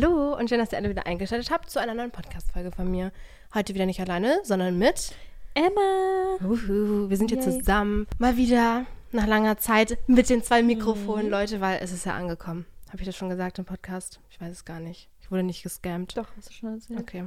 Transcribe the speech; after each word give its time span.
Hallo 0.00 0.36
und 0.38 0.48
schön, 0.48 0.60
dass 0.60 0.70
ihr 0.70 0.78
alle 0.78 0.90
wieder 0.90 1.06
eingeschaltet 1.06 1.50
habt 1.50 1.70
zu 1.70 1.80
einer 1.80 1.92
neuen 1.92 2.12
Podcast-Folge 2.12 2.70
von 2.70 2.88
mir. 2.88 3.10
Heute 3.52 3.74
wieder 3.74 3.84
nicht 3.84 4.00
alleine, 4.00 4.38
sondern 4.44 4.78
mit 4.78 5.12
Emma. 5.54 6.36
Uhu, 6.40 7.10
wir 7.10 7.16
sind 7.16 7.32
hier 7.32 7.42
Yay. 7.42 7.58
zusammen. 7.58 8.06
Mal 8.18 8.36
wieder 8.36 8.86
nach 9.10 9.26
langer 9.26 9.58
Zeit 9.58 9.98
mit 10.06 10.30
den 10.30 10.44
zwei 10.44 10.62
Mikrofonen, 10.62 11.26
Mhm. 11.26 11.32
Leute, 11.32 11.60
weil 11.60 11.80
es 11.82 11.90
ist 11.90 12.06
ja 12.06 12.14
angekommen. 12.14 12.64
Habe 12.90 12.98
ich 13.00 13.06
das 13.06 13.16
schon 13.16 13.28
gesagt 13.28 13.58
im 13.58 13.64
Podcast? 13.64 14.20
Ich 14.30 14.40
weiß 14.40 14.52
es 14.52 14.64
gar 14.64 14.78
nicht. 14.78 15.08
Ich 15.20 15.32
wurde 15.32 15.42
nicht 15.42 15.64
gescammt. 15.64 16.16
Doch, 16.16 16.28
hast 16.36 16.50
du 16.50 16.52
schon 16.52 16.74
erzählt. 16.74 17.00
Okay. 17.00 17.24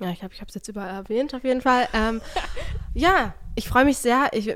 Ja, 0.00 0.10
ich 0.10 0.18
glaube, 0.18 0.34
ich 0.34 0.40
habe 0.40 0.48
es 0.48 0.56
jetzt 0.56 0.66
überall 0.66 0.90
erwähnt, 0.90 1.36
auf 1.36 1.44
jeden 1.44 1.60
Fall. 1.60 1.86
Ähm, 1.94 2.20
ja, 2.94 3.32
ich 3.54 3.68
freue 3.68 3.84
mich 3.84 3.98
sehr. 3.98 4.30
Ich, 4.32 4.46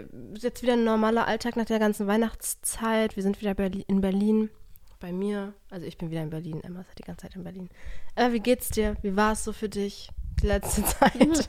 jetzt 0.40 0.62
wieder 0.62 0.72
ein 0.72 0.82
normaler 0.82 1.28
Alltag 1.28 1.54
nach 1.54 1.66
der 1.66 1.78
ganzen 1.78 2.08
Weihnachtszeit. 2.08 3.14
Wir 3.14 3.22
sind 3.22 3.40
wieder 3.40 3.54
Berli 3.54 3.84
in 3.86 4.00
Berlin. 4.00 4.50
Bei 5.04 5.12
mir. 5.12 5.52
Also 5.68 5.84
ich 5.84 5.98
bin 5.98 6.10
wieder 6.10 6.22
in 6.22 6.30
Berlin. 6.30 6.62
Emma 6.62 6.80
ist 6.80 6.86
halt 6.88 6.98
die 6.98 7.02
ganze 7.02 7.26
Zeit 7.26 7.36
in 7.36 7.44
Berlin. 7.44 7.68
Äh, 8.14 8.32
wie 8.32 8.40
geht's 8.40 8.70
dir? 8.70 8.96
Wie 9.02 9.14
war 9.14 9.32
es 9.32 9.44
so 9.44 9.52
für 9.52 9.68
dich 9.68 10.08
die 10.40 10.46
letzte 10.46 10.82
Zeit? 10.86 11.46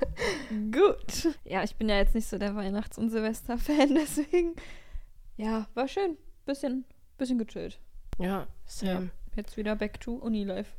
Gut. 0.74 1.34
Ja, 1.46 1.64
ich 1.64 1.78
bin 1.78 1.88
ja 1.88 1.96
jetzt 1.96 2.16
nicht 2.16 2.28
so 2.28 2.38
der 2.38 2.54
Weihnachts- 2.58 2.98
und 2.98 3.12
Silvester-Fan, 3.12 3.96
deswegen. 3.96 4.56
Ja, 5.38 5.70
war 5.74 5.88
schön. 5.88 6.18
Bisschen, 6.46 6.84
bisschen 7.18 7.38
gechillt. 7.38 7.80
ja, 8.20 8.46
same. 8.66 9.12
Jetzt 9.38 9.56
wieder 9.56 9.78
back 9.78 10.02
to 10.02 10.16
Uni-Life. 10.16 10.72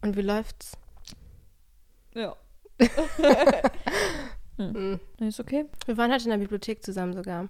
Und 0.00 0.16
wie 0.16 0.22
läuft's? 0.22 0.72
Ja. 2.14 2.34
Mhm. 4.56 5.00
Ist 5.18 5.40
okay. 5.40 5.64
Wir 5.86 5.96
waren 5.98 6.10
halt 6.10 6.24
in 6.24 6.30
der 6.30 6.36
Bibliothek 6.38 6.82
zusammen 6.84 7.14
sogar. 7.14 7.48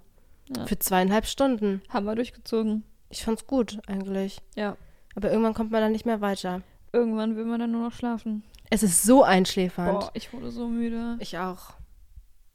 Ja. 0.55 0.65
Für 0.65 0.79
zweieinhalb 0.79 1.25
Stunden. 1.25 1.81
Haben 1.89 2.05
wir 2.05 2.15
durchgezogen. 2.15 2.83
Ich 3.13 3.23
fand's 3.23 3.45
gut, 3.45 3.77
eigentlich. 3.85 4.41
Ja. 4.55 4.75
Aber 5.15 5.29
irgendwann 5.29 5.53
kommt 5.53 5.69
man 5.69 5.81
dann 5.81 5.91
nicht 5.91 6.07
mehr 6.07 6.19
weiter. 6.19 6.61
Irgendwann 6.91 7.35
will 7.35 7.45
man 7.45 7.59
dann 7.59 7.71
nur 7.71 7.83
noch 7.89 7.93
schlafen. 7.95 8.43
Es 8.71 8.81
ist 8.81 9.03
so 9.03 9.23
einschläfernd. 9.23 9.99
Boah, 9.99 10.09
ich 10.15 10.33
wurde 10.33 10.49
so 10.49 10.67
müde. 10.67 11.17
Ich 11.19 11.37
auch. 11.37 11.75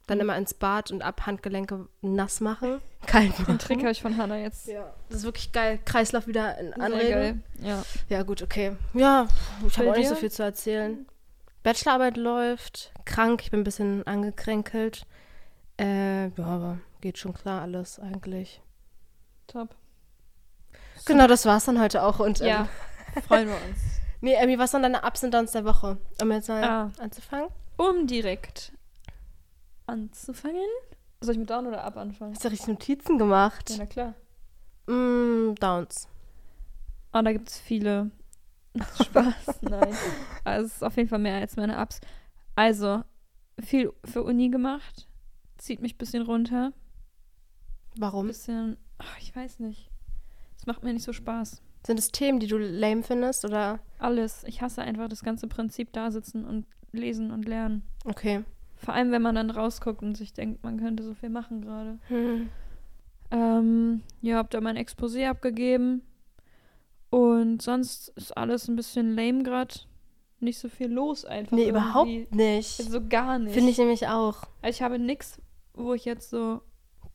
Dann 0.07 0.19
immer 0.19 0.35
ins 0.35 0.53
Bad 0.53 0.91
und 0.91 1.01
ab 1.01 1.25
Handgelenke 1.25 1.87
nass 2.01 2.41
machen. 2.41 2.81
Kalt 3.05 3.29
machen. 3.39 3.45
Den 3.45 3.59
Trick 3.59 3.79
habe 3.79 3.91
ich 3.91 4.01
von 4.01 4.17
Hannah 4.17 4.35
jetzt. 4.37 4.67
Ja, 4.67 4.93
das 5.07 5.19
ist 5.19 5.23
wirklich 5.23 5.53
geil. 5.53 5.79
Kreislauf 5.85 6.27
wieder 6.27 6.57
in 6.57 6.73
Sehr 6.73 6.83
Anregen. 6.83 7.09
geil. 7.11 7.39
Ja. 7.61 7.83
Ja, 8.09 8.23
gut, 8.23 8.41
okay. 8.41 8.75
Ja, 8.93 9.29
ich 9.65 9.77
habe 9.77 9.91
auch 9.91 9.95
nicht 9.95 10.09
so 10.09 10.15
viel 10.15 10.29
zu 10.31 10.43
erzählen. 10.43 11.05
Bachelorarbeit 11.63 12.17
läuft. 12.17 12.91
Krank, 13.05 13.43
ich 13.43 13.51
bin 13.51 13.61
ein 13.61 13.63
bisschen 13.63 14.05
angekränkelt. 14.05 15.05
Äh, 15.79 16.27
ja, 16.27 16.43
aber 16.45 16.79
geht 16.99 17.17
schon 17.17 17.33
klar 17.33 17.61
alles 17.61 17.97
eigentlich. 17.97 18.61
Top. 19.47 19.73
Genau, 21.09 21.27
das 21.27 21.45
war's 21.45 21.65
dann 21.65 21.79
heute 21.79 22.03
auch. 22.03 22.19
Und, 22.19 22.39
Ja. 22.39 22.67
Ähm, 23.15 23.21
Freuen 23.27 23.47
wir 23.49 23.55
uns. 23.55 23.79
nee, 24.21 24.33
Emmy, 24.35 24.57
was 24.59 24.71
sind 24.71 24.83
deine 24.83 25.01
Ups 25.03 25.23
und 25.23 25.33
Downs 25.33 25.51
der 25.51 25.65
Woche? 25.65 25.97
Um 26.21 26.31
jetzt 26.31 26.47
mal 26.49 26.63
Ah. 26.63 26.91
anzufangen. 26.99 27.49
Um 27.77 28.07
direkt 28.07 28.71
anzufangen. 29.87 30.61
Soll 31.21 31.33
ich 31.33 31.39
mit 31.39 31.49
Down 31.49 31.67
oder 31.67 31.83
Up 31.83 31.97
anfangen? 31.97 32.33
Hast 32.33 32.45
du 32.45 32.49
richtig 32.49 32.67
Notizen 32.69 33.17
gemacht? 33.17 33.69
Ja, 33.71 33.77
na 33.79 33.85
klar. 33.85 34.13
Mm, 34.87 35.55
Downs. 35.55 36.07
Oh, 37.13 37.21
da 37.21 37.31
gibt 37.33 37.49
es 37.49 37.57
viele. 37.57 38.11
Spaß, 39.03 39.61
nein. 39.61 39.93
Also 40.43 40.67
es 40.67 40.75
ist 40.75 40.83
auf 40.83 40.95
jeden 40.95 41.09
Fall 41.09 41.19
mehr 41.19 41.39
als 41.41 41.55
meine 41.57 41.79
Ups. 41.81 41.99
Also, 42.55 43.03
viel 43.59 43.91
für 44.05 44.23
Uni 44.23 44.49
gemacht. 44.49 45.07
Zieht 45.57 45.81
mich 45.81 45.95
ein 45.95 45.97
bisschen 45.97 46.21
runter. 46.23 46.67
Ein 46.67 48.01
Warum? 48.01 48.27
bisschen, 48.27 48.77
ach, 48.99 49.17
ich 49.19 49.35
weiß 49.35 49.59
nicht. 49.59 49.88
Macht 50.69 50.83
mir 50.83 50.93
nicht 50.93 51.03
so 51.03 51.13
Spaß. 51.13 51.63
Sind 51.83 51.97
es 51.97 52.11
Themen, 52.11 52.39
die 52.39 52.45
du 52.45 52.59
lame 52.59 53.01
findest? 53.01 53.43
Oder? 53.43 53.79
Alles. 53.97 54.43
Ich 54.43 54.61
hasse 54.61 54.83
einfach 54.83 55.07
das 55.07 55.23
ganze 55.23 55.47
Prinzip 55.47 55.91
da 55.93 56.11
sitzen 56.11 56.45
und 56.45 56.67
lesen 56.91 57.31
und 57.31 57.47
lernen. 57.47 57.81
Okay. 58.05 58.43
Vor 58.75 58.93
allem, 58.93 59.11
wenn 59.11 59.23
man 59.23 59.33
dann 59.33 59.49
rausguckt 59.49 60.03
und 60.03 60.15
sich 60.15 60.31
denkt, 60.31 60.63
man 60.63 60.77
könnte 60.77 61.01
so 61.01 61.15
viel 61.15 61.29
machen 61.29 61.61
gerade. 61.61 61.97
Hm. 62.09 62.49
Ähm, 63.31 64.03
ja, 64.21 64.37
hab 64.37 64.51
da 64.51 64.61
mein 64.61 64.77
Exposé 64.77 65.27
abgegeben. 65.27 66.03
Und 67.09 67.63
sonst 67.63 68.09
ist 68.09 68.37
alles 68.37 68.67
ein 68.67 68.75
bisschen 68.75 69.15
lame 69.15 69.41
gerade. 69.41 69.73
Nicht 70.39 70.59
so 70.59 70.69
viel 70.69 70.91
los 70.91 71.25
einfach. 71.25 71.53
Nee, 71.53 71.63
irgendwie. 71.63 71.79
überhaupt 71.79 72.35
nicht. 72.35 72.75
So 72.75 73.01
gar 73.07 73.39
nicht. 73.39 73.55
Finde 73.55 73.71
ich 73.71 73.79
nämlich 73.79 74.07
auch. 74.07 74.43
Also 74.61 74.77
ich 74.77 74.83
habe 74.83 74.99
nichts, 74.99 75.41
wo 75.73 75.95
ich 75.95 76.05
jetzt 76.05 76.29
so. 76.29 76.61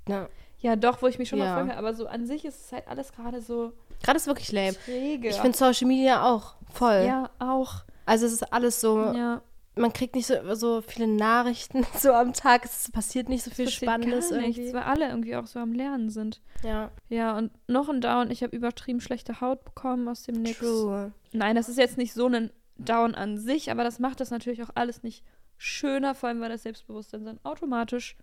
Ja. 0.09 0.29
Ja, 0.65 0.77
doch, 0.77 1.03
wo 1.03 1.07
ich 1.09 1.19
mich 1.19 1.29
schon 1.29 1.39
Ja. 1.41 1.57
mal 1.57 1.67
freue. 1.67 1.77
Aber 1.77 1.93
so 1.95 2.07
an 2.07 2.27
sich 2.27 2.45
ist 2.47 2.59
es 2.67 2.73
halt 2.73 2.89
alles 2.89 3.13
gerade 3.13 3.43
so 3.43 3.73
Gerade 4.03 4.17
ist 4.17 4.27
wirklich 4.27 4.51
lame. 4.51 4.75
träge. 4.85 5.29
Ich 5.29 5.37
finde 5.37 5.57
Social 5.59 5.87
Media 5.87 6.25
auch 6.25 6.55
voll. 6.73 7.05
Ja, 7.07 7.31
auch. 7.39 7.85
Also 8.07 8.25
es 8.27 8.33
ist 8.33 8.53
alles 8.53 8.81
so, 8.81 8.99
Ja. 8.99 9.43
man 9.77 9.93
kriegt 9.93 10.15
nicht 10.15 10.27
so, 10.27 10.35
so 10.55 10.81
viele 10.81 11.07
Nachrichten 11.07 11.85
so 11.99 12.13
am 12.15 12.33
Tag. 12.33 12.65
Es 12.65 12.91
passiert 12.91 13.29
nicht 13.29 13.45
so 13.45 13.51
viel 13.51 13.69
Spannendes 13.69 14.31
gar 14.31 14.39
irgendwie. 14.41 14.61
nichts, 14.63 14.75
weil 14.75 14.83
alle 14.85 15.09
irgendwie 15.09 15.37
auch 15.37 15.47
so 15.47 15.59
am 15.59 15.73
Lernen 15.73 16.09
sind. 16.09 16.41
Ja, 16.63 16.91
Ja, 17.11 17.37
und 17.37 17.51
noch 17.69 17.91
ein 17.91 18.01
Down. 18.01 18.31
Ich 18.31 18.43
habe 18.43 18.57
übertrieben 18.57 19.01
schlechte 19.03 19.43
Haut 19.43 19.65
bekommen 19.67 20.09
aus 20.09 20.23
dem 20.23 20.41
Nix. 20.43 20.59
true. 20.61 21.13
Nein, 21.33 21.57
das 21.57 21.69
ist 21.69 21.77
jetzt 21.77 21.99
nicht 21.99 22.15
so 22.15 22.27
ein 22.27 22.51
Down 22.79 23.15
an 23.15 23.37
sich, 23.37 23.71
aber 23.71 23.85
das 23.85 23.99
macht 23.99 24.21
das 24.21 24.31
natürlich 24.31 24.63
auch 24.63 24.71
alles 24.75 25.03
nicht 25.03 25.25
schöner, 25.59 26.15
vor 26.15 26.31
allem 26.31 26.41
weil 26.41 26.49
das 26.49 26.63
Selbstbewusstsein 26.63 27.25
dann 27.27 27.39
automatisch 27.45 28.17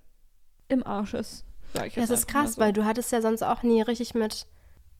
im 0.69 0.83
Arsch 0.85 1.13
ist. 1.13 1.45
Sag 1.73 1.87
ich 1.87 1.95
jetzt 1.95 2.09
das 2.11 2.19
ist 2.21 2.27
krass, 2.27 2.53
so. 2.55 2.61
weil 2.61 2.73
du 2.73 2.85
hattest 2.85 3.11
ja 3.11 3.21
sonst 3.21 3.43
auch 3.43 3.63
nie 3.63 3.81
richtig 3.81 4.13
mit 4.13 4.45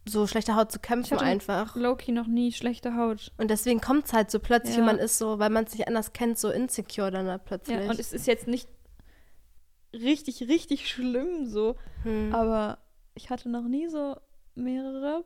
so 0.08 0.26
schlechter 0.26 0.56
Haut 0.56 0.72
zu 0.72 0.80
kämpfen 0.80 1.18
hatte- 1.18 1.26
einfach. 1.26 1.76
Loki 1.76 2.12
noch 2.12 2.26
nie 2.28 2.52
schlechte 2.52 2.96
Haut. 2.96 3.32
Und 3.38 3.52
deswegen 3.52 3.82
kommt 3.82 4.06
es 4.06 4.14
halt 4.14 4.32
so 4.32 4.40
plötzlich 4.40 4.78
Ja. 4.78 4.84
man 4.84 4.98
ist 4.98 5.18
so, 5.18 5.38
weil 5.38 5.50
man 5.52 5.66
es 5.66 5.74
nicht 5.74 5.88
anders 5.88 6.12
kennt, 6.14 6.40
so 6.40 6.50
insecure 6.50 7.12
dann 7.12 7.28
halt 7.28 7.46
plötzlich. 7.46 7.78
Ja, 7.78 7.90
und 7.90 8.00
es 8.00 8.12
ist 8.14 8.26
jetzt 8.26 8.48
nicht 8.48 8.68
richtig, 9.94 10.42
richtig 10.48 10.90
schlimm 10.90 11.46
so, 11.46 11.76
hm. 12.04 12.34
aber 12.34 12.78
ich 13.14 13.30
hatte 13.30 13.50
noch 13.50 13.64
nie 13.68 13.90
so 13.90 14.16
mehrere 14.56 15.24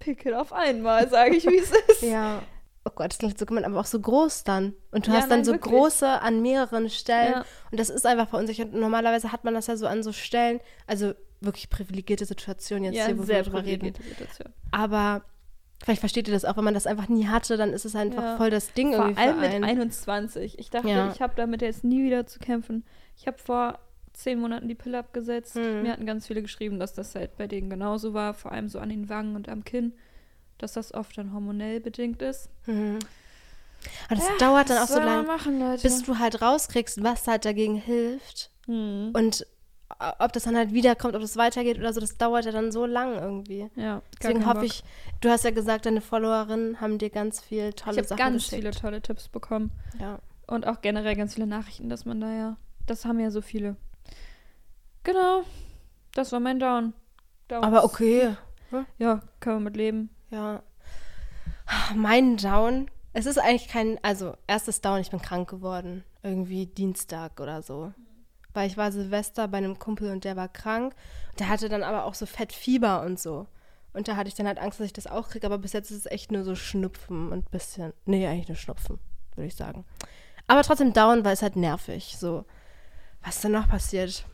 Pickel 0.00 0.34
auf 0.34 0.52
einmal, 0.52 1.08
sage 1.08 1.36
ich, 1.36 1.46
wie 1.46 1.58
es 1.58 1.70
ist. 1.88 2.02
Ja. 2.02 2.42
Oh 2.90 2.92
Gott, 2.96 3.10
das 3.12 3.18
klingt 3.18 3.38
so 3.38 3.46
gemein, 3.46 3.64
aber 3.64 3.78
auch 3.78 3.86
so 3.86 4.00
groß 4.00 4.44
dann. 4.44 4.74
Und 4.90 5.06
du 5.06 5.10
Ja, 5.12 5.18
hast 5.18 5.30
dann 5.30 5.38
nein, 5.38 5.44
so 5.44 5.52
wirklich. 5.52 5.72
große 5.72 6.08
an 6.08 6.42
mehreren 6.42 6.90
Stellen. 6.90 7.32
Ja. 7.34 7.44
Und 7.70 7.78
das 7.78 7.88
ist 7.90 8.04
einfach 8.06 8.28
verunsichernd. 8.28 8.74
Und 8.74 8.80
Normalerweise 8.80 9.32
hat 9.32 9.44
man 9.44 9.54
das 9.54 9.66
ja 9.68 9.76
so 9.76 9.86
an 9.86 10.02
so 10.02 10.12
Stellen, 10.12 10.60
also 10.86 11.12
wirklich 11.40 11.70
privilegierte 11.70 12.24
Situation 12.26 12.84
jetzt 12.84 12.96
Ja, 12.96 13.06
hier, 13.06 13.18
wo 13.18 13.22
sehr 13.22 13.36
wir 13.36 13.42
drüber 13.44 13.64
reden. 13.64 13.94
Situation. 13.94 14.52
Aber 14.72 15.22
vielleicht 15.82 16.00
versteht 16.00 16.28
ihr 16.28 16.34
das 16.34 16.44
auch, 16.44 16.56
wenn 16.56 16.64
man 16.64 16.74
das 16.74 16.86
einfach 16.86 17.08
nie 17.08 17.28
hatte, 17.28 17.56
dann 17.56 17.72
ist 17.72 17.84
es 17.84 17.94
einfach 17.96 18.36
voll 18.36 18.50
das 18.50 18.72
Ding 18.74 18.92
Vor 18.94 19.04
irgendwie 19.06 19.20
allem 19.22 19.34
für 19.36 19.40
mit 19.40 19.50
einen. 19.50 19.64
21. 19.64 20.58
Ich 20.58 20.70
dachte, 20.70 21.10
ich 21.14 21.22
habe 21.22 21.32
damit 21.36 21.62
jetzt 21.62 21.84
nie 21.84 22.04
wieder 22.04 22.26
zu 22.26 22.38
kämpfen. 22.38 22.84
Ich 23.16 23.26
habe 23.26 23.38
vor 23.38 23.78
zehn 24.12 24.38
Monaten 24.40 24.68
die 24.68 24.74
Pille 24.74 24.98
abgesetzt. 24.98 25.56
Mhm. 25.56 25.82
Mir 25.82 25.92
hatten 25.92 26.04
ganz 26.04 26.26
viele 26.26 26.42
geschrieben, 26.42 26.78
dass 26.78 26.92
das 26.92 27.14
halt 27.14 27.36
bei 27.38 27.46
denen 27.46 27.70
genauso 27.70 28.12
war, 28.12 28.34
vor 28.34 28.52
allem 28.52 28.68
so 28.68 28.78
an 28.80 28.88
den 28.90 29.08
Wangen 29.08 29.36
und 29.36 29.48
am 29.48 29.64
Kinn, 29.64 29.94
dass 30.62 30.72
das 30.72 30.94
oft 30.94 31.16
dann 31.18 31.32
hormonell 31.32 31.80
bedingt 31.80 32.22
ist. 32.22 32.50
Mhm. 32.66 32.98
Aber 34.08 34.16
das 34.16 34.28
dauert 34.38 34.70
dann 34.70 34.78
auch 34.78 34.88
so 34.88 34.96
man 34.96 35.04
lange, 35.04 35.26
machen, 35.26 35.78
bis 35.82 36.02
du 36.02 36.18
halt 36.18 36.42
rauskriegst, 36.42 37.02
was 37.02 37.26
halt 37.26 37.44
dagegen 37.44 37.76
hilft. 37.76 38.50
Hm. 38.66 39.10
Und 39.14 39.46
äh, 39.98 40.12
ob 40.18 40.32
das 40.32 40.44
dann 40.44 40.56
halt 40.56 40.72
wiederkommt, 40.72 41.16
ob 41.16 41.22
es 41.22 41.36
weitergeht 41.36 41.78
oder 41.78 41.92
so, 41.92 42.00
das 42.00 42.16
dauert 42.18 42.44
ja 42.44 42.52
dann 42.52 42.72
so 42.72 42.86
lang 42.86 43.14
irgendwie. 43.14 43.70
Ja, 43.76 44.02
Deswegen 44.20 44.46
hoffe 44.46 44.66
ich, 44.66 44.84
du 45.20 45.30
hast 45.30 45.44
ja 45.44 45.50
gesagt, 45.50 45.86
deine 45.86 46.00
Followerinnen 46.00 46.80
haben 46.80 46.98
dir 46.98 47.10
ganz 47.10 47.40
viel 47.40 47.70
Ich 47.70 47.76
tolle 47.76 47.98
habe 47.98 48.08
Sachen 48.08 48.18
ganz 48.18 48.44
geschickt. 48.44 48.62
viele 48.62 48.70
tolle 48.72 49.00
Tipps 49.02 49.28
bekommen. 49.28 49.70
Ja. 49.98 50.18
Und 50.46 50.66
auch 50.66 50.80
generell 50.82 51.16
ganz 51.16 51.34
viele 51.34 51.46
Nachrichten, 51.46 51.88
dass 51.88 52.04
man 52.04 52.20
da 52.20 52.32
ja. 52.32 52.56
Das 52.86 53.04
haben 53.04 53.20
ja 53.20 53.30
so 53.30 53.40
viele. 53.40 53.76
Genau. 55.04 55.44
Das 56.14 56.32
war 56.32 56.40
mein 56.40 56.58
Down. 56.58 56.92
Downs. 57.48 57.64
Aber 57.64 57.84
okay. 57.84 58.36
Ja, 58.98 59.20
können 59.40 59.56
wir 59.56 59.60
mit 59.60 59.76
leben. 59.76 60.10
Ja. 60.30 60.62
Mein 61.94 62.36
Down. 62.36 62.90
Es 63.12 63.26
ist 63.26 63.38
eigentlich 63.38 63.68
kein, 63.68 63.98
also 64.02 64.34
erstes 64.46 64.80
Down, 64.80 65.00
ich 65.00 65.10
bin 65.10 65.20
krank 65.20 65.48
geworden. 65.50 66.04
Irgendwie 66.22 66.66
Dienstag 66.66 67.40
oder 67.40 67.62
so. 67.62 67.92
Weil 68.54 68.68
ich 68.68 68.76
war 68.76 68.92
Silvester 68.92 69.48
bei 69.48 69.58
einem 69.58 69.78
Kumpel 69.78 70.10
und 70.10 70.24
der 70.24 70.36
war 70.36 70.48
krank. 70.48 70.94
Der 71.38 71.48
hatte 71.48 71.68
dann 71.68 71.82
aber 71.82 72.04
auch 72.04 72.14
so 72.14 72.26
Fettfieber 72.26 73.02
und 73.02 73.18
so. 73.18 73.46
Und 73.92 74.06
da 74.06 74.16
hatte 74.16 74.28
ich 74.28 74.34
dann 74.34 74.46
halt 74.46 74.58
Angst, 74.58 74.78
dass 74.78 74.86
ich 74.86 74.92
das 74.92 75.06
auch 75.06 75.28
kriege. 75.28 75.46
Aber 75.46 75.58
bis 75.58 75.72
jetzt 75.72 75.90
ist 75.90 75.98
es 75.98 76.06
echt 76.06 76.30
nur 76.30 76.44
so 76.44 76.54
Schnupfen 76.54 77.32
und 77.32 77.50
bisschen. 77.50 77.92
Nee, 78.06 78.26
eigentlich 78.26 78.48
nur 78.48 78.56
Schnupfen, 78.56 78.98
würde 79.34 79.48
ich 79.48 79.56
sagen. 79.56 79.84
Aber 80.46 80.62
trotzdem 80.62 80.92
Down, 80.92 81.24
weil 81.24 81.32
es 81.32 81.42
halt 81.42 81.56
nervig. 81.56 82.16
So. 82.18 82.44
Was 83.22 83.36
ist 83.36 83.44
denn 83.44 83.52
noch 83.52 83.68
passiert? 83.68 84.24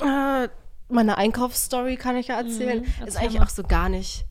Äh, 0.00 0.48
meine 0.88 1.18
Einkaufsstory 1.18 1.96
kann 1.96 2.16
ich 2.16 2.28
ja 2.28 2.36
erzählen. 2.36 2.80
Mhm, 2.80 3.06
ist 3.06 3.16
eigentlich 3.16 3.38
mal. 3.38 3.46
auch 3.46 3.50
so 3.50 3.62
gar 3.64 3.88
nicht 3.88 4.26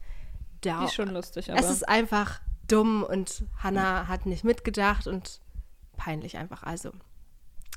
Die 0.66 0.86
ist 0.86 0.96
schon 0.96 1.10
lustig, 1.10 1.52
aber. 1.52 1.60
Es 1.60 1.70
ist 1.70 1.88
einfach 1.88 2.40
dumm 2.68 3.04
und 3.04 3.44
Hannah 3.62 4.08
hat 4.08 4.26
nicht 4.26 4.44
mitgedacht 4.44 5.08
und 5.08 5.42
peinlich 5.98 6.38
einfach. 6.38 6.64
Also, 6.64 6.92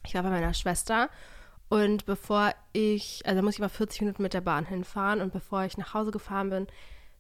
ich 0.05 0.15
war 0.15 0.23
bei 0.23 0.31
meiner 0.31 0.55
Schwester 0.55 1.11
und 1.69 2.07
bevor 2.07 2.55
ich, 2.73 3.23
also 3.25 3.37
da 3.37 3.43
muss 3.43 3.55
ich 3.55 3.61
mal 3.61 3.69
40 3.69 4.03
Minuten 4.03 4.23
mit 4.23 4.35
der 4.35 4.41
Bahn 4.41 4.67
hinfahren 4.67 5.21
und 5.21 5.33
bevor 5.33 5.65
ich 5.65 5.77
nach 5.77 5.95
Hause 5.95 6.13
gefahren 6.13 6.51
bin, 6.51 6.67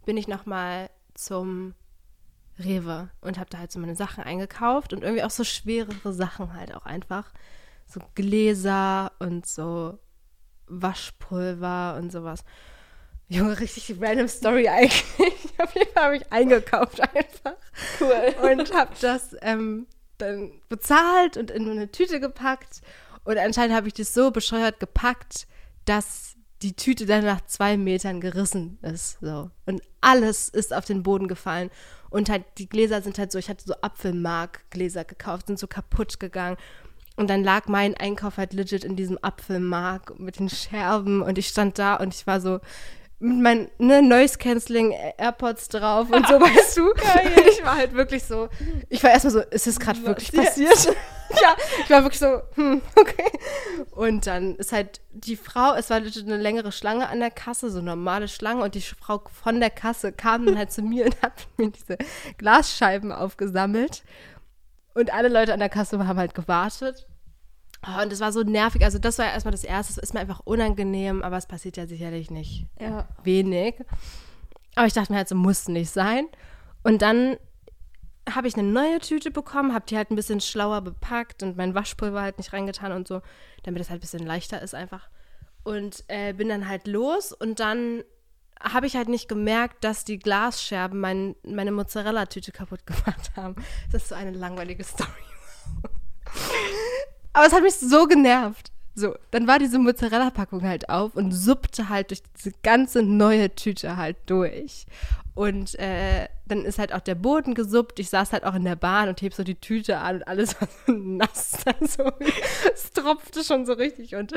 bin 0.04 0.16
ich 0.16 0.28
nochmal 0.28 0.90
zum 1.14 1.74
Rewe 2.58 3.10
und 3.20 3.38
habe 3.38 3.50
da 3.50 3.58
halt 3.58 3.72
so 3.72 3.80
meine 3.80 3.96
Sachen 3.96 4.22
eingekauft 4.22 4.92
und 4.92 5.02
irgendwie 5.02 5.24
auch 5.24 5.30
so 5.30 5.44
schwerere 5.44 6.12
Sachen 6.12 6.54
halt 6.54 6.74
auch 6.74 6.86
einfach. 6.86 7.32
So 7.86 8.00
Gläser 8.14 9.12
und 9.18 9.46
so 9.46 9.98
Waschpulver 10.66 11.96
und 11.98 12.10
sowas. 12.10 12.44
Junge, 13.28 13.58
richtig 13.58 13.94
random 14.00 14.28
Story 14.28 14.68
eigentlich. 14.68 15.04
Auf 15.58 15.74
jeden 15.74 15.92
Fall 15.92 16.04
habe 16.04 16.16
ich 16.16 16.32
eingekauft 16.32 17.00
einfach. 17.00 17.56
Cool. 18.00 18.50
Und 18.50 18.72
habe 18.72 18.92
das 19.00 19.36
ähm, 19.42 19.86
dann 20.18 20.52
bezahlt 20.68 21.36
und 21.36 21.50
in 21.50 21.68
eine 21.68 21.90
Tüte 21.90 22.20
gepackt. 22.20 22.82
Und 23.24 23.38
anscheinend 23.38 23.74
habe 23.74 23.88
ich 23.88 23.94
das 23.94 24.14
so 24.14 24.30
bescheuert 24.30 24.78
gepackt, 24.78 25.48
dass 25.84 26.36
die 26.62 26.74
Tüte 26.74 27.04
dann 27.06 27.24
nach 27.24 27.44
zwei 27.46 27.76
Metern 27.76 28.20
gerissen 28.20 28.78
ist. 28.82 29.18
So. 29.20 29.50
Und 29.66 29.82
alles 30.00 30.48
ist 30.48 30.72
auf 30.72 30.84
den 30.84 31.02
Boden 31.02 31.26
gefallen. 31.26 31.70
Und 32.08 32.30
halt 32.30 32.44
die 32.58 32.68
Gläser 32.68 33.02
sind 33.02 33.18
halt 33.18 33.32
so, 33.32 33.38
ich 33.38 33.48
hatte 33.48 33.64
so 33.66 33.74
Apfelmark-Gläser 33.80 35.04
gekauft, 35.04 35.48
sind 35.48 35.58
so 35.58 35.66
kaputt 35.66 36.20
gegangen. 36.20 36.56
Und 37.16 37.28
dann 37.28 37.42
lag 37.42 37.66
mein 37.66 37.96
Einkauf 37.96 38.36
halt 38.36 38.52
legit 38.52 38.84
in 38.84 38.94
diesem 38.94 39.18
Apfelmark 39.20 40.18
mit 40.18 40.38
den 40.38 40.48
Scherben. 40.48 41.22
Und 41.22 41.38
ich 41.38 41.48
stand 41.48 41.78
da 41.78 41.96
und 41.96 42.14
ich 42.14 42.26
war 42.26 42.40
so, 42.40 42.60
mit 43.18 43.42
meinen 43.42 43.70
ne, 43.78 44.02
Noise 44.02 44.38
Cancelling 44.38 44.92
AirPods 45.16 45.68
drauf 45.68 46.10
und 46.10 46.26
so, 46.26 46.34
weißt 46.40 46.76
du? 46.76 46.92
Geil. 46.94 47.32
Ich 47.50 47.64
war 47.64 47.76
halt 47.76 47.94
wirklich 47.94 48.24
so, 48.24 48.48
ich 48.88 49.02
war 49.02 49.10
erstmal 49.10 49.32
so, 49.32 49.40
ist 49.40 49.66
es 49.66 49.80
gerade 49.80 50.04
wirklich 50.04 50.32
passiert? 50.32 50.84
ja, 51.30 51.56
ich 51.82 51.90
war 51.90 52.02
wirklich 52.02 52.20
so, 52.20 52.42
hm, 52.54 52.82
okay. 52.94 53.30
Und 53.92 54.26
dann 54.26 54.56
ist 54.56 54.72
halt 54.72 55.00
die 55.10 55.36
Frau, 55.36 55.74
es 55.74 55.90
war 55.90 55.96
eine 55.96 56.36
längere 56.36 56.72
Schlange 56.72 57.08
an 57.08 57.20
der 57.20 57.30
Kasse, 57.30 57.70
so 57.70 57.80
normale 57.80 58.28
Schlange 58.28 58.62
und 58.62 58.74
die 58.74 58.82
Frau 58.82 59.22
von 59.32 59.60
der 59.60 59.70
Kasse 59.70 60.12
kam 60.12 60.44
dann 60.46 60.58
halt 60.58 60.70
zu 60.70 60.82
mir 60.82 61.06
und 61.06 61.22
hat 61.22 61.46
mir 61.56 61.70
diese 61.70 61.96
Glasscheiben 62.36 63.12
aufgesammelt 63.12 64.02
und 64.94 65.12
alle 65.12 65.28
Leute 65.28 65.54
an 65.54 65.60
der 65.60 65.68
Kasse 65.68 66.06
haben 66.06 66.18
halt 66.18 66.34
gewartet 66.34 67.06
Oh, 67.88 68.02
und 68.02 68.10
das 68.10 68.20
war 68.20 68.32
so 68.32 68.42
nervig. 68.42 68.82
Also, 68.84 68.98
das 68.98 69.18
war 69.18 69.26
ja 69.26 69.32
erstmal 69.32 69.52
das 69.52 69.64
Erste. 69.64 69.92
Es 69.92 69.98
ist 69.98 70.14
mir 70.14 70.20
einfach 70.20 70.40
unangenehm, 70.44 71.22
aber 71.22 71.36
es 71.36 71.46
passiert 71.46 71.76
ja 71.76 71.86
sicherlich 71.86 72.30
nicht 72.30 72.66
Ja. 72.80 73.06
wenig. 73.22 73.74
Aber 74.74 74.86
ich 74.86 74.92
dachte 74.92 75.12
mir 75.12 75.18
halt, 75.18 75.28
so 75.28 75.34
muss 75.36 75.68
nicht 75.68 75.90
sein. 75.90 76.26
Und 76.82 77.02
dann 77.02 77.36
habe 78.28 78.48
ich 78.48 78.54
eine 78.58 78.68
neue 78.68 78.98
Tüte 78.98 79.30
bekommen, 79.30 79.72
habe 79.72 79.86
die 79.86 79.96
halt 79.96 80.10
ein 80.10 80.16
bisschen 80.16 80.40
schlauer 80.40 80.80
bepackt 80.80 81.42
und 81.44 81.56
mein 81.56 81.74
Waschpulver 81.76 82.20
halt 82.22 82.38
nicht 82.38 82.52
reingetan 82.52 82.90
und 82.92 83.06
so, 83.06 83.22
damit 83.62 83.80
es 83.80 83.88
halt 83.88 83.98
ein 83.98 84.00
bisschen 84.00 84.26
leichter 84.26 84.60
ist 84.60 84.74
einfach. 84.74 85.08
Und 85.62 86.02
äh, 86.08 86.32
bin 86.32 86.48
dann 86.48 86.68
halt 86.68 86.88
los 86.88 87.30
und 87.32 87.60
dann 87.60 88.02
habe 88.60 88.86
ich 88.86 88.96
halt 88.96 89.08
nicht 89.08 89.28
gemerkt, 89.28 89.84
dass 89.84 90.04
die 90.04 90.18
Glasscherben 90.18 90.98
mein, 90.98 91.36
meine 91.44 91.70
Mozzarella-Tüte 91.72 92.50
kaputt 92.52 92.84
gemacht 92.86 93.30
haben. 93.36 93.54
Das 93.92 94.02
ist 94.02 94.08
so 94.08 94.14
eine 94.16 94.32
langweilige 94.32 94.82
Story. 94.84 95.10
Aber 97.36 97.46
es 97.46 97.52
hat 97.52 97.62
mich 97.62 97.74
so 97.74 98.06
genervt. 98.06 98.72
So, 98.94 99.14
dann 99.30 99.46
war 99.46 99.58
diese 99.58 99.78
Mozzarella-Packung 99.78 100.62
halt 100.62 100.88
auf 100.88 101.14
und 101.16 101.32
suppte 101.32 101.90
halt 101.90 102.08
durch 102.08 102.22
diese 102.34 102.52
ganze 102.62 103.02
neue 103.02 103.54
Tüte 103.54 103.98
halt 103.98 104.16
durch. 104.24 104.86
Und 105.34 105.78
äh, 105.78 106.28
dann 106.46 106.64
ist 106.64 106.78
halt 106.78 106.94
auch 106.94 107.00
der 107.00 107.14
Boden 107.14 107.52
gesuppt. 107.52 107.98
Ich 107.98 108.08
saß 108.08 108.32
halt 108.32 108.44
auch 108.44 108.54
in 108.54 108.64
der 108.64 108.74
Bahn 108.74 109.10
und 109.10 109.20
heb 109.20 109.34
so 109.34 109.44
die 109.44 109.56
Tüte 109.56 109.98
an 109.98 110.16
und 110.16 110.28
alles 110.28 110.58
war 110.62 110.68
so 110.86 110.92
nass. 110.94 111.58
Also, 111.78 112.10
es 112.72 112.90
tropfte 112.92 113.44
schon 113.44 113.66
so 113.66 113.74
richtig 113.74 114.14
und 114.14 114.32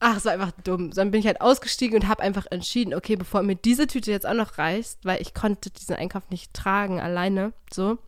ach, 0.00 0.16
es 0.16 0.24
war 0.24 0.32
einfach 0.32 0.50
dumm. 0.64 0.90
So, 0.90 1.02
dann 1.02 1.12
bin 1.12 1.20
ich 1.20 1.28
halt 1.28 1.40
ausgestiegen 1.40 1.96
und 1.96 2.08
habe 2.08 2.20
einfach 2.20 2.46
entschieden, 2.50 2.94
okay, 2.94 3.14
bevor 3.14 3.44
mir 3.44 3.54
diese 3.54 3.86
Tüte 3.86 4.10
jetzt 4.10 4.26
auch 4.26 4.34
noch 4.34 4.58
reißt, 4.58 5.04
weil 5.04 5.22
ich 5.22 5.34
konnte 5.34 5.70
diesen 5.70 5.94
Einkauf 5.94 6.28
nicht 6.30 6.52
tragen 6.52 7.00
alleine, 7.00 7.52
so, 7.72 7.98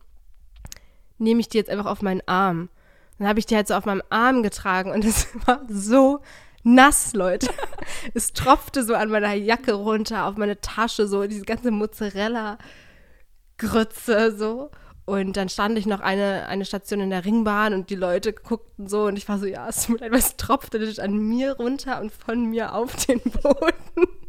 nehme 1.17 1.39
ich 1.39 1.47
die 1.47 1.59
jetzt 1.59 1.69
einfach 1.69 1.85
auf 1.85 2.01
meinen 2.01 2.27
Arm. 2.27 2.67
Dann 3.17 3.27
habe 3.27 3.39
ich 3.39 3.45
die 3.45 3.55
halt 3.55 3.67
so 3.67 3.75
auf 3.75 3.85
meinem 3.85 4.03
Arm 4.09 4.43
getragen 4.43 4.91
und 4.91 5.05
es 5.05 5.27
war 5.45 5.61
so 5.67 6.21
nass, 6.63 7.13
Leute. 7.13 7.49
Es 8.13 8.33
tropfte 8.33 8.83
so 8.83 8.95
an 8.95 9.09
meiner 9.09 9.33
Jacke 9.33 9.71
runter, 9.73 10.25
auf 10.25 10.35
meine 10.35 10.59
Tasche, 10.59 11.07
so 11.07 11.25
diese 11.25 11.45
ganze 11.45 11.71
Mozzarella-Grütze, 11.71 14.35
so. 14.37 14.71
Und 15.05 15.37
dann 15.37 15.47
stand 15.47 15.77
ich 15.77 15.85
noch 15.85 16.01
eine, 16.01 16.47
eine 16.47 16.65
Station 16.65 16.99
in 16.99 17.11
der 17.11 17.23
Ringbahn 17.23 17.73
und 17.73 17.89
die 17.89 17.95
Leute 17.95 18.33
guckten 18.33 18.89
so 18.89 19.05
und 19.05 19.17
ich 19.17 19.29
war 19.29 19.39
so, 19.39 19.45
ja, 19.45 19.69
es 19.69 19.85
tut 19.85 20.01
mir 20.01 20.07
leid, 20.07 20.11
was 20.11 20.35
tropfte 20.35 21.01
an 21.01 21.17
mir 21.17 21.53
runter 21.53 22.01
und 22.01 22.11
von 22.11 22.49
mir 22.49 22.73
auf 22.73 22.93
den 23.05 23.21
Boden. 23.21 24.26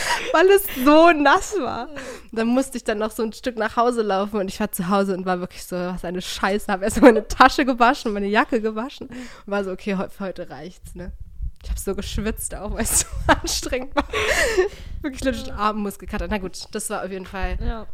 Weil 0.32 0.48
es 0.50 0.64
so 0.84 1.10
nass 1.12 1.54
war. 1.60 1.88
Und 1.88 1.98
dann 2.38 2.48
musste 2.48 2.76
ich 2.76 2.84
dann 2.84 2.98
noch 2.98 3.10
so 3.10 3.22
ein 3.22 3.32
Stück 3.32 3.56
nach 3.56 3.76
Hause 3.76 4.02
laufen 4.02 4.36
und 4.40 4.48
ich 4.48 4.58
war 4.60 4.70
zu 4.72 4.88
Hause 4.88 5.14
und 5.16 5.26
war 5.26 5.40
wirklich 5.40 5.64
so, 5.64 5.76
was 5.76 6.04
eine 6.04 6.20
Scheiße. 6.22 6.70
Habe 6.70 6.84
erst 6.84 7.00
meine 7.00 7.26
Tasche 7.28 7.64
gewaschen, 7.64 8.12
meine 8.12 8.26
Jacke 8.28 8.60
gewaschen 8.60 9.08
und 9.08 9.16
war 9.46 9.64
so, 9.64 9.70
okay, 9.72 9.96
für 9.96 10.24
heute 10.24 10.50
reicht's, 10.50 10.94
ne? 10.94 11.12
Ich 11.62 11.70
habe 11.70 11.80
so 11.80 11.94
geschwitzt 11.96 12.54
auch, 12.54 12.72
weil 12.74 12.82
es 12.84 13.00
so 13.00 13.06
anstrengend 13.26 13.94
war. 13.96 14.04
wirklich 15.02 15.24
legit 15.24 15.50
Armmuskelkater. 15.50 16.28
Na 16.28 16.38
gut, 16.38 16.66
das 16.72 16.88
war 16.90 17.04
auf 17.04 17.10
jeden 17.10 17.26
Fall 17.26 17.58
Ja. 17.60 17.86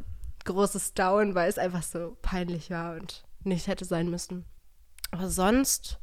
großes 0.44 0.92
Down, 0.94 1.34
weil 1.34 1.48
es 1.48 1.56
einfach 1.58 1.82
so 1.82 2.16
peinlich 2.20 2.70
war 2.70 2.96
und 2.96 3.24
nicht 3.42 3.66
hätte 3.66 3.84
sein 3.86 4.10
müssen. 4.10 4.44
Aber 5.12 5.28
sonst, 5.30 5.98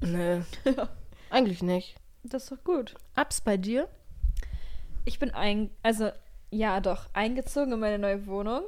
nö, 0.00 0.42
eigentlich 1.30 1.62
nicht. 1.62 1.96
Das 2.22 2.44
ist 2.44 2.52
doch 2.52 2.62
gut. 2.64 2.94
Abs 3.16 3.40
bei 3.40 3.56
dir? 3.56 3.88
Ich 5.04 5.18
bin 5.18 5.30
ein, 5.32 5.70
also 5.82 6.10
ja, 6.50 6.80
doch, 6.80 7.08
eingezogen 7.12 7.72
in 7.72 7.80
meine 7.80 7.98
neue 7.98 8.26
Wohnung. 8.26 8.64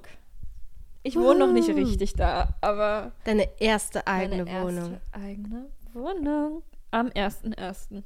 Ich 1.02 1.16
wohne 1.16 1.38
noch 1.38 1.52
nicht 1.52 1.68
Uh. 1.68 1.72
richtig 1.74 2.14
da, 2.14 2.54
aber 2.60 3.12
Deine 3.24 3.48
erste 3.60 4.06
eigene 4.06 4.44
meine 4.44 4.50
erste 4.50 4.66
Wohnung. 4.76 5.00
eigene 5.12 5.70
Wohnung. 5.92 6.62
Am 6.90 7.08
1.1. 7.08 8.02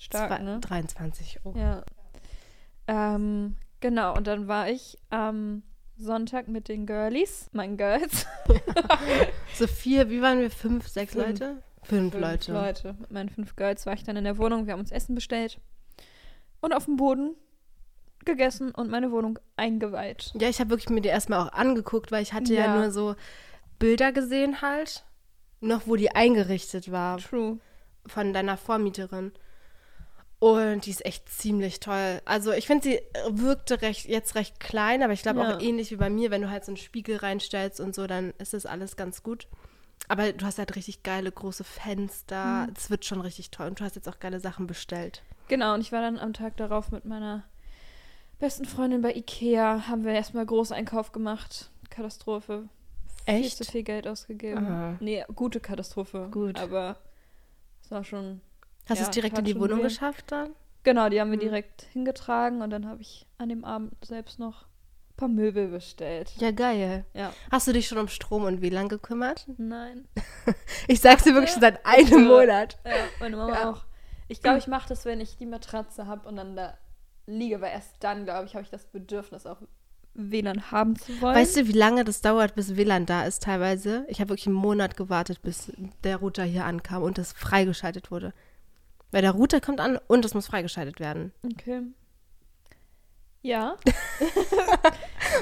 Stark, 0.00 0.28
Zwei- 0.28 0.38
ne? 0.44 0.60
23 0.60 1.40
Euro. 1.44 1.58
Ja. 1.58 1.82
Ähm, 2.86 3.56
genau, 3.80 4.14
und 4.16 4.26
dann 4.26 4.46
war 4.48 4.68
ich 4.68 4.96
am 5.10 5.62
Sonntag 5.96 6.46
mit 6.48 6.68
den 6.68 6.86
Girlies, 6.86 7.48
meinen 7.52 7.76
Girls. 7.76 8.26
So 9.54 9.66
vier, 9.66 10.08
wie 10.08 10.22
waren 10.22 10.38
wir? 10.38 10.50
Fünf, 10.52 10.86
sechs 10.86 11.12
Fünf. 11.14 11.26
Leute? 11.26 11.62
Fünf, 11.82 12.12
Fünf 12.12 12.14
Leute. 12.22 12.52
Leute. 12.52 12.94
Mit 13.00 13.10
meinen 13.10 13.28
fünf 13.28 13.56
Girls 13.56 13.86
war 13.86 13.94
ich 13.94 14.04
dann 14.04 14.16
in 14.16 14.22
der 14.24 14.38
Wohnung. 14.38 14.66
Wir 14.66 14.74
haben 14.74 14.80
uns 14.80 14.92
Essen 14.92 15.16
bestellt. 15.16 15.58
Und 16.60 16.72
auf 16.72 16.84
dem 16.84 16.96
Boden 16.96 17.34
gegessen 18.24 18.70
und 18.72 18.90
meine 18.90 19.10
Wohnung 19.10 19.38
eingeweiht. 19.56 20.32
Ja, 20.38 20.48
ich 20.48 20.60
habe 20.60 20.70
wirklich 20.70 20.90
mir 20.90 21.00
die 21.00 21.08
erstmal 21.08 21.40
auch 21.46 21.52
angeguckt, 21.52 22.12
weil 22.12 22.22
ich 22.22 22.32
hatte 22.32 22.54
ja. 22.54 22.66
Ja. 22.66 22.76
nur 22.76 22.90
so 22.90 23.14
Bilder 23.78 24.12
gesehen 24.12 24.60
halt. 24.62 25.04
Noch 25.60 25.86
wo 25.86 25.96
die 25.96 26.12
eingerichtet 26.14 26.92
war 26.92 27.18
True. 27.18 27.58
von 28.06 28.32
deiner 28.32 28.56
Vormieterin. 28.56 29.32
Und 30.40 30.86
die 30.86 30.90
ist 30.90 31.04
echt 31.04 31.28
ziemlich 31.28 31.80
toll. 31.80 32.20
Also 32.24 32.52
ich 32.52 32.68
finde, 32.68 32.84
sie 32.84 33.00
wirkte 33.28 33.82
recht, 33.82 34.06
jetzt 34.06 34.36
recht 34.36 34.60
klein, 34.60 35.02
aber 35.02 35.12
ich 35.12 35.22
glaube 35.22 35.40
Ja. 35.40 35.56
auch 35.56 35.60
ähnlich 35.60 35.90
wie 35.90 35.96
bei 35.96 36.10
mir, 36.10 36.30
wenn 36.30 36.42
du 36.42 36.50
halt 36.50 36.64
so 36.64 36.70
einen 36.70 36.76
Spiegel 36.76 37.16
reinstellst 37.16 37.80
und 37.80 37.92
so, 37.94 38.06
dann 38.06 38.32
ist 38.38 38.54
das 38.54 38.64
alles 38.64 38.96
ganz 38.96 39.24
gut. 39.24 39.48
Aber 40.06 40.32
du 40.32 40.46
hast 40.46 40.58
halt 40.58 40.76
richtig 40.76 41.02
geile 41.02 41.32
große 41.32 41.64
Fenster. 41.64 42.66
Mhm. 42.68 42.74
Es 42.76 42.88
wird 42.88 43.04
schon 43.04 43.20
richtig 43.20 43.50
toll. 43.50 43.66
Und 43.66 43.80
du 43.80 43.84
hast 43.84 43.96
jetzt 43.96 44.08
auch 44.08 44.20
geile 44.20 44.38
Sachen 44.38 44.68
bestellt. 44.68 45.22
Genau, 45.48 45.74
und 45.74 45.80
ich 45.80 45.90
war 45.90 46.02
dann 46.02 46.18
am 46.18 46.32
Tag 46.32 46.56
darauf 46.56 46.92
mit 46.92 47.04
meiner 47.04 47.42
besten 48.38 48.64
Freundin 48.64 49.02
bei 49.02 49.14
Ikea. 49.14 49.88
Haben 49.88 50.04
wir 50.04 50.12
erstmal 50.12 50.46
Großeinkauf 50.46 51.12
gemacht. 51.12 51.70
Katastrophe. 51.90 52.68
Viel 53.26 53.34
Echt? 53.34 53.56
zu 53.56 53.64
viel 53.64 53.82
Geld 53.82 54.06
ausgegeben. 54.06 54.66
Aha. 54.66 54.96
Nee, 55.00 55.24
gute 55.34 55.60
Katastrophe. 55.60 56.28
Gut. 56.30 56.58
Aber 56.58 56.96
es 57.82 57.90
war 57.90 58.04
schon. 58.04 58.40
Hast 58.88 58.98
du 59.00 59.02
Ja, 59.02 59.08
es 59.08 59.14
direkt 59.14 59.38
in 59.38 59.44
die 59.44 59.58
Wohnung 59.60 59.80
weh. 59.80 59.82
geschafft 59.82 60.32
dann? 60.32 60.50
Genau, 60.84 61.08
die 61.10 61.20
haben 61.20 61.30
wir 61.30 61.36
Mhm. 61.36 61.42
direkt 61.42 61.82
hingetragen 61.92 62.62
und 62.62 62.70
dann 62.70 62.86
habe 62.88 63.02
ich 63.02 63.26
an 63.36 63.48
dem 63.50 63.64
Abend 63.64 63.92
selbst 64.04 64.38
noch 64.38 64.62
ein 64.62 65.16
paar 65.16 65.28
Möbel 65.28 65.68
bestellt. 65.68 66.32
Ja, 66.38 66.52
geil. 66.52 67.04
Ja. 67.12 67.32
Hast 67.50 67.66
du 67.66 67.72
dich 67.72 67.86
schon 67.88 67.98
um 67.98 68.08
Strom 68.08 68.44
und 68.44 68.62
WLAN 68.62 68.88
gekümmert? 68.88 69.46
Nein. 69.58 70.06
Ich 70.86 71.00
sag's 71.00 71.24
dir 71.24 71.34
wirklich 71.34 71.50
schon 71.52 71.60
seit 71.60 71.84
einem. 71.84 72.26
Monat. 72.28 72.78
Ja, 72.86 72.92
meine 73.20 73.36
Mama 73.36 73.52
Ja. 73.54 73.70
auch. 73.70 73.84
Ich 74.28 74.40
glaube, 74.42 74.58
ich 74.58 74.66
mache 74.68 74.88
das, 74.88 75.04
wenn 75.04 75.20
ich 75.20 75.36
die 75.36 75.44
Matratze 75.46 76.06
habe 76.06 76.26
und 76.26 76.36
dann 76.36 76.56
da 76.56 76.78
liege, 77.28 77.60
weil 77.60 77.72
erst 77.72 77.94
dann, 78.00 78.24
glaube 78.24 78.46
ich, 78.46 78.54
habe 78.54 78.64
ich 78.64 78.70
das 78.70 78.86
Bedürfnis, 78.86 79.46
auch 79.46 79.58
WLAN 80.14 80.72
haben 80.72 80.96
zu 80.96 81.20
wollen. 81.20 81.36
Weißt 81.36 81.56
du, 81.56 81.68
wie 81.68 81.72
lange 81.72 82.04
das 82.04 82.20
dauert, 82.20 82.54
bis 82.56 82.74
WLAN 82.76 83.06
da 83.06 83.24
ist 83.24 83.42
teilweise? 83.44 84.04
Ich 84.08 84.20
habe 84.20 84.30
wirklich 84.30 84.46
einen 84.46 84.56
Monat 84.56 84.96
gewartet, 84.96 85.42
bis 85.42 85.70
der 86.02 86.16
Router 86.16 86.42
hier 86.44 86.64
ankam 86.64 87.02
und 87.02 87.18
das 87.18 87.32
freigeschaltet 87.32 88.10
wurde. 88.10 88.32
Weil 89.12 89.22
der 89.22 89.30
Router 89.32 89.60
kommt 89.60 89.80
an 89.80 89.98
und 90.08 90.24
es 90.24 90.34
muss 90.34 90.46
freigeschaltet 90.48 90.98
werden. 91.00 91.32
Okay. 91.44 91.82
Ja, 93.42 93.76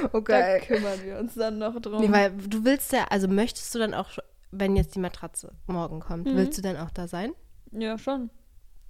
da 0.01 0.09
Okay. 0.13 0.59
kümmern 0.67 1.03
wir 1.03 1.17
uns 1.17 1.33
dann 1.33 1.57
noch 1.57 1.79
drum. 1.81 1.99
Nee, 2.01 2.11
weil 2.11 2.31
du 2.31 2.63
willst 2.63 2.91
ja, 2.93 3.05
also 3.09 3.27
möchtest 3.27 3.73
du 3.73 3.79
dann 3.79 3.93
auch, 3.95 4.09
wenn 4.51 4.75
jetzt 4.75 4.93
die 4.95 4.99
Matratze 4.99 5.53
morgen 5.65 5.99
kommt, 5.99 6.27
Mhm. 6.31 6.37
willst 6.37 6.57
du 6.57 6.61
dann 6.61 6.77
auch 6.77 6.91
da 6.91 7.07
sein? 7.07 7.33
ja, 7.71 7.97
schon. 7.97 8.29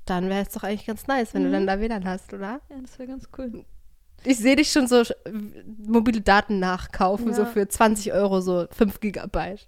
Dann 0.08 0.30
wäre 0.30 0.42
es 0.42 0.50
doch 0.50 0.64
eigentlich 0.64 0.86
ganz 0.88 1.06
nice, 1.08 1.34
wenn 1.34 1.44
du 1.44 1.50
Mhm. 1.50 1.54
dann 1.54 1.68
da 1.68 1.80
WLAN 1.80 2.06
hast, 2.06 2.34
oder? 2.34 2.62
Ja, 2.70 2.78
das 2.82 2.98
wäre 2.98 3.08
ganz 3.10 3.28
cool. 3.38 3.64
ich 4.24 4.38
sehe 4.38 4.56
dich 4.56 4.72
schon 4.72 4.88
so 4.88 5.04
mobile 5.86 6.22
Daten 6.22 6.60
nachkaufen, 6.60 7.34
so 7.34 7.44
Ja. 7.44 7.48
für 7.48 7.68
20 7.68 8.12
Euro, 8.14 8.42
so 8.42 8.66
5 8.72 9.00
Gigabyte. 9.00 9.68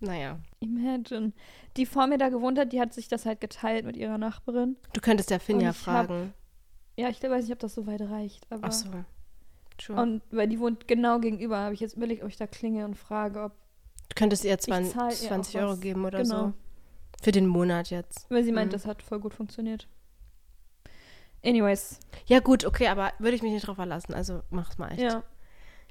Naja. 0.00 0.38
Imagine. 0.60 1.32
Die 1.76 1.84
vor 1.86 2.06
mir 2.06 2.16
da 2.18 2.28
gewohnt 2.28 2.58
hat, 2.58 2.72
die 2.72 2.80
hat 2.80 2.92
sich 2.94 3.08
das 3.08 3.26
halt 3.26 3.40
geteilt 3.40 3.84
mit 3.84 3.96
ihrer 3.96 4.18
Nachbarin. 4.18 4.76
Du 4.92 5.00
könntest 5.00 5.30
ja 5.30 5.38
Finja 5.38 5.70
ich 5.70 5.76
hab- 5.86 6.06
fragen. 6.06 6.32
Ja, 6.96 7.08
ich 7.10 7.22
weiß 7.22 7.44
nicht, 7.44 7.52
ob 7.52 7.58
das 7.58 7.74
so 7.74 7.86
weit 7.86 8.00
reicht. 8.02 8.46
Aber 8.50 8.68
Ach 8.68 8.72
so. 8.72 8.88
True. 9.78 10.00
Und 10.00 10.22
weil 10.30 10.48
die 10.48 10.58
wohnt 10.60 10.88
genau 10.88 11.18
gegenüber, 11.18 11.58
habe 11.58 11.74
ich 11.74 11.80
jetzt 11.80 11.96
überlegt, 11.96 12.22
ob 12.22 12.28
ich 12.30 12.36
da 12.36 12.46
klinge 12.46 12.84
und 12.86 12.94
frage, 12.94 13.42
ob. 13.42 13.52
du 14.08 14.14
könntest 14.14 14.44
ihr 14.44 14.56
zahl 14.58 14.84
20, 14.84 15.22
ihr 15.22 15.26
auch 15.26 15.32
20 15.34 15.56
Euro 15.60 15.72
was. 15.72 15.80
geben 15.80 16.04
oder 16.06 16.22
Genau. 16.22 16.38
so. 16.48 16.52
Für 17.22 17.32
den 17.32 17.46
Monat 17.46 17.90
jetzt. 17.90 18.30
Weil 18.30 18.44
sie 18.44 18.52
meint, 18.52 18.68
Mhm. 18.68 18.72
das 18.72 18.86
hat 18.86 19.02
voll 19.02 19.20
gut 19.20 19.34
funktioniert. 19.34 19.88
Anyways. 21.44 22.00
Ja, 22.26 22.40
gut, 22.40 22.64
okay, 22.64 22.88
aber 22.88 23.12
würde 23.18 23.36
ich 23.36 23.42
mich 23.42 23.52
nicht 23.52 23.66
drauf 23.66 23.76
verlassen. 23.76 24.14
Also 24.14 24.42
mach's 24.50 24.78
mal 24.78 24.90
echt. 24.90 25.00
Ja, 25.00 25.22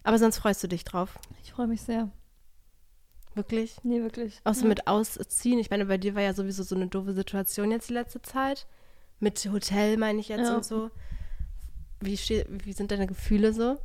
Aber 0.04 0.18
sonst 0.20 0.38
freust 0.38 0.62
du 0.64 0.68
dich 0.68 0.84
drauf. 0.84 1.18
ich 1.44 1.52
freue 1.54 1.68
mich 1.68 1.82
sehr. 1.82 2.10
Wirklich? 3.36 3.78
Nee, 3.84 4.02
wirklich. 4.02 4.40
Außer 4.44 4.64
ja. 4.64 4.68
mit 4.70 4.88
Ausziehen. 4.88 5.60
Ich 5.60 5.70
meine, 5.70 5.86
bei 5.86 5.98
dir 5.98 6.16
war 6.16 6.22
ja 6.22 6.34
sowieso 6.34 6.64
so 6.64 6.76
eine 6.76 6.88
doofe 6.88 7.14
Situation 7.14 7.72
jetzt 7.72 7.90
die 7.90 7.94
letzte 7.94 8.22
Zeit. 8.22 8.66
Mit 9.20 9.44
Hotel 9.52 9.98
meine 9.98 10.20
ich 10.20 10.30
jetzt 10.30 10.48
Ja. 10.48 10.56
und 10.56 10.64
so. 10.66 10.90
Wie, 12.02 12.18
wie 12.18 12.74
sind 12.74 12.92
deine 12.92 13.08
Gefühle 13.08 13.52
so? 13.54 13.78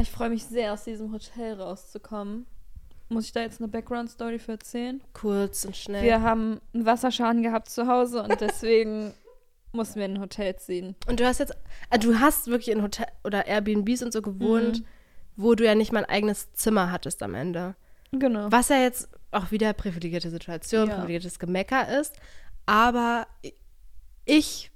Ich 0.00 0.10
freue 0.10 0.30
mich 0.30 0.44
sehr, 0.44 0.72
aus 0.72 0.84
diesem 0.84 1.12
Hotel 1.12 1.60
rauszukommen. 1.60 2.46
Muss 3.08 3.24
ich 3.26 3.32
da 3.32 3.40
jetzt 3.40 3.60
eine 3.60 3.68
Background-Story 3.68 4.38
für 4.38 4.52
erzählen? 4.52 5.00
Kurz 5.14 5.64
und 5.64 5.76
schnell. 5.76 6.02
Wir 6.02 6.20
haben 6.22 6.60
einen 6.74 6.84
Wasserschaden 6.84 7.42
gehabt 7.42 7.70
zu 7.70 7.86
Hause 7.86 8.22
und 8.22 8.38
deswegen 8.40 9.14
mussten 9.72 9.98
wir 10.00 10.06
in 10.06 10.14
ein 10.16 10.20
Hotel 10.20 10.56
ziehen. 10.56 10.94
Und 11.06 11.20
du 11.20 11.26
hast 11.26 11.38
jetzt, 11.38 11.54
äh, 11.90 11.98
du 11.98 12.18
hast 12.20 12.48
wirklich 12.48 12.70
in 12.70 12.82
Hotel 12.82 13.06
oder 13.24 13.46
Airbnbs 13.46 14.02
und 14.02 14.12
so 14.12 14.20
gewohnt, 14.22 14.80
Mhm. 14.80 14.84
wo 15.36 15.54
du 15.54 15.64
ja 15.64 15.74
nicht 15.74 15.92
mal 15.92 16.04
ein 16.04 16.10
eigenes 16.10 16.52
Zimmer 16.52 16.90
hattest 16.92 17.22
am 17.22 17.34
Ende. 17.34 17.76
Genau. 18.12 18.50
Was 18.50 18.68
ja 18.70 18.76
jetzt 18.80 19.08
auch 19.30 19.50
wieder 19.50 19.72
privilegierte 19.74 20.30
Situation, 20.30 20.88
Ja. 20.88 20.94
privilegiertes 20.96 21.38
Gemecker 21.38 22.00
ist. 22.00 22.14
Aber 22.66 23.26
ich, 24.24 24.70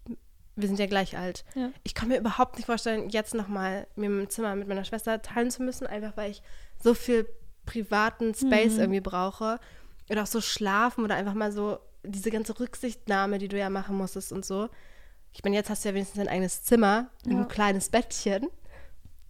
wir 0.57 0.69
sind 0.69 0.79
ja 0.79 0.87
gleich 0.87 1.17
alt. 1.19 1.45
Ja. 1.55 1.71
Ich 1.83 1.95
kann 1.95 2.09
mir 2.09 2.19
überhaupt 2.19 2.57
nicht 2.57 2.67
vorstellen, 2.67 3.09
jetzt 3.11 3.35
nochmal 3.35 3.87
mir 3.97 4.09
ein 4.11 4.31
Zimmer 4.31 4.55
mit 4.57 4.69
meiner 4.69 4.85
Schwester 4.85 5.21
teilen 5.23 5.51
zu 5.51 5.63
müssen, 5.63 5.87
einfach 5.87 6.17
weil 6.17 6.31
ich 6.31 6.43
so 6.83 6.95
viel 6.95 7.27
privaten 7.73 8.35
Space 8.35 8.75
Mhm. 8.75 8.81
irgendwie 8.81 9.01
brauche. 9.01 9.59
Oder 10.11 10.23
auch 10.23 10.27
so 10.27 10.41
schlafen 10.41 11.05
oder 11.05 11.15
einfach 11.15 11.35
mal 11.35 11.53
so 11.53 11.79
diese 12.05 12.31
ganze 12.31 12.59
Rücksichtnahme, 12.59 13.39
die 13.39 13.49
du 13.49 13.57
ja 13.59 13.71
machen 13.71 13.97
musstest 13.97 14.33
und 14.33 14.45
so. 14.45 14.69
Ich 15.33 15.43
meine, 15.45 15.57
jetzt 15.57 15.71
hast 15.71 15.85
du 15.85 15.89
ja 15.89 15.95
wenigstens 15.95 16.21
ein 16.21 16.29
eigenes 16.29 16.63
Zimmer, 16.65 17.09
Ja. 17.25 17.39
ein 17.39 17.49
kleines 17.49 17.89
Bettchen, 17.89 18.49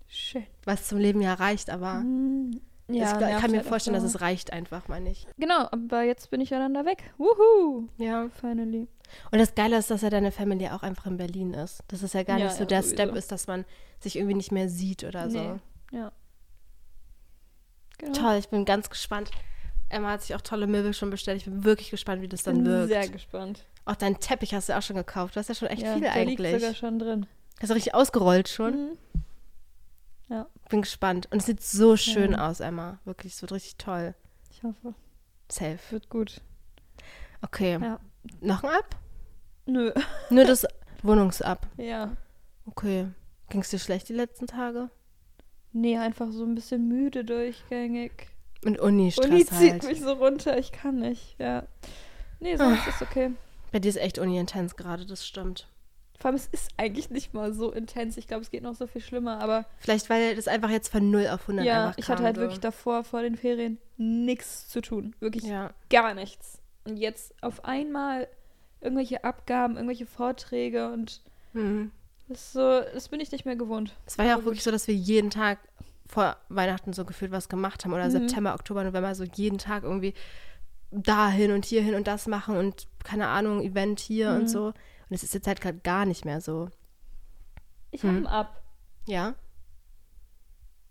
Schön. 0.08 0.44
was 0.64 0.88
zum 0.88 0.98
Leben 0.98 1.20
ja 1.20 1.34
reicht, 1.34 1.70
aber 1.70 1.94
Mhm. 2.00 2.60
ich 2.88 2.96
Ja, 2.96 3.12
gl- 3.16 3.20
nervt 3.20 3.40
kann 3.40 3.50
mir 3.52 3.58
halt 3.58 3.66
vorstellen, 3.68 3.94
dass 3.94 4.02
es 4.04 4.20
reicht 4.20 4.52
einfach, 4.52 4.88
meine 4.88 5.10
ich. 5.10 5.26
Genau, 5.38 5.66
aber 5.70 6.02
jetzt 6.02 6.30
bin 6.30 6.40
ich 6.40 6.50
ja 6.50 6.58
dann 6.58 6.74
da 6.74 6.84
weg. 6.84 7.12
Wuhu! 7.18 7.88
Ja. 7.98 8.28
Finally. 8.40 8.88
Und 9.30 9.38
das 9.38 9.54
Geile 9.54 9.76
ist, 9.78 9.90
dass 9.90 10.02
ja 10.02 10.10
deine 10.10 10.32
Familie 10.32 10.74
auch 10.74 10.82
einfach 10.82 11.06
in 11.06 11.16
Berlin 11.18 11.54
ist. 11.54 11.82
Dass 11.88 12.02
es 12.02 12.12
ja 12.14 12.22
gar 12.22 12.38
Ja, 12.38 12.46
nicht 12.46 12.54
so 12.56 12.60
ja, 12.62 12.66
der 12.66 12.82
sowieso. 12.82 12.94
Step 12.96 13.14
ist, 13.14 13.30
dass 13.30 13.46
man 13.46 13.64
sich 14.00 14.16
irgendwie 14.16 14.34
nicht 14.34 14.50
mehr 14.52 14.68
sieht 14.68 15.04
oder 15.04 15.30
so. 15.30 15.38
Nee. 15.38 15.98
Ja. 15.98 16.12
Genau. 18.02 18.12
Toll, 18.18 18.36
ich 18.38 18.48
bin 18.48 18.64
ganz 18.66 18.90
gespannt. 18.90 19.30
Emma 19.88 20.10
hat 20.10 20.22
sich 20.22 20.34
auch 20.34 20.40
tolle 20.40 20.66
Möbel 20.66 20.92
schon 20.92 21.10
bestellt. 21.10 21.38
Ich 21.38 21.44
bin 21.44 21.64
wirklich 21.64 21.90
gespannt, 21.90 22.20
wie 22.22 22.28
das 22.28 22.42
dann 22.42 22.56
bin 22.56 22.66
wirkt. 22.66 22.88
sehr 22.88 23.08
gespannt. 23.08 23.64
Auch 23.84 23.96
deinen 23.96 24.18
Teppich 24.20 24.54
hast 24.54 24.68
du 24.68 24.76
auch 24.76 24.82
schon 24.82 24.96
gekauft. 24.96 25.36
Du 25.36 25.40
hast 25.40 25.48
ja 25.48 25.54
schon 25.54 25.68
echt 25.68 25.82
ja, 25.82 25.92
viel 25.94 26.02
der 26.02 26.12
eigentlich. 26.12 26.38
liegt 26.52 26.60
sogar 26.60 26.74
schon 26.74 26.98
drin. 26.98 27.26
Hast 27.60 27.70
du 27.70 27.74
richtig 27.74 27.94
ausgerollt 27.94 28.48
schon? 28.48 28.72
Mhm. 28.92 28.98
Ja, 30.28 30.46
Bin 30.68 30.82
gespannt. 30.82 31.28
Und 31.30 31.38
es 31.40 31.46
sieht 31.46 31.62
so 31.62 31.96
schön 31.96 32.32
Ja. 32.32 32.48
aus, 32.48 32.60
Emma. 32.60 32.98
Wirklich, 33.04 33.34
es 33.34 33.42
wird 33.42 33.52
richtig 33.52 33.76
toll. 33.76 34.14
ich 34.50 34.62
hoffe, 34.62 34.94
Safe. 35.50 35.78
wird 35.90 36.08
gut. 36.08 36.40
Okay. 37.42 37.78
Ja. 37.80 38.00
Noch 38.40 38.62
ein 38.62 38.70
Ab? 38.70 38.96
Nö. 39.66 39.92
Nur 40.30 40.44
das 40.44 40.66
Wohnungsab. 41.02 41.66
Ja. 41.76 42.16
Okay. 42.66 43.08
Ging 43.50 43.60
es 43.60 43.68
dir 43.70 43.78
schlecht 43.78 44.08
die 44.08 44.14
letzten 44.14 44.46
Tage? 44.46 44.88
Nee, 45.72 45.98
einfach 45.98 46.30
so 46.30 46.44
ein 46.44 46.54
bisschen 46.54 46.88
müde 46.88 47.24
durchgängig. 47.24 48.28
Und 48.64 48.78
Uni-Stress 48.80 49.26
Uni 49.30 49.44
zieht 49.44 49.72
halt. 49.72 49.84
mich 49.84 50.00
so 50.00 50.12
runter, 50.12 50.56
ich 50.58 50.70
kann 50.72 51.00
nicht, 51.00 51.36
ja. 51.38 51.64
Nee, 52.40 52.56
sonst 52.56 52.86
ist 52.86 53.02
okay. 53.02 53.30
Bei 53.72 53.78
dir 53.78 53.88
ist 53.88 53.96
echt 53.96 54.18
Uni-intens 54.18 54.76
gerade, 54.76 55.06
das 55.06 55.26
stimmt. 55.26 55.66
Vor 56.18 56.28
allem, 56.28 56.36
es 56.36 56.46
ist 56.52 56.70
eigentlich 56.76 57.10
nicht 57.10 57.34
mal 57.34 57.52
so 57.52 57.72
intens. 57.72 58.16
Ich 58.16 58.28
glaube, 58.28 58.42
es 58.42 58.50
geht 58.52 58.62
noch 58.62 58.76
so 58.76 58.86
viel 58.86 59.00
schlimmer, 59.00 59.40
aber 59.40 59.64
Vielleicht, 59.78 60.08
weil 60.08 60.36
das 60.36 60.46
einfach 60.46 60.70
jetzt 60.70 60.88
von 60.88 61.10
0 61.10 61.26
auf 61.28 61.42
100 61.42 61.64
ja, 61.66 61.86
einfach 61.86 61.98
ich 61.98 62.04
kam, 62.06 62.14
hatte 62.16 62.24
halt 62.24 62.36
so. 62.36 62.42
wirklich 62.42 62.60
davor, 62.60 63.02
vor 63.02 63.22
den 63.22 63.34
Ferien, 63.36 63.78
nichts 63.96 64.68
zu 64.68 64.80
tun. 64.82 65.16
Wirklich 65.18 65.44
Ja. 65.44 65.70
gar 65.90 66.14
nichts. 66.14 66.60
Und 66.84 66.96
jetzt 66.98 67.34
auf 67.42 67.64
einmal 67.64 68.28
irgendwelche 68.80 69.24
Abgaben, 69.24 69.74
irgendwelche 69.74 70.06
Vorträge 70.06 70.92
und 70.92 71.22
Mhm. 71.54 71.90
Das 72.32 72.52
so, 72.52 72.80
das 72.94 73.08
bin 73.08 73.20
ich 73.20 73.30
nicht 73.32 73.44
mehr 73.44 73.56
gewohnt. 73.56 73.94
Es 74.06 74.18
war 74.18 74.24
ja 74.24 74.36
auch 74.36 74.44
wirklich 74.44 74.62
so, 74.62 74.70
dass 74.70 74.86
wir 74.88 74.94
jeden 74.94 75.30
Tag 75.30 75.58
vor 76.08 76.36
Weihnachten 76.48 76.92
so 76.92 77.04
gefühlt 77.04 77.30
was 77.32 77.48
gemacht 77.48 77.84
haben 77.84 77.92
oder 77.92 78.06
Mhm. 78.06 78.10
September, 78.10 78.54
Oktober, 78.54 78.84
November 78.84 79.14
so 79.14 79.24
jeden 79.24 79.58
Tag 79.58 79.82
irgendwie 79.84 80.14
dahin 80.90 81.52
und 81.52 81.64
hierhin 81.64 81.94
und 81.94 82.06
das 82.06 82.26
machen 82.26 82.56
und 82.56 82.86
keine 83.04 83.28
Ahnung, 83.28 83.62
Event 83.62 83.98
hier 84.00 84.30
Mhm. 84.32 84.36
und 84.40 84.48
so. 84.48 84.66
Und 84.66 84.74
es 85.10 85.22
ist 85.22 85.32
jetzt 85.34 85.46
halt 85.46 85.60
gerade 85.60 85.78
gar 85.78 86.04
nicht 86.06 86.24
mehr 86.24 86.40
so. 86.40 86.68
Ich 87.90 88.02
Hm. 88.02 88.26
habe 88.28 88.28
Ab. 88.30 88.62
Ja? 89.06 89.34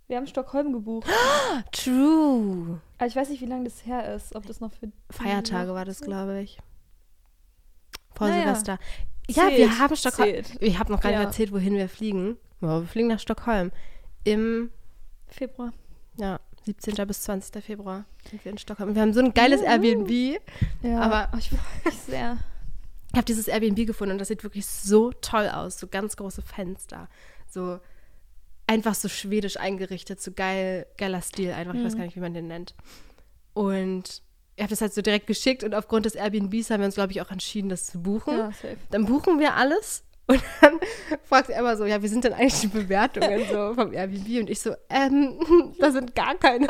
Wir 0.08 0.18
haben 0.18 0.28
Stockholm 0.28 0.74
gebucht. 0.74 1.08
True. 1.72 2.82
Aber 2.98 3.08
ich 3.08 3.16
weiß 3.16 3.30
nicht, 3.30 3.42
wie 3.42 3.46
lange 3.46 3.64
das 3.66 3.86
her 3.86 4.14
ist. 4.14 4.36
Ob 4.36 4.46
das 4.46 4.60
noch 4.60 4.72
für 4.74 4.92
Feiertage 5.10 5.74
war 5.74 5.86
das, 5.86 6.02
glaube 6.02 6.42
ich. 6.42 6.60
Vor 8.14 8.28
Naja. 8.28 8.42
Silvester. 8.44 8.78
Ja, 9.36 9.48
Zählt, 9.48 9.58
wir 9.58 9.80
haben 9.80 9.96
Stockholm. 9.96 10.30
zählt. 10.30 10.52
Ich 10.62 10.78
habe 10.80 10.92
noch 10.92 11.02
gar 11.02 11.10
nicht 11.12 11.20
Ja. 11.20 11.26
erzählt, 11.26 11.52
wohin 11.52 11.76
wir 11.76 11.90
fliegen. 11.90 12.38
Ja, 12.62 12.80
wir 12.82 12.88
fliegen 12.88 13.08
nach 13.08 13.20
Stockholm. 13.20 13.72
Im 14.24 14.72
Februar. 15.28 15.72
ja, 16.18 16.40
17. 16.66 17.08
bis 17.08 17.22
20. 17.24 17.64
Februar 17.64 18.06
sind 18.30 18.44
wir 18.46 18.52
in 18.52 18.58
Stockholm. 18.58 18.90
Und 18.90 18.96
wir 18.96 19.02
haben 19.02 19.14
so 19.14 19.20
ein 19.22 19.34
geiles. 19.34 19.62
Airbnb. 19.62 20.40
Ja, 20.84 21.00
Aber- 21.02 21.30
oh, 21.34 21.38
ich 21.38 21.50
freue 21.50 21.60
mich 21.86 21.96
sehr. 22.02 22.38
Ich 23.12 23.18
habe 23.18 23.26
dieses 23.26 23.48
Airbnb 23.48 23.86
gefunden 23.88 24.14
und 24.14 24.20
das 24.20 24.28
sieht 24.28 24.44
wirklich 24.44 24.66
so 24.68 25.12
toll 25.12 25.50
aus. 25.50 25.80
So 25.80 25.88
ganz 25.88 26.16
große 26.16 26.42
Fenster. 26.42 27.10
So 27.50 27.80
einfach 28.68 28.94
so 28.96 29.10
schwedisch 29.10 29.58
eingerichtet. 29.58 30.22
So 30.22 30.32
geil, 30.32 30.86
geiler 30.98 31.22
Stil 31.22 31.52
einfach. 31.52 31.74
Ich 31.74 31.84
weiß 31.84 31.94
Mhm. 31.96 31.98
gar 31.98 32.06
nicht, 32.06 32.16
wie 32.16 32.20
man 32.22 32.34
den 32.34 32.48
nennt. 32.48 32.76
Und 33.54 34.22
ich 34.56 34.64
habe 34.64 34.70
das 34.70 34.82
halt 34.82 34.94
so 34.94 35.02
direkt 35.02 35.28
geschickt 35.28 35.64
und 35.64 35.74
aufgrund 35.74 36.06
des 36.06 36.16
Airbnbs 36.16 36.70
haben 36.70 36.80
wir 36.82 36.86
uns, 36.86 36.96
glaube 36.96 37.12
ich, 37.14 37.22
auch 37.22 37.32
entschieden, 37.32 37.70
das 37.70 37.86
zu 37.88 38.00
buchen. 38.02 38.38
Ja, 38.38 38.48
safe. 38.52 38.78
Dann 38.92 39.06
buchen 39.06 39.40
wir 39.40 39.56
alles 39.56 40.04
und 40.28 40.42
dann 40.62 40.80
fragt 41.24 41.50
er 41.50 41.60
immer 41.60 41.76
so, 41.78 41.86
ja, 41.86 42.02
wie 42.04 42.08
sind 42.08 42.24
denn 42.24 42.34
eigentlich 42.34 42.60
die 42.62 42.68
Bewertungen 42.68 43.42
so 43.52 43.74
vom 43.74 43.94
Airbnb? 43.94 44.28
Und 44.42 44.50
ich 44.50 44.60
so, 44.62 44.76
ähm, 44.90 45.40
da 45.80 45.92
sind 45.92 46.16
gar 46.16 46.36
keine. 46.36 46.68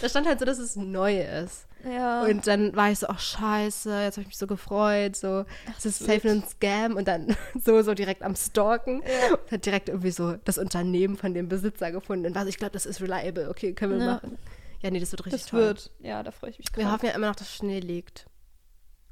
da 0.00 0.08
stand 0.08 0.26
halt 0.26 0.38
so, 0.38 0.44
dass 0.44 0.58
es 0.58 0.76
neu 0.76 1.20
ist. 1.20 1.66
Ja. 1.82 2.24
Und 2.24 2.46
dann 2.46 2.76
war 2.76 2.90
ich 2.90 2.98
so, 2.98 3.06
ach 3.08 3.18
scheiße, 3.18 4.02
jetzt 4.02 4.16
habe 4.16 4.22
ich 4.22 4.28
mich 4.28 4.36
so 4.38 4.46
gefreut, 4.46 5.16
so, 5.16 5.46
es 5.78 5.86
ist 5.86 5.98
safe 6.00 6.28
ein 6.28 6.44
Scam 6.46 6.94
und 6.96 7.08
dann 7.08 7.34
so, 7.64 7.80
so 7.80 7.94
direkt 7.94 8.22
am 8.22 8.36
Stalken. 8.36 9.02
Ja. 9.02 9.34
Und 9.36 9.50
hat 9.50 9.64
direkt 9.64 9.88
irgendwie 9.88 10.10
so 10.10 10.34
das 10.44 10.58
Unternehmen 10.58 11.16
von 11.16 11.32
dem 11.32 11.48
Besitzer 11.48 11.90
gefunden 11.90 12.26
und 12.26 12.34
war 12.34 12.42
so, 12.42 12.48
ich 12.50 12.58
glaube, 12.58 12.72
das 12.72 12.84
ist 12.84 13.00
reliable, 13.00 13.48
okay, 13.48 13.72
können 13.72 13.98
wir 13.98 14.06
Ja. 14.06 14.12
machen. 14.14 14.38
Ja, 14.82 14.90
nee, 14.90 15.00
das 15.00 15.12
wird 15.12 15.26
richtig 15.26 15.42
das 15.42 15.50
toll. 15.50 15.60
wird. 15.60 15.90
Ja, 16.00 16.22
da 16.22 16.30
freue 16.30 16.50
ich 16.50 16.58
mich 16.58 16.68
Wir 16.74 16.84
drauf. 16.84 16.92
hoffen 16.94 17.06
ja 17.06 17.12
immer 17.12 17.28
noch, 17.28 17.36
dass 17.36 17.54
Schnee 17.54 17.80
liegt. 17.80 18.26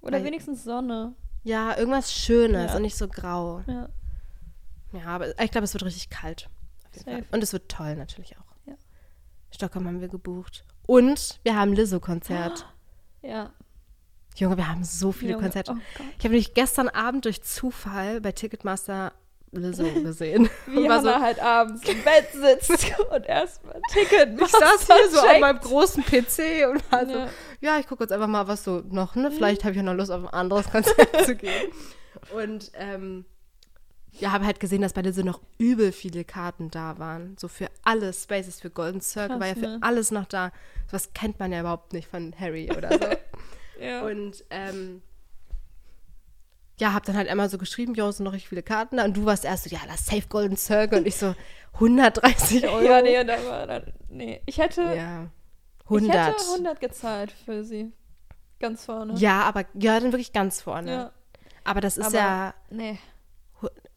Oder 0.01 0.19
weil- 0.19 0.25
wenigstens 0.25 0.65
Sonne. 0.65 1.15
Ja, 1.45 1.77
irgendwas 1.77 2.13
Schönes 2.13 2.71
Ja. 2.71 2.77
und 2.77 2.83
nicht 2.83 2.97
so 2.97 3.09
grau. 3.09 3.63
Ja. 3.67 3.89
Ja, 4.93 5.05
aber 5.07 5.39
ich 5.41 5.51
glaube, 5.51 5.65
es 5.65 5.75
wird 5.75 5.85
richtig 5.85 6.09
kalt. 6.11 6.49
Und 7.31 7.43
es 7.43 7.53
wird 7.53 7.69
toll 7.71 7.95
natürlich 7.97 8.37
auch. 8.39 8.45
Ja. 8.67 8.75
Stockholm 9.55 9.87
haben 9.87 10.01
wir 10.01 10.09
gebucht. 10.09 10.65
Und 10.87 11.39
wir 11.45 11.55
haben 11.57 11.73
Lizzo-Konzert. 11.73 12.67
Ja. 13.21 13.53
Junge, 14.37 14.57
wir 14.57 14.69
haben 14.69 14.85
so 14.85 15.11
viele 15.11 15.33
Junge, 15.33 15.43
Konzerte. 15.43 15.73
Oh. 15.73 16.03
Ich 16.17 16.25
habe 16.25 16.29
nämlich 16.29 16.55
gestern 16.55 16.89
Abend 16.89 17.25
durch 17.25 17.43
Zufall 17.43 18.21
bei 18.21 18.31
Ticketmaster 18.31 19.13
Lizzo 19.52 19.85
gesehen. 20.02 20.49
Wie 20.67 20.76
Und 20.78 20.88
war 20.88 21.02
so, 21.02 21.14
halt 21.14 21.40
abends 21.40 21.83
im 21.88 22.02
Bett 22.02 22.28
sitzt 22.33 22.93
und 23.14 23.26
erstmal 23.26 23.81
Ticket 23.93 24.40
ich 24.40 24.49
saß 24.49 24.87
hier 24.87 25.11
so 25.11 25.21
an 25.21 25.26
checkt. 25.28 25.40
meinem 25.40 25.61
großen 25.61 26.05
PC 26.05 26.69
und 26.71 26.93
war 26.93 27.07
so, 27.07 27.12
Ja. 27.12 27.28
ja, 27.61 27.78
ich 27.78 27.87
gucke 27.87 28.05
jetzt 28.05 28.12
einfach 28.12 28.26
mal, 28.26 28.47
was 28.49 28.64
so 28.64 28.83
noch, 28.90 29.14
ne? 29.14 29.31
Vielleicht 29.31 29.64
habe 29.64 29.71
ich 29.73 29.76
ja 29.78 29.83
noch 29.83 29.95
Lust, 29.95 30.11
auf 30.11 30.23
ein 30.23 30.28
anderes 30.28 30.67
Konzert 30.71 31.25
zu 31.25 31.35
gehen. 31.35 31.73
Und 32.35 32.71
ähm, 32.75 33.25
ja, 34.12 34.33
habe 34.33 34.45
halt 34.47 34.59
gesehen, 34.61 34.83
dass 34.83 34.93
bei 34.93 35.02
Lizzo 35.02 35.23
noch 35.23 35.40
übel 35.59 35.93
viele 35.93 36.25
Karten 36.25 36.71
da 36.71 36.99
waren. 36.99 37.37
So 37.38 37.47
für 37.49 37.69
alle 37.85 38.12
Spaces, 38.12 38.61
für 38.61 38.71
Golden 38.71 39.00
Circle 39.00 39.38
Krass, 39.38 39.40
war 39.40 39.47
ja 39.49 39.55
für 39.55 39.61
ne? 39.61 39.78
alles 39.81 40.11
noch 40.11 40.26
da. 40.26 40.50
Was 40.90 41.12
kennt 41.12 41.38
man 41.38 41.52
ja 41.52 41.61
überhaupt 41.61 41.93
nicht 41.93 42.09
von 42.09 42.35
Harry 42.38 42.71
oder 42.76 42.90
so. 42.99 43.85
Ja. 43.85 44.02
Und 44.05 44.45
ähm, 44.50 45.02
ja, 46.79 46.93
hab 46.95 47.05
dann 47.05 47.17
halt 47.17 47.29
einmal 47.29 47.49
so 47.49 47.59
geschrieben, 47.59 47.95
jo, 47.95 48.09
es 48.09 48.19
sind 48.19 48.25
noch 48.25 48.33
richtig 48.33 48.49
viele 48.49 48.63
Karten 48.63 48.97
da. 48.99 49.05
Und 49.05 49.17
du 49.17 49.25
warst 49.25 49.45
erst 49.45 49.65
so, 49.65 49.71
ja, 49.71 49.81
das 49.89 50.07
Safe 50.07 50.27
Golden 50.29 50.57
Circle. 50.57 50.99
Und 51.01 51.07
ich 51.07 51.17
so, 51.17 51.35
130 51.75 52.67
Euro. 52.67 52.83
Ja, 52.83 53.03
nee, 53.03 53.23
da 53.25 53.37
war 53.47 53.67
dann, 53.67 53.93
nee. 54.09 54.41
Ich 54.47 54.59
hätte, 54.59 54.83
Ja. 54.83 55.29
ich 55.81 55.85
100. 55.91 56.17
hätte 56.35 56.45
100 56.53 56.81
gezahlt 56.81 57.33
für 57.45 57.65
sie. 57.65 57.93
Ganz 58.61 58.85
vorne. 58.85 59.15
Ja, 59.17 59.43
aber 59.43 59.65
ja, 59.75 59.99
dann 60.01 60.13
wirklich 60.13 60.33
ganz 60.33 60.61
vorne. 60.61 60.91
Ja. 60.93 61.13
Aber 61.65 61.81
das 61.81 61.97
ist 61.97 62.07
Aber- 62.07 62.17
ja 62.17 62.55
Nee, 62.71 62.99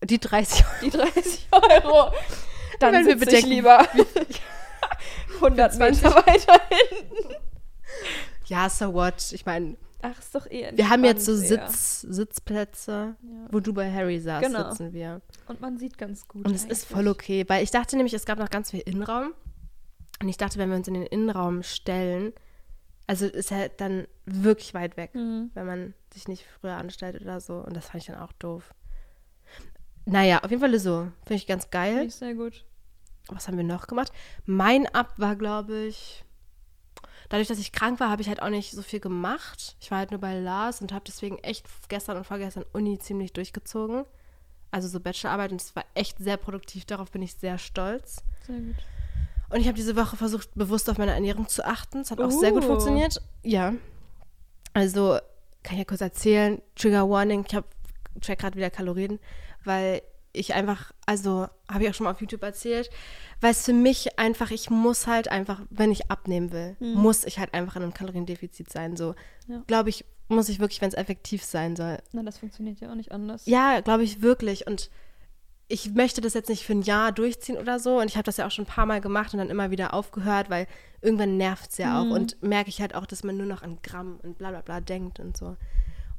die 0.03 0.19
30 0.19 0.63
Euro. 0.65 0.73
die 0.83 0.89
30 0.91 1.47
Euro. 1.51 2.11
Dann 2.79 2.93
Wenn 2.93 3.05
wir 3.05 3.13
ich 3.13 3.19
bedenken, 3.19 3.49
lieber 3.49 3.87
100 5.39 5.75
Meter 5.79 6.15
weiter 6.15 6.59
hinten. 6.69 7.35
Ja, 8.45 8.69
so 8.69 8.93
what? 8.93 9.31
Ich 9.31 9.45
meine, 9.45 9.77
Ach, 10.01 10.17
ist 10.19 10.33
doch 10.33 10.47
eh 10.49 10.71
wir 10.75 10.89
haben 10.89 11.03
jetzt 11.03 11.25
so 11.25 11.33
eher. 11.33 11.37
Sitz, 11.69 12.01
Sitzplätze, 12.01 13.15
Ja. 13.21 13.47
wo 13.51 13.59
du 13.59 13.73
bei 13.73 13.91
Harry 13.91 14.19
saßt, 14.19 14.45
Genau. 14.45 14.69
sitzen 14.69 14.93
wir. 14.93 15.21
Und 15.47 15.61
man 15.61 15.77
sieht 15.77 15.97
ganz 15.97 16.27
gut. 16.27 16.45
Und 16.45 16.53
es 16.55 16.65
ist 16.65 16.85
voll 16.85 17.07
okay, 17.07 17.45
weil 17.47 17.63
ich 17.63 17.71
dachte 17.71 17.95
nämlich, 17.95 18.13
es 18.13 18.25
gab 18.25 18.39
noch 18.39 18.49
ganz 18.49 18.71
viel 18.71 18.81
Innenraum. 18.81 19.33
Und 20.21 20.29
ich 20.29 20.37
dachte, 20.37 20.57
wenn 20.59 20.69
wir 20.69 20.75
uns 20.77 20.87
in 20.87 20.93
den 20.95 21.05
Innenraum 21.05 21.63
stellen, 21.63 22.33
also 23.07 23.25
ist 23.25 23.49
ja 23.51 23.67
dann 23.69 24.07
wirklich 24.25 24.73
weit 24.73 24.97
weg, 24.97 25.13
Mhm. 25.15 25.49
wenn 25.53 25.65
man 25.65 25.93
sich 26.13 26.27
nicht 26.27 26.45
früher 26.59 26.77
anstellt 26.77 27.19
oder 27.21 27.41
so. 27.41 27.55
Und 27.55 27.75
das 27.75 27.87
fand 27.87 28.01
ich 28.03 28.07
dann 28.07 28.19
auch 28.21 28.31
doof. 28.33 28.73
Naja, 30.05 30.39
auf 30.43 30.49
jeden 30.49 30.61
Fall 30.61 30.77
so. 30.79 31.11
Finde 31.25 31.35
ich 31.35 31.47
ganz 31.47 31.69
geil. 31.69 31.91
Finde 31.93 32.05
ich 32.07 32.15
sehr 32.15 32.33
gut. 32.33 32.65
was 33.27 33.47
haben 33.47 33.55
wir 33.57 33.63
noch 33.63 33.85
gemacht? 33.87 34.11
Mein 34.45 34.87
Ab 34.87 35.13
war, 35.17 35.35
glaube 35.35 35.77
ich, 35.85 36.25
dadurch, 37.31 37.47
dass 37.47 37.59
ich 37.59 37.71
krank 37.71 37.99
war, 38.01 38.09
habe 38.09 38.21
ich 38.21 38.27
halt 38.27 38.41
auch 38.41 38.49
nicht 38.49 38.71
so 38.71 38.81
viel 38.81 38.99
gemacht. 38.99 39.77
Ich 39.79 39.89
war 39.89 39.99
halt 39.99 40.11
nur 40.11 40.19
bei 40.19 40.37
Lars 40.37 40.81
und 40.81 40.91
habe 40.91 41.05
deswegen 41.07 41.37
echt 41.39 41.65
gestern 41.87 42.17
und 42.17 42.25
vorgestern 42.25 42.65
Uni 42.73 42.99
ziemlich 42.99 43.31
durchgezogen. 43.31 44.03
Also 44.69 44.89
so 44.89 44.99
Bachelorarbeit 44.99 45.51
und 45.51 45.61
es 45.61 45.75
war 45.75 45.85
echt 45.95 46.17
sehr 46.19 46.35
produktiv. 46.37 46.85
Darauf 46.85 47.09
bin 47.09 47.21
ich 47.21 47.33
sehr 47.35 47.57
stolz. 47.57 48.17
Sehr 48.45 48.59
gut. 48.59 48.75
Und 49.49 49.61
ich 49.61 49.67
habe 49.67 49.75
diese 49.75 49.95
Woche 49.95 50.17
versucht, 50.17 50.49
bewusst 50.55 50.89
auf 50.89 50.97
meine 50.97 51.13
Ernährung 51.13 51.47
zu 51.47 51.65
achten. 51.65 51.99
Es 51.99 52.11
hat 52.11 52.19
auch 52.19 52.31
sehr 52.31 52.51
gut 52.51 52.63
Uh. 52.63 52.67
funktioniert. 52.67 53.21
Ja. 53.43 53.73
Also, 54.73 55.19
kann 55.63 55.73
ich 55.73 55.79
ja 55.79 55.85
kurz 55.85 56.01
erzählen. 56.01 56.61
Trigger 56.75 57.09
Warning, 57.09 57.45
ich 57.47 57.55
habe 57.55 57.67
check 58.19 58.39
gerade 58.39 58.55
wieder 58.57 58.69
Kalorien, 58.69 59.19
weil 59.63 60.01
ich 60.33 60.53
einfach, 60.53 60.91
also 61.05 61.47
habe 61.69 61.83
ich 61.83 61.89
auch 61.89 61.93
schon 61.93 62.05
mal 62.05 62.11
auf 62.11 62.21
YouTube 62.21 62.43
erzählt, 62.43 62.89
weil 63.41 63.51
es 63.51 63.65
für 63.65 63.73
mich 63.73 64.17
einfach, 64.19 64.51
ich 64.51 64.69
muss 64.69 65.07
halt 65.07 65.27
einfach, 65.29 65.61
wenn 65.69 65.91
ich 65.91 66.09
abnehmen 66.09 66.51
will, 66.51 66.75
muss 66.79 67.25
ich 67.25 67.39
halt 67.39 67.53
einfach 67.53 67.75
in 67.75 67.83
einem 67.83 67.93
Kaloriendefizit 67.93 68.71
sein. 68.71 68.95
So, 68.95 69.15
Ja. 69.47 69.63
glaube 69.67 69.89
ich, 69.89 70.05
muss 70.29 70.47
ich 70.49 70.59
wirklich, 70.59 70.81
wenn 70.81 70.87
es 70.89 70.93
effektiv 70.95 71.43
sein 71.43 71.75
soll. 71.75 71.97
Na, 72.13 72.23
das 72.23 72.37
funktioniert 72.37 72.79
ja 72.79 72.89
auch 72.91 72.95
nicht 72.95 73.11
anders. 73.11 73.45
Ja, 73.45 73.81
glaube 73.81 74.03
ich 74.03 74.21
wirklich. 74.21 74.65
Und 74.67 74.89
ich 75.67 75.93
möchte 75.93 76.21
das 76.21 76.33
jetzt 76.33 76.49
nicht 76.49 76.65
für 76.65 76.73
ein 76.73 76.81
Jahr 76.81 77.11
durchziehen 77.11 77.57
oder 77.57 77.79
so. 77.79 77.99
Und 77.99 78.05
ich 78.07 78.15
habe 78.15 78.23
das 78.23 78.37
ja 78.37 78.47
auch 78.47 78.51
schon 78.51 78.63
ein 78.65 78.67
paar 78.69 78.85
Mal 78.85 79.01
gemacht 79.01 79.33
und 79.33 79.39
dann 79.39 79.49
immer 79.49 79.71
wieder 79.71 79.93
aufgehört, 79.93 80.49
weil 80.49 80.67
irgendwann 81.01 81.35
nervt 81.37 81.71
es 81.71 81.77
ja 81.77 82.01
auch. 82.01 82.09
Und 82.09 82.41
merke 82.41 82.69
ich 82.69 82.79
halt 82.81 82.95
auch, 82.95 83.05
dass 83.05 83.23
man 83.23 83.35
nur 83.37 83.45
noch 83.47 83.63
an 83.63 83.79
Gramm 83.83 84.19
und 84.23 84.37
bla 84.37 84.51
bla 84.51 84.61
bla 84.61 84.79
denkt 84.79 85.19
und 85.19 85.35
so. 85.35 85.57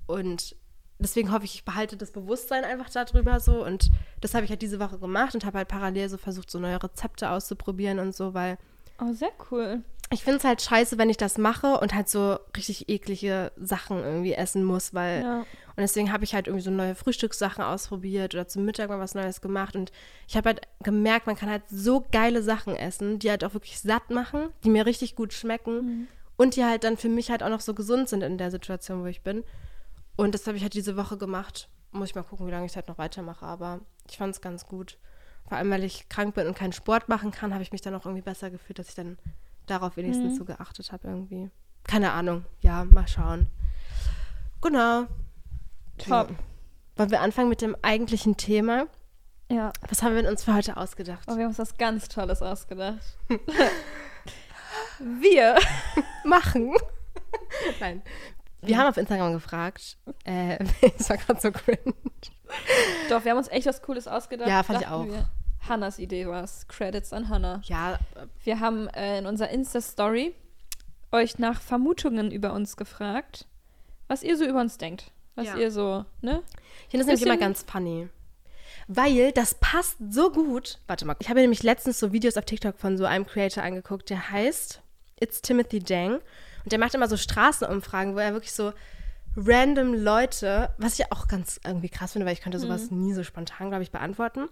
Und 0.07 0.57
deswegen 1.03 1.33
hoffe 1.33 1.45
ich, 1.45 1.55
ich 1.57 1.65
behalte 1.65 1.97
das 1.97 2.11
Bewusstsein 2.13 2.65
einfach 2.65 2.91
darüber 2.91 3.41
so. 3.41 3.65
Und 3.65 3.91
das 4.21 4.35
habe 4.35 4.45
ich 4.45 4.51
halt 4.51 4.63
diese 4.63 4.81
Woche 4.81 4.99
gemacht 4.99 5.35
und 5.35 5.45
habe 5.45 5.59
halt 5.59 5.69
parallel 5.69 6.09
so 6.09 6.17
versucht, 6.19 6.51
so 6.51 6.59
neue 6.59 6.83
Rezepte 6.83 7.31
auszuprobieren 7.31 7.99
und 7.99 8.15
so, 8.15 8.35
weil 8.35 8.59
Oh, 9.01 9.13
sehr 9.13 9.33
cool. 9.51 9.83
ich 10.11 10.23
finde 10.23 10.39
es 10.39 10.45
halt 10.45 10.63
scheiße, 10.63 10.99
wenn 10.99 11.11
ich 11.11 11.17
das 11.17 11.39
mache 11.39 11.79
und 11.81 11.95
halt 11.95 12.09
so 12.09 12.39
richtig 12.57 12.89
eklige 12.89 13.51
Sachen 13.57 13.99
irgendwie 13.99 14.35
essen 14.35 14.63
muss, 14.65 14.93
weil 14.95 15.23
Ja. 15.23 15.39
und 15.41 15.47
deswegen 15.79 16.13
habe 16.13 16.23
ich 16.25 16.35
halt 16.35 16.47
irgendwie 16.47 16.63
so 16.65 16.71
neue 16.71 16.95
Frühstückssachen 16.95 17.65
ausprobiert 17.65 18.35
oder 18.35 18.47
zum 18.47 18.65
Mittag 18.65 18.91
mal 18.91 19.01
was 19.01 19.15
Neues 19.15 19.41
gemacht. 19.41 19.75
Und 19.75 19.91
ich 20.29 20.37
habe 20.37 20.51
halt 20.51 20.61
gemerkt, 20.85 21.27
man 21.27 21.35
kann 21.37 21.51
halt 21.51 21.63
so 21.69 22.05
geile 22.13 22.43
Sachen 22.43 22.77
essen, 22.77 23.19
die 23.19 23.31
halt 23.31 23.43
auch 23.45 23.55
wirklich 23.55 23.81
satt 23.81 24.11
machen, 24.11 24.51
die 24.63 24.71
mir 24.71 24.87
richtig 24.87 25.17
gut 25.17 25.33
schmecken 25.33 26.07
und 26.37 26.55
die 26.57 26.65
halt 26.65 26.85
dann 26.85 26.97
für 26.97 27.09
mich 27.09 27.31
halt 27.31 27.43
auch 27.43 27.49
noch 27.51 27.61
so 27.61 27.75
gesund 27.75 28.09
sind 28.09 28.23
in 28.23 28.39
der 28.39 28.51
Situation, 28.51 29.03
wo 29.03 29.07
ich 29.07 29.23
bin. 29.23 29.43
Und 30.17 30.35
das 30.35 30.47
habe 30.47 30.57
ich 30.57 30.63
halt 30.63 30.75
diese 30.75 30.97
Woche 30.97 31.17
gemacht. 31.17 31.69
Muss 31.91 32.11
ich 32.11 32.15
mal 32.15 32.23
gucken, 32.23 32.47
wie 32.47 32.51
lange 32.51 32.67
ich 32.67 32.77
halt 32.77 32.89
noch 32.89 32.99
weitermache. 32.99 33.45
Aber 33.47 33.81
ich 34.09 34.17
fand 34.17 34.35
es 34.35 34.41
ganz 34.41 34.67
gut. 34.67 34.99
Vor 35.49 35.59
allem, 35.59 35.71
weil 35.71 35.85
ich 35.85 36.09
krank 36.09 36.35
bin 36.35 36.47
und 36.47 36.57
keinen 36.57 36.73
Sport 36.73 37.09
machen 37.09 37.31
kann, 37.31 37.53
habe 37.53 37.63
ich 37.63 37.73
mich 37.73 37.81
dann 37.81 37.95
auch 37.95 38.07
irgendwie 38.07 38.23
besser 38.23 38.51
gefühlt, 38.51 38.79
dass 38.79 38.89
ich 38.89 38.95
dann 38.95 39.19
darauf 39.67 39.97
wenigstens 39.97 40.37
so 40.37 40.45
geachtet 40.45 40.93
habe 40.93 41.09
irgendwie. 41.09 41.51
Keine 41.85 42.13
Ahnung. 42.13 42.45
Ja, 42.61 42.85
mal 42.85 43.09
schauen. 43.09 43.49
Genau. 44.61 45.07
Top. 45.99 46.31
Wollen 46.97 47.11
wir 47.11 47.21
anfangen 47.21 47.49
mit 47.49 47.61
dem 47.61 47.77
eigentlichen 47.83 48.37
Thema? 48.37 48.87
Ja. 49.51 49.73
Was 49.89 50.03
haben 50.03 50.15
wir 50.15 50.29
uns 50.29 50.45
für 50.45 50.55
heute 50.55 50.77
ausgedacht? 50.77 51.25
Oh, 51.27 51.37
wir 51.37 51.45
haben 51.45 51.51
uns 51.51 51.59
was 51.59 51.77
ganz 51.77 52.09
Tolles 52.09 52.41
ausgedacht. 52.43 53.19
wir. 54.99 55.59
Machen. 56.25 56.75
Nein. 57.81 58.03
Wir 58.63 58.79
haben 58.79 58.89
auf 58.89 58.97
Instagram 58.97 59.33
gefragt. 59.33 59.97
Äh, 60.25 60.65
das 60.99 61.11
war 61.11 61.17
gerade 61.17 61.41
so 61.41 61.51
cringe. 61.51 61.95
Doch, 63.09 63.25
wir 63.25 63.33
haben 63.33 63.39
uns 63.39 63.49
echt 63.49 63.67
was 63.67 63.83
Cooles 63.83 64.07
ausgedacht. 64.09 64.49
Ja, 64.49 64.63
fand 64.63 64.81
ich 64.83 64.87
auch. 64.87 65.07
Wir. 65.07 65.29
Hannas 65.69 65.99
Idee 65.99 66.27
war 66.27 66.43
es. 66.45 66.67
Credits 66.69 67.13
an 67.13 67.29
Hannah. 67.29 67.61
Ja, 67.65 67.99
Wir 68.45 68.61
haben 68.61 68.89
äh, 68.89 69.19
in 69.19 69.27
unserer 69.27 69.51
Insta-Story 69.51 70.35
euch 71.13 71.39
nach 71.39 71.61
Vermutungen 71.61 72.31
über 72.31 72.53
uns 72.53 72.77
gefragt, 72.77 73.47
was 74.09 74.23
ihr 74.23 74.37
so 74.37 74.45
über 74.45 74.61
uns 74.61 74.79
denkt. 74.79 75.13
Was 75.35 75.47
Ja. 75.47 75.57
ihr 75.57 75.71
so, 75.71 76.05
ne? 76.21 76.43
ich 76.85 76.91
finde 76.91 77.07
das 77.07 77.07
nämlich 77.07 77.23
immer 77.23 77.37
ganz 77.37 77.63
funny. 77.63 78.09
Weil 78.89 79.33
das 79.33 79.55
passt 79.55 79.97
so 80.11 80.31
gut. 80.31 80.79
Warte 80.87 81.05
mal. 81.07 81.17
Ich 81.21 81.29
habe 81.31 81.41
nämlich 81.41 81.63
letztens 81.63 81.99
so 81.99 82.13
Videos 82.13 82.37
auf 82.37 82.45
TikTok 82.45 82.79
von 82.79 82.99
so 82.99 83.05
einem 83.05 83.27
Creator 83.27 83.63
angeguckt, 83.63 84.11
der 84.11 84.31
heißt 84.31 84.83
It's 85.21 85.41
Timothy 85.41 85.79
Dang. 85.79 86.21
Und 86.65 86.73
der 86.73 86.79
macht 86.79 86.95
immer 86.95 87.09
so 87.09 87.17
Straßenumfragen, 87.17 88.15
wo 88.15 88.19
er 88.19 88.33
wirklich 88.33 88.53
so 88.53 88.73
random 89.37 89.95
Leute, 89.95 90.71
was 90.79 90.99
ich 90.99 91.11
auch 91.11 91.29
ganz 91.29 91.61
irgendwie 91.65 91.89
krass 91.89 92.13
finde, 92.13 92.27
weil 92.27 92.35
ich 92.35 92.43
könnte 92.43 92.59
sowas 92.59 92.91
nie 92.91 93.15
so 93.15 93.25
spontan, 93.25 93.69
glaube 93.69 93.83
ich, 93.83 93.91
beantworten. 93.91 94.49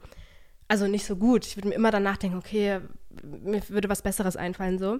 Also 0.68 0.86
nicht 0.86 1.04
so 1.04 1.16
gut. 1.16 1.46
Ich 1.46 1.56
würde 1.56 1.68
mir 1.68 1.74
immer 1.74 1.90
danach 1.90 2.16
denken, 2.16 2.38
okay, 2.38 2.80
mir 3.22 3.68
würde 3.68 3.88
was 3.88 4.02
Besseres 4.02 4.36
einfallen 4.36 4.78
so. 4.78 4.98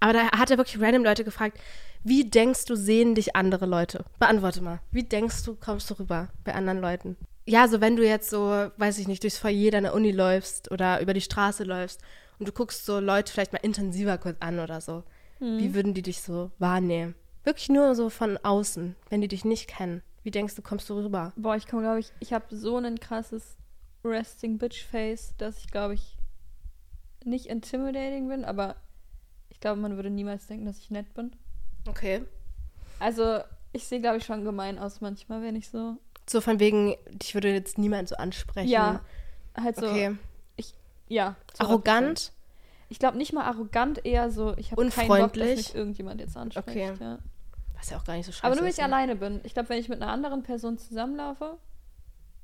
Aber 0.00 0.12
da 0.12 0.30
hat 0.32 0.50
er 0.50 0.58
wirklich 0.58 0.80
random 0.80 1.04
Leute 1.04 1.24
gefragt, 1.24 1.58
wie 2.04 2.28
denkst 2.28 2.64
du, 2.64 2.74
sehen 2.74 3.14
dich 3.14 3.36
andere 3.36 3.66
Leute? 3.66 4.04
Beantworte 4.18 4.62
mal. 4.62 4.80
Wie 4.90 5.04
denkst 5.04 5.44
du, 5.44 5.54
kommst 5.54 5.90
du 5.90 5.94
rüber 5.94 6.28
bei 6.44 6.54
anderen 6.54 6.80
Leuten? 6.80 7.16
Ja, 7.44 7.68
so 7.68 7.80
wenn 7.80 7.96
du 7.96 8.06
jetzt 8.06 8.30
so, 8.30 8.70
weiß 8.76 8.98
ich 8.98 9.08
nicht, 9.08 9.22
durchs 9.22 9.38
Foyer 9.38 9.70
deiner 9.70 9.94
Uni 9.94 10.12
läufst 10.12 10.70
oder 10.70 11.00
über 11.00 11.14
die 11.14 11.20
Straße 11.20 11.64
läufst 11.64 12.00
und 12.38 12.48
du 12.48 12.52
guckst 12.52 12.86
so 12.86 13.00
Leute 13.00 13.32
vielleicht 13.32 13.52
mal 13.52 13.60
intensiver 13.62 14.18
kurz 14.18 14.36
an 14.40 14.58
oder 14.60 14.80
so. 14.80 15.02
Wie 15.42 15.74
würden 15.74 15.92
die 15.92 16.02
dich 16.02 16.22
so 16.22 16.52
wahrnehmen? 16.58 17.14
Wirklich 17.42 17.68
nur 17.68 17.94
so 17.96 18.10
von 18.10 18.38
außen, 18.38 18.94
wenn 19.10 19.20
die 19.20 19.28
dich 19.28 19.44
nicht 19.44 19.68
kennen. 19.68 20.02
Wie 20.22 20.30
denkst 20.30 20.54
du, 20.54 20.62
kommst 20.62 20.88
du 20.88 20.94
rüber? 20.94 21.32
Boah, 21.34 21.56
ich 21.56 21.66
komme, 21.66 21.82
glaube 21.82 21.98
ich, 21.98 22.12
ich 22.20 22.32
habe 22.32 22.54
so 22.54 22.76
ein 22.76 23.00
krasses 23.00 23.56
Resting 24.04 24.58
Bitch 24.58 24.84
Face, 24.84 25.34
dass 25.38 25.58
ich, 25.58 25.66
glaube 25.68 25.94
ich, 25.94 26.16
nicht 27.24 27.46
intimidating 27.46 28.28
bin, 28.28 28.44
aber 28.44 28.76
ich 29.48 29.58
glaube, 29.58 29.80
man 29.80 29.96
würde 29.96 30.10
niemals 30.10 30.46
denken, 30.46 30.66
dass 30.66 30.78
ich 30.78 30.90
nett 30.90 31.12
bin. 31.14 31.32
Okay. 31.88 32.22
Also, 33.00 33.40
ich 33.72 33.84
sehe, 33.86 34.00
glaube 34.00 34.18
ich, 34.18 34.24
schon 34.24 34.44
gemein 34.44 34.78
aus 34.78 35.00
manchmal, 35.00 35.42
wenn 35.42 35.56
ich 35.56 35.68
so. 35.68 35.96
So 36.28 36.40
von 36.40 36.60
wegen, 36.60 36.94
dich 37.10 37.34
würde 37.34 37.52
jetzt 37.52 37.78
niemand 37.78 38.08
so 38.08 38.14
ansprechen. 38.16 38.68
Ja, 38.68 39.00
halt 39.56 39.76
so. 39.76 39.86
Okay. 39.86 40.16
Ja. 41.08 41.36
zu 41.52 41.64
Arrogant? 41.64 42.32
Ich 42.92 42.98
glaube 42.98 43.16
nicht 43.16 43.32
mal 43.32 43.44
arrogant, 43.44 44.04
eher 44.04 44.30
so, 44.30 44.54
ich 44.58 44.70
habe 44.70 44.86
keinen 44.90 45.08
Bock, 45.08 45.32
dass 45.32 45.56
mich 45.56 45.74
irgendjemand 45.74 46.20
jetzt 46.20 46.36
anspricht. 46.36 46.68
Okay. 46.68 46.92
Ja. 47.00 47.18
Was 47.74 47.88
ja 47.88 47.96
auch 47.96 48.04
gar 48.04 48.16
nicht 48.16 48.26
so 48.26 48.32
scheiße 48.32 48.44
Aber 48.44 48.54
nur 48.54 48.64
wenn 48.64 48.68
ist, 48.68 48.76
ich 48.78 48.86
ne? 48.86 48.92
alleine 48.94 49.16
bin. 49.16 49.40
Ich 49.44 49.54
glaube, 49.54 49.70
wenn 49.70 49.78
ich 49.78 49.88
mit 49.88 50.02
einer 50.02 50.12
anderen 50.12 50.42
Person 50.42 50.76
zusammenlaufe, 50.76 51.56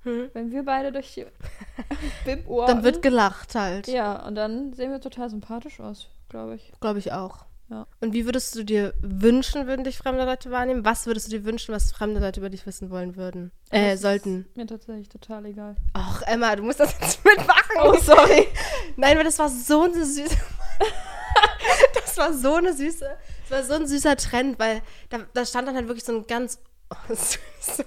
Hm? 0.04 0.30
wenn 0.32 0.50
wir 0.50 0.64
beide 0.64 0.90
durch 0.90 1.12
die 1.12 1.26
Bib 2.24 2.46
Dann 2.66 2.82
wird 2.82 3.02
gelacht 3.02 3.54
halt. 3.54 3.88
Ja, 3.88 4.26
und 4.26 4.36
dann 4.36 4.72
sehen 4.72 4.90
wir 4.90 5.02
total 5.02 5.28
sympathisch 5.28 5.80
aus, 5.80 6.08
glaube 6.30 6.54
ich. 6.54 6.72
Glaube 6.80 6.98
ich 6.98 7.12
auch. 7.12 7.44
Ja. 7.70 7.86
Und 8.00 8.14
wie 8.14 8.24
würdest 8.24 8.54
du 8.54 8.64
dir 8.64 8.94
wünschen, 9.02 9.66
würden 9.66 9.84
dich 9.84 9.98
fremde 9.98 10.24
Leute 10.24 10.50
wahrnehmen? 10.50 10.84
Was 10.86 11.06
würdest 11.06 11.26
du 11.26 11.30
dir 11.38 11.44
wünschen, 11.44 11.74
was 11.74 11.92
fremde 11.92 12.18
Leute 12.18 12.40
über 12.40 12.48
dich 12.48 12.64
wissen 12.66 12.88
wollen 12.88 13.14
würden? 13.16 13.52
Äh, 13.70 13.92
Das 13.92 14.00
sollten. 14.00 14.46
Mir 14.54 14.66
tatsächlich 14.66 15.08
total 15.10 15.44
egal. 15.44 15.76
Ach, 15.92 16.22
Emma, 16.22 16.56
du 16.56 16.62
musst 16.62 16.80
das 16.80 16.94
jetzt 16.98 17.22
mitmachen. 17.24 17.76
Oh, 17.82 17.94
sorry. 18.00 18.48
Nein, 18.96 19.14
aber 19.16 19.24
das 19.24 19.38
war 19.38 19.50
so 19.50 19.82
eine 19.82 20.04
süße. 20.06 20.34
das 21.94 22.16
war 22.16 22.32
so 22.32 22.54
eine 22.54 22.72
süße. 22.72 23.06
Das 23.42 23.50
war 23.50 23.62
so 23.64 23.82
ein 23.82 23.86
süßer 23.86 24.16
Trend, 24.16 24.58
weil 24.58 24.80
da, 25.10 25.18
da 25.34 25.44
stand 25.44 25.68
dann 25.68 25.74
halt 25.76 25.88
wirklich 25.88 26.04
so 26.04 26.16
ein 26.16 26.26
ganz. 26.26 26.58
Oh, 26.90 27.14
süß. 27.14 27.84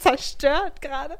Zerstört 0.00 0.80
gerade. 0.80 1.16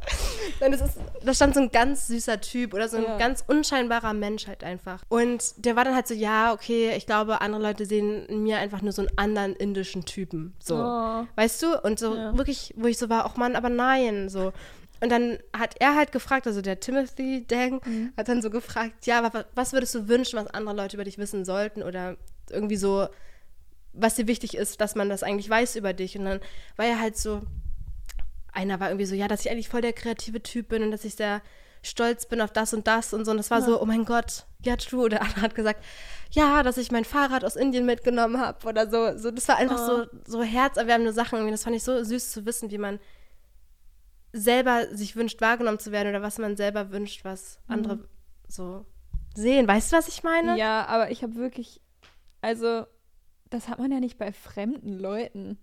Nein, 0.60 0.72
das 0.72 0.80
ist, 0.80 0.96
da 1.22 1.34
stand 1.34 1.54
so 1.54 1.60
ein 1.60 1.70
ganz 1.70 2.06
süßer 2.08 2.40
Typ 2.40 2.74
oder 2.74 2.88
so 2.88 2.96
ein 2.96 3.04
Ja. 3.04 3.16
ganz 3.18 3.44
unscheinbarer 3.46 4.14
Mensch 4.14 4.46
halt 4.46 4.64
einfach. 4.64 5.02
Und 5.08 5.64
der 5.64 5.76
war 5.76 5.84
dann 5.84 5.94
halt 5.94 6.08
so, 6.08 6.14
ja, 6.14 6.52
okay, 6.52 6.92
ich 6.96 7.06
glaube, 7.06 7.40
andere 7.40 7.62
Leute 7.62 7.86
sehen 7.86 8.26
in 8.26 8.42
mir 8.42 8.58
einfach 8.58 8.82
nur 8.82 8.92
so 8.92 9.02
einen 9.02 9.16
anderen 9.18 9.54
indischen 9.54 10.04
Typen. 10.04 10.54
So. 10.62 10.76
Oh. 10.76 11.26
Weißt 11.36 11.62
du? 11.62 11.78
Und 11.82 11.98
so 11.98 12.14
Ja. 12.16 12.36
wirklich, 12.36 12.74
wo 12.76 12.86
ich 12.86 12.98
so 12.98 13.08
war, 13.08 13.24
ach 13.26 13.36
Mann, 13.36 13.54
aber 13.56 13.68
nein, 13.68 14.28
so. 14.28 14.52
Und 15.02 15.10
dann 15.10 15.38
hat 15.56 15.76
er 15.80 15.94
halt 15.94 16.12
gefragt, 16.12 16.46
also 16.46 16.60
der 16.60 16.80
Timothy 16.80 17.46
Dang 17.46 17.80
Mhm. 17.84 18.12
hat 18.16 18.28
dann 18.28 18.42
so 18.42 18.50
gefragt, 18.50 19.06
ja, 19.06 19.30
was 19.54 19.72
würdest 19.72 19.94
du 19.94 20.08
wünschen, 20.08 20.38
was 20.38 20.46
andere 20.48 20.76
Leute 20.76 20.96
über 20.96 21.04
dich 21.04 21.16
wissen 21.18 21.44
sollten 21.44 21.82
oder 21.82 22.16
irgendwie 22.50 22.76
so, 22.76 23.06
was 23.92 24.14
dir 24.16 24.26
wichtig 24.26 24.56
ist, 24.56 24.80
dass 24.80 24.94
man 24.94 25.08
das 25.08 25.22
eigentlich 25.22 25.48
weiß 25.48 25.76
über 25.76 25.92
dich. 25.94 26.18
Und 26.18 26.26
dann 26.26 26.40
war 26.76 26.84
er 26.86 27.00
halt 27.00 27.16
so, 27.16 27.42
einer 28.52 28.80
war 28.80 28.88
irgendwie 28.88 29.06
so, 29.06 29.14
ja, 29.14 29.28
dass 29.28 29.44
ich 29.44 29.50
eigentlich 29.50 29.68
voll 29.68 29.80
der 29.80 29.92
kreative 29.92 30.42
Typ 30.42 30.68
bin 30.68 30.82
und 30.82 30.90
dass 30.90 31.04
ich 31.04 31.14
sehr 31.14 31.42
stolz 31.82 32.26
bin 32.26 32.40
auf 32.40 32.52
das 32.52 32.74
und 32.74 32.86
das 32.86 33.14
und 33.14 33.24
so. 33.24 33.30
Und 33.30 33.38
das 33.38 33.50
war 33.50 33.62
so, 33.62 33.80
oh 33.80 33.86
mein 33.86 34.04
Gott, 34.04 34.44
ja, 34.62 34.76
true. 34.76 35.08
Der 35.08 35.22
andere 35.22 35.42
hat 35.42 35.54
gesagt, 35.54 35.84
ja, 36.30 36.62
dass 36.62 36.76
ich 36.76 36.92
mein 36.92 37.04
Fahrrad 37.04 37.44
aus 37.44 37.56
Indien 37.56 37.86
mitgenommen 37.86 38.40
habe 38.40 38.66
oder 38.66 38.88
so. 38.90 39.16
so. 39.16 39.30
Das 39.30 39.48
war 39.48 39.56
einfach 39.56 39.78
so, 39.78 40.06
so 40.26 40.42
herzerwärmende 40.42 41.12
Sachen. 41.12 41.36
Irgendwie. 41.36 41.52
Das 41.52 41.64
fand 41.64 41.76
ich 41.76 41.82
so 41.82 42.02
süß 42.02 42.32
zu 42.32 42.44
wissen, 42.46 42.70
wie 42.70 42.78
man 42.78 43.00
selber 44.32 44.94
sich 44.94 45.16
wünscht, 45.16 45.40
wahrgenommen 45.40 45.78
zu 45.78 45.90
werden 45.90 46.08
oder 46.08 46.22
was 46.22 46.38
man 46.38 46.56
selber 46.56 46.90
wünscht, 46.92 47.24
was 47.24 47.58
andere 47.66 48.08
so 48.46 48.86
sehen. 49.34 49.66
Weißt 49.66 49.92
du, 49.92 49.96
was 49.96 50.08
ich 50.08 50.22
meine? 50.22 50.56
Ja, 50.56 50.86
aber 50.86 51.10
ich 51.10 51.22
habe 51.22 51.34
wirklich, 51.34 51.80
also, 52.40 52.84
das 53.48 53.68
hat 53.68 53.78
man 53.78 53.90
ja 53.90 54.00
nicht 54.00 54.18
bei 54.18 54.32
fremden 54.32 54.98
Leuten. 54.98 55.58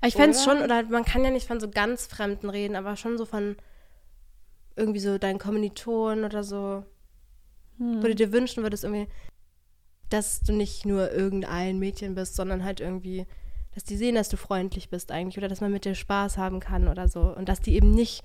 Aber 0.00 0.08
ich 0.08 0.14
fände 0.14 0.36
es 0.36 0.44
schon, 0.44 0.62
oder 0.62 0.82
man 0.84 1.04
kann 1.04 1.24
ja 1.24 1.30
nicht 1.30 1.46
von 1.46 1.60
so 1.60 1.68
ganz 1.68 2.06
Fremden 2.06 2.50
reden, 2.50 2.76
aber 2.76 2.96
schon 2.96 3.18
so 3.18 3.24
von 3.24 3.56
irgendwie 4.76 5.00
so 5.00 5.18
deinen 5.18 5.38
Kommilitonen 5.38 6.24
oder 6.24 6.42
so, 6.42 6.84
Hm. 7.78 8.02
wo 8.02 8.06
du 8.06 8.14
dir 8.14 8.32
wünschen 8.32 8.62
würdest, 8.62 8.84
irgendwie, 8.84 9.08
dass 10.10 10.40
du 10.40 10.52
nicht 10.52 10.84
nur 10.86 11.10
irgendein 11.12 11.78
Mädchen 11.78 12.14
bist, 12.14 12.36
sondern 12.36 12.64
halt 12.64 12.80
irgendwie, 12.80 13.26
dass 13.74 13.84
die 13.84 13.96
sehen, 13.96 14.14
dass 14.14 14.28
du 14.28 14.36
freundlich 14.36 14.90
bist 14.90 15.10
eigentlich 15.10 15.38
oder 15.38 15.48
dass 15.48 15.60
man 15.60 15.72
mit 15.72 15.84
dir 15.84 15.94
Spaß 15.94 16.38
haben 16.38 16.60
kann 16.60 16.88
oder 16.88 17.08
so. 17.08 17.20
Und 17.34 17.48
dass 17.48 17.60
die 17.60 17.74
eben 17.74 17.90
nicht 17.90 18.22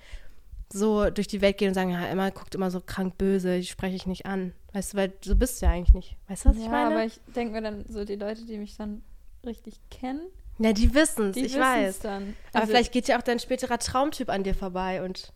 so 0.72 1.10
durch 1.10 1.28
die 1.28 1.42
Welt 1.42 1.58
gehen 1.58 1.70
und 1.70 1.74
sagen, 1.74 1.90
ja, 1.90 2.06
Emma 2.06 2.30
guckt 2.30 2.54
immer 2.54 2.70
so 2.70 2.80
krank 2.80 3.18
böse, 3.18 3.58
die 3.58 3.66
spreche 3.66 3.96
ich 3.96 4.06
nicht 4.06 4.28
an. 4.28 4.54
Weißt 4.74 4.94
du, 4.94 4.98
weil 4.98 5.14
so 5.24 5.36
bist 5.36 5.62
du 5.62 5.66
ja 5.66 5.72
eigentlich 5.72 5.96
nicht. 5.96 6.18
Weißt 6.28 6.46
du, 6.46 6.50
was 6.50 6.58
ja, 6.58 6.64
ich 6.64 6.70
meine? 6.70 6.96
aber 6.96 7.06
ich 7.06 7.20
denke 7.36 7.54
mir 7.54 7.62
dann 7.64 7.86
so, 7.88 8.06
die 8.06 8.16
Leute, 8.16 8.46
die 8.46 8.58
mich 8.60 8.78
dann 8.78 9.02
richtig 9.44 9.80
kennen, 9.90 10.22
ja, 10.60 10.74
die 10.74 10.94
wissen 10.94 11.30
es, 11.30 11.34
die 11.36 11.40
ich 11.46 11.54
wissen's 11.56 11.66
weiß. 11.66 12.00
dann. 12.00 12.36
Aber 12.54 12.62
Also, 12.62 12.68
vielleicht 12.72 12.92
geht 12.92 13.08
ja 13.08 13.18
auch 13.18 13.22
dein 13.24 13.40
späterer 13.40 13.80
Traumtyp 13.80 14.30
an 14.30 14.44
dir 14.44 14.54
vorbei 14.54 15.02
und 15.04 15.34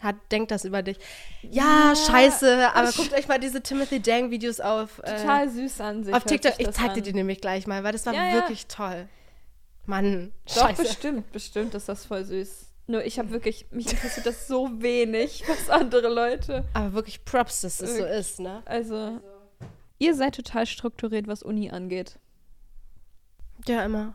hat, 0.00 0.16
denkt 0.32 0.50
das 0.50 0.64
über 0.64 0.82
dich. 0.82 0.98
Ja, 1.42 1.92
Ja, 1.92 1.96
scheiße, 1.96 2.74
aber 2.74 2.92
guckt 2.92 3.12
euch 3.14 3.26
mal 3.28 3.38
diese 3.38 3.62
Timothy 3.62 4.00
Dang-Videos 4.00 4.60
auf, 4.60 4.98
äh, 5.04 5.16
total 5.16 5.48
süß 5.48 5.80
an 5.80 6.04
sich. 6.04 6.12
auf 6.14 6.24
TikTok. 6.24 6.54
Ich 6.58 6.70
zeig 6.72 6.94
dir 6.94 7.02
die 7.02 7.12
nämlich 7.14 7.40
gleich 7.40 7.66
mal, 7.66 7.84
weil 7.84 7.92
das 7.92 8.04
war 8.04 8.12
Ja, 8.14 8.26
ja. 8.28 8.34
wirklich 8.34 8.66
toll. 8.66 9.08
Mann, 9.86 10.32
Doch, 10.46 10.54
scheiße. 10.68 10.82
bestimmt, 10.82 11.32
bestimmt 11.32 11.74
ist 11.74 11.88
das 11.88 12.04
voll 12.06 12.24
süß. 12.24 12.66
Nur 12.86 13.04
ich 13.04 13.18
habe 13.18 13.30
wirklich, 13.30 13.66
mich 13.70 13.90
interessiert 13.92 14.26
das 14.26 14.46
so 14.46 14.82
wenig, 14.82 15.44
was 15.48 15.70
andere 15.70 16.08
Leute. 16.08 16.64
Aber 16.74 16.92
wirklich 16.94 17.24
Props, 17.24 17.62
dass 17.62 17.78
das 17.78 17.96
so 17.96 18.04
ist, 18.04 18.40
ne? 18.40 18.62
Also, 18.66 19.20
ihr 19.98 20.14
seid 20.14 20.34
total 20.34 20.66
strukturiert, 20.66 21.26
was 21.28 21.42
Uni 21.42 21.70
angeht. 21.70 22.18
Ja, 23.66 23.84
immer. 23.84 24.14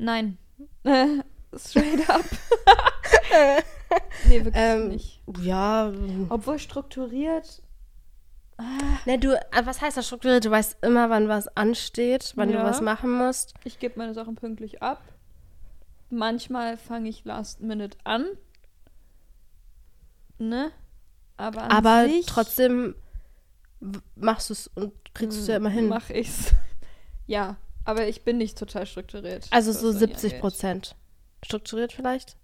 Nein. 0.00 0.38
Äh, 0.84 1.18
straight 1.56 2.08
up. 2.08 2.24
nee, 4.28 4.36
wirklich 4.44 4.54
Ähm, 4.56 4.88
nicht. 4.88 5.20
Ja, 5.42 5.92
Obwohl 6.30 6.58
strukturiert. 6.58 7.62
ne, 9.04 9.18
du, 9.18 9.34
äh, 9.34 9.40
was 9.64 9.82
heißt 9.82 9.96
das 9.98 10.06
strukturiert? 10.06 10.44
Du 10.46 10.50
weißt 10.50 10.78
immer, 10.82 11.10
wann 11.10 11.28
was 11.28 11.48
ansteht, 11.54 12.32
wann 12.36 12.48
Ja. 12.50 12.62
du 12.62 12.64
was 12.64 12.80
machen 12.80 13.12
musst. 13.12 13.54
Ich 13.64 13.78
gebe 13.78 13.98
meine 13.98 14.14
Sachen 14.14 14.36
pünktlich 14.36 14.82
ab. 14.82 15.02
Manchmal 16.08 16.76
fange 16.78 17.08
ich 17.10 17.24
last 17.26 17.60
minute 17.60 17.98
an. 18.04 18.24
Ne? 20.38 20.72
Aber 21.36 21.62
an 21.64 21.70
Aber 21.70 22.06
sich 22.06 22.24
trotzdem 22.26 22.94
machst 24.14 24.48
du 24.48 24.54
es 24.54 24.66
und 24.68 24.92
kriegst 25.14 25.38
es 25.38 25.46
ja 25.46 25.56
immer 25.56 25.68
hin. 25.70 25.88
Mach 25.88 26.08
ich's. 26.10 26.54
Ja, 27.26 27.58
aber 27.84 28.08
ich 28.08 28.22
bin 28.22 28.38
nicht 28.38 28.58
total 28.58 28.86
strukturiert. 28.86 29.46
Also 29.50 29.72
so 29.72 29.88
Uni 29.88 29.98
70 29.98 30.24
angeht. 30.24 30.40
Prozent. 30.40 30.96
Strukturiert 31.44 31.92
vielleicht? 31.92 32.36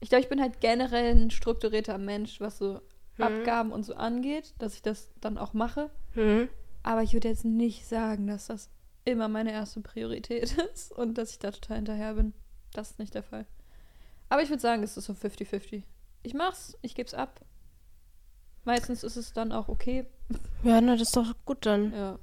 Ich 0.00 0.08
glaube, 0.08 0.22
ich 0.22 0.28
bin 0.28 0.40
halt 0.40 0.60
generell 0.60 1.14
ein 1.14 1.30
strukturierter 1.30 1.98
Mensch, 1.98 2.40
was 2.40 2.58
so 2.58 2.80
Mhm. 3.18 3.24
Abgaben 3.24 3.72
und 3.72 3.82
so 3.84 3.94
angeht, 3.94 4.54
dass 4.58 4.74
ich 4.74 4.82
das 4.82 5.10
dann 5.20 5.38
auch 5.38 5.52
mache. 5.52 5.90
Mhm. 6.14 6.48
Aber 6.82 7.02
ich 7.02 7.12
würde 7.12 7.28
jetzt 7.28 7.44
nicht 7.44 7.86
sagen, 7.86 8.26
dass 8.26 8.46
das 8.46 8.70
immer 9.04 9.28
meine 9.28 9.52
erste 9.52 9.80
Priorität 9.80 10.56
ist 10.74 10.92
und 10.92 11.18
dass 11.18 11.30
ich 11.32 11.38
da 11.38 11.50
total 11.50 11.76
hinterher 11.76 12.14
bin. 12.14 12.32
Das 12.72 12.92
ist 12.92 12.98
nicht 12.98 13.14
der 13.14 13.22
Fall. 13.22 13.46
Aber 14.28 14.42
ich 14.42 14.48
würde 14.48 14.62
sagen, 14.62 14.82
es 14.82 14.96
ist 14.96 15.04
so 15.06 15.12
50-50. 15.12 15.82
Ich 16.22 16.34
mach's, 16.34 16.76
ich 16.82 16.94
geb's 16.94 17.14
ab. 17.14 17.40
Meistens 18.64 19.02
ist 19.02 19.16
es 19.16 19.32
dann 19.32 19.52
auch 19.52 19.68
okay. 19.68 20.06
Ja, 20.62 20.80
na, 20.80 20.92
das 20.92 21.08
ist 21.08 21.16
doch 21.16 21.34
gut 21.44 21.66
dann. 21.66 21.92
Ja. 21.92 22.18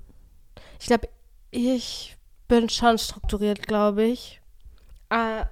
Ich 0.79 0.85
glaube, 0.87 1.09
ich 1.51 2.17
bin 2.47 2.69
schon 2.69 2.97
strukturiert, 2.97 3.67
glaube 3.67 4.03
ich. 4.03 4.41
Äh, 5.10 5.45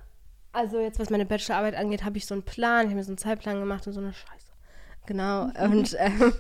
also 0.51 0.79
jetzt, 0.79 0.99
was 0.99 1.09
meine 1.09 1.25
Bachelorarbeit 1.25 1.75
angeht, 1.75 2.03
habe 2.03 2.17
ich 2.17 2.25
so 2.25 2.33
einen 2.33 2.43
Plan. 2.43 2.81
Ich 2.81 2.85
habe 2.87 2.95
mir 2.95 3.03
so 3.03 3.11
einen 3.11 3.17
Zeitplan 3.17 3.59
gemacht 3.59 3.85
und 3.87 3.93
so 3.93 3.99
eine 3.99 4.13
Scheiße. 4.13 4.53
Genau. 5.05 5.49
Und 5.61 5.95
ähm, 5.99 6.33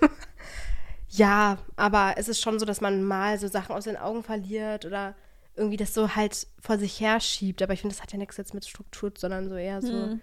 ja, 1.09 1.57
aber 1.75 2.13
es 2.17 2.27
ist 2.27 2.41
schon 2.41 2.59
so, 2.59 2.65
dass 2.65 2.81
man 2.81 3.03
mal 3.03 3.37
so 3.37 3.47
Sachen 3.47 3.75
aus 3.75 3.83
den 3.83 3.97
Augen 3.97 4.23
verliert 4.23 4.85
oder 4.85 5.15
irgendwie 5.55 5.77
das 5.77 5.93
so 5.93 6.15
halt 6.15 6.47
vor 6.59 6.77
sich 6.77 6.99
her 6.99 7.19
schiebt. 7.19 7.61
Aber 7.61 7.73
ich 7.73 7.81
finde, 7.81 7.95
das 7.95 8.01
hat 8.01 8.11
ja 8.11 8.17
nichts 8.17 8.37
jetzt 8.37 8.53
mit 8.53 8.65
Struktur, 8.65 9.11
sondern 9.15 9.49
so 9.49 9.55
eher 9.55 9.81
so 9.81 9.91
Hm. 9.91 10.21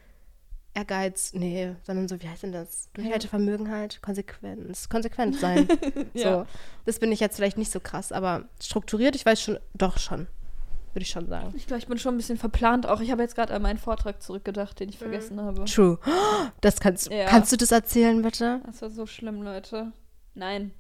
Ehrgeiz. 0.75 1.33
Nee, 1.35 1.75
sondern 1.83 2.09
so, 2.09 2.21
wie 2.23 2.29
heißt 2.29 2.45
denn 2.45 2.53
das? 2.53 2.89
Durchhaltevermögen 2.95 3.71
halt, 3.71 4.01
Konsequenz. 4.03 4.89
Konsequent 4.89 5.37
sein. 5.39 5.69
Ja. 6.15 6.41
So, 6.45 6.47
das 6.87 6.99
bin 6.99 7.13
ich 7.13 7.21
jetzt 7.21 7.37
vielleicht 7.37 7.59
nicht 7.59 7.71
so 7.71 7.81
krass, 7.81 8.13
aber 8.13 8.45
strukturiert, 8.63 9.15
ich 9.17 9.25
weiß 9.27 9.41
schon, 9.41 9.59
doch 9.75 9.99
schon, 9.99 10.27
würde 10.93 11.03
ich 11.03 11.09
schon 11.11 11.27
sagen. 11.29 11.53
Ich 11.57 11.67
glaube, 11.67 11.79
ich 11.79 11.87
bin 11.87 11.99
schon 11.99 12.15
ein 12.15 12.17
bisschen 12.19 12.37
verplant 12.39 12.87
auch. 12.87 13.01
Ich 13.01 13.11
habe 13.11 13.23
jetzt 13.23 13.35
gerade 13.35 13.53
an 13.55 13.63
meinen 13.63 13.79
Vortrag 13.79 14.23
zurückgedacht, 14.23 14.79
den 14.81 14.89
ich 14.89 14.97
Mhm. 14.97 15.05
vergessen 15.05 15.41
habe. 15.41 15.65
True. 15.65 15.99
Das 16.61 16.81
kannst, 16.81 17.11
Ja. 17.11 17.27
kannst 17.27 17.53
du 17.53 17.57
das 17.57 17.71
erzählen, 17.73 18.21
bitte? 18.23 18.61
Das 18.67 18.81
war 18.83 18.91
so 18.91 19.07
schlimm, 19.07 19.43
Leute. 19.43 19.93
Nein, 20.35 20.73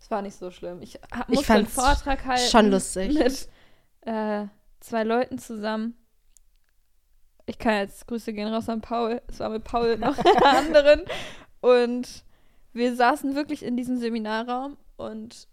es 0.00 0.10
war 0.10 0.22
nicht 0.22 0.36
so 0.36 0.50
schlimm. 0.50 0.82
Ich 0.82 0.96
ha- 1.12 1.24
Ich 1.28 1.34
musste 1.36 1.54
einen 1.54 1.66
Vortrag 1.66 2.24
halten. 2.24 2.50
schon 2.50 2.70
lustig. 2.70 3.14
Mit 3.14 3.48
äh, 4.02 4.46
zwei 4.80 5.04
Leuten 5.04 5.38
zusammen. 5.38 5.94
Ich 7.52 7.58
kann 7.58 7.74
jetzt 7.74 8.06
Grüße 8.06 8.32
gehen 8.32 8.48
raus 8.48 8.70
an 8.70 8.80
Paul. 8.80 9.20
Es 9.28 9.40
war 9.40 9.50
mit 9.50 9.62
Paul 9.62 9.98
noch 9.98 10.16
einer 10.18 10.46
anderen. 10.58 11.02
Und 11.60 12.24
wir 12.72 12.96
saßen 12.96 13.34
wirklich 13.34 13.62
in 13.62 13.76
diesem 13.76 13.98
Seminarraum 13.98 14.78
und 14.96 15.48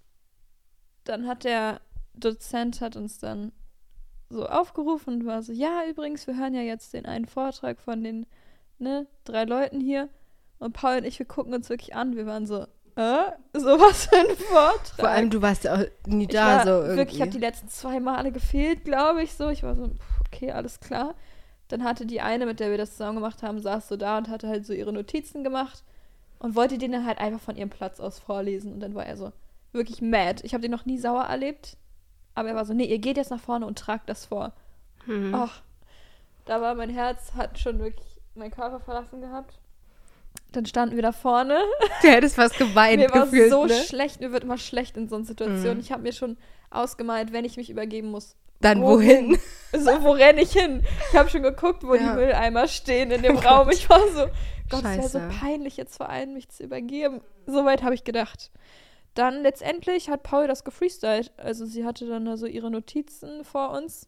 dann 1.04 1.28
hat 1.28 1.44
der 1.44 1.82
Dozent 2.14 2.80
hat 2.80 2.96
uns 2.96 3.20
dann 3.20 3.52
so 4.30 4.46
aufgerufen 4.48 5.16
und 5.16 5.26
war 5.26 5.44
so, 5.44 5.52
ja, 5.52 5.84
übrigens, 5.90 6.26
wir 6.26 6.38
hören 6.38 6.54
ja 6.54 6.62
jetzt 6.62 6.94
den 6.94 7.06
einen 7.06 7.26
Vortrag 7.26 7.82
von 7.82 8.02
den 8.02 8.26
ne, 8.78 9.06
drei 9.26 9.44
Leuten 9.44 9.82
hier. 9.82 10.08
Und 10.60 10.72
Paul 10.72 11.00
und 11.00 11.04
ich, 11.04 11.20
wir 11.20 11.26
gucken 11.26 11.54
uns 11.54 11.70
wirklich 11.70 11.96
an. 11.96 12.16
Wir 12.16 12.26
waren 12.26 12.46
so, 12.48 12.66
äh, 12.96 13.32
sowas 13.54 14.06
für 14.06 14.16
ein 14.16 14.38
Vortrag. 14.38 15.00
Vor 15.00 15.10
allem, 15.10 15.30
du 15.30 15.42
warst 15.42 15.66
ja 15.66 15.76
auch 15.76 15.84
nie 16.08 16.24
Ich 16.24 16.30
da, 16.30 16.46
war 16.58 16.64
so 16.64 16.70
irgendwie. 16.70 16.98
wirklich, 16.98 17.16
ich 17.16 17.22
habe 17.22 17.32
die 17.32 17.40
letzten 17.40 17.68
zwei 17.68 18.00
Male 18.00 18.32
gefehlt, 18.32 18.86
glaube 18.86 19.22
ich 19.22 19.34
so. 19.34 19.50
Ich 19.50 19.64
war 19.64 19.76
so, 19.76 19.92
okay, 20.26 20.52
alles 20.52 20.80
klar. 20.80 21.16
Dann 21.70 21.84
hatte 21.84 22.06
die 22.06 22.20
eine, 22.20 22.46
mit 22.46 22.60
der 22.60 22.72
wir 22.72 22.78
das 22.78 22.92
zusammen 22.92 23.16
gemacht 23.16 23.42
haben, 23.42 23.60
saß 23.60 23.88
so 23.88 23.96
da 23.96 24.18
und 24.18 24.28
hatte 24.28 24.48
halt 24.48 24.66
so 24.66 24.74
ihre 24.74 24.92
Notizen 24.92 25.44
gemacht 25.44 25.84
und 26.40 26.56
wollte 26.56 26.78
den 26.78 26.92
dann 26.92 27.06
halt 27.06 27.20
einfach 27.20 27.40
von 27.40 27.56
ihrem 27.56 27.70
Platz 27.70 28.00
aus 28.00 28.20
vorlesen. 28.20 28.74
Und 28.74 28.80
dann 28.80 28.96
war 28.96 29.06
er 29.06 29.16
so 29.16 29.32
wirklich 29.72 30.02
mad. 30.02 30.42
Ich 30.44 30.54
habe 30.54 30.62
den 30.62 30.72
noch 30.72 30.86
nie 30.86 30.98
sauer 30.98 31.24
erlebt, 31.24 31.78
aber 32.34 32.50
er 32.50 32.56
war 32.56 32.66
so, 32.66 32.74
nee, 32.74 32.86
ihr 32.86 33.00
geht 33.00 33.18
jetzt 33.18 33.32
nach 33.32 33.40
vorne 33.40 33.66
und 33.66 33.78
tragt 33.78 34.10
das 34.10 34.26
vor. 34.26 34.54
Hm. 35.06 35.34
Ach, 35.34 35.62
da 36.46 36.60
war 36.60 36.74
mein 36.74 36.90
Herz, 36.90 37.34
hat 37.36 37.60
schon 37.60 37.80
wirklich 37.80 38.20
meinen 38.34 38.52
Körper 38.52 38.80
verlassen 38.80 39.22
gehabt. 39.22 39.60
Dann 40.52 40.66
standen 40.66 40.96
wir 40.96 41.04
da 41.04 41.12
vorne. 41.12 41.60
Du 42.02 42.08
hättest 42.08 42.36
fast 42.36 42.58
geweint 42.58 43.02
Mir 43.02 43.12
war 43.12 43.26
gefühlt, 43.26 43.52
so 43.52 43.66
ne? 43.66 43.74
schlecht, 43.74 44.22
mir 44.22 44.32
wird 44.32 44.44
immer 44.44 44.58
schlecht 44.58 44.98
in 44.98 45.08
so 45.08 45.18
einer 45.18 45.26
Situation. 45.26 45.76
Mhm. 45.76 45.82
Ich 45.82 45.92
habe 45.92 46.02
mir 46.02 46.14
schon 46.14 46.38
ausgemalt, 46.72 47.34
wenn 47.34 47.46
ich 47.46 47.58
mich 47.58 47.70
übergeben 47.70 48.10
muss. 48.10 48.36
Dann 48.62 48.82
wohin? 48.82 49.38
So, 49.72 50.02
wo 50.02 50.10
renne 50.14 50.42
ich 50.42 50.52
hin? 50.54 50.82
Ich 51.12 51.16
habe 51.16 51.30
schon 51.30 51.44
geguckt, 51.44 51.84
wo 51.84 51.94
Ja. 51.94 52.00
die 52.16 52.20
Mülleimer 52.20 52.68
stehen 52.68 53.12
in 53.12 53.22
dem 53.22 53.36
Oh 53.38 53.40
Raum. 53.42 53.66
Gott. 53.68 53.76
Ich 53.76 53.88
war 53.88 54.00
so, 54.08 54.26
Gott, 54.68 54.84
es 54.84 54.84
wäre 54.84 55.08
so 55.10 55.20
peinlich, 55.40 55.78
jetzt 55.78 55.98
vor 55.98 56.10
allem 56.10 56.34
mich 56.34 56.50
zu 56.50 56.64
übergeben. 56.64 57.22
So 57.46 57.66
weit 57.66 57.84
habe 57.84 57.94
ich 57.94 58.04
gedacht. 58.04 58.50
Dann 59.14 59.44
letztendlich 59.44 60.10
hat 60.10 60.24
Paul 60.24 60.48
das 60.48 60.64
gefreestylt. 60.64 61.32
Also 61.38 61.68
sie 61.68 61.86
hatte 61.86 62.08
dann 62.08 62.36
so 62.36 62.48
ihre 62.48 62.72
Notizen 62.72 63.44
vor 63.44 63.70
uns. 63.70 64.08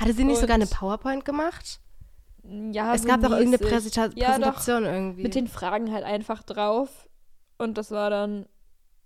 Hatte 0.00 0.14
sie 0.14 0.24
nicht 0.24 0.40
sogar 0.40 0.54
eine 0.54 0.66
PowerPoint 0.66 1.26
gemacht? 1.26 1.80
Ja, 2.72 2.94
es 2.94 3.02
so 3.02 3.08
gab 3.08 3.20
doch 3.20 3.32
irgendeine. 3.32 3.58
Präsenta 3.58 4.04
Ja, 4.14 4.28
doch. 4.38 4.54
Präsentation 4.54 4.84
irgendwie. 4.86 5.22
Mit 5.24 5.34
den 5.34 5.46
Fragen 5.46 5.92
halt 5.92 6.04
einfach 6.04 6.42
drauf. 6.42 7.06
Und 7.58 7.76
das 7.76 7.90
war 7.90 8.08
dann. 8.08 8.46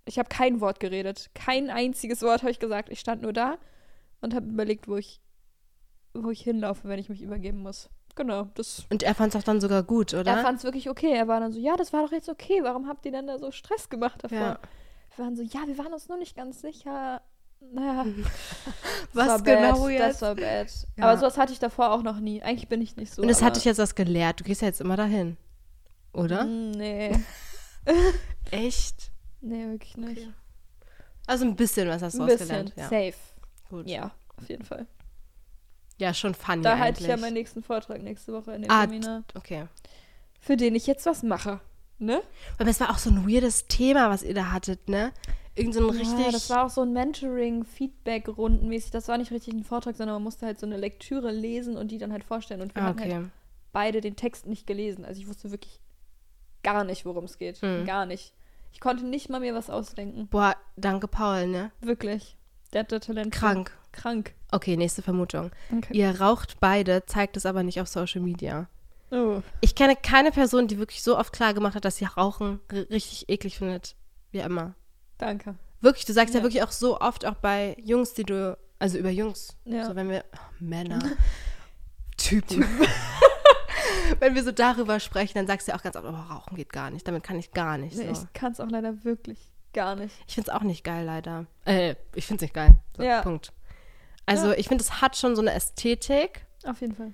Ich 0.04 0.20
habe 0.20 0.28
kein 0.28 0.60
Wort 0.60 0.78
geredet. 0.78 1.30
Kein 1.34 1.68
einziges 1.68 2.22
Wort 2.22 2.42
habe 2.42 2.52
ich 2.52 2.60
gesagt. 2.60 2.90
Ich 2.90 3.00
stand 3.00 3.22
nur 3.22 3.32
da 3.32 3.58
und 4.20 4.34
habe 4.34 4.46
überlegt, 4.46 4.88
wo 4.88 4.96
ich, 4.96 5.20
wo 6.14 6.30
ich 6.30 6.42
hinlaufe, 6.42 6.88
wenn 6.88 6.98
ich 6.98 7.08
mich 7.08 7.22
übergeben 7.22 7.58
muss. 7.62 7.88
Genau, 8.16 8.48
das. 8.54 8.84
Und 8.90 9.02
er 9.02 9.14
fand 9.14 9.34
es 9.34 9.40
auch 9.40 9.44
dann 9.44 9.60
sogar 9.60 9.82
gut, 9.82 10.12
oder? 10.14 10.30
Er 10.32 10.42
fand 10.42 10.58
es 10.58 10.64
wirklich 10.64 10.90
okay. 10.90 11.12
Er 11.12 11.28
war 11.28 11.40
dann 11.40 11.52
so, 11.52 11.60
ja, 11.60 11.76
das 11.76 11.92
war 11.92 12.02
doch 12.04 12.12
jetzt 12.12 12.28
okay. 12.28 12.60
Warum 12.62 12.88
habt 12.88 13.06
ihr 13.06 13.12
denn 13.12 13.26
da 13.28 13.38
so 13.38 13.50
Stress 13.52 13.88
gemacht 13.88 14.22
davor? 14.24 14.38
Ja. 14.38 14.58
Wir 15.16 15.24
waren 15.24 15.36
so, 15.36 15.42
ja, 15.42 15.60
wir 15.66 15.78
waren 15.78 15.92
uns 15.92 16.08
nur 16.08 16.18
nicht 16.18 16.36
ganz 16.36 16.60
sicher. 16.60 17.22
Naja, 17.72 18.06
Was 19.12 19.26
das 19.26 19.44
genau 19.44 19.82
bad, 19.84 19.90
jetzt? 19.92 20.00
Das 20.02 20.22
war 20.22 20.34
bad. 20.34 20.66
Ja. 20.96 21.04
Aber 21.04 21.18
sowas 21.18 21.36
hatte 21.38 21.52
ich 21.52 21.58
davor 21.58 21.92
auch 21.92 22.02
noch 22.02 22.18
nie. 22.18 22.42
Eigentlich 22.42 22.68
bin 22.68 22.80
ich 22.82 22.96
nicht 22.96 23.12
so. 23.12 23.22
Und 23.22 23.28
es 23.28 23.38
aber- 23.38 23.46
hat 23.46 23.56
dich 23.56 23.64
jetzt 23.64 23.78
was 23.78 23.94
gelehrt. 23.94 24.40
Du 24.40 24.44
gehst 24.44 24.62
ja 24.62 24.68
jetzt 24.68 24.80
immer 24.80 24.96
dahin. 24.96 25.36
Oder? 26.12 26.44
Mm, 26.44 26.70
Nee. 26.72 27.12
Echt? 28.50 29.10
Nee, 29.40 29.66
wirklich 29.68 29.96
nicht. 29.96 30.22
Okay. 30.22 30.32
Also 31.26 31.44
ein 31.44 31.54
bisschen 31.56 31.88
was 31.88 32.02
hast 32.02 32.18
du 32.18 32.22
Ein 32.22 32.26
bisschen. 32.26 32.42
ausgelernt. 32.50 32.72
Ja, 32.76 32.84
Safe. 32.84 33.14
Gut. 33.70 33.88
Ja, 33.88 34.10
auf 34.36 34.48
jeden 34.48 34.64
Fall. 34.64 34.86
Ja, 35.98 36.14
schon 36.14 36.34
funny 36.34 36.62
da 36.62 36.78
halte 36.78 37.02
ich 37.02 37.08
ja 37.08 37.16
meinen 37.16 37.34
nächsten 37.34 37.62
Vortrag 37.62 38.02
nächste 38.02 38.32
Woche 38.32 38.52
in 38.52 38.62
dem 38.62 38.70
Ah, 38.70 38.82
Seminar, 38.82 39.22
Okay. 39.34 39.66
für 40.40 40.56
den 40.56 40.74
ich 40.74 40.86
jetzt 40.86 41.06
was 41.06 41.22
mache. 41.22 41.60
Ne? 41.98 42.22
Aber 42.58 42.70
es 42.70 42.80
war 42.80 42.90
auch 42.90 42.98
so 42.98 43.10
ein 43.10 43.28
weirdes 43.28 43.66
Thema, 43.66 44.08
was 44.08 44.22
ihr 44.22 44.32
da 44.32 44.52
hattet, 44.52 44.88
ne? 44.88 45.12
Irgend 45.54 45.74
so 45.74 45.86
ein 45.86 45.96
richtig... 45.96 46.18
Ja, 46.18 46.30
das 46.30 46.48
war 46.48 46.64
auch 46.64 46.70
so 46.70 46.80
ein 46.80 46.94
Mentoring, 46.94 47.64
Feedback-Rundenmäßig. 47.64 48.90
Das 48.90 49.08
war 49.08 49.18
nicht 49.18 49.30
richtig 49.30 49.52
ein 49.52 49.64
Vortrag, 49.64 49.96
sondern 49.96 50.16
man 50.16 50.22
musste 50.22 50.46
halt 50.46 50.58
so 50.58 50.64
eine 50.64 50.78
Lektüre 50.78 51.30
lesen 51.30 51.76
und 51.76 51.90
die 51.90 51.98
dann 51.98 52.12
halt 52.12 52.24
vorstellen. 52.24 52.62
Und 52.62 52.74
wir 52.74 52.82
ah, 52.82 52.86
hatten 52.86 53.00
okay. 53.00 53.14
halt 53.14 53.30
beide 53.72 54.00
den 54.00 54.16
Text 54.16 54.46
nicht 54.46 54.66
gelesen. 54.66 55.04
Also 55.04 55.20
ich 55.20 55.28
wusste 55.28 55.50
wirklich 55.50 55.80
gar 56.62 56.84
nicht, 56.84 57.04
worum 57.04 57.24
es 57.24 57.36
geht. 57.36 57.60
Hm. 57.60 57.84
Gar 57.84 58.06
nicht. 58.06 58.32
Ich 58.72 58.80
konnte 58.80 59.04
nicht 59.04 59.28
mal 59.28 59.40
mir 59.40 59.54
was 59.54 59.68
ausdenken. 59.68 60.28
Boah, 60.28 60.56
danke 60.76 61.08
Paul, 61.08 61.48
ne? 61.48 61.72
Wirklich. 61.80 62.36
Der 62.72 62.80
hat 62.80 62.92
da 62.92 62.98
Talent. 62.98 63.34
für. 63.34 63.40
Krank. 63.40 63.72
Krank. 63.92 64.34
Okay, 64.52 64.76
nächste 64.76 65.02
Vermutung. 65.02 65.50
Okay. 65.76 65.92
Ihr 65.96 66.20
raucht 66.20 66.60
beide, 66.60 67.04
zeigt 67.06 67.36
es 67.36 67.46
aber 67.46 67.62
nicht 67.62 67.80
auf 67.80 67.88
Social 67.88 68.20
Media. 68.20 68.68
Oh. 69.10 69.42
Ich 69.60 69.74
kenne 69.74 69.96
keine 69.96 70.30
Person, 70.30 70.68
die 70.68 70.78
wirklich 70.78 71.02
so 71.02 71.18
oft 71.18 71.32
klar 71.32 71.52
gemacht 71.54 71.74
hat, 71.74 71.84
dass 71.84 71.96
sie 71.96 72.04
Rauchen 72.04 72.60
richtig 72.72 73.28
eklig 73.28 73.58
findet. 73.58 73.96
Wie 74.30 74.38
immer. 74.38 74.74
Danke. 75.18 75.56
Wirklich, 75.80 76.04
du 76.04 76.12
sagst 76.12 76.34
ja. 76.34 76.38
Ja. 76.40 76.44
wirklich 76.44 76.62
auch 76.62 76.70
so 76.70 77.00
oft, 77.00 77.26
auch 77.26 77.34
bei 77.34 77.76
Jungs, 77.82 78.14
die 78.14 78.22
du, 78.24 78.56
also 78.78 78.98
über 78.98 79.10
Jungs, 79.10 79.56
Ja. 79.64 79.86
so 79.86 79.96
wenn 79.96 80.08
wir, 80.08 80.24
oh, 80.32 80.38
Männer, 80.60 81.00
Typen. 82.16 82.64
wenn 84.20 84.34
wir 84.34 84.44
so 84.44 84.52
darüber 84.52 85.00
sprechen, 85.00 85.34
dann 85.34 85.46
sagst 85.46 85.66
du 85.66 85.72
ja 85.72 85.78
auch 85.78 85.82
ganz 85.82 85.96
oft, 85.96 86.06
oh, 86.06 86.32
Rauchen 86.32 86.56
geht 86.56 86.72
gar 86.72 86.90
nicht, 86.90 87.08
damit 87.08 87.22
kann 87.24 87.38
ich 87.38 87.50
gar 87.52 87.78
nicht. 87.78 87.96
Nee, 87.96 88.12
so. 88.14 88.22
ich 88.24 88.32
kann 88.32 88.52
es 88.52 88.60
auch 88.60 88.68
leider 88.68 89.04
wirklich 89.04 89.49
gar 89.72 89.94
nicht. 89.96 90.14
Ich 90.26 90.34
finde 90.34 90.50
es 90.50 90.56
auch 90.56 90.62
nicht 90.62 90.84
geil, 90.84 91.04
leider. 91.04 91.46
Äh, 91.64 91.94
ich 92.14 92.26
finde 92.26 92.36
es 92.36 92.42
nicht 92.42 92.54
geil. 92.54 92.74
So, 92.96 93.02
Ja. 93.02 93.22
Punkt. 93.22 93.52
Also 94.26 94.48
Ja. 94.52 94.58
ich 94.58 94.68
finde, 94.68 94.82
es 94.84 95.00
hat 95.00 95.16
schon 95.16 95.34
so 95.34 95.42
eine 95.42 95.52
Ästhetik, 95.52 96.46
Auf 96.64 96.80
jeden 96.80 96.94
Fall. 96.94 97.12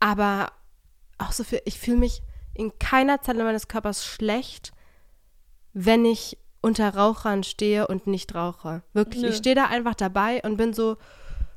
aber 0.00 0.52
auch 1.18 1.32
so 1.32 1.44
für, 1.44 1.60
ich 1.64 1.78
fühle 1.78 1.96
mich 1.98 2.22
in 2.54 2.78
keiner 2.78 3.20
Zelle 3.22 3.44
meines 3.44 3.68
Körpers 3.68 4.04
schlecht, 4.04 4.72
wenn 5.72 6.04
ich 6.04 6.38
unter 6.60 6.94
Rauchern 6.94 7.42
stehe 7.42 7.86
und 7.88 8.06
nicht 8.06 8.34
rauche. 8.34 8.82
Wirklich, 8.92 9.22
Nö. 9.22 9.28
ich 9.28 9.36
stehe 9.36 9.54
da 9.54 9.66
einfach 9.66 9.94
dabei 9.94 10.40
und 10.42 10.56
bin 10.56 10.72
so, 10.72 10.96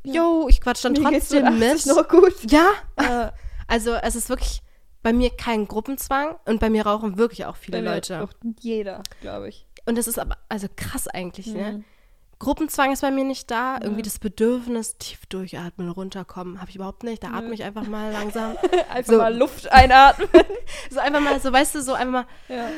Ja. 0.04 0.16
yo, 0.16 0.48
ich 0.50 0.60
quatsch 0.60 0.84
dann 0.84 0.94
Mir 0.94 1.04
trotzdem 1.04 1.46
80 1.46 1.60
mit. 1.60 1.86
noch 1.96 2.08
gut. 2.08 2.52
Ja, 2.52 2.72
Äh, 2.98 3.32
also 3.68 3.94
es 3.94 4.16
ist 4.16 4.30
wirklich 4.30 4.62
bei 5.04 5.14
mir 5.14 5.30
kein 5.30 5.68
Gruppenzwang 5.68 6.36
und 6.46 6.60
bei 6.60 6.70
mir 6.70 6.86
rauchen 6.86 7.18
wirklich 7.18 7.46
auch 7.46 7.56
viele 7.56 7.78
bei 7.78 7.82
mir 7.84 7.94
Leute. 7.96 8.22
Auch 8.24 8.34
jeder, 8.60 9.04
glaube 9.22 9.50
ich. 9.50 9.67
Und 9.88 9.98
das 9.98 10.08
ist 10.08 10.20
aber 10.20 10.38
also 10.50 10.68
krass 10.76 11.08
eigentlich, 11.08 11.48
ne? 11.48 11.72
Mhm. 11.74 11.86
Gruppenzwang 12.40 12.92
ist 12.92 13.02
bei 13.02 13.10
mir 13.10 13.24
nicht 13.24 13.50
da. 13.50 13.80
Irgendwie 13.82 14.02
Ja. 14.02 14.06
das 14.06 14.20
Bedürfnis, 14.20 14.98
tief 15.00 15.26
durchatmen, 15.26 15.90
runterkommen, 15.90 16.60
habe 16.62 16.70
ich 16.70 16.76
überhaupt 16.76 17.02
nicht. 17.04 17.24
Da 17.24 17.32
atme 17.32 17.54
ich 17.56 17.64
einfach 17.64 17.88
mal 17.88 18.12
langsam. 18.12 18.56
Einfach 18.92 19.12
So. 19.14 19.18
mal 19.18 19.36
Luft 19.36 19.72
einatmen. 19.72 20.28
So 20.92 21.00
einfach 21.00 21.20
mal, 21.22 21.40
so 21.40 21.52
weißt 21.52 21.74
du, 21.76 21.82
so 21.82 21.94
einfach 21.94 22.12
mal 22.12 22.26
ja. 22.48 22.70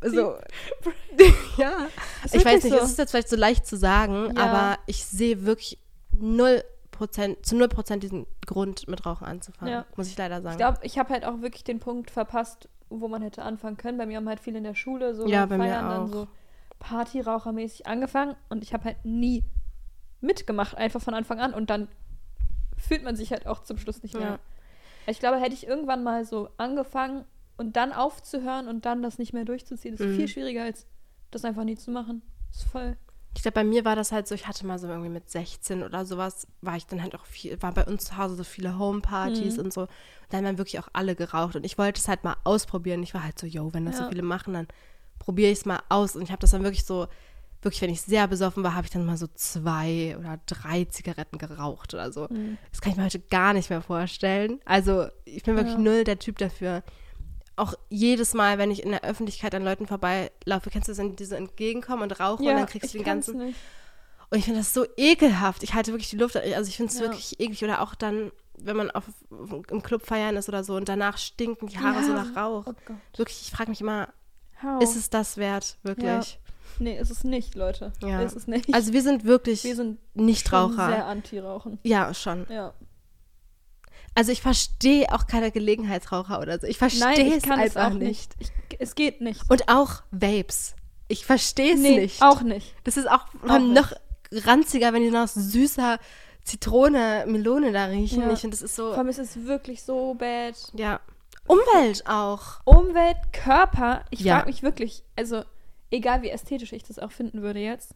so. 0.08 0.36
ja. 1.58 1.72
Ich 2.32 2.44
weiß 2.44 2.64
nicht, 2.64 2.72
so. 2.72 2.78
es 2.78 2.90
ist 2.92 2.98
jetzt 2.98 3.10
vielleicht 3.10 3.28
so 3.28 3.36
leicht 3.36 3.66
zu 3.66 3.76
sagen, 3.76 4.32
Ja. 4.36 4.42
aber 4.42 4.78
ich 4.86 5.04
sehe 5.04 5.44
wirklich 5.44 5.78
null 6.18 6.64
Prozent, 6.90 7.44
zu 7.44 7.56
null 7.56 7.68
Prozent 7.68 8.04
diesen 8.04 8.24
Grund 8.46 8.86
mit 8.88 9.04
Rauchen 9.04 9.26
anzufangen. 9.26 9.84
Muss 9.96 10.06
ich 10.08 10.16
leider 10.16 10.40
sagen. 10.42 10.52
Ich 10.52 10.58
glaube, 10.58 10.78
ich 10.82 10.96
habe 10.98 11.12
halt 11.12 11.24
auch 11.24 11.40
wirklich 11.42 11.64
den 11.64 11.80
Punkt 11.80 12.10
verpasst, 12.10 12.68
wo 13.00 13.08
man 13.08 13.22
hätte 13.22 13.42
anfangen 13.42 13.76
können. 13.76 13.98
Bei 13.98 14.06
mir 14.06 14.16
haben 14.18 14.28
halt 14.28 14.40
viele 14.40 14.58
in 14.58 14.64
der 14.64 14.74
Schule 14.74 15.14
so 15.14 15.26
Ja, 15.26 15.46
bei 15.46 15.58
Feiern 15.58 15.88
dann 15.88 16.06
so 16.08 16.28
Partyrauchermäßig 16.78 17.86
angefangen 17.86 18.36
und 18.48 18.62
ich 18.62 18.72
habe 18.74 18.84
halt 18.84 19.04
nie 19.04 19.42
mitgemacht, 20.20 20.76
einfach 20.76 21.00
von 21.00 21.14
Anfang 21.14 21.40
an 21.40 21.52
und 21.54 21.70
dann 21.70 21.88
fühlt 22.76 23.02
man 23.04 23.16
sich 23.16 23.30
halt 23.30 23.46
auch 23.46 23.62
zum 23.62 23.78
Schluss 23.78 24.02
nicht 24.02 24.14
mehr. 24.14 24.22
Ja. 24.28 24.38
Ich 25.06 25.18
glaube, 25.18 25.38
hätte 25.38 25.54
ich 25.54 25.66
irgendwann 25.66 26.02
mal 26.02 26.24
so 26.24 26.48
angefangen 26.56 27.24
und 27.56 27.76
dann 27.76 27.92
aufzuhören 27.92 28.68
und 28.68 28.84
dann 28.86 29.02
das 29.02 29.18
nicht 29.18 29.32
mehr 29.32 29.44
durchzuziehen, 29.44 29.94
ist 29.94 30.00
Mhm. 30.00 30.16
viel 30.16 30.28
schwieriger 30.28 30.62
als 30.64 30.86
das 31.30 31.44
einfach 31.44 31.64
nie 31.64 31.76
zu 31.76 31.90
machen. 31.90 32.22
Ist 32.50 32.64
voll. 32.64 32.96
Ich 33.36 33.42
glaube, 33.42 33.54
bei 33.56 33.64
mir 33.64 33.84
war 33.84 33.96
das 33.96 34.12
halt 34.12 34.28
so, 34.28 34.34
ich 34.34 34.46
hatte 34.46 34.64
mal 34.66 34.78
so 34.78 34.86
irgendwie 34.88 35.08
mit 35.10 35.28
16 35.28 35.82
oder 35.82 36.04
sowas, 36.06 36.46
war 36.62 36.76
ich 36.76 36.86
dann 36.86 37.02
halt 37.02 37.14
auch 37.16 37.26
viel, 37.26 37.60
war 37.62 37.72
bei 37.72 37.84
uns 37.84 38.04
zu 38.06 38.16
Hause 38.16 38.36
so 38.36 38.44
viele 38.44 38.78
Homepartys 38.78 39.56
Mhm. 39.58 39.64
und 39.64 39.72
so. 39.72 39.80
Und 39.82 39.88
da 40.30 40.36
haben 40.38 40.44
dann 40.44 40.58
wirklich 40.58 40.78
auch 40.78 40.88
alle 40.92 41.14
geraucht. 41.16 41.56
Und 41.56 41.64
ich 41.66 41.76
wollte 41.76 42.00
es 42.00 42.08
halt 42.08 42.24
mal 42.24 42.36
ausprobieren. 42.44 43.02
Ich 43.02 43.12
war 43.14 43.24
halt 43.24 43.38
so, 43.38 43.46
yo, 43.46 43.72
wenn 43.74 43.86
das 43.86 43.96
so 43.98 44.04
Ja. 44.04 44.08
viele 44.08 44.22
machen, 44.22 44.54
dann 44.54 44.68
probiere 45.18 45.50
ich 45.50 45.58
es 45.58 45.64
mal 45.66 45.80
aus. 45.88 46.14
Und 46.16 46.22
ich 46.22 46.30
habe 46.30 46.40
das 46.40 46.50
dann 46.52 46.62
wirklich 46.62 46.84
so, 46.84 47.08
wirklich, 47.62 47.80
wenn 47.82 47.90
ich 47.90 48.02
sehr 48.02 48.28
besoffen 48.28 48.62
war, 48.62 48.74
habe 48.74 48.84
ich 48.86 48.92
dann 48.92 49.04
mal 49.06 49.16
so 49.16 49.26
zwei 49.34 50.16
oder 50.18 50.38
drei 50.46 50.84
Zigaretten 50.84 51.38
geraucht 51.38 51.92
oder 51.94 52.12
so. 52.12 52.28
Mhm. 52.30 52.58
Das 52.70 52.80
kann 52.82 52.92
ich 52.92 52.98
mir 52.98 53.04
heute 53.04 53.20
gar 53.20 53.52
nicht 53.54 53.70
mehr 53.70 53.82
vorstellen. 53.82 54.60
Also 54.64 55.06
ich 55.24 55.42
bin 55.42 55.56
wirklich 55.56 55.74
Ja. 55.74 55.80
null 55.80 56.04
der 56.04 56.18
Typ 56.18 56.38
dafür. 56.38 56.82
Auch 57.56 57.74
jedes 57.88 58.34
Mal, 58.34 58.58
wenn 58.58 58.70
ich 58.70 58.82
in 58.82 58.90
der 58.90 59.04
Öffentlichkeit 59.04 59.54
an 59.54 59.62
Leuten 59.64 59.86
vorbeilaufe, 59.86 60.70
kennst 60.70 60.88
du 60.88 60.92
das, 60.92 60.98
wenn 60.98 61.14
die 61.16 61.24
so 61.24 61.34
entgegenkommen 61.36 62.02
und 62.02 62.18
rauchen 62.20 62.46
und 62.46 62.54
dann 62.54 62.66
kriegst 62.66 62.92
du 62.92 62.98
den 62.98 63.04
ganzen 63.04 63.38
Nicht. 63.38 63.56
und 64.30 64.38
ich 64.38 64.44
finde 64.44 64.60
das 64.60 64.74
so 64.74 64.84
ekelhaft. 64.96 65.62
Ich 65.62 65.74
halte 65.74 65.92
wirklich 65.92 66.10
die 66.10 66.16
Luft. 66.16 66.36
Also 66.36 66.68
ich 66.68 66.76
finde 66.76 66.90
es 66.92 66.98
Ja. 66.98 67.04
wirklich 67.06 67.38
eklig. 67.38 67.62
Oder 67.62 67.80
auch 67.82 67.94
dann, 67.94 68.32
wenn 68.58 68.76
man 68.76 68.90
auf, 68.90 69.04
im 69.70 69.82
Club 69.82 70.04
feiern 70.04 70.36
ist 70.36 70.48
oder 70.48 70.64
so 70.64 70.74
und 70.74 70.88
danach 70.88 71.16
stinken 71.16 71.68
die 71.68 71.78
Haare 71.78 72.02
so 72.02 72.12
Ja. 72.12 72.24
nach 72.24 72.36
Rauch. 72.36 72.64
Oh. 72.66 72.72
Wirklich, 73.16 73.42
ich 73.42 73.50
frage 73.52 73.70
mich 73.70 73.80
immer, 73.80 74.08
How? 74.62 74.82
ist 74.82 74.96
es 74.96 75.08
das 75.10 75.36
wert? 75.36 75.76
Wirklich. 75.84 76.40
Nee, 76.80 76.98
ist 76.98 77.10
es 77.10 77.22
nicht, 77.22 77.54
Leute. 77.54 77.92
Ja. 78.02 78.20
Ist 78.22 78.34
es 78.36 78.48
nicht. 78.48 78.74
Also 78.74 78.92
wir 78.92 79.02
sind 79.02 79.24
wirklich 79.24 79.62
wir 79.62 79.76
sind 79.76 79.98
Nichtraucher. 80.14 80.74
schon 80.74 80.88
sehr 80.88 81.06
anti-Rauchen. 81.06 81.78
ja, 81.84 82.12
schon. 82.14 82.46
Ja. 82.48 82.74
Also 84.14 84.30
ich 84.32 84.42
verstehe 84.42 85.12
auch 85.12 85.26
keine 85.26 85.50
Gelegenheitsraucher 85.50 86.40
oder 86.40 86.58
so. 86.60 86.66
Ich 86.66 86.78
verstehe 86.78 87.36
es 87.36 87.44
einfach 87.50 87.86
auch 87.86 87.94
nicht. 87.94 88.38
nicht. 88.38 88.52
Ich, 88.70 88.80
es 88.80 88.94
geht 88.94 89.20
nicht. 89.20 89.42
Und 89.50 89.68
auch 89.68 90.02
Vapes. 90.12 90.74
Ich 91.08 91.26
verstehe 91.26 91.74
es 91.74 91.80
nee, 91.80 91.96
nicht. 92.00 92.22
auch 92.22 92.42
nicht. 92.42 92.74
Das 92.84 92.96
ist 92.96 93.10
auch, 93.10 93.26
Auch 93.48 93.58
nicht. 93.58 93.74
noch 93.74 93.92
ranziger, 94.44 94.92
wenn 94.92 95.02
die 95.02 95.10
nach 95.10 95.28
süßer 95.28 95.98
Zitrone, 96.44 97.24
Melone 97.26 97.72
da 97.72 97.86
riechen. 97.86 98.22
Ja. 98.22 98.32
Ich 98.32 98.40
finde, 98.40 98.56
das 98.56 98.62
ist 98.62 98.76
so, 98.76 98.88
Vor 98.90 98.98
allem 98.98 99.08
ist 99.08 99.18
es 99.18 99.44
wirklich 99.44 99.82
so 99.82 100.14
bad. 100.14 100.54
ja. 100.74 101.00
Umwelt 101.46 102.06
auch. 102.06 102.60
Umwelt, 102.64 103.18
Körper. 103.32 104.04
Ich 104.10 104.20
Ja. 104.20 104.36
frage 104.36 104.46
mich 104.48 104.62
wirklich, 104.62 105.02
also 105.14 105.42
egal 105.90 106.22
wie 106.22 106.30
ästhetisch 106.30 106.72
ich 106.72 106.84
das 106.84 106.98
auch 106.98 107.12
finden 107.12 107.42
würde 107.42 107.60
jetzt. 107.60 107.94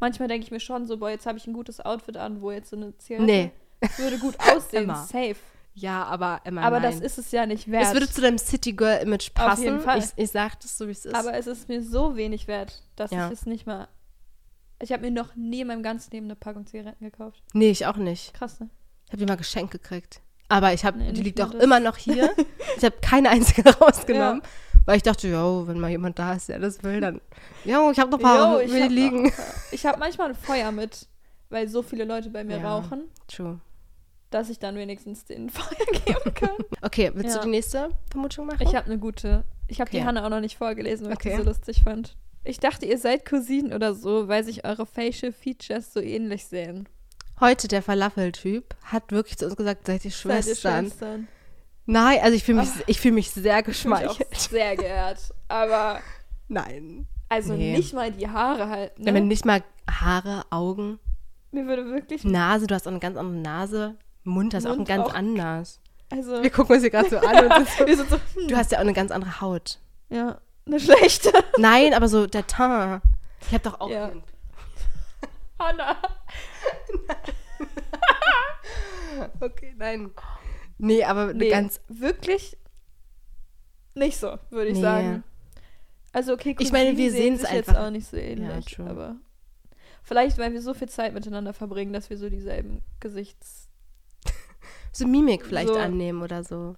Manchmal 0.00 0.26
denke 0.28 0.44
ich 0.44 0.50
mir 0.50 0.58
schon 0.58 0.84
so, 0.86 0.96
boah, 0.96 1.10
jetzt 1.10 1.24
habe 1.26 1.38
ich 1.38 1.46
ein 1.46 1.52
gutes 1.52 1.78
Outfit 1.80 2.16
an, 2.16 2.40
wo 2.40 2.50
jetzt 2.50 2.70
so 2.70 2.76
eine 2.76 2.96
Zigarette 2.98 3.24
Nee. 3.26 3.50
würde 3.98 4.18
gut 4.18 4.34
aussehen, 4.52 4.88
safe. 4.88 5.36
Ja, 5.80 6.04
aber 6.04 6.40
Emma, 6.44 6.62
Aber 6.62 6.80
nein. 6.80 6.92
das 6.92 7.00
ist 7.00 7.18
es 7.18 7.30
ja 7.30 7.46
nicht 7.46 7.70
wert. 7.70 7.84
Es 7.84 7.92
würde 7.92 8.08
zu 8.10 8.20
deinem 8.20 8.38
City 8.38 8.72
Girl 8.72 8.98
Image 9.02 9.28
Auf 9.30 9.34
passen. 9.34 9.64
jeden 9.64 9.80
Fall. 9.80 9.98
Ich, 9.98 10.06
ich 10.16 10.30
sag 10.30 10.58
das 10.60 10.76
so, 10.78 10.86
wie 10.86 10.92
es 10.92 11.04
ist. 11.04 11.14
Aber 11.14 11.34
es 11.34 11.46
ist 11.46 11.68
mir 11.68 11.82
so 11.82 12.16
wenig 12.16 12.48
wert, 12.48 12.82
dass 12.96 13.10
Ja. 13.10 13.26
ich 13.26 13.32
es 13.34 13.46
nicht 13.46 13.66
mal. 13.66 13.88
Ich 14.80 14.92
habe 14.92 15.02
mir 15.02 15.10
noch 15.10 15.34
nie 15.36 15.60
in 15.62 15.66
meinem 15.68 15.82
ganzen 15.82 16.10
Leben 16.12 16.26
eine 16.26 16.36
Packung 16.36 16.66
Zigaretten 16.66 17.04
gekauft. 17.04 17.42
nee, 17.52 17.70
ich 17.70 17.86
auch 17.86 17.96
nicht. 17.96 18.34
Krass, 18.34 18.60
ne? 18.60 18.68
Ich 19.06 19.12
habe 19.12 19.18
die 19.18 19.26
mal 19.26 19.36
geschenkt 19.36 19.72
gekriegt. 19.72 20.20
Aber 20.50 20.72
ich 20.72 20.84
habe, 20.84 20.98
Nee, 20.98 21.12
die 21.12 21.22
liegt 21.22 21.40
auch 21.42 21.50
das. 21.50 21.62
immer 21.62 21.78
noch 21.80 21.96
hier. 21.96 22.30
ich 22.76 22.84
habe 22.84 22.96
keine 23.02 23.28
einzige 23.30 23.68
rausgenommen, 23.80 24.40
weil 24.86 24.96
ich 24.96 25.02
dachte, 25.02 25.28
jo, 25.28 25.64
wenn 25.66 25.78
mal 25.78 25.90
jemand 25.90 26.18
da 26.18 26.32
ist, 26.34 26.48
der 26.48 26.58
das 26.58 26.82
will, 26.82 27.00
dann, 27.00 27.20
jo, 27.64 27.90
ich 27.90 27.98
habe 27.98 28.10
noch 28.10 28.18
ein 28.18 28.22
paar 28.22 28.58
will 28.60 28.66
ich 28.74 28.82
hab 28.82 28.90
liegen. 28.90 29.22
noch- 29.24 29.32
Ich 29.72 29.84
habe 29.84 29.98
manchmal 29.98 30.30
ein 30.30 30.34
Feuer 30.34 30.72
mit, 30.72 31.06
weil 31.50 31.68
so 31.68 31.82
viele 31.82 32.04
Leute 32.04 32.30
bei 32.30 32.44
mir 32.44 32.58
Ja. 32.58 32.76
rauchen, 32.76 33.04
True. 33.26 33.60
Dass 34.30 34.50
ich 34.50 34.58
dann 34.58 34.76
wenigstens 34.76 35.24
den 35.24 35.48
Feuer 35.50 35.86
geben 36.04 36.34
kann. 36.34 36.50
Okay, 36.82 37.10
willst 37.14 37.34
Ja. 37.34 37.40
du 37.40 37.46
die 37.46 37.50
nächste 37.52 37.90
Vermutung 38.10 38.46
machen? 38.46 38.62
Ich 38.62 38.74
habe 38.74 38.86
eine 38.86 38.98
gute. 38.98 39.44
Ich 39.68 39.80
habe 39.80 39.88
Okay. 39.90 39.98
die 40.00 40.04
Hanna 40.04 40.24
auch 40.24 40.30
noch 40.30 40.40
nicht 40.40 40.56
vorgelesen, 40.58 41.06
weil 41.06 41.12
ich 41.14 41.18
Okay. 41.18 41.30
die 41.36 41.42
so 41.42 41.48
lustig 41.48 41.82
fand. 41.84 42.16
Ich 42.44 42.58
dachte, 42.60 42.86
ihr 42.86 42.96
seid 42.98 43.26
Cousinen 43.28 43.72
oder 43.72 43.94
so, 43.94 44.28
weil 44.28 44.42
sich 44.44 44.64
eure 44.64 44.86
Facial 44.86 45.32
Features 45.32 45.92
so 45.92 46.00
ähnlich 46.00 46.46
sehen. 46.46 46.88
heute 47.40 47.68
der 47.68 47.82
Falafel-Typ 47.82 48.74
hat 48.84 49.12
wirklich 49.12 49.36
zu 49.38 49.44
uns 49.46 49.56
gesagt, 49.56 49.86
seid 49.86 50.04
ihr 50.04 50.10
Seid 50.10 50.36
ihr 50.36 50.42
Schwestern? 50.44 50.86
Schwestern? 50.86 51.28
Nein, 51.86 52.18
also 52.22 52.34
ich 52.36 52.44
fühle 52.44 52.60
mich, 52.60 52.68
Ach. 52.74 52.82
ich 52.86 53.00
fühle 53.00 53.14
mich 53.14 53.30
sehr 53.30 53.58
Ich 53.58 53.64
fühl 53.76 53.90
mich 53.90 54.00
geschmeichelt. 54.00 54.34
sehr 54.36 54.76
geehrt. 54.76 55.20
Aber 55.48 56.00
Nein. 56.48 57.06
also 57.28 57.54
Nee. 57.54 57.76
nicht 57.76 57.92
mal 57.94 58.10
die 58.10 58.28
Haare 58.28 58.68
halt. 58.68 58.98
Ne? 58.98 59.12
Ja, 59.12 59.20
nicht 59.20 59.44
mal 59.44 59.62
Haare, 59.90 60.44
Augen, 60.50 60.98
Mir 61.52 61.66
würde 61.66 61.86
wirklich. 61.90 62.24
Nase, 62.24 62.66
du 62.66 62.74
hast 62.74 62.86
auch 62.86 62.90
eine 62.90 63.00
ganz 63.00 63.16
andere 63.16 63.38
Nase. 63.40 63.96
Mund 64.28 64.54
hast 64.54 64.66
auch 64.66 64.76
Mund 64.76 64.88
ein 64.90 64.96
ganz 64.96 65.08
auch. 65.10 65.14
anders. 65.14 65.80
Also. 66.10 66.42
Wir 66.42 66.50
gucken 66.50 66.74
uns 66.74 66.82
hier 66.82 66.90
gerade 66.90 67.10
so 67.10 67.18
an 67.18 67.46
und 67.46 67.54
sind 67.66 67.68
so, 67.78 67.86
wir 67.86 67.96
sind 67.96 68.10
so. 68.10 68.16
hm, 68.34 68.48
du 68.48 68.56
hast 68.56 68.72
ja 68.72 68.78
auch 68.78 68.82
eine 68.82 68.92
ganz 68.94 69.10
andere 69.10 69.40
Haut. 69.40 69.78
ja, 70.10 70.40
eine 70.66 70.80
schlechte. 70.80 71.32
Nein, 71.58 71.92
aber 71.94 72.08
so 72.08 72.26
der 72.26 72.46
Teint. 72.46 73.02
Ich 73.46 73.52
habe 73.54 73.64
doch 73.64 73.80
auch. 73.80 73.90
Ja. 73.90 74.10
Hanna. 75.58 75.96
Okay, 79.40 79.74
nein. 79.76 80.10
Nee, 80.78 81.02
aber 81.04 81.22
eine 81.22 81.34
Nee, 81.34 81.50
ganz. 81.50 81.80
wirklich 81.88 82.56
nicht 83.94 84.16
so, 84.18 84.38
würde 84.50 84.68
ich 84.70 84.76
Nee. 84.76 84.82
sagen. 84.82 85.24
Also 86.12 86.32
okay, 86.34 86.54
Ich 86.58 86.70
meine, 86.72 86.96
wir 86.96 87.10
sehen 87.10 87.36
sich 87.36 87.50
jetzt 87.50 87.68
einfach. 87.68 87.84
auch 87.86 87.90
nicht 87.90 88.06
so 88.08 88.16
ähnlich, 88.16 88.66
true. 88.66 88.88
aber 88.88 89.16
vielleicht, 90.04 90.38
weil 90.38 90.52
wir 90.52 90.62
so 90.62 90.74
viel 90.74 90.88
Zeit 90.88 91.14
miteinander 91.14 91.52
verbringen, 91.52 91.92
dass 91.92 92.10
wir 92.10 92.16
so 92.16 92.30
dieselben 92.30 92.82
Gesichts... 93.00 93.67
So 94.98 95.06
Mimik 95.06 95.46
vielleicht 95.46 95.68
So. 95.68 95.76
annehmen 95.78 96.22
oder 96.22 96.42
so. 96.42 96.74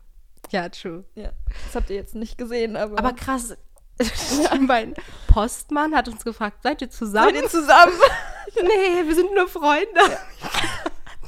Ja, 0.50 0.68
true. 0.68 1.04
Ja, 1.14 1.30
das 1.66 1.74
habt 1.74 1.90
ihr 1.90 1.96
jetzt 1.96 2.14
nicht 2.14 2.36
gesehen, 2.36 2.76
aber... 2.76 2.98
Aber 2.98 3.12
krass. 3.14 3.56
mein 4.66 4.94
Postmann 5.26 5.94
hat 5.94 6.08
uns 6.08 6.24
gefragt, 6.24 6.58
seid 6.62 6.80
ihr 6.82 6.90
zusammen? 6.90 7.34
seid 7.34 7.42
ihr 7.44 7.48
zusammen? 7.48 7.92
nee, 8.62 9.06
wir 9.06 9.14
sind 9.14 9.34
nur 9.34 9.46
Freunde. 9.48 10.18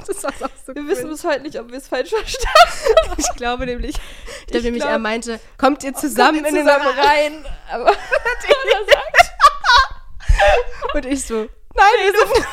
Das 0.07 0.23
war 0.25 0.31
auch 0.31 0.51
so 0.67 0.75
Wir 0.75 0.83
cool. 0.83 0.89
wissen 0.89 1.09
bis 1.09 1.25
heute 1.25 1.43
nicht, 1.43 1.59
ob 1.61 1.71
wir 1.71 1.79
es 1.79 1.87
falsch 1.89 2.11
verstanden 2.11 3.15
Ich 3.19 3.29
glaube 3.37 3.67
nämlich, 3.67 3.95
ich 3.97 4.01
Ich 4.41 4.47
glaube 4.49 4.65
nämlich, 4.65 4.83
er 4.83 4.89
glaub- 4.91 5.01
meinte, 5.03 5.39
kommt 5.59 5.85
ihr 5.85 5.95
zusammen 5.95 6.43
Kommt 6.43 6.49
in 6.49 6.57
ihr 6.57 6.63
den 6.65 6.69
zusammen 6.69 6.99
rein. 6.99 7.45
Aber 7.71 7.93
Und 10.95 11.07
ich 11.07 11.25
so, 11.25 11.37
nein, 11.75 11.87
wir 12.01 12.13
sind. 12.19 12.47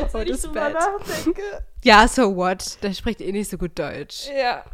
jetzt, 0.00 0.14
Oh, 0.14 0.18
wenn 0.18 0.26
ich 0.26 0.32
das 0.32 0.42
drüber 0.42 0.60
Bett. 0.64 0.74
nachdenke... 0.74 1.42
Ja, 1.84 2.08
so 2.08 2.34
what? 2.34 2.82
Der 2.82 2.92
spricht 2.94 3.20
eh 3.20 3.30
nicht 3.30 3.50
so 3.50 3.58
gut 3.58 3.78
Deutsch. 3.78 4.26
Ja, 4.36 4.64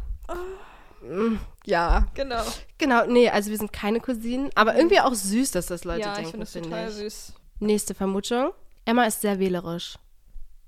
Mm, 1.03 1.37
Ja. 1.65 2.07
genau. 2.13 2.43
Genau, 2.77 3.05
nee, 3.07 3.27
also 3.27 3.49
wir 3.49 3.57
sind 3.57 3.73
keine 3.73 3.99
Cousinen, 3.99 4.51
aber 4.55 4.75
irgendwie 4.75 4.99
auch 4.99 5.13
süß, 5.15 5.49
dass 5.51 5.65
das 5.65 5.83
Leute 5.83 6.01
ja, 6.01 6.09
ich 6.11 6.15
denken, 6.17 6.31
finde 6.31 6.43
es 6.43 6.51
finde 6.53 6.69
total 6.69 6.87
ich. 6.89 6.93
süß. 6.95 7.33
Nächste 7.59 7.95
Vermutung. 7.95 8.51
Emma 8.85 9.05
ist 9.05 9.21
sehr 9.21 9.39
wählerisch. 9.39 9.95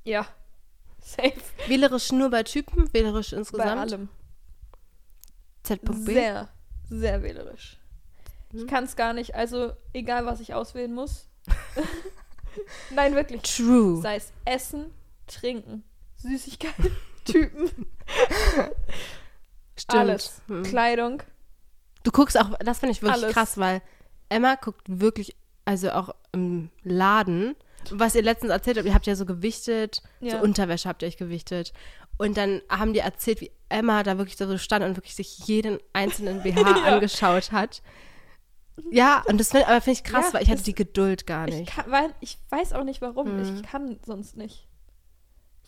Ja, 0.05 0.25
safe. 0.99 1.33
Wählerisch 1.67 2.11
nur 2.11 2.29
bei 2.31 2.41
Typen, 2.43 2.91
wählerisch 2.93 3.29
Bei 3.31 3.37
insgesamt. 3.37 3.79
allem. 3.93 4.09
Z.B. 5.63 5.93
Sehr, 6.13 6.49
sehr 6.89 7.21
wählerisch. 7.23 7.77
Ich 8.51 8.61
Hm. 8.61 8.67
kann 8.67 8.83
es 8.85 8.95
gar 8.95 9.13
nicht, 9.13 9.35
also 9.35 9.71
egal, 9.93 10.25
was 10.25 10.39
ich 10.39 10.53
auswählen 10.55 10.93
muss. 10.93 11.27
Nein, 12.89 13.13
wirklich. 13.15 13.41
True. 13.43 14.01
Sei 14.01 14.15
es 14.17 14.31
Essen, 14.45 14.91
Trinken, 15.27 15.83
Süßigkeiten, 16.23 16.91
Typen, 17.25 17.69
Stimmt. 19.77 19.99
alles. 19.99 20.41
Hm. 20.47 20.63
Kleidung. 20.63 21.23
Du 22.03 22.11
guckst 22.11 22.37
auch, 22.39 22.49
das 22.59 22.79
finde 22.79 22.91
ich 22.93 23.01
wirklich 23.01 23.23
Alles. 23.23 23.33
krass, 23.33 23.57
weil 23.57 23.81
Emma 24.29 24.55
guckt 24.55 24.81
wirklich, 24.87 25.35
also 25.65 25.91
auch 25.91 26.13
im 26.33 26.69
Laden, 26.83 27.55
was 27.91 28.15
ihr 28.15 28.21
letztens 28.21 28.51
erzählt 28.51 28.77
habt, 28.77 28.85
ihr 28.87 28.93
habt 28.93 29.07
ja 29.07 29.15
so 29.15 29.25
gewichtet, 29.25 30.01
Ja. 30.19 30.31
so 30.31 30.37
Unterwäsche 30.43 30.89
habt 30.89 31.01
ihr 31.01 31.07
euch 31.07 31.17
gewichtet. 31.17 31.73
Und 32.17 32.37
dann 32.37 32.61
haben 32.69 32.93
die 32.93 32.99
erzählt, 32.99 33.41
wie 33.41 33.51
Emma 33.69 34.03
da 34.03 34.17
wirklich 34.17 34.37
so 34.37 34.57
stand 34.57 34.85
und 34.85 34.95
wirklich 34.97 35.15
sich 35.15 35.39
jeden 35.47 35.79
einzelnen 35.93 36.41
BH 36.43 36.59
Ja. 36.59 36.93
angeschaut 36.95 37.51
hat. 37.51 37.81
Ja, 38.91 39.23
und 39.27 39.39
das 39.39 39.51
find, 39.51 39.67
aber 39.67 39.81
finde 39.81 39.99
ich 39.99 40.03
krass, 40.03 40.27
Ja, 40.27 40.33
weil 40.33 40.43
ich 40.43 40.49
hatte 40.49 40.63
die 40.63 40.75
Geduld 40.75 41.25
gar 41.27 41.47
Ich, 41.47 41.55
nicht. 41.55 41.71
kann, 41.75 41.89
weil, 41.91 42.13
ich 42.21 42.37
weiß 42.49 42.73
auch 42.73 42.83
nicht 42.83 43.01
warum. 43.01 43.37
Mhm. 43.37 43.55
Ich 43.57 43.63
kann 43.63 43.99
sonst 44.05 44.35
nicht. 44.35 44.67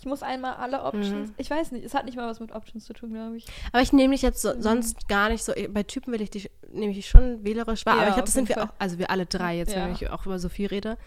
Ich 0.05 0.07
muss 0.07 0.21
einmal 0.21 0.53
alle 0.57 0.83
Options. 0.83 1.29
Mhm. 1.29 1.33
Ich 1.37 1.49
weiß 1.49 1.71
nicht, 1.71 1.83
es 1.83 1.95
hat 1.95 2.05
nicht 2.05 2.15
mal 2.15 2.27
was 2.29 2.39
mit 2.39 2.51
Options 2.51 2.85
zu 2.85 2.93
tun, 2.93 3.11
glaube 3.11 3.37
ich. 3.37 3.45
Aber 3.73 3.81
ich 3.81 3.91
nehme 3.91 4.13
dich 4.13 4.21
jetzt 4.21 4.45
Mhm. 4.45 4.49
so, 4.51 4.61
sonst 4.61 5.07
gar 5.07 5.29
nicht 5.29 5.43
so, 5.43 5.51
bei 5.69 5.81
Typen 5.81 6.13
will 6.13 6.21
ich 6.21 6.29
dich, 6.29 6.51
nehme 6.71 6.91
ich 6.93 7.09
schon 7.09 7.43
wählerisch 7.43 7.87
wahr, 7.87 7.95
Ja, 7.95 8.01
aber 8.01 8.09
ich 8.09 8.13
glaube, 8.13 8.25
das 8.27 8.35
sind 8.35 8.47
wir 8.49 8.63
auch, 8.63 8.69
also 8.77 8.99
wir 8.99 9.09
alle 9.09 9.25
drei, 9.25 9.57
jetzt 9.57 9.73
Ja. 9.73 9.83
wenn 9.83 9.93
ich 9.93 10.07
auch 10.11 10.23
über 10.27 10.37
Sophie 10.37 10.67
rede, 10.67 10.99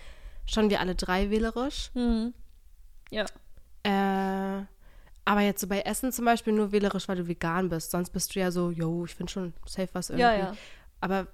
schon 0.46 0.68
wir 0.68 0.80
alle 0.80 0.96
drei 0.96 1.30
wählerisch. 1.30 1.92
Mhm. 1.94 2.34
Ja. 3.12 3.24
Äh, 3.84 4.64
aber 5.24 5.40
jetzt 5.42 5.60
so 5.60 5.68
bei 5.68 5.80
Essen 5.82 6.10
zum 6.10 6.24
Beispiel 6.24 6.52
nur 6.52 6.72
wählerisch, 6.72 7.06
weil 7.06 7.16
du 7.18 7.28
vegan 7.28 7.68
bist. 7.68 7.92
Sonst 7.92 8.10
bist 8.10 8.34
du 8.34 8.40
ja 8.40 8.50
so, 8.50 8.72
yo, 8.72 9.04
ich 9.04 9.14
finde 9.14 9.30
schon 9.32 9.52
safe 9.64 9.90
was 9.92 10.10
irgendwie. 10.10 10.22
Ja, 10.22 10.34
ja. 10.36 10.56
Aber 11.00 11.28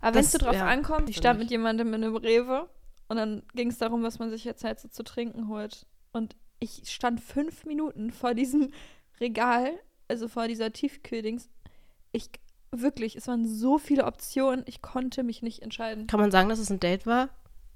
Aber 0.00 0.14
wenn 0.14 0.20
es 0.24 0.30
so 0.30 0.38
drauf 0.38 0.54
ja, 0.54 0.66
ankommt, 0.66 1.10
ich 1.10 1.16
stand 1.16 1.40
mit 1.40 1.50
jemandem 1.50 1.88
in 1.94 2.04
einem 2.04 2.14
Rewe 2.16 2.68
und 3.08 3.16
dann 3.16 3.42
ging 3.54 3.70
es 3.70 3.78
darum, 3.78 4.04
was 4.04 4.20
man 4.20 4.30
sich 4.30 4.44
jetzt 4.44 4.62
halt 4.62 4.78
so 4.78 4.86
zu 4.86 5.02
trinken 5.02 5.48
holt. 5.48 5.84
Und 6.12 6.36
ich 6.58 6.82
stand 6.90 7.20
fünf 7.20 7.64
Minuten 7.64 8.12
vor 8.12 8.34
diesem 8.34 8.72
Regal, 9.20 9.70
also 10.08 10.28
vor 10.28 10.46
dieser 10.48 10.72
Tiefkühldings. 10.72 11.48
Ich, 12.12 12.30
wirklich, 12.70 13.16
es 13.16 13.28
waren 13.28 13.46
so 13.46 13.78
viele 13.78 14.04
Optionen, 14.04 14.64
ich 14.66 14.82
konnte 14.82 15.22
mich 15.22 15.42
nicht 15.42 15.62
entscheiden. 15.62 16.06
kann 16.06 16.20
man 16.20 16.30
sagen, 16.30 16.48
dass 16.48 16.58
es 16.58 16.70
ein 16.70 16.80
Date 16.80 17.06
war? 17.06 17.28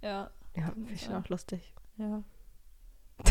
Ja, 0.03 0.31
Ja, 0.57 0.71
finde 0.73 0.93
ich 0.95 1.09
auch 1.11 1.29
lustig. 1.29 1.73
ja. 1.99 2.23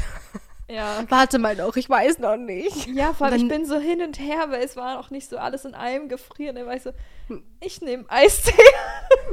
ja. 0.69 1.03
Warte 1.09 1.39
mal 1.39 1.55
noch, 1.55 1.75
ich 1.77 1.89
weiß 1.89 2.19
noch 2.19 2.37
nicht. 2.37 2.87
Ja, 2.87 3.13
vor 3.13 3.27
allem, 3.27 3.37
Dann- 3.39 3.47
ich 3.47 3.57
bin 3.57 3.65
so 3.65 3.79
hin 3.79 4.01
und 4.01 4.19
her, 4.19 4.45
weil 4.49 4.63
es 4.63 4.75
war 4.75 4.99
auch 4.99 5.09
nicht 5.09 5.27
so 5.29 5.37
alles 5.37 5.65
in 5.65 5.73
einem 5.73 6.09
gefrieren. 6.09 6.55
Da 6.55 6.65
war 6.65 6.75
ich 6.75 6.83
so, 6.83 6.91
Hm. 7.27 7.43
ich 7.59 7.81
nehme 7.81 8.05
Eistee. 8.09 8.53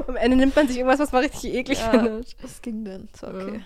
Am 0.07 0.17
Ende 0.17 0.37
nimmt 0.37 0.57
man 0.57 0.67
sich 0.69 0.79
irgendwas, 0.79 0.99
was 1.01 1.13
man 1.13 1.23
richtig 1.25 1.53
eklig 1.55 1.79
Ja. 1.81 1.91
findet. 1.91 2.43
Das 2.43 2.63
ging 2.63 2.85
dann, 2.85 3.09
ist 3.13 3.23
okay. 3.25 3.57
Ja. 3.59 3.61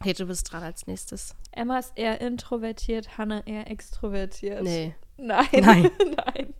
Okay, 0.00 0.12
du 0.12 0.26
bist 0.26 0.50
dran 0.52 0.62
als 0.62 0.86
nächstes. 0.86 1.34
Emma 1.52 1.78
ist 1.78 1.92
eher 1.96 2.20
introvertiert, 2.20 3.18
Hannah 3.18 3.42
eher 3.46 3.68
extrovertiert. 3.70 4.62
Nee. 4.62 4.94
Nein. 5.16 5.46
Nein. 5.52 5.90
Nein. 6.26 6.54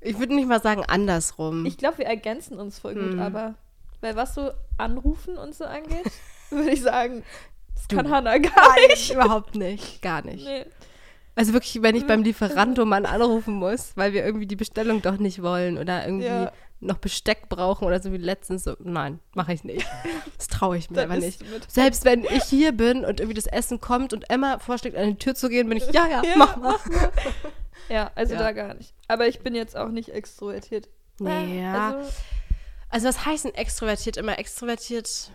Ich 0.00 0.18
würde 0.18 0.34
nicht 0.34 0.46
mal 0.48 0.60
sagen 0.60 0.84
andersrum. 0.86 1.64
Ich 1.64 1.78
glaube, 1.78 1.98
wir 1.98 2.06
ergänzen 2.06 2.58
uns 2.58 2.78
voll 2.78 2.94
gut, 2.94 3.12
Hm. 3.12 3.20
aber 3.20 3.54
weil 4.02 4.16
was 4.16 4.34
so 4.34 4.50
Anrufen 4.76 5.36
und 5.38 5.54
so 5.54 5.64
angeht, 5.64 6.10
würde 6.50 6.70
ich 6.70 6.82
sagen, 6.82 7.22
das 7.74 7.88
Du. 7.88 7.96
kann 7.96 8.10
Hannah 8.10 8.36
gar 8.38 8.74
nicht. 8.88 9.10
Überhaupt 9.12 9.54
nicht. 9.54 10.02
Gar 10.02 10.22
nicht. 10.22 10.44
Nee. 10.44 10.66
Also 11.34 11.54
wirklich, 11.54 11.80
wenn 11.82 11.96
ich 11.96 12.06
beim 12.06 12.22
Lieferandomann 12.24 13.06
anrufen 13.06 13.54
muss, 13.54 13.96
weil 13.96 14.12
wir 14.12 14.24
irgendwie 14.26 14.46
die 14.46 14.56
Bestellung 14.56 15.00
doch 15.00 15.16
nicht 15.16 15.40
wollen 15.42 15.78
oder 15.78 16.04
irgendwie 16.04 16.26
Ja. 16.26 16.52
Noch 16.80 16.98
Besteck 16.98 17.48
brauchen 17.48 17.84
oder 17.86 18.00
so 18.00 18.10
wie 18.12 18.16
letztens, 18.16 18.64
so, 18.64 18.74
nein, 18.80 19.20
mache 19.34 19.52
ich 19.52 19.64
nicht. 19.64 19.86
Das 20.38 20.48
traue 20.48 20.78
ich 20.78 20.88
mir 20.88 21.02
aber 21.02 21.16
nicht. 21.18 21.44
Selbst 21.70 22.06
wenn 22.06 22.24
ich 22.24 22.44
hier 22.44 22.72
bin 22.72 23.04
und 23.04 23.20
irgendwie 23.20 23.34
das 23.34 23.46
Essen 23.46 23.78
kommt 23.78 24.14
und 24.14 24.30
Emma 24.30 24.58
vorschlägt, 24.58 24.96
an 24.96 25.08
die 25.10 25.16
Tür 25.18 25.34
zu 25.34 25.50
gehen, 25.50 25.68
bin 25.68 25.76
ich, 25.76 25.86
ja, 25.92 26.06
ja, 26.08 26.22
Ja, 26.24 26.36
mach 26.36 26.56
mal. 26.56 26.76
Ja, 27.90 28.10
also 28.14 28.32
Ja. 28.34 28.38
da 28.40 28.52
gar 28.52 28.72
nicht. 28.74 28.94
Aber 29.08 29.26
ich 29.26 29.40
bin 29.40 29.54
jetzt 29.54 29.76
auch 29.76 29.88
nicht 29.90 30.08
extrovertiert. 30.10 30.88
Nee, 31.18 31.60
ja. 31.60 31.90
Also, 31.98 32.10
Also 32.88 33.08
was 33.08 33.26
heißt 33.26 33.44
denn 33.44 33.54
extrovertiert 33.54 34.16
immer? 34.16 34.38
Extrovertiert, 34.38 35.30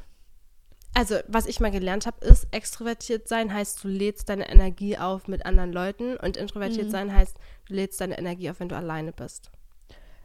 also 0.95 1.17
was 1.27 1.45
ich 1.45 1.59
mal 1.59 1.69
gelernt 1.71 2.05
habe, 2.07 2.25
ist, 2.25 2.47
extrovertiert 2.51 3.27
sein 3.27 3.53
heißt, 3.53 3.83
du 3.83 3.87
lädst 3.87 4.29
deine 4.29 4.49
Energie 4.49 4.97
auf 4.97 5.27
mit 5.27 5.45
anderen 5.45 5.71
Leuten 5.73 6.17
und 6.17 6.37
introvertiert 6.37 6.87
Mhm. 6.87 6.91
sein 6.91 7.13
heißt, 7.13 7.37
du 7.67 7.73
lädst 7.75 8.01
deine 8.01 8.17
Energie 8.17 8.49
auf, 8.49 8.59
wenn 8.59 8.69
du 8.69 8.75
alleine 8.77 9.11
bist. 9.11 9.51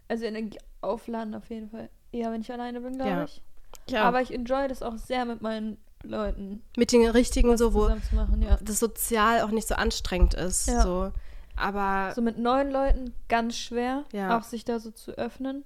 also 0.08 0.24
Energie 0.24 0.58
aufladen 0.82 1.34
auf 1.34 1.48
jeden 1.50 1.70
Fall. 1.70 1.88
Eher, 2.12 2.32
wenn 2.32 2.40
ich 2.40 2.52
alleine 2.52 2.80
bin, 2.80 2.94
glaube 2.96 3.10
Ja. 3.10 3.24
ich. 3.24 3.42
Ja, 3.88 4.04
Aber 4.04 4.20
ich 4.20 4.32
enjoy 4.32 4.66
das 4.68 4.82
auch 4.82 4.96
sehr 4.98 5.24
mit 5.24 5.42
meinen 5.42 5.78
Leuten 6.02 6.62
mit 6.76 6.92
den 6.92 7.08
richtigen, 7.08 7.56
so 7.58 7.74
wo 7.74 7.88
machen, 8.12 8.42
ja. 8.42 8.58
das 8.62 8.78
sozial 8.78 9.42
auch 9.42 9.50
nicht 9.50 9.68
so 9.68 9.74
anstrengend 9.74 10.34
ist. 10.34 10.66
Ja. 10.68 10.82
So. 10.82 11.12
Aber 11.56 12.12
So 12.14 12.22
mit 12.22 12.38
neuen 12.38 12.70
Leuten 12.70 13.12
ganz 13.28 13.56
schwer, 13.56 14.04
Ja. 14.12 14.36
auch 14.38 14.42
sich 14.42 14.64
da 14.64 14.78
so 14.80 14.90
zu 14.90 15.12
öffnen. 15.12 15.64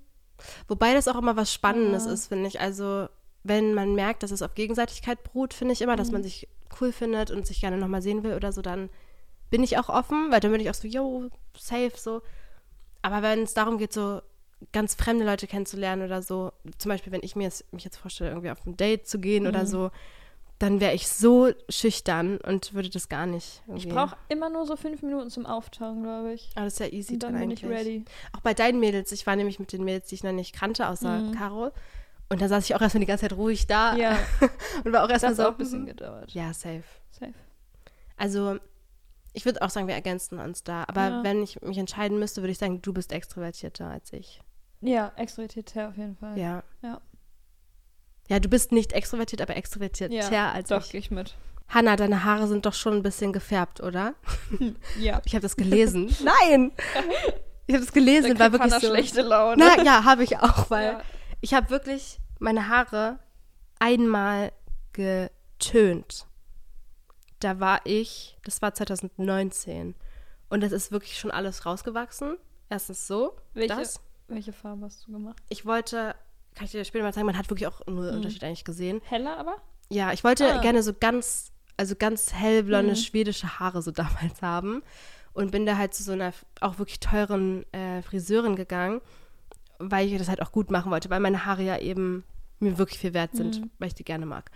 wobei 0.68 0.92
das 0.94 1.06
auch 1.08 1.14
immer 1.16 1.36
was 1.36 1.52
Spannendes 1.52 2.06
ist, 2.06 2.26
finde 2.26 2.48
ich. 2.48 2.60
Also 2.60 3.08
wenn 3.44 3.72
man 3.74 3.94
merkt, 3.94 4.22
dass 4.24 4.32
es 4.32 4.42
auf 4.42 4.54
Gegenseitigkeit 4.54 5.22
beruht, 5.22 5.54
finde 5.54 5.72
ich 5.72 5.80
immer, 5.82 5.94
dass 5.96 6.08
Mhm. 6.08 6.14
man 6.14 6.22
sich 6.24 6.48
cool 6.80 6.90
findet 6.92 7.30
und 7.30 7.46
sich 7.46 7.60
gerne 7.60 7.76
nochmal 7.78 8.02
sehen 8.02 8.24
will 8.24 8.34
oder 8.34 8.50
so, 8.52 8.60
dann 8.60 8.90
bin 9.50 9.62
ich 9.62 9.78
auch 9.78 9.88
offen, 9.88 10.32
weil 10.32 10.40
dann 10.40 10.50
bin 10.50 10.60
ich 10.60 10.68
auch 10.70 10.74
so, 10.74 10.88
yo, 10.88 11.28
safe, 11.56 11.92
so. 11.96 12.20
Aber 13.02 13.22
wenn 13.22 13.42
es 13.44 13.54
darum 13.54 13.78
geht, 13.78 13.92
so 13.92 14.20
ganz 14.72 14.94
fremde 14.94 15.24
Leute 15.24 15.46
kennenzulernen 15.46 16.02
oder 16.02 16.22
so, 16.22 16.52
zum 16.78 16.88
Beispiel, 16.90 17.12
wenn 17.12 17.22
ich 17.22 17.36
mir 17.36 17.44
jetzt, 17.44 17.70
mich 17.72 17.84
jetzt 17.84 17.96
vorstelle, 17.96 18.30
irgendwie 18.30 18.50
auf 18.50 18.64
ein 18.66 18.76
Date 18.76 19.06
zu 19.06 19.18
gehen 19.18 19.46
oder 19.46 19.62
Mhm. 19.62 19.66
so, 19.66 19.90
dann 20.60 20.80
wäre 20.80 20.94
ich 20.94 21.08
so 21.08 21.50
schüchtern 21.68 22.38
und 22.38 22.74
würde 22.74 22.88
das 22.88 23.08
gar 23.08 23.26
nicht. 23.26 23.62
Ich 23.66 23.84
irgendwie- 23.84 23.88
brauche 23.88 24.16
immer 24.28 24.48
nur 24.50 24.64
so 24.66 24.76
fünf 24.76 25.02
Minuten 25.02 25.28
zum 25.28 25.46
Auftauen, 25.46 26.02
glaube 26.02 26.32
ich. 26.32 26.50
Aber 26.54 26.64
das 26.66 26.74
ist 26.74 26.78
ja 26.78 26.86
easy 26.86 27.14
Und 27.14 27.22
dann 27.24 27.32
bin 27.32 27.42
eigentlich. 27.42 27.62
ich 27.64 27.68
ready. 27.68 28.04
Auch 28.32 28.40
bei 28.40 28.54
deinen 28.54 28.78
Mädels, 28.80 29.10
ich 29.12 29.26
war 29.26 29.34
nämlich 29.36 29.58
mit 29.58 29.72
den 29.72 29.84
Mädels, 29.84 30.08
die 30.08 30.14
ich 30.14 30.22
noch 30.24 30.32
nicht 30.32 30.54
kannte, 30.54 30.88
außer 30.88 31.18
Mhm. 31.18 31.32
Caro. 31.32 31.72
Und 32.30 32.40
dann 32.40 32.48
saß 32.48 32.64
ich 32.64 32.74
auch 32.74 32.80
erstmal 32.80 33.00
die 33.00 33.06
ganze 33.06 33.22
Zeit 33.28 33.36
ruhig 33.36 33.66
da 33.66 33.96
Ja, 33.96 34.16
und 34.84 34.92
war 34.92 35.02
auch 35.04 35.08
das 35.08 35.22
erstmal 35.24 35.30
hat 35.30 35.36
so. 35.36 35.42
auch 35.44 35.50
ein 35.50 35.58
bisschen 35.58 35.86
gedauert. 35.86 36.30
ja, 36.32 36.54
safe. 36.54 36.84
Safe. 37.10 37.34
Also, 38.16 38.58
ich 39.32 39.44
würde 39.44 39.60
auch 39.60 39.70
sagen, 39.70 39.88
wir 39.88 39.94
ergänzen 39.94 40.38
uns 40.38 40.62
da. 40.62 40.84
Aber 40.86 41.08
Ja. 41.08 41.24
wenn 41.24 41.42
ich 41.42 41.60
mich 41.62 41.76
entscheiden 41.78 42.18
müsste, 42.20 42.40
würde 42.42 42.52
ich 42.52 42.58
sagen, 42.58 42.80
du 42.80 42.92
bist 42.92 43.12
extrovertierter 43.12 43.88
als 43.88 44.12
ich. 44.12 44.40
Ja, 44.84 45.12
extrovertierter 45.16 45.88
auf 45.88 45.96
jeden 45.96 46.16
Fall. 46.16 46.38
Ja. 46.38 46.62
Ja. 46.82 47.00
Ja, 48.28 48.38
du 48.40 48.48
bist 48.48 48.72
nicht 48.72 48.92
extrovertiert, 48.92 49.42
aber 49.42 49.56
extrovertierter 49.56 50.14
Ja, 50.32 50.52
als 50.52 50.68
Doch, 50.68 50.84
ich. 50.84 50.90
gehe 50.90 51.00
ich 51.00 51.10
mit. 51.10 51.34
Hanna, 51.68 51.96
deine 51.96 52.24
Haare 52.24 52.46
sind 52.46 52.66
doch 52.66 52.74
schon 52.74 52.94
ein 52.94 53.02
bisschen 53.02 53.32
gefärbt, 53.32 53.80
oder? 53.80 54.14
Ja. 54.98 55.20
Ich 55.24 55.34
habe 55.34 55.42
das 55.42 55.56
gelesen. 55.56 56.14
Nein! 56.24 56.72
Ich 57.66 57.74
habe 57.74 57.84
das 57.84 57.92
gelesen, 57.94 58.26
kriegt 58.36 58.40
wirklich 58.40 58.60
Hannah 58.60 58.80
so. 58.80 58.88
schlechte 58.88 59.22
Laune. 59.22 59.56
Na 59.58 59.82
ja, 59.82 60.04
habe 60.04 60.22
ich 60.24 60.38
auch, 60.38 60.68
weil 60.70 60.92
Ja. 60.92 61.00
ich 61.40 61.54
habe 61.54 61.70
wirklich 61.70 62.18
meine 62.38 62.68
Haare 62.68 63.18
einmal 63.78 64.52
getönt. 64.92 66.26
Da 67.40 67.60
war 67.60 67.80
ich, 67.84 68.36
das 68.44 68.60
war 68.62 68.74
2019 68.74 69.94
und 70.50 70.62
das 70.62 70.72
ist 70.72 70.92
wirklich 70.92 71.18
schon 71.18 71.30
alles 71.30 71.66
rausgewachsen. 71.66 72.36
Erstens 72.70 73.06
so, 73.06 73.36
Welche, 73.54 73.74
das. 73.76 74.00
Welche 74.28 74.52
Farbe 74.52 74.86
hast 74.86 75.06
du 75.06 75.12
gemacht? 75.12 75.36
Ich 75.48 75.66
wollte, 75.66 76.14
kann 76.54 76.64
ich 76.66 76.70
dir 76.72 76.84
später 76.84 77.04
mal 77.04 77.12
zeigen, 77.12 77.26
man 77.26 77.38
hat 77.38 77.50
wirklich 77.50 77.66
auch 77.66 77.86
nur 77.86 78.06
einen 78.08 78.16
Unterschied 78.16 78.44
eigentlich 78.44 78.64
gesehen. 78.64 79.00
Heller 79.04 79.36
aber? 79.38 79.56
Ja, 79.90 80.12
ich 80.12 80.24
wollte 80.24 80.46
Ah. 80.54 80.60
gerne 80.60 80.82
so 80.82 80.92
ganz, 80.94 81.52
also 81.76 81.94
ganz 81.96 82.32
hellblonde 82.32 82.92
Mhm. 82.92 82.96
schwedische 82.96 83.58
Haare 83.58 83.82
so 83.82 83.90
damals 84.36 84.40
haben 84.42 84.82
und 85.32 85.50
bin 85.50 85.66
da 85.66 85.76
halt 85.76 85.94
zu 85.94 86.02
so 86.02 86.12
einer 86.12 86.32
auch 86.60 86.78
wirklich 86.78 87.00
teuren 87.00 87.64
äh, 87.72 88.02
Friseurin 88.02 88.56
gegangen, 88.56 89.00
weil 89.78 90.06
ich 90.10 90.16
das 90.18 90.28
halt 90.28 90.40
auch 90.40 90.52
gut 90.52 90.70
machen 90.70 90.90
wollte, 90.90 91.10
weil 91.10 91.20
meine 91.20 91.44
Haare 91.44 91.62
ja 91.62 91.78
eben 91.78 92.24
mir 92.60 92.78
wirklich 92.78 92.98
viel 93.00 93.14
wert 93.14 93.34
sind, 93.36 93.60
Mhm. 93.60 93.70
weil 93.78 93.88
ich 93.88 93.94
die 93.94 94.04
gerne 94.04 94.24
mag. 94.26 94.50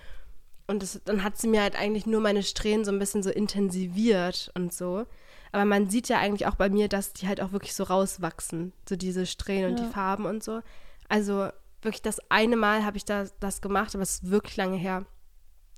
Und 0.66 0.83
das, 0.83 1.01
dann 1.05 1.25
hat 1.25 1.37
sie 1.39 1.49
mir 1.49 1.62
halt 1.62 1.77
eigentlich 1.77 2.07
nur 2.07 2.21
meine 2.21 2.43
Strähnen 2.43 2.85
so 2.85 2.93
ein 2.93 2.99
bisschen 2.99 3.23
so 3.23 3.31
intensiviert 3.31 4.51
und 4.55 4.73
so. 4.73 5.07
Aber 5.53 5.64
man 5.64 5.88
sieht 5.90 6.09
ja 6.09 6.18
eigentlich 6.18 6.46
auch 6.46 6.55
bei 6.57 6.68
mir, 6.68 6.88
dass 6.88 7.12
die 7.12 7.26
halt 7.28 7.40
auch 7.40 7.53
wirklich 7.53 7.74
so 7.74 7.84
rauswachsen, 7.84 8.72
so 8.88 8.96
diese 8.96 9.26
Strähnen 9.26 9.70
und 9.72 9.78
Ja. 9.80 9.86
die 9.86 9.92
Farben 9.92 10.26
und 10.26 10.42
so. 10.44 10.61
Also 11.09 11.49
wirklich 11.82 12.03
das 12.03 12.18
eine 12.30 12.57
Mal 12.57 12.84
habe 12.84 12.96
ich 12.96 13.05
da, 13.05 13.26
das 13.40 13.61
gemacht, 13.61 13.94
aber 13.94 14.03
es 14.03 14.16
ist 14.16 14.30
wirklich 14.30 14.57
lange 14.57 14.76
her. 14.76 15.05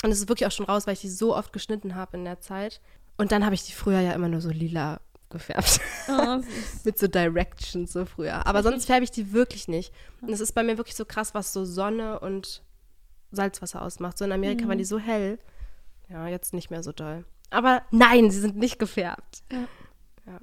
Und 0.02 0.10
es 0.10 0.18
ist 0.20 0.28
wirklich 0.28 0.46
auch 0.46 0.52
schon 0.52 0.66
raus, 0.66 0.86
weil 0.86 0.94
ich 0.94 1.02
die 1.02 1.10
so 1.10 1.36
oft 1.36 1.52
geschnitten 1.52 1.94
habe 1.94 2.16
in 2.16 2.24
der 2.24 2.40
Zeit. 2.40 2.80
Und 3.18 3.32
dann 3.32 3.44
habe 3.44 3.54
ich 3.54 3.64
die 3.64 3.72
früher 3.72 4.00
ja 4.00 4.12
immer 4.12 4.28
nur 4.28 4.40
so 4.40 4.48
lila 4.50 5.00
gefärbt. 5.28 5.78
Oh. 6.08 6.40
Mit 6.84 6.98
so 6.98 7.06
Directions 7.06 7.92
so 7.92 8.06
früher. 8.06 8.46
Aber 8.46 8.62
sonst 8.62 8.86
färbe 8.86 9.04
ich 9.04 9.10
die 9.10 9.32
wirklich 9.32 9.68
nicht. 9.68 9.92
Und 10.22 10.30
es 10.30 10.40
ist 10.40 10.52
bei 10.52 10.62
mir 10.62 10.78
wirklich 10.78 10.96
so 10.96 11.04
krass, 11.04 11.34
was 11.34 11.52
so 11.52 11.64
Sonne 11.66 12.18
und 12.18 12.62
Salzwasser 13.30 13.82
ausmacht. 13.82 14.18
So 14.18 14.24
in 14.24 14.32
Amerika 14.32 14.64
Mhm. 14.64 14.68
waren 14.70 14.78
die 14.78 14.84
so 14.84 14.98
hell. 14.98 15.38
Ja, 16.08 16.26
jetzt 16.26 16.54
nicht 16.54 16.70
mehr 16.70 16.82
so 16.82 16.90
doll. 16.92 17.24
Aber 17.50 17.82
nein, 17.90 18.30
sie 18.30 18.40
sind 18.40 18.56
nicht 18.56 18.78
gefärbt. 18.78 19.42
Ja. 19.50 19.58
ja. 20.26 20.38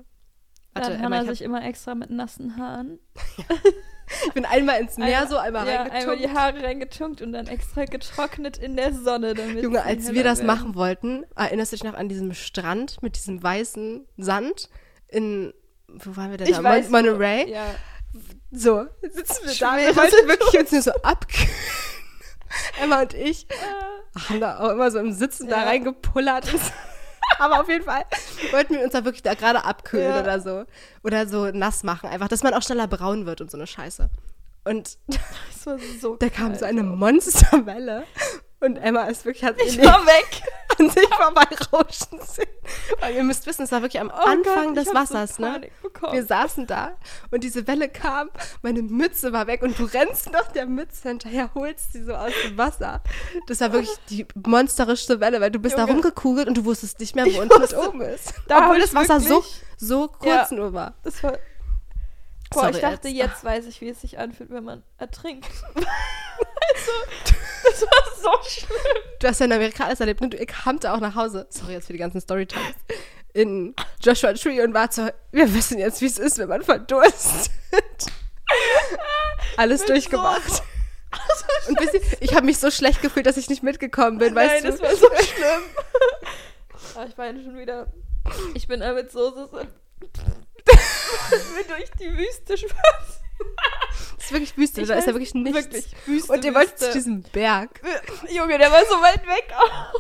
Da 0.74 0.82
Warte, 0.82 0.98
hat 1.00 1.06
Emma, 1.06 1.24
sich 1.26 1.42
immer 1.42 1.64
extra 1.66 1.96
mit 1.96 2.10
nassen 2.10 2.58
Haaren. 2.58 3.00
ich 4.28 4.34
bin 4.34 4.46
einmal 4.46 4.80
ins 4.82 4.98
Meer 4.98 5.08
Einmal- 5.22 5.28
so, 5.30 5.38
einmal 5.38 5.68
ja, 5.68 5.76
reingetunkt. 5.84 6.02
einmal 6.04 6.18
die 6.18 6.30
Haare 6.30 6.64
reingetunkt 6.64 7.22
und 7.22 7.32
dann 7.34 7.48
extra 7.48 7.86
getrocknet 7.86 8.58
in 8.58 8.76
der 8.76 8.94
Sonne, 8.94 9.34
damit 9.34 9.64
Junge, 9.64 9.84
als 9.84 10.12
wir 10.14 10.24
das 10.24 10.40
werden. 10.40 10.48
machen 10.48 10.76
wollten, 10.76 11.24
erinnerst 11.36 11.72
du 11.72 11.76
dich 11.78 11.84
noch 11.84 11.94
an 11.96 12.10
diesem 12.10 12.34
Strand 12.34 13.02
mit 13.02 13.16
diesem 13.16 13.42
weißen 13.42 14.06
Sand 14.18 14.70
in, 15.08 15.54
wo 15.88 16.16
waren 16.18 16.32
wir 16.32 16.38
denn 16.38 16.48
Ich 16.48 16.56
da? 16.58 16.64
weiß, 16.64 16.90
Mon 16.90 17.06
Monterey? 17.06 17.50
Ja. 17.52 17.66
So, 18.52 18.86
jetzt 19.02 19.16
sitzen 19.18 19.46
wir 19.46 19.54
da, 19.60 19.78
wir 19.78 19.96
wollten 19.96 20.28
wirklich 20.28 20.60
uns 20.62 20.72
nur 20.72 20.82
so 20.82 20.92
abkühlen. 21.04 21.50
Emma 22.82 23.02
und 23.02 23.14
ich 23.14 23.46
Ah, 24.16 24.30
haben 24.30 24.40
da 24.40 24.60
auch 24.60 24.70
immer 24.72 24.90
so 24.90 25.00
im 25.00 25.12
Sitzen 25.12 25.48
da 25.50 25.58
Ja. 25.58 25.64
reingepullert. 25.66 26.46
Aber 27.40 27.62
auf 27.62 27.70
jeden 27.70 27.84
Fall 27.86 28.04
wollten 28.52 28.74
wir 28.76 28.82
uns 28.84 28.94
da 28.94 29.04
wirklich 29.06 29.24
da 29.24 29.34
gerade 29.34 29.64
abkühlen 29.64 30.10
Ja. 30.12 30.22
oder 30.22 30.40
so. 30.40 30.64
Oder 31.04 31.28
so 31.28 31.46
nass 31.52 31.84
machen, 31.84 32.10
einfach, 32.10 32.28
dass 32.28 32.44
man 32.44 32.54
auch 32.54 32.62
schneller 32.64 32.88
braun 32.88 33.26
wird 33.26 33.42
und 33.42 33.52
so 33.52 33.58
eine 33.58 33.68
Scheiße. 33.68 34.10
Und 34.66 34.98
so 36.02 36.16
da 36.18 36.30
kam 36.30 36.56
so 36.56 36.66
eine. 36.66 36.84
Monsterwelle. 36.84 38.04
Und 38.60 38.78
Emma 38.78 39.04
ist 39.04 39.24
wirklich, 39.26 39.44
hat 39.44 39.56
Ich 39.66 39.78
war 39.78 40.06
weg. 40.06 40.42
An 40.80 40.90
sich 40.90 41.08
vorbeirauschen 41.16 42.20
sehen. 42.26 42.48
Weil 43.00 43.16
ihr 43.16 43.24
müsst 43.24 43.46
wissen, 43.46 43.64
es 43.64 43.72
war 43.72 43.82
wirklich 43.82 44.00
am 44.02 44.10
Oh 44.10 44.26
Anfang 44.28 44.68
Gott, 44.74 44.78
des 44.78 44.94
Wassers, 44.94 45.36
so 45.36 45.42
ne? 45.44 45.70
Bekommen. 45.82 46.14
Wir 46.14 46.26
saßen 46.26 46.68
da 46.68 46.92
und 47.32 47.44
diese 47.44 47.66
Welle 47.68 47.90
kam, 47.90 48.30
meine 48.62 48.82
Mütze 48.82 49.32
war 49.34 49.48
weg 49.48 49.62
und 49.62 49.78
du 49.80 49.86
rennst 49.86 50.32
noch 50.32 50.52
der 50.52 50.66
Mütze 50.66 51.08
hinterher, 51.10 51.50
holst 51.56 51.94
sie 51.94 52.04
so 52.04 52.14
aus 52.14 52.32
dem 52.46 52.58
Wasser. 52.58 53.02
Das 53.48 53.62
war 53.62 53.72
wirklich 53.74 53.96
die 54.10 54.26
monsterischste 54.46 55.20
Welle, 55.20 55.40
weil 55.42 55.52
du 55.52 55.60
bist 55.60 55.76
da 55.78 55.82
Junge. 55.82 55.94
rumgekugelt 55.94 56.48
und 56.48 56.58
du 56.58 56.66
wusstest 56.66 57.00
nicht 57.00 57.16
mehr, 57.16 57.26
wo 57.26 57.42
unten 57.42 57.62
und 57.62 57.74
oben 57.78 58.02
ist. 58.02 58.34
Da 58.48 58.66
Obwohl 58.66 58.80
das 58.80 58.94
Wasser 58.94 59.20
so, 59.20 59.44
so 59.78 60.08
kurz 60.08 60.50
Ja. 60.52 60.56
nur 60.58 60.74
war. 60.74 60.94
Das 61.04 61.24
war. 61.24 61.34
Boah, 62.52 62.62
Sorry, 62.62 62.76
ich 62.76 62.82
dachte, 62.82 63.08
jetzt. 63.10 63.30
jetzt 63.32 63.44
weiß 63.44 63.66
ich, 63.66 63.82
wie 63.82 63.90
es 63.90 64.02
sich 64.02 64.18
anfühlt, 64.20 64.50
wenn 64.50 64.64
man 64.64 64.84
ertrinkt. 64.98 65.48
also, 65.76 66.92
das 67.64 67.82
war 67.82 68.16
so 68.42 68.50
schlimm. 68.50 68.78
Du 69.20 69.28
hast 69.28 69.40
ja 69.40 69.46
in 69.46 69.52
Amerika 69.54 69.86
alles 69.86 70.00
erlebt 70.00 70.22
und 70.22 70.34
ihr 70.34 70.46
kamt 70.46 70.86
auch 70.86 71.00
nach 71.00 71.16
Hause. 71.16 71.48
Sorry 71.50 71.74
jetzt 71.74 71.88
für 71.88 71.94
die 71.94 72.00
ganzen 72.00 72.22
Storytimes. 72.22 72.76
In 73.34 73.76
Joshua 74.02 74.34
Tree 74.34 74.62
und 74.62 74.74
war 74.74 74.92
so, 74.92 75.10
wir 75.32 75.54
wissen 75.54 75.78
jetzt, 75.78 76.02
wie 76.02 76.06
es 76.08 76.18
ist, 76.18 76.38
wenn 76.38 76.50
man 76.50 76.62
verdurstet. 76.64 77.52
Alles 79.58 79.86
durchgemacht. 79.86 80.50
so- 80.50 80.64
Und 81.70 81.80
wisst 81.80 81.94
ihr, 81.96 82.02
ich 82.22 82.34
habe 82.34 82.46
mich 82.46 82.58
so 82.60 82.72
schlecht 82.72 83.02
gefühlt, 83.02 83.26
dass 83.26 83.38
ich 83.38 83.50
nicht 83.50 83.62
mitgekommen 83.64 84.18
bin, 84.20 84.34
weißt 84.36 84.64
Nein, 84.64 84.64
du? 84.64 84.72
das 84.72 84.82
war 84.82 84.96
so 84.96 85.08
schlimm. 85.24 85.62
Ah, 86.96 87.06
ich 87.08 87.18
weine 87.18 87.44
schon 87.44 87.58
wieder. 87.58 87.88
Ich 88.54 88.68
bin 88.68 88.80
da 88.80 88.94
mit 88.94 89.12
Soße 89.12 89.50
so. 89.52 89.60
Bin 90.68 91.68
durch 91.68 91.92
die 92.00 92.18
Wüste 92.18 92.58
spazieren. 92.58 92.78
Das 94.16 94.26
ist 94.26 94.32
wirklich 94.32 94.58
Wüste, 94.58 94.82
Ich 94.82 94.88
da 94.88 94.96
ist 94.96 95.08
ja 95.08 95.14
wirklich 95.14 95.34
nichts. 95.34 95.54
Wirklich, 95.56 95.86
Wüste, 96.06 96.34
und 96.34 96.44
ihr 96.44 96.54
wollt 96.54 96.78
zu 96.78 96.92
diesem 96.92 97.22
Berg. 97.22 97.82
Junge, 98.30 98.58
der 98.58 98.72
war 98.72 98.84
so 98.86 98.96
weit 98.96 99.26
weg 99.26 99.54
auch. 99.56 99.94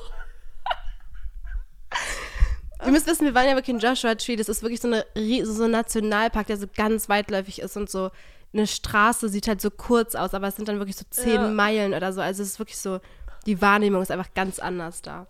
Ihr 2.86 2.91
müsst 2.91 3.07
wissen, 3.07 3.26
wir 3.26 3.34
waren 3.34 3.47
ja 3.47 3.55
wirklich 3.55 3.74
in 3.74 3.80
Joshua 3.80 4.13
Tree. 4.15 4.36
Das 4.36 4.49
ist 4.49 4.61
wirklich 4.61 4.82
so, 4.82 4.88
eine, 4.88 5.05
so 5.45 5.63
ein 5.63 5.72
Nationalpark, 5.72 6.45
der 6.47 6.57
so 6.57 6.68
ganz 6.76 7.09
weitläufig 7.09 7.59
ist 7.59 7.76
und 7.76 7.89
so 7.89 8.11
eine 8.53 8.68
Straße 8.68 9.30
sieht 9.30 9.47
halt 9.47 9.61
so 9.61 9.72
kurz 9.72 10.15
aus, 10.15 10.34
aber 10.34 10.47
es 10.47 10.55
sind 10.55 10.68
dann 10.68 10.78
wirklich 10.80 10.95
so 10.95 11.05
zehn 11.09 11.36
Ja. 11.36 11.47
Meilen 11.47 11.93
oder 11.93 12.13
so. 12.13 12.22
Also 12.22 12.43
es 12.43 12.49
ist 12.49 12.59
wirklich 12.59 12.78
so, 12.78 12.99
die 13.45 13.61
Wahrnehmung 13.61 14.01
ist 14.01 14.11
einfach 14.11 14.34
ganz 14.36 14.59
anders 14.59 15.01
da. 15.01 15.28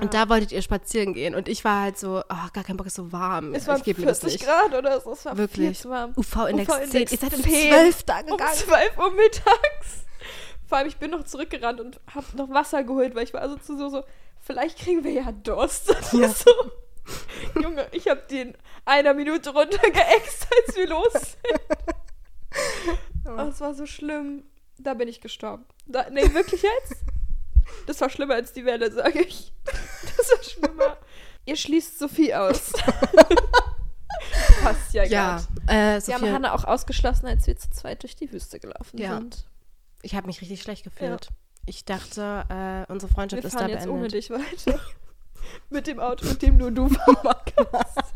Und 0.00 0.14
da 0.14 0.28
wolltet 0.28 0.52
ihr 0.52 0.62
spazieren 0.62 1.14
gehen 1.14 1.34
und 1.34 1.48
ich 1.48 1.64
war 1.64 1.82
halt 1.82 1.98
so, 1.98 2.20
oh, 2.20 2.48
gar 2.52 2.62
kein 2.62 2.76
Bock, 2.76 2.86
ist 2.86 2.96
so 2.96 3.10
warm. 3.10 3.54
Es 3.54 3.66
waren 3.66 3.82
das 3.82 3.96
40 3.96 4.24
nicht. 4.24 4.44
Grad 4.44 4.74
oder 4.74 5.00
so. 5.00 5.12
Es 5.12 5.24
war 5.24 5.36
Wirklich. 5.36 5.84
UV-Index 5.84 6.68
10. 6.68 6.76
UV-Index 6.76 7.12
Ihr 7.12 7.18
seid 7.18 7.34
um 7.34 7.42
10. 7.42 7.70
12 7.70 8.02
da 8.02 8.20
Um 8.20 8.26
gegangen. 8.26 8.54
12 8.54 8.98
Uhr 8.98 9.12
mittags. 9.12 10.04
Vor 10.66 10.78
allem, 10.78 10.88
ich 10.88 10.98
bin 10.98 11.10
noch 11.10 11.24
zurückgerannt 11.24 11.80
und 11.80 12.00
habe 12.14 12.26
noch 12.36 12.50
Wasser 12.50 12.84
geholt, 12.84 13.14
weil 13.14 13.24
ich 13.24 13.32
war 13.32 13.40
also 13.40 13.56
zu 13.56 13.78
so, 13.78 13.88
so 13.88 14.04
vielleicht 14.40 14.78
kriegen 14.78 15.02
wir 15.02 15.12
ja 15.12 15.32
Durst. 15.32 15.94
Ja. 16.12 16.28
So. 16.28 16.50
Junge, 17.60 17.86
ich 17.92 18.08
habe 18.08 18.22
den 18.30 18.54
einer 18.84 19.14
Minute 19.14 19.50
runtergeäxt, 19.50 20.46
als 20.66 20.76
wir 20.76 20.88
los 20.88 21.12
sind. 21.12 21.60
Oh, 23.26 23.40
es 23.42 23.60
war 23.60 23.74
so 23.74 23.86
schlimm. 23.86 24.44
Da 24.78 24.94
bin 24.94 25.08
ich 25.08 25.20
gestorben. 25.20 25.64
Da, 25.86 26.08
nee, 26.10 26.32
wirklich 26.34 26.62
jetzt? 26.62 26.96
Das 27.86 28.00
war 28.00 28.10
schlimmer 28.10 28.34
als 28.34 28.52
die 28.52 28.64
Welle, 28.64 28.92
sage 28.92 29.20
ich. 29.22 29.52
Schlimmer. 30.42 30.96
Ihr 31.46 31.56
schließt 31.56 31.98
Sophie 31.98 32.34
aus. 32.34 32.72
Passt 34.62 34.92
ja, 34.94 35.04
Ja, 35.04 35.42
äh, 35.66 36.00
Sie 36.00 36.12
haben 36.14 36.30
Hannah 36.32 36.52
auch 36.54 36.64
ausgeschlossen, 36.64 37.26
als 37.26 37.46
wir 37.46 37.56
zu 37.56 37.70
zweit 37.70 38.02
durch 38.02 38.16
die 38.16 38.30
Wüste 38.32 38.58
gelaufen 38.60 38.98
Ja. 38.98 39.14
sind. 39.16 39.46
ich 40.02 40.14
habe 40.14 40.26
mich 40.26 40.40
richtig 40.40 40.60
schlecht 40.62 40.84
gefühlt. 40.84 41.28
Ich 41.66 41.84
dachte, 41.84 42.44
äh, 42.48 42.90
unsere 42.92 43.12
Freundschaft 43.12 43.42
Wir 43.42 43.46
ist 43.48 43.54
da 43.54 43.58
fahren 43.60 43.70
jetzt 43.70 43.84
beendet. 43.84 43.98
ohne 44.00 44.08
dich 44.08 44.30
weiter. 44.30 44.80
mit 45.70 45.86
dem 45.86 46.00
Auto, 46.00 46.26
mit 46.26 46.42
dem 46.42 46.56
nur 46.56 46.70
du 46.70 46.88
fahren 46.88 47.16
kannst. 47.56 48.14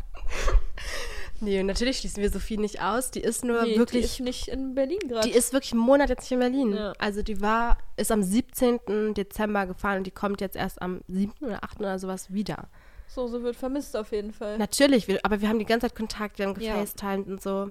Nee, 1.43 1.59
und 1.59 1.65
natürlich 1.67 1.97
schließen 1.99 2.21
wir 2.23 2.29
Sophie 2.29 2.57
nicht 2.57 2.81
aus. 2.81 3.11
Die 3.11 3.19
ist 3.19 3.43
nur 3.43 3.63
Nee, 3.63 3.77
wirklich 3.77 4.01
die 4.01 4.05
ist 4.05 4.19
nicht 4.21 4.47
in 4.47 4.75
Berlin 4.75 4.99
gerade. 5.07 5.27
Die 5.27 5.35
ist 5.35 5.51
wirklich 5.53 5.73
einen 5.73 5.81
Monat 5.81 6.09
jetzt 6.09 6.21
nicht 6.21 6.31
in 6.31 6.39
Berlin. 6.39 6.73
Ja. 6.73 6.93
Also 6.99 7.21
die 7.21 7.41
war, 7.41 7.77
ist 7.97 8.11
am 8.11 8.23
17. 8.23 9.13
Dezember 9.13 9.65
gefahren 9.65 9.97
und 9.99 10.07
die 10.07 10.11
kommt 10.11 10.39
jetzt 10.41 10.55
erst 10.55 10.81
am 10.81 11.01
7. 11.07 11.33
oder 11.41 11.63
8. 11.63 11.79
oder 11.81 11.99
sowas 11.99 12.31
wieder. 12.33 12.69
So, 13.07 13.27
so 13.27 13.43
wird 13.43 13.55
vermisst 13.55 13.95
auf 13.97 14.11
jeden 14.11 14.31
Fall. 14.31 14.57
Natürlich, 14.57 15.07
wir, 15.07 15.19
aber 15.23 15.41
wir 15.41 15.49
haben 15.49 15.59
die 15.59 15.65
ganze 15.65 15.87
Zeit 15.87 15.95
Kontakt, 15.95 16.39
wir 16.39 16.47
haben 16.47 16.59
Ja. 16.61 16.73
gefacetimed 16.81 17.27
und 17.27 17.41
so. 17.41 17.69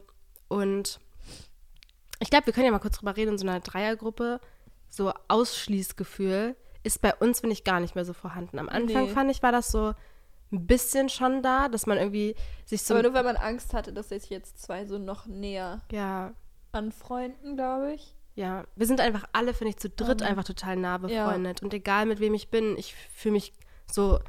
Und 0.48 1.00
ich 2.20 2.30
glaube, 2.30 2.46
wir 2.46 2.52
können 2.52 2.66
ja 2.66 2.72
mal 2.72 2.78
kurz 2.78 2.98
drüber 2.98 3.16
reden, 3.16 3.32
in 3.32 3.38
so 3.38 3.46
einer 3.48 3.60
Dreiergruppe, 3.60 4.40
so 4.90 5.12
Ausschließgefühl 5.28 6.56
ist 6.84 7.00
bei 7.00 7.14
uns, 7.14 7.40
finde 7.40 7.54
ich, 7.54 7.64
gar 7.64 7.80
nicht 7.80 7.94
mehr 7.94 8.04
so 8.04 8.12
vorhanden. 8.12 8.58
Am 8.58 8.68
Anfang 8.68 9.06
Nee. 9.06 9.12
fand 9.12 9.30
ich, 9.30 9.42
war 9.42 9.52
das 9.52 9.70
so 9.72 9.94
ein 10.52 10.66
bisschen 10.66 11.08
schon 11.08 11.42
da, 11.42 11.68
dass 11.68 11.86
man 11.86 11.98
irgendwie 11.98 12.34
sich 12.66 12.82
so, 12.82 12.94
Aber 12.94 13.02
nur 13.02 13.14
weil 13.14 13.24
man 13.24 13.36
Angst 13.36 13.72
hatte, 13.74 13.92
dass 13.92 14.10
sich 14.10 14.28
jetzt 14.30 14.60
zwei 14.62 14.84
so 14.86 14.98
noch 14.98 15.26
näher 15.26 15.80
ja, 15.90 16.34
anfreunden, 16.72 17.56
glaube 17.56 17.94
ich. 17.94 18.14
Ja, 18.34 18.64
wir 18.76 18.86
sind 18.86 19.00
einfach 19.00 19.24
alle, 19.32 19.52
finde 19.54 19.70
ich, 19.70 19.76
zu 19.78 19.90
dritt 19.90 20.20
Mhm. 20.20 20.26
einfach 20.26 20.44
total 20.44 20.76
nah 20.76 20.92
Ja. 20.92 20.98
befreundet. 20.98 21.62
Und 21.62 21.74
egal 21.74 22.06
mit 22.06 22.20
wem 22.20 22.34
ich 22.34 22.48
bin, 22.48 22.76
ich 22.78 22.94
fühle 22.94 23.34
mich 23.34 23.52
so 23.90 24.20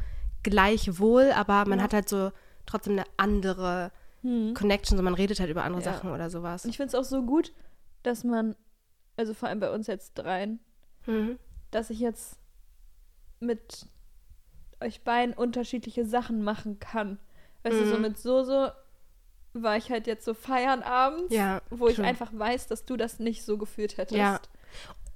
gleich 0.43 0.99
wohl, 0.99 1.32
aber 1.32 1.65
man 1.65 1.80
Ja. 1.80 1.84
hat 1.86 1.93
halt 1.93 2.09
so 2.09 2.32
trotzdem 2.65 2.93
eine 2.93 3.05
andere 3.17 3.91
Hm. 4.21 4.53
Connection, 4.53 4.97
so 4.97 5.03
man 5.03 5.13
redet 5.13 5.39
halt 5.39 5.49
über 5.49 5.63
andere 5.63 5.82
Ja. 5.84 5.93
Sachen 5.93 6.11
oder 6.11 6.30
sowas. 6.30 6.63
Und 6.65 6.69
ich 6.71 6.78
finde 6.78 6.89
es 6.89 6.95
auch 6.95 7.03
so 7.09 7.24
gut, 7.24 7.53
dass 8.03 8.24
man, 8.24 8.55
also 9.17 9.34
vor 9.34 9.49
allem 9.49 9.59
bei 9.59 9.71
uns 9.71 9.88
jetzt 9.88 10.13
dreien, 10.15 10.59
Mhm. 11.05 11.38
dass 11.71 11.89
ich 11.89 11.99
jetzt 11.99 12.38
mit 13.39 13.86
euch 14.84 15.01
beiden 15.03 15.34
unterschiedliche 15.34 16.05
Sachen 16.05 16.43
machen 16.43 16.79
kann. 16.79 17.17
Weißt 17.63 17.79
du, 17.79 17.86
so 17.88 17.95
Mhm. 17.95 18.01
mit 18.01 18.17
Soso 18.17 18.69
war 19.53 19.77
ich 19.77 19.89
halt 19.91 20.07
jetzt 20.07 20.25
so 20.25 20.34
feiern 20.34 20.81
abends, 20.81 21.34
Ja, 21.34 21.61
wo 21.69 21.88
ich 21.88 22.01
einfach 22.01 22.31
weiß, 22.34 22.67
dass 22.67 22.86
du 22.86 22.97
das 22.97 23.19
nicht 23.19 23.43
so 23.45 23.57
gefühlt 23.57 23.97
hättest. 23.97 24.17
Ja. 24.17 24.39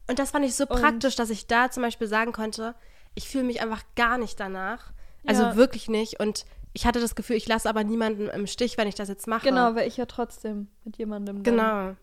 Und 0.09 0.20
das 0.20 0.32
fand 0.32 0.45
ich 0.45 0.55
so 0.55 0.65
Und- 0.68 0.80
praktisch, 0.80 1.15
dass 1.15 1.30
ich 1.30 1.47
da 1.47 1.70
zum 1.72 1.84
Beispiel 1.84 2.07
sagen 2.07 2.32
konnte, 2.32 2.76
ich 3.15 3.28
fühle 3.28 3.43
mich 3.43 3.61
einfach 3.61 3.84
gar 3.95 4.18
nicht 4.18 4.39
danach. 4.39 4.93
Also 5.26 5.43
Ja. 5.43 5.55
wirklich 5.55 5.89
nicht. 5.89 6.20
Und 6.20 6.45
ich 6.74 6.86
hatte 6.86 7.01
das 7.01 7.15
Gefühl, 7.15 7.36
ich 7.36 7.47
lasse 7.47 7.68
aber 7.68 7.84
niemanden 7.84 8.30
im 8.30 8.45
Stich, 8.47 8.78
wenn 8.78 8.88
ich 8.88 8.95
das 8.95 9.09
jetzt 9.09 9.28
mache. 9.28 9.47
Genau, 9.47 9.74
weil 9.76 9.88
ich 9.88 9.97
ja 9.97 10.05
trotzdem 10.05 10.68
mit 10.86 10.97
jemandem 10.97 11.43
dann 11.43 11.55
Genau. 11.57 11.95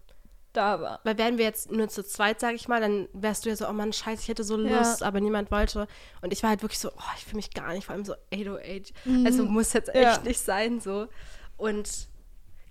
Da 0.56 0.80
war. 0.80 1.00
Weil 1.04 1.18
wären 1.18 1.36
wir 1.38 1.44
jetzt 1.44 1.70
nur 1.70 1.88
zu 1.88 2.04
zweit, 2.04 2.40
sag 2.40 2.54
ich 2.54 2.68
mal, 2.68 2.80
dann 2.80 3.08
wärst 3.12 3.44
du 3.44 3.50
ja 3.50 3.56
so, 3.56 3.68
oh 3.68 3.72
Mann, 3.72 3.92
scheiße, 3.92 4.22
ich 4.22 4.28
hätte 4.28 4.44
so 4.44 4.58
Ja. 4.58 4.78
Lust, 4.78 5.02
aber 5.02 5.20
niemand 5.20 5.50
wollte. 5.50 5.86
Und 6.22 6.32
ich 6.32 6.42
war 6.42 6.50
halt 6.50 6.62
wirklich 6.62 6.78
so, 6.78 6.90
oh, 6.90 7.12
ich 7.16 7.24
fühle 7.24 7.36
mich 7.36 7.52
gar 7.52 7.72
nicht, 7.72 7.84
vor 7.86 7.94
allem 7.94 8.04
so 8.04 8.14
808. 8.32 8.92
Mhm. 9.04 9.26
Also 9.26 9.44
muss 9.44 9.72
jetzt 9.72 9.88
echt 9.94 10.02
Ja. 10.02 10.18
nicht 10.22 10.40
sein 10.40 10.80
so. 10.80 11.08
Und 11.56 12.08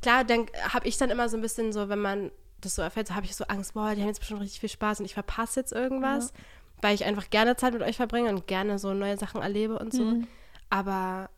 klar, 0.02 0.24
dann 0.24 0.48
habe 0.70 0.88
ich 0.88 0.98
dann 0.98 1.10
immer 1.10 1.30
so 1.30 1.38
ein 1.38 1.42
bisschen 1.42 1.72
so, 1.72 1.90
wenn 1.90 2.00
man 2.00 2.32
das 2.62 2.76
so 2.76 2.82
erfährt, 2.82 3.08
so 3.08 3.16
habe 3.16 3.26
ich 3.26 3.36
so 3.36 3.46
Angst, 3.46 3.74
boah, 3.74 3.94
die 3.94 4.02
haben 4.02 4.08
jetzt 4.08 4.20
bestimmt 4.20 4.42
richtig 4.42 4.60
viel 4.62 4.70
Spaß 4.70 5.00
und 5.00 5.06
ich 5.06 5.14
verpasse 5.14 5.60
jetzt 5.60 5.74
irgendwas, 5.74 6.34
weil 6.82 6.96
ich 6.96 7.06
einfach 7.06 7.30
gerne 7.30 7.56
Zeit 7.56 7.74
mit 7.74 7.82
euch 7.82 7.98
verbringe 7.98 8.30
und 8.30 8.48
gerne 8.48 8.80
so 8.80 8.94
neue 8.94 9.18
Sachen 9.18 9.42
erlebe 9.42 9.78
und 9.80 9.94
so. 9.94 10.04
Mhm. 10.04 10.28
Aber 10.70 11.30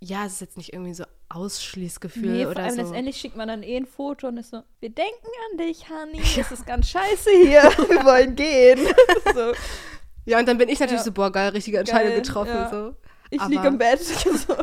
ja, 0.00 0.26
es 0.26 0.34
ist 0.34 0.40
jetzt 0.40 0.56
nicht 0.58 0.72
irgendwie 0.72 0.94
so 0.94 1.04
Ausschließgefühl 1.34 2.30
Nee, 2.32 2.46
oder 2.46 2.62
allem 2.64 2.74
so. 2.76 2.82
letztendlich 2.82 3.16
schickt 3.16 3.36
man 3.36 3.48
dann 3.48 3.62
eh 3.62 3.76
ein 3.76 3.86
Foto 3.86 4.28
und 4.28 4.36
ist 4.38 4.50
so, 4.50 4.62
wir 4.80 4.90
denken 4.90 5.26
an 5.52 5.58
dich, 5.58 5.88
Honey, 5.90 6.20
es 6.38 6.50
ist 6.52 6.66
ganz 6.66 6.88
scheiße 6.88 7.30
hier, 7.42 7.62
wir 7.88 8.04
wollen 8.04 8.34
gehen. 8.36 8.78
so, 9.34 9.52
Ja, 10.24 10.38
und 10.38 10.46
dann 10.46 10.58
bin 10.58 10.68
ich 10.68 10.78
natürlich 10.80 11.00
Ja. 11.00 11.04
so, 11.04 11.12
boah, 11.12 11.30
geil, 11.32 11.50
richtige 11.50 11.78
Entscheidung 11.78 12.10
Geil, 12.12 12.22
getroffen. 12.22 12.50
ja. 12.54 12.70
So. 12.70 12.96
ich 13.30 13.40
Aber- 13.40 13.50
liege 13.50 13.66
im 13.66 13.78
Bett. 13.78 14.00
so. 14.00 14.54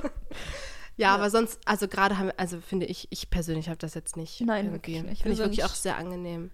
Ja, 0.97 1.15
aber 1.15 1.29
sonst, 1.29 1.59
also 1.65 1.87
gerade 1.87 2.17
haben 2.19 2.31
also 2.37 2.59
finde 2.61 2.85
ich, 2.85 3.07
ich 3.09 3.29
persönlich 3.29 3.69
habe 3.69 3.77
das 3.77 3.93
jetzt 3.95 4.17
nicht. 4.17 4.41
Nein, 4.41 4.65
irgendwie. 4.65 4.93
wirklich 4.95 5.03
nicht. 5.03 5.21
Finde 5.23 5.33
ich 5.33 5.39
Wir 5.39 5.45
wirklich 5.45 5.63
auch 5.65 5.73
sehr 5.73 5.97
angenehm. 5.97 6.51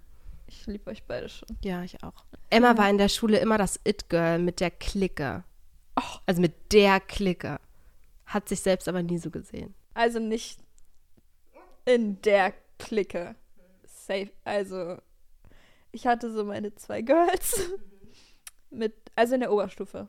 Ich 0.48 0.66
liebe 0.68 0.90
euch 0.90 1.04
beide 1.04 1.28
schon. 1.28 1.48
Ja, 1.64 1.84
ich 1.84 2.02
auch. 2.04 2.24
Emma 2.50 2.70
Ja. 2.72 2.78
war 2.78 2.90
in 2.90 2.98
der 2.98 3.10
Schule 3.10 3.40
immer 3.40 3.58
das 3.58 3.80
It-Girl 3.86 4.40
mit 4.40 4.62
der 4.62 4.72
Clique. 4.72 5.44
Also 6.26 6.40
mit 6.40 6.72
der 6.72 7.02
Clique. 7.02 7.60
Hat 8.28 8.48
sich 8.48 8.62
selbst 8.62 8.88
aber 8.88 9.04
nie 9.04 9.18
so 9.18 9.30
gesehen. 9.32 9.74
Also 9.98 10.20
nicht 10.20 10.60
in 11.86 12.22
der 12.22 12.54
Clique. 12.78 13.36
Safe. 13.84 14.30
Also, 14.44 14.98
ich 15.92 16.06
hatte 16.06 16.32
so 16.32 16.44
meine 16.46 16.76
zwei 16.76 17.02
Girls. 17.02 17.70
Mit, 18.70 18.94
also 19.16 19.34
in 19.34 19.40
der 19.40 19.52
Oberstufe 19.52 20.08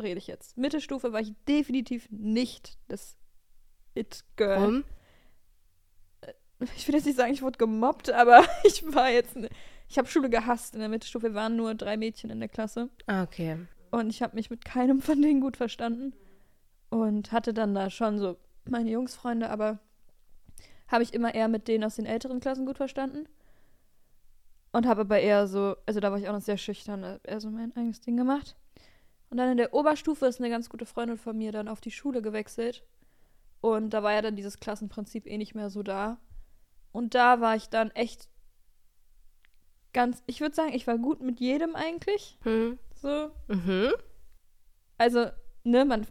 rede 0.00 0.18
ich 0.18 0.26
jetzt. 0.26 0.56
Mittelstufe 0.56 1.12
war 1.12 1.20
ich 1.20 1.32
definitiv 1.46 2.08
nicht 2.10 2.76
das 2.88 3.16
It-Girl. 3.94 4.60
Warum? 4.60 4.84
Ich 6.76 6.88
will 6.88 6.94
jetzt 6.94 7.04
nicht 7.04 7.16
sagen, 7.16 7.32
ich 7.32 7.42
wurde 7.42 7.58
gemobbt, 7.58 8.10
aber 8.10 8.44
ich 8.64 8.82
war 8.94 9.10
jetzt. 9.10 9.36
ne- 9.36 9.50
Ich 9.88 9.98
habe 9.98 10.08
Schule 10.08 10.30
gehasst. 10.30 10.74
In 10.74 10.80
der 10.80 10.88
Mittelstufe 10.88 11.34
waren 11.34 11.56
nur 11.56 11.74
drei 11.74 11.96
Mädchen 11.96 12.30
in 12.30 12.40
der 12.40 12.48
Klasse. 12.48 12.88
Ah, 13.06 13.22
okay. 13.22 13.58
Und 13.90 14.10
ich 14.10 14.22
habe 14.22 14.34
mich 14.34 14.50
mit 14.50 14.64
keinem 14.64 15.00
von 15.00 15.20
denen 15.22 15.40
gut 15.40 15.56
verstanden. 15.56 16.14
Und 16.90 17.30
hatte 17.32 17.52
dann 17.54 17.74
da 17.74 17.90
schon 17.90 18.18
so 18.18 18.36
meine 18.70 18.90
Jungsfreunde, 18.90 19.50
aber 19.50 19.78
habe 20.88 21.02
ich 21.02 21.14
immer 21.14 21.34
eher 21.34 21.48
mit 21.48 21.68
denen 21.68 21.84
aus 21.84 21.96
den 21.96 22.06
älteren 22.06 22.40
Klassen 22.40 22.66
gut 22.66 22.76
verstanden. 22.76 23.26
Und 24.72 24.86
habe 24.86 25.02
aber 25.02 25.20
eher 25.20 25.46
so, 25.46 25.76
also 25.86 26.00
da 26.00 26.10
war 26.10 26.18
ich 26.18 26.28
auch 26.28 26.32
noch 26.32 26.40
sehr 26.40 26.56
schüchtern, 26.58 27.20
eher 27.22 27.40
so 27.40 27.48
mein 27.50 27.74
eigenes 27.76 28.00
Ding 28.00 28.16
gemacht. 28.16 28.56
Und 29.30 29.38
dann 29.38 29.50
in 29.50 29.56
der 29.56 29.72
Oberstufe 29.72 30.26
ist 30.26 30.40
eine 30.40 30.50
ganz 30.50 30.68
gute 30.68 30.86
Freundin 30.86 31.16
von 31.16 31.36
mir 31.36 31.52
dann 31.52 31.68
auf 31.68 31.80
die 31.80 31.90
Schule 31.90 32.22
gewechselt. 32.22 32.84
Und 33.60 33.90
da 33.90 34.02
war 34.02 34.12
ja 34.12 34.22
dann 34.22 34.36
dieses 34.36 34.60
Klassenprinzip 34.60 35.26
eh 35.26 35.38
nicht 35.38 35.54
mehr 35.54 35.70
so 35.70 35.82
da. 35.82 36.18
Und 36.92 37.14
da 37.14 37.40
war 37.40 37.56
ich 37.56 37.68
dann 37.68 37.90
echt 37.92 38.28
ganz, 39.92 40.22
ich 40.26 40.40
würde 40.40 40.54
sagen, 40.54 40.72
ich 40.72 40.86
war 40.86 40.98
gut 40.98 41.20
mit 41.20 41.40
jedem 41.40 41.74
eigentlich. 41.74 42.38
Hm. 42.42 42.78
So, 42.94 43.30
Mhm. 43.48 43.92
also, 44.98 45.26
ne, 45.62 45.84
man, 45.84 46.06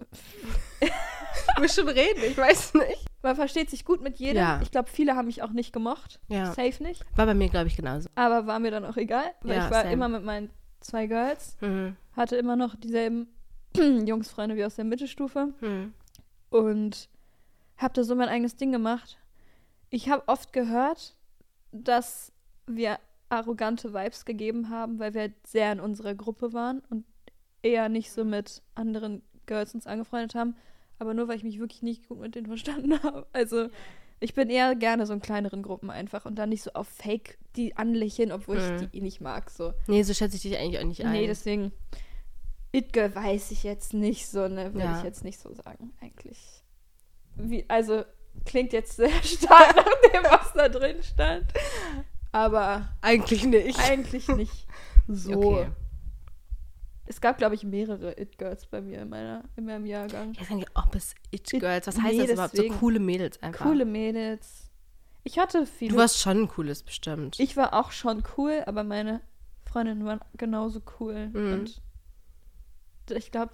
Musst 1.60 1.76
schon 1.76 1.88
reden, 1.88 2.22
ich 2.26 2.36
weiß 2.36 2.74
nicht. 2.74 3.06
man 3.22 3.34
versteht 3.36 3.70
sich 3.70 3.84
gut 3.84 4.00
mit 4.02 4.18
jedem. 4.18 4.36
Ja. 4.36 4.60
Ich 4.62 4.70
glaube, 4.70 4.88
viele 4.90 5.16
haben 5.16 5.26
mich 5.26 5.42
auch 5.42 5.50
nicht 5.50 5.72
gemocht. 5.72 6.20
Ja. 6.28 6.46
Safe 6.52 6.82
nicht. 6.82 7.04
War 7.16 7.26
bei 7.26 7.34
mir, 7.34 7.48
glaube 7.48 7.66
ich, 7.68 7.76
genauso. 7.76 8.08
Aber 8.14 8.46
war 8.46 8.58
mir 8.58 8.70
dann 8.70 8.84
auch 8.84 8.96
egal, 8.96 9.24
weil 9.42 9.56
Ja, 9.56 9.64
ich 9.66 9.70
war 9.70 9.82
same. 9.82 9.92
immer 9.92 10.08
mit 10.08 10.24
meinen 10.24 10.50
zwei 10.80 11.06
Girls, 11.06 11.56
Mhm. 11.60 11.96
hatte 12.14 12.36
immer 12.36 12.56
noch 12.56 12.76
dieselben 12.76 13.28
Jungsfreunde 13.76 14.56
wie 14.56 14.64
aus 14.64 14.76
der 14.76 14.84
Mittelstufe 14.84 15.52
Mhm. 15.60 15.92
und 16.50 17.08
habe 17.76 17.94
da 17.94 18.04
so 18.04 18.14
mein 18.14 18.28
eigenes 18.28 18.56
Ding 18.56 18.72
gemacht. 18.72 19.18
Ich 19.90 20.08
habe 20.08 20.22
oft 20.26 20.52
gehört, 20.52 21.16
dass 21.72 22.32
wir 22.66 22.98
arrogante 23.28 23.92
Vibes 23.92 24.24
gegeben 24.24 24.70
haben, 24.70 24.98
weil 24.98 25.14
wir 25.14 25.22
halt 25.22 25.46
sehr 25.46 25.72
in 25.72 25.80
unserer 25.80 26.14
Gruppe 26.14 26.52
waren 26.52 26.82
und 26.90 27.04
eher 27.62 27.88
nicht 27.88 28.12
so 28.12 28.24
mit 28.24 28.62
anderen 28.74 29.22
Girls 29.46 29.74
uns 29.74 29.86
angefreundet 29.86 30.34
haben. 30.34 30.56
Aber 30.98 31.14
nur, 31.14 31.28
weil 31.28 31.36
ich 31.36 31.44
mich 31.44 31.58
wirklich 31.58 31.82
nicht 31.82 32.08
gut 32.08 32.20
mit 32.20 32.34
denen 32.34 32.46
verstanden 32.46 32.92
habe. 33.02 33.26
Also, 33.32 33.68
ich 34.20 34.34
bin 34.34 34.48
eher 34.48 34.74
gerne 34.74 35.04
so 35.06 35.12
in 35.12 35.20
kleineren 35.20 35.62
Gruppen 35.62 35.90
einfach 35.90 36.24
und 36.24 36.36
dann 36.36 36.48
nicht 36.48 36.62
so 36.62 36.70
auf 36.72 36.88
Fake 36.88 37.38
die 37.54 37.76
anlächeln, 37.76 38.32
obwohl 38.32 38.56
Mhm. 38.58 38.76
ich 38.84 38.88
die 38.90 38.98
eh 38.98 39.00
nicht 39.02 39.20
mag. 39.20 39.50
So. 39.50 39.74
Nee, 39.88 40.02
so 40.02 40.14
schätze 40.14 40.36
ich 40.36 40.42
dich 40.42 40.56
eigentlich 40.58 40.78
auch 40.80 40.84
nicht 40.86 41.04
ein. 41.04 41.12
Nee, 41.12 41.26
deswegen. 41.26 41.72
It 42.72 42.92
Girl 42.92 43.14
weiß 43.14 43.50
ich 43.52 43.62
jetzt 43.62 43.94
nicht 43.94 44.26
so, 44.26 44.48
ne? 44.48 44.72
Würde 44.74 44.86
Ja. 44.86 44.98
ich 44.98 45.04
jetzt 45.04 45.24
nicht 45.24 45.38
so 45.38 45.52
sagen, 45.52 45.92
eigentlich. 46.00 46.38
Wie, 47.36 47.64
also, 47.68 48.04
klingt 48.44 48.72
jetzt 48.72 48.96
sehr 48.96 49.08
stark 49.22 49.76
nach 49.76 50.10
dem, 50.12 50.22
was 50.24 50.52
da 50.54 50.68
drin 50.68 51.02
stand. 51.02 51.46
Aber 52.32 52.88
eigentlich 53.00 53.44
nicht. 53.44 53.78
eigentlich 53.88 54.28
nicht 54.28 54.66
so. 55.08 55.32
Okay. 55.32 55.68
Es 57.06 57.20
gab, 57.20 57.38
glaube 57.38 57.54
ich, 57.54 57.62
mehrere 57.64 58.20
It-Girls 58.20 58.66
bei 58.66 58.80
mir 58.80 59.00
in, 59.02 59.08
meiner, 59.08 59.44
in 59.56 59.64
meinem 59.64 59.86
Jahrgang. 59.86 60.32
Ich 60.32 60.40
weiß 60.40 60.50
nicht, 60.50 60.68
ob 60.74 60.94
es 60.94 61.14
It-Girls, 61.30 61.86
was 61.86 62.00
heißt 62.00 62.14
Nee, 62.16 62.22
das 62.26 62.32
überhaupt? 62.32 62.56
So 62.56 62.68
coole 62.80 62.98
Mädels 62.98 63.40
einfach. 63.42 63.64
Coole 63.64 63.84
Mädels. 63.84 64.70
Ich 65.22 65.38
hatte 65.38 65.66
viele. 65.66 65.92
Du 65.92 65.98
warst 65.98 66.18
schon 66.18 66.42
ein 66.42 66.48
cooles 66.48 66.82
bestimmt. 66.82 67.38
ich 67.40 67.56
war 67.56 67.74
auch 67.74 67.90
schon 67.92 68.22
cool, 68.36 68.62
aber 68.66 68.84
meine 68.84 69.20
Freundinnen 69.64 70.04
waren 70.04 70.20
genauso 70.36 70.82
cool. 71.00 71.28
Mhm. 71.28 71.52
Und 71.52 71.82
ich 73.10 73.30
glaube, 73.30 73.52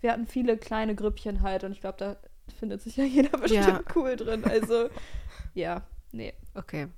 wir 0.00 0.12
hatten 0.12 0.26
viele 0.26 0.56
kleine 0.56 0.94
Grüppchen 0.94 1.42
halt 1.42 1.64
und 1.64 1.72
ich 1.72 1.80
glaube, 1.80 1.98
da 1.98 2.16
findet 2.58 2.82
sich 2.82 2.96
ja 2.96 3.04
jeder 3.04 3.36
bestimmt 3.38 3.66
Ja. 3.66 3.80
cool 3.94 4.16
drin. 4.16 4.44
Also, 4.44 4.88
ja, 5.54 5.82
nee. 6.12 6.32
okay. 6.54 6.88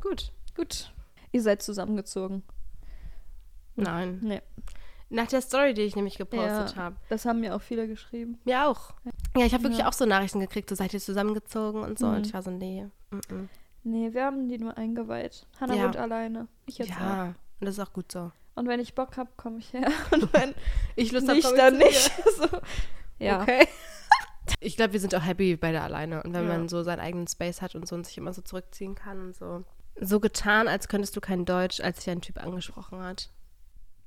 Gut. 0.00 0.32
Gut. 0.56 0.92
Ihr 1.32 1.42
seid 1.42 1.62
zusammengezogen. 1.62 2.42
Nein. 3.76 4.18
Nee. 4.22 4.40
Nach 5.12 5.26
der 5.26 5.40
Story, 5.40 5.74
die 5.74 5.82
ich 5.82 5.96
nämlich 5.96 6.16
gepostet 6.18 6.76
Ja. 6.76 6.82
habe. 6.82 6.96
Das 7.08 7.24
haben 7.24 7.40
mir 7.40 7.54
auch 7.56 7.60
viele 7.62 7.88
geschrieben. 7.88 8.38
Mir 8.44 8.66
auch. 8.68 8.92
Ja, 9.36 9.44
ich 9.44 9.52
habe 9.52 9.64
wirklich 9.64 9.80
Ja. 9.80 9.88
auch 9.88 9.92
so 9.92 10.06
Nachrichten 10.06 10.38
gekriegt, 10.40 10.68
so 10.68 10.74
seid 10.76 10.94
ihr 10.94 11.00
zusammengezogen 11.00 11.82
und 11.82 11.98
so. 11.98 12.06
Mhm. 12.06 12.14
Und 12.16 12.26
ich 12.26 12.34
war 12.34 12.42
so, 12.42 12.50
nee. 12.50 12.86
Mm 13.10 13.16
-mm. 13.16 13.48
Nee, 13.82 14.12
wir 14.12 14.24
haben 14.24 14.48
die 14.48 14.58
nur 14.58 14.76
eingeweiht. 14.78 15.46
Hannah 15.60 15.74
Ja. 15.74 15.84
wohnt 15.84 15.96
alleine. 15.96 16.46
Ich 16.66 16.78
jetzt 16.78 16.92
auch. 16.92 17.00
Ja, 17.00 17.24
und 17.60 17.66
das 17.66 17.70
ist 17.76 17.80
auch 17.80 17.92
gut 17.92 18.12
so. 18.12 18.30
Und 18.54 18.68
wenn 18.68 18.78
ich 18.78 18.94
Bock 18.94 19.16
habe, 19.16 19.30
komme 19.36 19.58
ich 19.58 19.72
her. 19.72 19.88
Und 20.12 20.32
wenn 20.34 20.54
Ich 20.96 21.12
Lust 21.12 21.26
nicht, 21.28 21.46
hab, 21.46 21.56
dann 21.56 21.74
ich 21.80 21.86
nicht. 21.86 22.12
so. 22.36 22.46
Ja. 23.18 23.42
Okay. 23.42 23.66
Ich 24.58 24.76
glaube, 24.76 24.92
wir 24.94 25.00
sind 25.00 25.14
auch 25.14 25.24
happy 25.24 25.54
beide 25.56 25.80
alleine. 25.80 26.22
Und 26.24 26.32
wenn 26.34 26.42
Ja. 26.48 26.48
man 26.58 26.68
so 26.68 26.82
seinen 26.82 26.98
eigenen 26.98 27.28
Space 27.28 27.62
hat 27.62 27.74
und 27.76 27.86
so 27.86 27.94
und 27.94 28.04
sich 28.04 28.18
immer 28.18 28.32
so 28.32 28.42
zurückziehen 28.42 28.96
kann 28.96 29.20
und 29.20 29.36
so. 29.36 29.64
So 30.00 30.18
getan, 30.18 30.66
als 30.66 30.88
könntest 30.88 31.14
du 31.16 31.20
kein 31.20 31.44
Deutsch, 31.44 31.80
als 31.80 31.98
sich 31.98 32.10
ein 32.10 32.20
Typ 32.20 32.42
angesprochen 32.42 33.00
hat. 33.00 33.30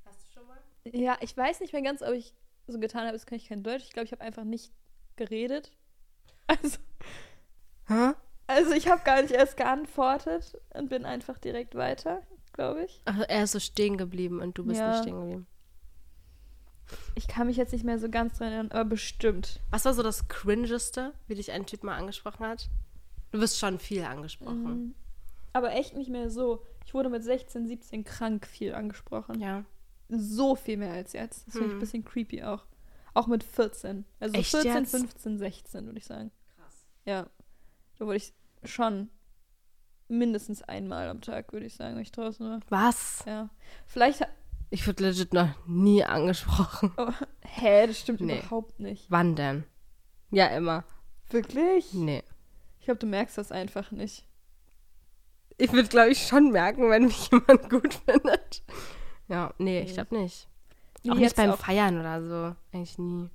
Hast 0.05 0.19
du 0.27 0.33
schon 0.33 0.47
mal? 0.47 0.57
Ja, 0.85 1.17
ich 1.21 1.35
weiß 1.35 1.59
nicht 1.61 1.73
mehr 1.73 1.81
ganz, 1.81 2.01
ob 2.01 2.11
ich 2.13 2.33
so 2.67 2.79
getan 2.79 3.01
habe, 3.01 3.11
als 3.13 3.25
kann 3.25 3.37
ich 3.37 3.47
kein 3.47 3.63
Deutsch. 3.63 3.83
Ich 3.83 3.91
glaube, 3.91 4.05
ich 4.05 4.11
habe 4.11 4.21
einfach 4.23 4.43
nicht 4.43 4.71
geredet. 5.15 5.71
Also, 6.45 6.77
Hä? 7.87 8.11
also 8.47 8.73
ich 8.73 8.89
habe 8.89 9.01
gar 9.05 9.21
nicht 9.21 9.31
erst 9.33 9.55
geantwortet 9.55 10.59
und 10.73 10.89
bin 10.89 11.05
einfach 11.05 11.37
direkt 11.37 11.73
weiter, 11.75 12.21
glaube 12.51 12.83
ich. 12.83 13.01
Ach, 13.05 13.17
er 13.29 13.45
ist 13.45 13.53
so 13.53 13.59
stehen 13.61 13.97
geblieben 13.97 14.41
und 14.41 14.57
du 14.57 14.65
bist 14.65 14.77
Ja. 14.81 14.89
nicht 14.89 15.03
stehen 15.03 15.15
geblieben. 15.21 15.47
Ich 17.15 17.29
kann 17.29 17.47
mich 17.47 17.55
jetzt 17.55 17.71
nicht 17.71 17.85
mehr 17.85 17.97
so 17.97 18.09
ganz 18.09 18.37
dran 18.37 18.49
erinnern, 18.49 18.71
aber 18.71 18.83
bestimmt. 18.83 19.61
Was 19.71 19.85
war 19.85 19.93
so 19.93 20.03
das 20.03 20.27
Cringeste, 20.27 21.13
wie 21.27 21.35
dich 21.35 21.53
ein 21.53 21.65
Typ 21.65 21.83
mal 21.83 21.95
angesprochen 21.95 22.45
hat? 22.45 22.67
Du 23.31 23.39
wirst 23.39 23.57
schon 23.57 23.79
viel 23.79 24.03
angesprochen. 24.03 24.63
Mhm. 24.63 24.95
Aber 25.53 25.71
echt 25.71 25.95
nicht 25.95 26.09
mehr 26.09 26.29
so. 26.29 26.65
Ich 26.85 26.93
wurde 26.93 27.09
mit 27.09 27.23
16, 27.23 27.67
17 27.67 28.03
krank 28.03 28.45
viel 28.45 28.75
angesprochen. 28.75 29.39
Ja. 29.39 29.63
So 30.19 30.55
viel 30.55 30.77
mehr 30.77 30.93
als 30.93 31.13
jetzt. 31.13 31.47
Das 31.47 31.53
finde 31.53 31.67
ich 31.67 31.71
Hm. 31.71 31.77
ein 31.77 31.81
bisschen 31.81 32.05
creepy 32.05 32.43
auch. 32.43 32.65
Auch 33.13 33.27
mit 33.27 33.43
14. 33.43 34.05
Also 34.19 34.35
Echt 34.35 34.51
14, 34.51 34.73
jetzt? 34.73 34.91
15, 34.91 35.37
16, 35.37 35.85
würde 35.85 35.99
ich 35.99 36.05
sagen. 36.05 36.31
Krass. 36.55 36.85
Ja. 37.05 37.27
Da 37.99 38.05
wurde 38.05 38.17
ich 38.17 38.33
schon 38.63 39.09
mindestens 40.07 40.61
einmal 40.63 41.09
am 41.09 41.21
Tag, 41.21 41.53
würde 41.53 41.65
ich 41.65 41.75
sagen, 41.75 41.95
wenn 41.95 42.01
ich 42.01 42.11
draußen 42.11 42.45
war. 42.49 42.59
Was? 42.69 43.23
Ja. 43.25 43.49
Vielleicht. 43.85 44.21
Ich 44.69 44.87
wurde 44.87 45.03
legit 45.03 45.33
noch 45.33 45.49
nie 45.67 46.03
angesprochen. 46.03 46.91
Oh, 46.97 47.11
hä, 47.41 47.85
das 47.87 47.99
stimmt 47.99 48.21
Nee. 48.21 48.39
überhaupt 48.39 48.79
nicht. 48.79 49.05
Wann 49.09 49.35
denn? 49.35 49.63
Ja, 50.31 50.47
immer. 50.47 50.83
Wirklich? 51.29 51.93
Nee. 51.93 52.23
Ich 52.79 52.85
glaube, 52.85 52.99
du 52.99 53.05
merkst 53.05 53.37
das 53.37 53.51
einfach 53.51 53.91
nicht. 53.91 54.27
Ich 55.59 55.71
würde, 55.71 55.87
glaube 55.87 56.09
ich, 56.09 56.25
schon 56.27 56.51
merken, 56.51 56.89
wenn 56.89 57.05
mich 57.05 57.29
jemand 57.31 57.69
gut 57.69 57.93
findet. 57.93 58.62
Ja, 59.33 59.53
nee, 59.57 59.81
ich 59.81 59.93
glaube 59.93 60.15
nicht. 60.15 60.47
Auch 61.09 61.15
nicht 61.15 61.21
jetzt 61.21 61.35
beim 61.35 61.49
auch. 61.49 61.57
Feiern 61.57 61.99
oder 61.99 62.21
so. 62.23 62.55
Eigentlich 62.71 62.97
nie. 62.99 63.29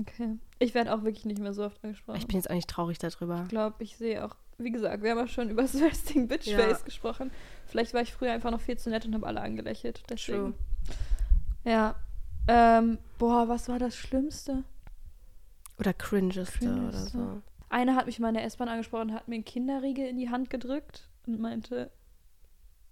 Okay. 0.00 0.38
Ich 0.60 0.72
werde 0.74 0.94
auch 0.94 1.02
wirklich 1.02 1.24
nicht 1.24 1.40
mehr 1.40 1.52
so 1.52 1.64
oft 1.64 1.82
angesprochen. 1.82 2.18
Ich 2.18 2.26
bin 2.26 2.36
jetzt 2.36 2.48
auch 2.48 2.54
nicht 2.54 2.70
traurig 2.70 2.98
darüber. 2.98 3.42
Ich 3.42 3.48
glaube, 3.48 3.82
ich 3.82 3.96
sehe 3.96 4.24
auch, 4.24 4.36
wie 4.58 4.70
gesagt, 4.70 5.02
wir 5.02 5.10
haben 5.10 5.18
auch 5.18 5.28
schon 5.28 5.50
über 5.50 5.62
das 5.62 5.74
Resting 5.74 6.28
Bitch 6.28 6.46
Ja. 6.46 6.58
Face 6.58 6.84
gesprochen. 6.84 7.30
Vielleicht 7.66 7.92
war 7.92 8.02
ich 8.02 8.12
früher 8.12 8.32
einfach 8.32 8.50
noch 8.52 8.60
viel 8.60 8.78
zu 8.78 8.88
nett 8.88 9.04
und 9.04 9.14
habe 9.14 9.26
alle 9.26 9.40
angelächelt. 9.40 10.02
Deswegen. 10.08 10.54
Ja. 11.64 11.96
Ähm, 12.46 12.98
boah, 13.18 13.48
was 13.48 13.68
war 13.68 13.78
das 13.78 13.96
Schlimmste? 13.96 14.62
Oder 15.78 15.92
cringeste 15.92 16.64
oder 16.64 16.74
Cringeste. 16.90 17.08
so. 17.18 17.42
Einer 17.68 17.96
hat 17.96 18.06
mich 18.06 18.18
mal 18.20 18.28
in 18.28 18.34
der 18.34 18.44
S-Bahn 18.44 18.68
angesprochen, 18.68 19.12
hat 19.12 19.28
mir 19.28 19.34
einen 19.34 19.44
Kinderriegel 19.44 20.06
in 20.06 20.16
die 20.16 20.30
Hand 20.30 20.48
gedrückt 20.50 21.08
und 21.26 21.40
meinte, 21.40 21.90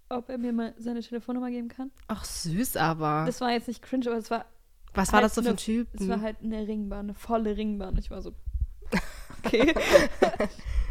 ob 0.09 0.29
er 0.29 0.37
mir 0.37 0.53
mal 0.53 0.73
seine 0.77 1.01
Telefonnummer 1.01 1.49
geben 1.49 1.67
kann. 1.67 1.91
Ach, 2.07 2.23
süß 2.25 2.77
aber. 2.77 3.23
Das 3.25 3.41
war 3.41 3.51
jetzt 3.51 3.67
nicht 3.67 3.81
cringe, 3.81 4.07
aber 4.07 4.17
es 4.17 4.29
war, 4.31 4.45
Was 4.93 5.09
war 5.11 5.21
halt 5.21 5.25
das 5.25 5.35
so 5.35 5.41
für 5.41 5.49
ein 5.49 5.57
Typ? 5.57 5.87
es 5.93 6.07
war 6.07 6.21
halt 6.21 6.37
eine 6.43 6.67
Ringbahn, 6.67 6.99
eine 7.07 7.13
volle 7.13 7.55
Ringbahn. 7.57 7.97
Ich 7.97 8.09
war 8.11 8.21
so, 8.21 8.33
okay. 9.45 9.73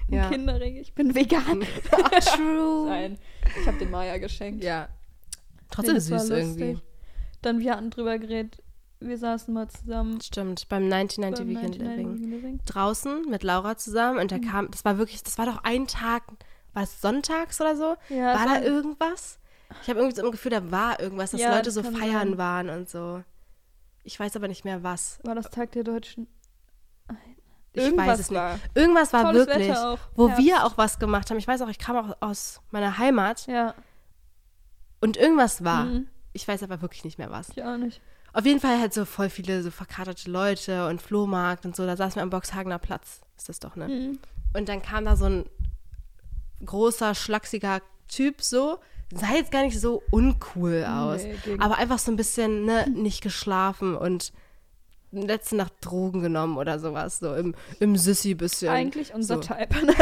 Ja. 0.08 0.28
Kinderriegel, 0.30 0.80
ich 0.82 0.94
bin 0.94 1.16
vegan. 1.16 1.64
Ach, 1.90 2.10
true. 2.36 2.86
Nein, 2.86 3.18
ich 3.60 3.66
habe 3.66 3.76
den 3.78 3.90
Maya 3.90 4.18
geschenkt. 4.18 4.62
Ja. 4.62 4.86
Nee, 4.88 5.64
Trotzdem 5.70 5.94
war 6.10 6.20
süß 6.20 6.30
irgendwie. 6.30 6.78
Dann 7.42 7.58
wir 7.58 7.72
hatten 7.72 7.90
drüber 7.90 8.16
geredet, 8.20 8.62
wir 9.00 9.18
saßen 9.18 9.52
mal 9.52 9.68
zusammen 9.68 10.20
Stimmt, 10.20 10.68
beim 10.68 10.84
1990 10.84 11.38
beim 11.44 11.48
Weekend 11.48 11.78
99 11.82 11.82
Living. 11.98 12.14
Weekend 12.14 12.32
Living. 12.32 12.60
Draußen 12.66 13.28
mit 13.28 13.42
Laura 13.42 13.76
zusammen 13.76 14.20
und 14.20 14.30
da 14.30 14.36
Mhm. 14.38 14.42
kam, 14.42 14.70
das 14.70 14.84
war 14.84 14.96
wirklich, 14.96 15.24
das 15.24 15.38
war 15.38 15.46
doch 15.46 15.64
ein 15.64 15.88
Tag, 15.88 16.22
war 16.76 16.82
es 16.82 17.00
sonntags 17.00 17.58
oder 17.60 17.74
so? 17.74 17.96
Ja, 18.10 18.34
war 18.38 18.46
da 18.46 18.60
irgendwas? 18.62 19.38
Ich 19.82 19.88
habe 19.88 19.98
irgendwie 20.00 20.14
so 20.20 20.24
ein 20.24 20.30
Gefühl, 20.30 20.50
da 20.52 20.70
war 20.70 21.00
irgendwas, 21.00 21.30
dass 21.32 21.40
Ja, 21.40 21.50
Leute 21.50 21.64
das 21.64 21.74
so 21.74 21.82
feiern 21.82 22.28
sein. 22.30 22.38
waren 22.38 22.68
und 22.68 22.88
so. 22.88 23.24
Ich 24.04 24.20
weiß 24.20 24.36
aber 24.36 24.46
nicht 24.46 24.64
mehr 24.64 24.82
was. 24.82 25.18
War 25.24 25.34
das 25.34 25.50
Tag 25.50 25.72
der 25.72 25.82
Deutschen? 25.84 26.28
Ich 27.72 27.82
Irgendwas 27.82 28.06
weiß 28.06 28.18
es 28.20 28.30
nicht. 28.30 28.38
war. 28.38 28.58
Irgendwas 28.74 29.12
war 29.12 29.22
Tolles 29.24 29.46
wirklich, 29.48 29.76
wo 30.14 30.28
Herbst. 30.28 30.44
wir 30.44 30.64
auch 30.64 30.78
was 30.78 30.98
gemacht 30.98 31.28
haben. 31.30 31.38
Ich 31.38 31.48
weiß 31.48 31.60
auch, 31.62 31.68
ich 31.68 31.78
kam 31.78 31.96
auch 31.96 32.16
aus 32.20 32.60
meiner 32.70 32.96
Heimat 32.98 33.46
Ja. 33.46 33.74
und 35.00 35.16
irgendwas 35.16 35.64
war. 35.64 35.84
Mhm. 35.84 36.06
Ich 36.32 36.46
weiß 36.46 36.62
aber 36.62 36.80
wirklich 36.82 37.04
nicht 37.04 37.18
mehr 37.18 37.30
was. 37.30 37.48
Ich 37.50 37.62
auch 37.62 37.76
nicht. 37.76 38.00
Auf 38.32 38.44
jeden 38.46 38.60
Fall 38.60 38.78
halt 38.80 38.92
so 38.94 39.04
voll 39.06 39.30
viele 39.30 39.62
so 39.62 39.70
verkaterte 39.70 40.30
Leute 40.30 40.86
und 40.88 41.00
Flohmarkt 41.02 41.64
und 41.66 41.74
so. 41.74 41.86
Da 41.86 41.96
saßen 41.96 42.16
wir 42.16 42.22
am 42.22 42.30
Boxhagener 42.30 42.78
Platz. 42.78 43.20
Ist 43.36 43.48
das 43.48 43.60
doch, 43.60 43.76
ne? 43.76 43.88
Mhm. 43.88 44.18
Und 44.54 44.68
dann 44.68 44.80
kam 44.82 45.04
da 45.04 45.16
so 45.16 45.24
ein 45.26 45.46
großer, 46.64 47.14
schlachsiger 47.14 47.80
Typ 48.08 48.42
so. 48.42 48.78
Sah 49.12 49.34
jetzt 49.34 49.52
gar 49.52 49.62
nicht 49.62 49.80
so 49.80 50.02
uncool 50.10 50.84
aus. 50.84 51.22
Nee, 51.22 51.36
aber 51.58 51.78
einfach 51.78 51.98
so 51.98 52.10
ein 52.10 52.16
bisschen, 52.16 52.64
ne, 52.64 52.88
nicht 52.90 53.22
geschlafen 53.22 53.96
und 53.96 54.32
letzte 55.12 55.56
Nacht 55.56 55.72
Drogen 55.80 56.20
genommen 56.22 56.56
oder 56.58 56.78
sowas. 56.78 57.18
So 57.20 57.34
im, 57.34 57.54
im 57.78 57.96
Sissi 57.96 58.34
bisschen. 58.34 58.68
Eigentlich 58.70 59.14
unser 59.14 59.36
so. 59.36 59.40
Type. 59.42 59.74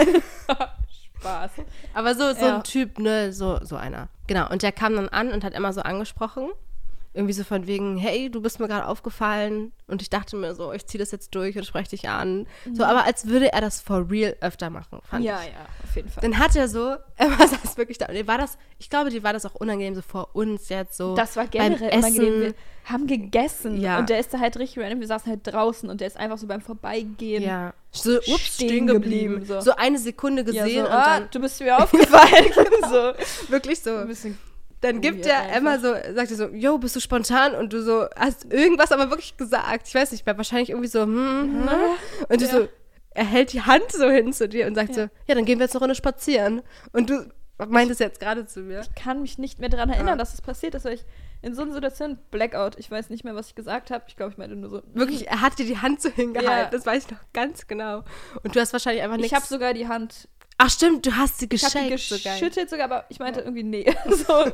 Spaß. 1.21 1.51
Aber 1.93 2.15
so, 2.15 2.33
so 2.35 2.47
Ja. 2.47 2.57
ein 2.57 2.65
Typ, 2.65 2.99
ne, 2.99 3.33
so, 3.33 3.59
so 3.63 3.77
einer. 3.77 4.09
Genau. 4.27 4.51
Und 4.51 4.63
der 4.63 4.73
kam 4.73 4.95
dann 4.97 5.09
an 5.09 5.33
und 5.33 5.45
hat 5.45 5.55
immer 5.55 5.73
so 5.73 5.83
angesprochen. 5.83 6.49
Irgendwie 7.17 7.33
so 7.33 7.45
von 7.45 7.69
wegen, 7.69 7.97
hey, 7.97 8.29
du 8.29 8.43
bist 8.43 8.59
mir 8.59 8.67
gerade 8.67 8.89
aufgefallen. 8.89 9.71
Und 9.87 10.03
ich 10.03 10.11
dachte 10.11 10.35
mir 10.37 10.55
so, 10.57 10.73
ich 10.73 10.85
ziehe 10.87 10.99
das 10.99 11.13
jetzt 11.13 11.33
durch 11.37 11.57
und 11.57 11.65
spreche 11.65 11.91
dich 11.91 12.09
an. 12.09 12.47
So, 12.73 12.83
aber 12.85 13.05
als 13.05 13.29
würde 13.29 13.53
er 13.53 13.61
das 13.61 13.81
for 13.81 14.11
real 14.11 14.35
öfter 14.41 14.69
machen, 14.69 14.99
fand 15.09 15.21
Mhm. 15.23 15.27
Ja, 15.29 15.41
ich. 15.43 15.49
ja, 15.53 15.67
auf 15.85 15.95
jeden 15.95 16.09
Fall. 16.09 16.23
Dann 16.23 16.39
hat 16.39 16.57
er 16.57 16.67
so, 16.69 16.97
er 17.17 17.31
saß 17.49 17.77
wirklich 17.77 17.99
da. 17.99 18.07
Und 18.07 18.27
war 18.27 18.39
das, 18.39 18.59
ich 18.81 18.91
glaube, 18.91 19.11
dir 19.11 19.23
war 19.23 19.33
das 19.33 19.47
auch 19.47 19.55
unangenehm, 19.55 19.95
so 19.95 20.03
vor 20.03 20.31
uns 20.35 20.69
jetzt 20.71 20.97
so. 20.97 21.15
Das 21.15 21.37
war 21.37 21.45
beim 21.45 21.77
generell 21.77 21.97
unangenehm. 21.99 22.43
Essen. 22.43 22.55
Wir 22.87 22.93
haben 22.93 23.07
gegessen 23.07 23.81
Ja. 23.81 23.99
und 24.01 24.09
der 24.11 24.19
ist 24.19 24.35
da 24.35 24.41
halt 24.41 24.57
richtig 24.59 24.83
random. 24.83 24.99
Wir 25.01 25.07
saßen 25.07 25.31
halt 25.31 25.41
draußen 25.45 25.89
und 25.89 26.01
der 26.01 26.09
ist 26.09 26.17
einfach 26.17 26.37
so 26.39 26.47
beim 26.49 26.61
Vorbeigehen. 26.63 27.45
Ja. 27.45 27.73
So, 27.93 28.17
ups, 28.17 28.27
Stehen 28.27 28.69
stehen 28.69 28.87
geblieben. 28.89 29.35
geblieben, 29.35 29.47
so. 29.47 29.61
So. 29.61 29.77
eine 29.77 29.99
Sekunde 29.99 30.43
Ja, 30.51 30.65
gesehen 30.65 30.85
so, 30.85 30.91
und 30.91 30.97
ah, 30.97 31.21
dann 31.21 31.29
du 31.31 31.39
bist 31.41 31.61
mir 31.61 31.79
aufgefallen. 31.83 32.53
so. 32.91 33.51
wirklich 33.53 33.81
so. 33.81 33.95
Ein 33.99 34.09
bisschen 34.09 34.37
Dann 34.85 35.01
gibt 35.01 35.27
er 35.27 35.41
einfach. 35.43 35.57
immer 35.57 35.79
so, 35.81 35.95
sagt 36.15 36.31
er 36.31 36.37
so, 36.37 36.49
yo, 36.49 36.79
bist 36.79 36.95
du 36.95 37.01
spontan? 37.01 37.55
Und 37.55 37.73
du 37.73 37.83
so, 37.83 38.07
hast 38.17 38.53
irgendwas 38.53 38.93
aber 38.93 39.11
wirklich 39.11 39.37
gesagt. 39.37 39.89
Ich 39.89 39.95
weiß 39.95 40.13
nicht, 40.13 40.25
mehr, 40.27 40.37
wahrscheinlich 40.37 40.71
irgendwie 40.71 40.89
so, 40.89 41.03
hm, 41.03 41.67
hm. 41.69 41.69
Und 42.29 42.41
du 42.41 42.45
Ja. 42.47 42.51
so, 42.53 42.69
er 43.11 43.25
hält 43.25 43.53
die 43.53 43.63
Hand 43.63 43.91
so 43.93 44.09
hin 44.11 44.33
zu 44.33 44.49
dir 44.49 44.67
und 44.67 44.75
sagt 44.75 44.91
Ja. 44.91 44.95
so, 44.95 45.01
ja, 45.27 45.35
dann 45.35 45.45
gehen 45.45 45.59
wir 45.59 45.65
jetzt 45.67 45.75
eine 45.75 45.81
Runde 45.81 45.95
spazieren. 45.95 46.63
Und 46.93 47.11
du 47.11 47.27
meintest 47.69 48.01
jetzt 48.01 48.19
gerade 48.21 48.47
zu 48.47 48.61
mir. 48.61 48.81
Ich 48.81 48.95
kann 48.95 49.23
mich 49.23 49.39
nicht 49.39 49.61
mehr 49.61 49.69
daran 49.69 49.89
erinnern, 49.89 50.09
Ja. 50.09 50.17
dass 50.17 50.33
das 50.33 50.43
passiert 50.43 50.75
ist, 50.75 50.85
weil 50.85 50.95
ich 50.95 51.05
in 51.41 51.55
so 51.55 51.63
einer 51.63 51.73
Situation, 51.75 52.19
Blackout, 52.31 52.79
ich 52.79 52.91
weiß 52.91 53.11
nicht 53.11 53.23
mehr, 53.23 53.35
was 53.35 53.49
ich 53.49 53.55
gesagt 53.55 53.91
habe. 53.91 54.05
Ich 54.09 54.17
glaube, 54.17 54.33
ich 54.33 54.39
meinte 54.39 54.57
nur 54.57 54.71
so. 54.71 54.83
Wirklich, 54.95 55.29
er 55.29 55.41
hat 55.43 55.59
dir 55.59 55.67
die 55.67 55.77
Hand 55.79 56.01
so 56.03 56.09
hingehalten. 56.09 56.51
Ja. 56.51 56.71
Das 56.71 56.87
weiß 56.87 57.05
ich 57.05 57.11
noch 57.11 57.21
ganz 57.33 57.67
genau. 57.67 58.03
Und 58.43 58.57
du 58.57 58.61
hast 58.61 58.73
wahrscheinlich 58.73 59.03
einfach 59.05 59.17
nichts. 59.19 59.31
Ich 59.31 59.37
habe 59.37 59.47
sogar 59.47 59.75
die 59.75 59.87
Hand, 59.87 60.27
Ach 60.57 60.71
stimmt, 60.71 61.05
du 61.05 61.17
hast 61.17 61.39
sie 61.41 61.49
ich 61.51 61.65
habe 61.65 61.73
die 61.85 61.91
geschenkt. 61.91 62.01
sogar. 62.23 62.39
geschüttelt 62.39 62.71
sogar, 62.71 62.85
aber 62.85 63.05
ich 63.09 63.19
meinte 63.19 63.41
irgendwie 63.41 63.65
nee. 63.65 63.85
so, 64.09 64.51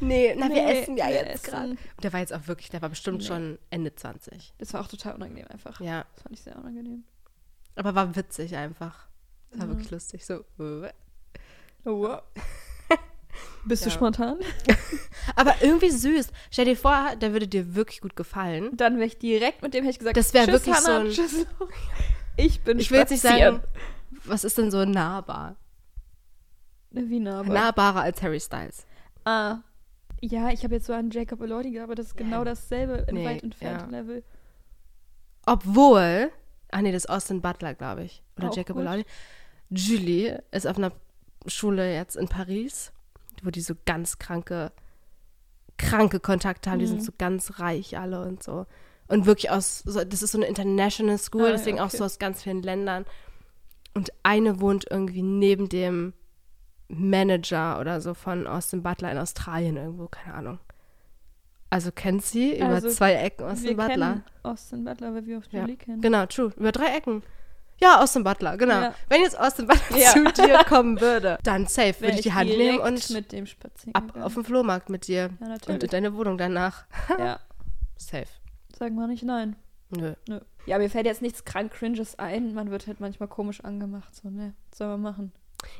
Nee, 0.00 0.34
na, 0.36 0.48
wir 0.48 0.54
Nee, 0.54 0.80
essen 0.82 0.96
ja 0.96 1.06
wir 1.08 1.14
jetzt 1.14 1.44
gerade. 1.44 1.70
Und 1.70 1.78
der 2.02 2.12
war 2.12 2.20
jetzt 2.20 2.32
auch 2.32 2.46
wirklich, 2.48 2.70
der 2.70 2.80
war 2.82 2.88
bestimmt 2.88 3.18
Nee. 3.18 3.26
schon 3.26 3.58
Ende 3.70 3.94
20. 3.94 4.54
das 4.58 4.72
war 4.72 4.80
auch 4.80 4.88
total 4.88 5.14
unangenehm 5.14 5.46
einfach. 5.48 5.80
Ja, 5.80 6.04
Das 6.14 6.22
fand 6.22 6.34
ich 6.34 6.42
sehr 6.42 6.56
unangenehm. 6.56 7.04
aber 7.76 7.94
war 7.94 8.16
witzig 8.16 8.56
einfach. 8.56 9.06
Das 9.50 9.60
war 9.60 9.66
Ja. 9.66 9.72
wirklich 9.72 9.90
lustig. 9.90 10.24
So, 10.24 10.36
äh. 10.58 10.90
Oh, 11.84 11.98
wow. 12.02 12.22
Bist 13.64 13.84
du 13.84 13.90
Ja. 13.90 13.94
spontan? 13.94 14.38
Aber 15.36 15.54
irgendwie 15.60 15.90
süß. 15.90 16.28
Stell 16.50 16.64
dir 16.64 16.76
vor, 16.76 17.14
der 17.16 17.32
würde 17.32 17.46
dir 17.48 17.74
wirklich 17.74 18.00
gut 18.00 18.16
gefallen. 18.16 18.76
Dann 18.76 18.96
wäre 18.96 19.06
ich 19.06 19.18
direkt 19.18 19.62
mit 19.62 19.72
dem, 19.74 19.84
hätte 19.84 19.92
ich 19.92 19.98
gesagt, 20.00 20.16
Das 20.16 20.34
wär 20.34 20.44
tschüss, 20.46 20.52
wirklich 20.66 20.76
so 20.76 20.86
Hannah, 20.88 21.00
ein- 21.04 21.10
tschüss. 21.12 21.46
Ich 22.36 22.60
bin 22.62 22.78
Ich 22.78 22.90
will 22.90 22.98
jetzt 22.98 23.10
nicht 23.10 23.20
sagen, 23.22 23.62
was 24.24 24.44
ist 24.44 24.58
denn 24.58 24.70
so 24.70 24.84
nahbar? 24.84 25.56
Wie 26.90 27.20
nah, 27.20 27.40
aber. 27.40 27.52
Nahbarer 27.52 28.00
als 28.02 28.22
Harry 28.22 28.40
Styles. 28.40 28.86
Ah. 29.24 29.58
Ja, 30.20 30.50
ich 30.50 30.62
habe 30.62 30.74
jetzt 30.74 30.86
so 30.86 30.92
an 30.92 31.10
Jacob 31.10 31.40
Elordi 31.40 31.70
gedacht, 31.70 31.84
aber 31.84 31.94
das 31.94 32.08
ist 32.08 32.16
genau 32.16 32.38
Ja. 32.38 32.44
dasselbe 32.44 33.04
in 33.08 33.16
Nee, 33.16 33.24
weit 33.26 33.42
entfernten 33.42 33.92
ja. 33.92 34.00
Level. 34.00 34.22
Obwohl, 35.46 36.30
ach 36.70 36.80
nee, 36.80 36.92
das 36.92 37.04
ist 37.04 37.10
Austin 37.10 37.40
Butler, 37.40 37.74
glaube 37.74 38.04
ich. 38.04 38.22
Oder 38.38 38.50
Auch 38.50 38.56
Jacob. 38.56 38.78
Elordi. 38.78 39.04
Julie 39.70 40.42
ist 40.52 40.66
auf 40.66 40.76
einer 40.76 40.92
Schule 41.46 41.92
jetzt 41.92 42.16
in 42.16 42.28
Paris, 42.28 42.92
wo 43.42 43.50
die 43.50 43.60
so 43.62 43.74
ganz 43.86 44.18
kranke, 44.18 44.70
kranke 45.78 46.20
Kontakte 46.20 46.70
haben. 46.70 46.78
Die 46.78 46.86
sind 46.86 47.00
Mhm. 47.00 47.04
so 47.04 47.12
ganz 47.18 47.58
reich 47.58 47.98
alle 47.98 48.22
und 48.22 48.42
so. 48.42 48.66
Und 49.08 49.26
wirklich 49.26 49.50
aus, 49.50 49.82
das 49.84 50.22
ist 50.22 50.30
so 50.32 50.38
eine 50.38 50.46
International 50.46 51.18
School, 51.18 51.46
Ah, 51.46 51.52
deswegen 51.52 51.80
auch 51.80 51.86
okay. 51.86 51.96
so 51.96 52.04
aus 52.04 52.18
ganz 52.20 52.42
vielen 52.44 52.62
Ländern. 52.62 53.04
Und 53.94 54.10
eine 54.22 54.60
wohnt 54.60 54.86
irgendwie 54.90 55.22
neben 55.22 55.68
dem 55.68 56.14
Manager 56.88 57.80
oder 57.80 58.00
so 58.00 58.14
von 58.14 58.46
Austin 58.46 58.82
Butler 58.82 59.10
in 59.12 59.18
Australien 59.18 59.76
irgendwo, 59.76 60.08
keine 60.08 60.34
Ahnung. 60.34 60.58
Also 61.70 61.90
kennt 61.90 62.22
sie 62.22 62.56
über 62.58 62.66
Also, 62.68 62.90
zwei 62.90 63.14
Ecken 63.14 63.46
Austin 63.46 63.68
wir 63.70 63.76
Butler. 63.76 64.06
kennen 64.12 64.24
Austin 64.42 64.84
Butler, 64.84 65.14
weil 65.14 65.26
wir 65.26 65.38
auch 65.38 65.42
Ja. 65.50 65.60
Julie 65.62 65.76
kennen. 65.76 66.00
Genau, 66.02 66.26
true. 66.26 66.52
Über 66.56 66.70
drei 66.72 66.96
Ecken. 66.96 67.22
Ja, 67.80 68.00
Austin 68.00 68.22
Butler, 68.24 68.56
genau. 68.58 68.80
Ja. 68.80 68.94
Wenn 69.08 69.22
jetzt 69.22 69.38
Austin 69.40 69.66
Butler 69.66 69.96
Ja. 69.96 70.08
zu 70.10 70.24
dir 70.32 70.58
kommen 70.68 71.00
würde, 71.00 71.38
dann 71.42 71.66
safe 71.66 72.00
Wär 72.00 72.08
würde 72.08 72.16
ich 72.16 72.22
die 72.22 72.32
Hand 72.34 72.50
nehmen 72.50 72.78
und 72.78 73.08
mit 73.10 73.32
dem 73.32 73.46
spazieren 73.46 73.94
ab 73.94 74.08
gegangen. 74.08 74.24
auf 74.24 74.34
den 74.34 74.44
Flohmarkt 74.44 74.90
mit 74.90 75.08
dir 75.08 75.30
Ja, 75.40 75.56
und 75.72 75.82
in 75.82 75.90
deine 75.90 76.14
Wohnung 76.14 76.36
danach. 76.36 76.84
ja, 77.18 77.40
Safe. 77.96 78.26
sagen 78.78 78.94
wir 78.96 79.06
nicht 79.06 79.22
nein. 79.24 79.56
Nö. 79.90 80.14
Nö. 80.28 80.40
Ja, 80.66 80.78
mir 80.78 80.88
fällt 80.90 81.06
jetzt 81.06 81.22
nichts 81.22 81.44
krank 81.44 81.72
Cringes 81.72 82.18
ein. 82.18 82.54
Man 82.54 82.70
wird 82.70 82.86
halt 82.86 83.00
manchmal 83.00 83.28
komisch 83.28 83.62
angemacht. 83.62 84.14
So, 84.14 84.30
ne, 84.30 84.54
was 84.70 84.78
soll 84.78 84.88
man 84.88 85.02
machen? 85.02 85.32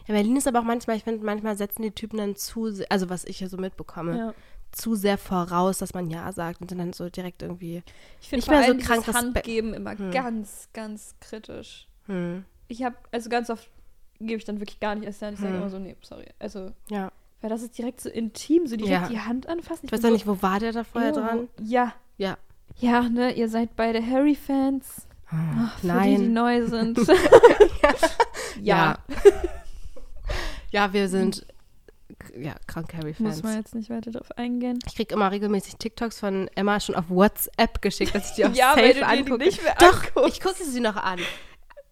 Ja, 0.07 0.15
Berlin 0.15 0.37
ist 0.37 0.47
aber 0.49 0.61
auch 0.61 0.65
manchmal, 0.65 0.97
ich 0.97 1.05
finde, 1.05 1.25
manchmal 1.25 1.57
setzen 1.57 1.83
die 1.83 1.91
Typen 1.91 2.19
dann 2.19 2.37
zu, 2.37 2.71
also 2.89 3.09
was 3.11 3.25
ich 3.25 3.41
ja 3.41 3.49
so 3.49 3.57
mitbekomme, 3.57 4.17
Ja. 4.17 4.35
zu 4.71 4.95
sehr 4.95 5.19
voraus, 5.19 5.79
dass 5.79 5.93
man 5.95 6.09
Ja 6.09 6.31
sagt 6.33 6.61
und 6.61 6.71
dann 6.71 6.93
so 6.93 7.09
direkt 7.11 7.43
irgendwie, 7.43 7.83
Ich 8.21 8.29
finde 8.29 8.45
vor 8.45 8.55
mehr 8.55 8.65
so 8.65 8.73
allem 8.73 8.81
krank 8.81 9.01
Respekt- 9.09 9.17
Handgeben 9.19 9.75
immer 9.75 9.99
Hm. 9.99 10.11
ganz, 10.13 10.69
ganz 10.73 11.15
kritisch. 11.21 11.87
hm, 12.07 12.45
Ich 12.69 12.83
habe 12.85 12.97
also 13.11 13.29
ganz 13.29 13.51
oft 13.51 13.69
gebe 14.19 14.37
ich 14.37 14.45
dann 14.45 14.61
wirklich 14.61 14.79
gar 14.79 14.95
nicht 14.95 15.05
erst 15.05 15.21
her. 15.21 15.33
Ich 15.33 15.39
sage 15.41 15.51
Hm. 15.53 15.57
immer 15.63 15.69
so, 15.71 15.79
nee, 15.81 15.97
sorry. 16.01 16.27
Also, 16.39 16.71
Ja. 16.89 17.11
weil 17.41 17.51
das 17.51 17.63
ist 17.63 17.77
direkt 17.77 18.01
so 18.01 18.09
intim, 18.09 18.69
so 18.69 18.77
direkt 18.77 19.03
Ja. 19.03 19.09
die 19.09 19.19
Hand 19.21 19.49
anfassen. 19.49 19.87
Ich 19.87 19.93
weiß 19.93 20.01
bin 20.01 20.11
auch 20.11 20.15
nicht, 20.15 20.27
wo 20.29 20.41
war 20.43 20.61
der 20.61 20.71
da 20.73 20.85
so, 20.85 20.91
vorher 20.93 21.11
ew. 21.11 21.15
dran? 21.21 21.49
Ja. 21.61 21.93
Ja. 22.19 22.39
Ja, 22.79 23.03
ne, 23.09 23.33
ihr 23.33 23.49
seid 23.49 23.77
beide 23.77 24.05
Harry-Fans. 24.05 25.07
Ach, 25.31 25.79
für 25.79 25.87
die, 25.87 25.87
die 25.87 26.19
Nein. 26.19 26.33
neu 26.33 26.67
sind. 26.67 26.99
Ja. 28.61 28.99
Ja, 30.71 30.93
wir 30.93 31.09
sind 31.09 31.47
ja, 32.37 32.55
krank 32.67 32.93
Muss 32.93 33.03
Harry-Fans. 33.03 33.43
man 33.43 33.57
jetzt 33.57 33.75
nicht 33.75 33.91
weiter 33.91 34.11
drauf 34.11 34.31
eingehen. 34.37 34.79
Ich 34.87 34.95
krieg 34.95 35.11
immer 35.11 35.31
regelmäßig 35.31 35.77
TikToks 35.77 36.21
von 36.21 36.49
Emma 36.55 36.79
schon 36.81 36.95
auf 36.95 37.07
WhatsApp 37.09 37.83
geschickt, 37.83 38.15
dass 38.15 38.31
ich 38.31 38.37
die 38.37 38.45
auf 38.45 38.55
Ja, 38.57 38.71
Safe 38.75 38.83
weil 38.83 38.95
die 38.95 39.03
angucke. 39.03 39.45
nicht 39.45 39.63
mehr 39.63 39.75
Doch, 39.79 40.05
anguckst. 40.05 40.29
ich 40.37 40.41
gucke 40.41 40.63
sie 40.65 40.81
noch 40.81 40.97
an. 40.97 41.19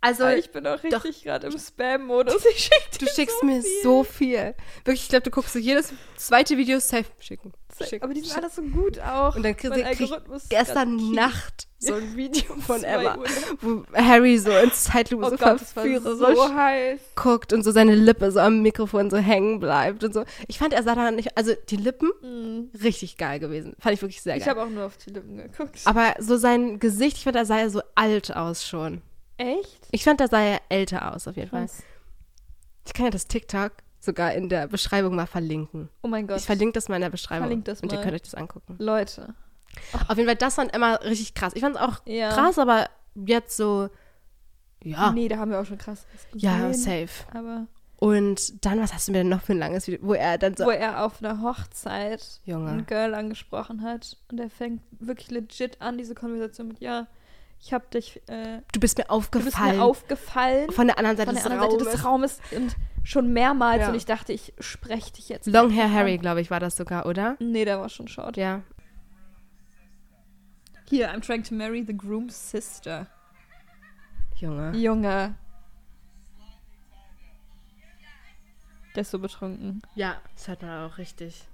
Also, 0.02 0.26
ich 0.28 0.50
bin 0.50 0.66
auch 0.66 0.82
richtig 0.82 1.24
gerade 1.24 1.48
im 1.48 1.58
Spam-Modus. 1.58 2.42
Ich 2.46 2.64
schick 2.64 2.98
du 2.98 3.06
schickst 3.06 3.40
so 3.40 3.46
mir 3.46 3.60
viel. 3.62 3.82
so 3.82 4.04
viel. 4.04 4.54
Wirklich, 4.84 5.02
ich 5.02 5.08
glaube, 5.08 5.24
du 5.24 5.30
guckst 5.30 5.52
so 5.52 5.58
jedes 5.58 5.92
zweite 6.16 6.56
Video 6.56 6.78
safe 6.80 7.06
schicken. 7.18 7.52
Schicken. 7.86 8.04
Aber 8.04 8.14
die 8.14 8.20
sind 8.20 8.36
alles 8.36 8.54
so 8.56 8.62
gut 8.62 8.98
auch. 9.00 9.36
Und 9.36 9.42
dann 9.42 9.56
krieg, 9.56 9.72
krieg 9.72 10.00
ich 10.10 10.48
gestern. 10.48 11.12
Nacht 11.12 11.66
so 11.78 11.94
ein 11.94 12.14
Video 12.16 12.54
von 12.66 12.82
Emma, 12.84 13.16
wo 13.62 13.82
Harry 13.94 14.36
so 14.38 14.50
ins 14.50 14.84
Zeitlupe 14.84 15.24
Oh 15.26 15.30
so 15.30 15.36
Gott, 15.36 15.60
so 15.60 16.54
heiß. 16.54 17.00
guckt 17.16 17.52
und 17.54 17.62
so 17.62 17.70
seine 17.70 17.94
Lippe 17.94 18.30
so 18.30 18.40
am 18.40 18.60
Mikrofon 18.60 19.08
so 19.10 19.16
hängen 19.16 19.60
bleibt 19.60 20.04
und 20.04 20.12
so. 20.12 20.24
Ich 20.46 20.58
fand, 20.58 20.74
er 20.74 20.82
sah 20.82 20.94
da 20.94 21.10
nicht, 21.10 21.36
also 21.38 21.52
die 21.70 21.76
Lippen 21.76 22.10
Mhm. 22.22 22.70
richtig 22.82 23.16
geil 23.16 23.38
gewesen. 23.40 23.74
Fand 23.78 23.94
ich 23.94 24.02
wirklich 24.02 24.20
sehr 24.20 24.36
Ich 24.36 24.44
geil. 24.44 24.50
habe 24.56 24.62
auch 24.66 24.68
nur 24.70 24.84
auf 24.86 24.96
die 24.98 25.10
Lippen 25.10 25.36
geguckt. 25.38 25.80
Aber 25.86 26.14
so 26.18 26.36
sein 26.36 26.78
Gesicht, 26.80 27.16
ich 27.16 27.24
fand, 27.24 27.36
da 27.36 27.44
sah 27.46 27.58
er 27.60 27.70
so 27.70 27.80
alt 27.94 28.36
aus 28.36 28.66
schon. 28.66 29.00
Echt? 29.38 29.88
Ich 29.90 30.04
fand, 30.04 30.20
da 30.20 30.28
sah 30.28 30.40
er 30.42 30.60
älter 30.68 31.14
aus 31.14 31.26
auf 31.26 31.36
jeden 31.36 31.48
Fall. 31.48 31.62
Krass. 31.66 31.82
Ich 32.86 32.92
kann 32.92 33.06
ja 33.06 33.10
das 33.10 33.26
TikTok 33.26 33.72
sogar 34.00 34.32
in 34.32 34.48
der 34.48 34.66
Beschreibung 34.66 35.14
mal 35.14 35.26
verlinken. 35.26 35.88
Oh 36.02 36.08
mein 36.08 36.26
Gott. 36.26 36.38
Ich 36.38 36.46
verlinke 36.46 36.72
das 36.72 36.88
mal 36.88 36.96
in 36.96 37.02
der 37.02 37.10
Beschreibung. 37.10 37.46
Verlink 37.46 37.64
das 37.66 37.80
Und 37.82 37.92
ihr 37.92 37.98
mal. 37.98 38.02
könnt 38.04 38.14
euch 38.14 38.22
das 38.22 38.34
angucken. 38.34 38.76
Leute. 38.78 39.34
Auf 40.08 40.16
jeden 40.16 40.26
Fall, 40.26 40.36
das 40.36 40.54
fand 40.56 40.74
Emma 40.74 40.94
richtig 40.96 41.34
krass. 41.34 41.52
Ich 41.54 41.60
fand 41.60 41.76
es 41.76 41.82
auch 41.82 42.00
Ja. 42.06 42.30
krass, 42.30 42.58
aber 42.58 42.88
jetzt 43.14 43.56
so, 43.56 43.88
ja, 44.82 45.12
Nee, 45.12 45.28
da 45.28 45.36
haben 45.36 45.50
wir 45.50 45.60
auch 45.60 45.66
schon 45.66 45.78
krass 45.78 46.06
ja, 46.34 46.72
safe. 46.72 47.08
Aber 47.34 47.66
Und 47.98 48.64
dann, 48.64 48.80
was 48.80 48.94
hast 48.94 49.08
du 49.08 49.12
mir 49.12 49.18
denn 49.18 49.28
noch 49.28 49.42
für 49.42 49.52
ein 49.52 49.58
langes 49.58 49.86
Video, 49.86 50.00
wo 50.02 50.14
er 50.14 50.38
dann 50.38 50.56
so, 50.56 50.64
wo 50.64 50.70
er 50.70 51.04
auf 51.04 51.22
einer 51.22 51.42
Hochzeit 51.42 52.40
Junge. 52.44 52.70
ein 52.70 52.86
Girl 52.86 53.14
angesprochen 53.14 53.82
hat 53.82 54.16
und 54.30 54.40
er 54.40 54.48
fängt 54.50 54.80
wirklich 54.98 55.30
legit 55.30 55.80
an, 55.82 55.98
diese 55.98 56.14
Konversation 56.14 56.68
mit, 56.68 56.80
ja, 56.80 57.06
ich 57.62 57.74
hab 57.74 57.90
dich, 57.90 58.22
äh, 58.28 58.62
du 58.72 58.80
bist 58.80 58.96
mir 58.96 59.04
du 59.04 59.08
bist 59.18 59.28
aufgefallen. 59.28 59.76
mir 59.76 59.84
aufgefallen 59.84 60.70
von 60.70 60.86
der 60.86 60.96
anderen 60.98 61.18
Seite 61.18 61.26
von 61.32 61.34
der 61.34 61.42
des 61.44 61.52
anderen 61.52 61.70
Seite 61.70 62.04
Raumes. 62.06 62.36
des 62.40 62.56
Raumes 62.56 62.56
und 62.56 62.76
schon 63.04 63.32
mehrmals 63.32 63.80
Ja. 63.80 63.88
und 63.88 63.94
ich 63.94 64.04
dachte, 64.06 64.32
ich 64.32 64.52
spreche 64.60 65.12
dich 65.12 65.28
jetzt. 65.28 65.46
Long 65.46 65.70
Hair 65.74 65.92
Harry, 65.92 66.18
glaube 66.18 66.40
ich, 66.40 66.50
war 66.50 66.60
das 66.60 66.76
sogar, 66.76 67.06
oder? 67.06 67.36
Nee, 67.40 67.64
der 67.64 67.80
war 67.80 67.88
schon 67.88 68.08
short. 68.08 68.36
Ja. 68.36 68.62
Hier, 70.88 71.10
I'm 71.12 71.20
trying 71.20 71.42
to 71.44 71.54
marry 71.54 71.84
the 71.86 71.96
groom's 71.96 72.50
sister. 72.50 73.06
Junge. 74.36 74.76
Junge. 74.76 75.34
Der 78.94 79.02
ist 79.02 79.10
so 79.12 79.18
betrunken. 79.20 79.82
Ja, 79.94 80.16
das 80.34 80.48
hört 80.48 80.62
man 80.62 80.90
auch 80.90 80.98
richtig. 80.98 81.44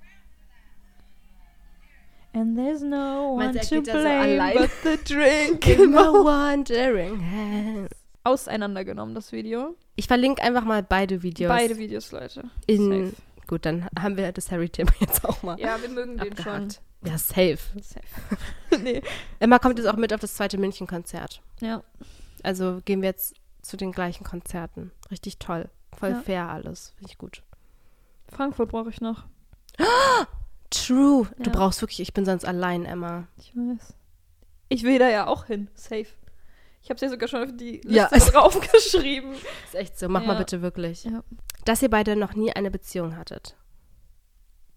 And 2.32 2.56
there's 2.56 2.82
no 2.82 3.36
Meinst 3.36 3.70
one 3.72 3.80
er 3.80 3.84
to 3.84 3.92
so 3.92 3.98
blame 3.98 4.40
allein? 4.40 4.56
but 4.56 4.70
the 4.82 4.98
drink. 5.04 5.66
In 5.78 5.90
my 5.90 6.00
wandering 6.00 7.20
hands. 7.20 7.90
Auseinandergenommen, 8.26 9.14
das 9.14 9.32
Video. 9.32 9.76
Ich 9.94 10.06
verlinke 10.08 10.42
einfach 10.42 10.64
mal 10.64 10.82
beide 10.82 11.22
Videos. 11.22 11.48
Beide 11.48 11.78
Videos, 11.78 12.10
Leute. 12.12 12.44
In, 12.66 13.10
Safe. 13.10 13.22
gut, 13.46 13.64
dann 13.64 13.88
haben 13.98 14.16
wir 14.16 14.32
das 14.32 14.50
Harry-Thema 14.50 14.90
jetzt 15.00 15.24
auch 15.24 15.42
mal 15.42 15.58
Ja, 15.60 15.80
wir 15.80 15.88
mögen 15.88 16.18
den 16.18 16.36
schon. 16.36 16.52
abgehakt. 16.52 16.80
Ja, 17.04 17.18
safe. 17.18 17.58
Safe. 17.80 18.02
nee. 18.82 19.00
Emma 19.38 19.58
kommt 19.60 19.78
jetzt 19.78 19.86
auch 19.86 19.96
mit 19.96 20.12
auf 20.12 20.20
das 20.20 20.34
zweite 20.34 20.58
München-Konzert. 20.58 21.40
Ja. 21.60 21.82
Also 22.42 22.80
gehen 22.84 23.00
wir 23.00 23.10
jetzt 23.10 23.34
zu 23.62 23.76
den 23.76 23.92
gleichen 23.92 24.24
Konzerten. 24.24 24.90
Richtig 25.10 25.38
toll. 25.38 25.68
Voll 25.96 26.10
Ja. 26.10 26.20
fair 26.20 26.48
alles. 26.48 26.94
Finde 26.98 27.12
ich 27.12 27.18
gut. 27.18 27.42
Frankfurt 28.28 28.70
brauche 28.70 28.90
ich 28.90 29.00
noch. 29.00 29.24
True. 30.70 31.28
Du 31.38 31.50
Ja. 31.50 31.56
brauchst 31.56 31.80
wirklich, 31.80 32.00
ich 32.00 32.12
bin 32.12 32.24
sonst 32.24 32.44
allein, 32.44 32.84
Emma. 32.84 33.28
Ich 33.38 33.54
weiß. 33.56 33.94
Ich 34.68 34.82
will 34.82 34.98
da 34.98 35.08
ja 35.08 35.26
auch 35.28 35.44
hin. 35.44 35.68
Safe. 35.74 36.06
Ich 36.86 36.90
habe 36.90 36.94
es 36.94 37.00
ja 37.00 37.08
sogar 37.08 37.26
schon 37.28 37.42
auf 37.42 37.56
die 37.56 37.80
Liste 37.82 37.88
Ja. 37.90 38.06
draufgeschrieben. 38.08 39.32
Ist 39.64 39.74
echt 39.74 39.98
so. 39.98 40.08
Mach 40.08 40.24
mal 40.24 40.34
Ja. 40.34 40.38
bitte 40.38 40.62
wirklich. 40.62 41.02
Ja. 41.02 41.24
Dass 41.64 41.82
ihr 41.82 41.90
beide 41.90 42.14
noch 42.14 42.34
nie 42.34 42.52
eine 42.52 42.70
Beziehung 42.70 43.16
hattet. 43.16 43.56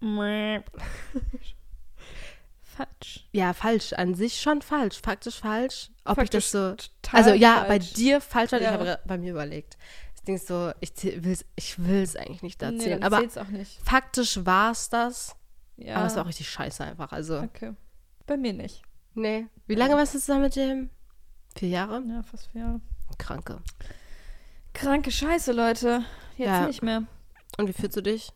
Falsch. 2.62 3.28
Ja, 3.32 3.52
falsch. 3.52 3.92
An 3.92 4.14
sich 4.16 4.40
schon 4.40 4.60
falsch. 4.62 5.00
Faktisch 5.00 5.38
falsch. 5.38 5.90
Ob 6.04 6.12
ich 6.12 6.22
Faktisch 6.22 6.50
das 6.50 6.78
so. 6.80 7.16
Also 7.16 7.30
ja, 7.30 7.60
bei 7.60 7.78
falsch. 7.78 7.92
dir 7.92 8.20
falsch 8.20 8.50
war. 8.50 8.58
Ich 8.58 8.64
Ja. 8.64 8.72
habe 8.72 8.98
bei 9.06 9.18
mir 9.18 9.30
überlegt. 9.30 9.76
Das 10.14 10.24
Ding 10.24 10.34
ist 10.34 10.48
so, 10.48 10.72
ich 10.80 10.92
will 11.22 11.32
es 11.32 11.44
ich 11.54 11.78
will's 11.78 12.16
eigentlich 12.16 12.42
nicht 12.42 12.60
Nee, 12.60 12.66
erzählen. 12.74 13.00
dann 13.02 13.12
aber 13.14 13.26
nicht. 13.52 13.78
faktisch 13.84 14.44
war 14.44 14.72
es 14.72 14.88
das. 14.88 15.36
Ja. 15.76 15.94
Aber 15.96 16.06
es 16.06 16.16
war 16.16 16.24
auch 16.24 16.28
richtig 16.28 16.48
scheiße 16.50 16.82
einfach. 16.84 17.12
Also, 17.12 17.38
Okay. 17.40 17.74
Bei 18.26 18.36
mir 18.36 18.52
nicht. 18.52 18.82
nee. 19.14 19.46
Wie 19.66 19.74
lange 19.76 19.94
warst 19.94 20.14
du 20.14 20.18
zusammen 20.18 20.42
mit 20.42 20.56
dem? 20.56 20.90
Vier 21.56 21.68
Jahre? 21.68 22.02
Ja, 22.08 22.22
fast 22.22 22.46
vier 22.48 22.60
Jahre. 22.62 22.80
Kranke. 23.18 23.60
Kranke 24.72 25.10
Scheiße, 25.10 25.52
Leute. 25.52 26.04
Jetzt 26.36 26.46
Ja. 26.46 26.66
nicht 26.66 26.82
mehr. 26.82 27.04
Und 27.58 27.68
wie 27.68 27.72
fühlst 27.72 27.96
du 27.96 28.02
dich? 28.02 28.32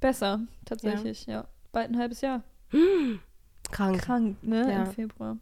Besser, 0.00 0.40
tatsächlich, 0.64 1.26
ja. 1.26 1.46
Bald 1.72 1.90
ein 1.90 1.98
halbes 1.98 2.20
Jahr. 2.20 2.42
Krank. 3.70 4.02
Krank, 4.02 4.42
ne? 4.42 4.70
Ja. 4.70 4.82
Im 4.84 4.92
Februar. 4.92 5.38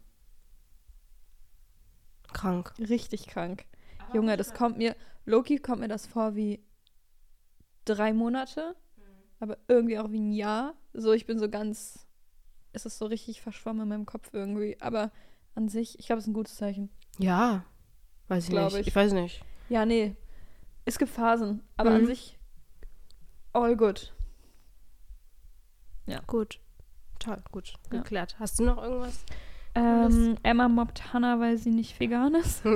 Krank. 2.32 2.72
Richtig 2.78 3.26
krank. 3.26 3.64
Junge, 4.14 4.36
das 4.36 4.54
kommt 4.54 4.78
mir, 4.78 4.94
Loki 5.24 5.58
kommt 5.58 5.80
mir 5.80 5.88
das 5.88 6.06
vor 6.06 6.36
wie 6.36 6.62
drei 7.84 8.12
Monate, 8.12 8.76
aber 9.40 9.58
irgendwie 9.68 9.98
auch 9.98 10.11
wie 10.11 10.20
ein 10.20 10.32
Jahr. 10.32 10.74
So, 10.92 11.12
ich 11.12 11.26
bin 11.26 11.38
so 11.38 11.48
ganz, 11.48 12.06
es 12.72 12.86
ist 12.86 12.98
so 12.98 13.06
richtig 13.06 13.40
verschwommen 13.40 13.82
in 13.82 13.88
meinem 13.88 14.06
Kopf 14.06 14.30
irgendwie. 14.32 14.76
Aber 14.80 15.11
an 15.55 15.68
sich, 15.68 15.98
ich 15.98 16.07
glaube, 16.07 16.18
es 16.18 16.24
ist 16.24 16.30
ein 16.30 16.34
gutes 16.34 16.57
Zeichen. 16.57 16.90
Ja. 17.18 17.64
Weiß 18.28 18.48
ich 18.48 18.55
nicht. 18.55 18.76
ich. 18.76 18.86
Ich 18.88 18.96
weiß 18.96 19.12
nicht. 19.12 19.42
Ja, 19.68 19.84
nee. 19.84 20.14
Es 20.84 20.98
gibt 20.98 21.11
Phasen, 21.12 21.62
aber 21.76 21.90
an 21.90 22.03
Mhm. 22.03 22.07
sich 22.07 22.38
all 23.53 23.76
good. 23.76 24.12
Gut. 26.26 26.59
Toll, 27.20 27.42
gut. 27.53 27.74
Ja. 27.92 27.98
Geklärt. 27.98 28.36
Hast 28.40 28.59
du 28.59 28.64
noch 28.64 28.82
irgendwas? 28.82 29.24
Ähm, 29.76 30.36
Emma 30.42 30.68
mobbt 30.68 31.12
Hannah, 31.12 31.38
weil 31.38 31.57
sie 31.59 31.70
nicht 31.70 31.98
vegan 32.01 32.34
ist. 32.34 32.62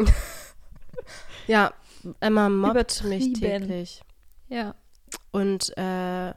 Ja, 1.47 1.75
Emma 2.21 2.49
mobbt 2.49 3.03
mich 3.05 3.33
täglich. 3.35 4.03
Ja. 4.49 4.75
Und, 5.33 5.77
äh, 5.77 6.33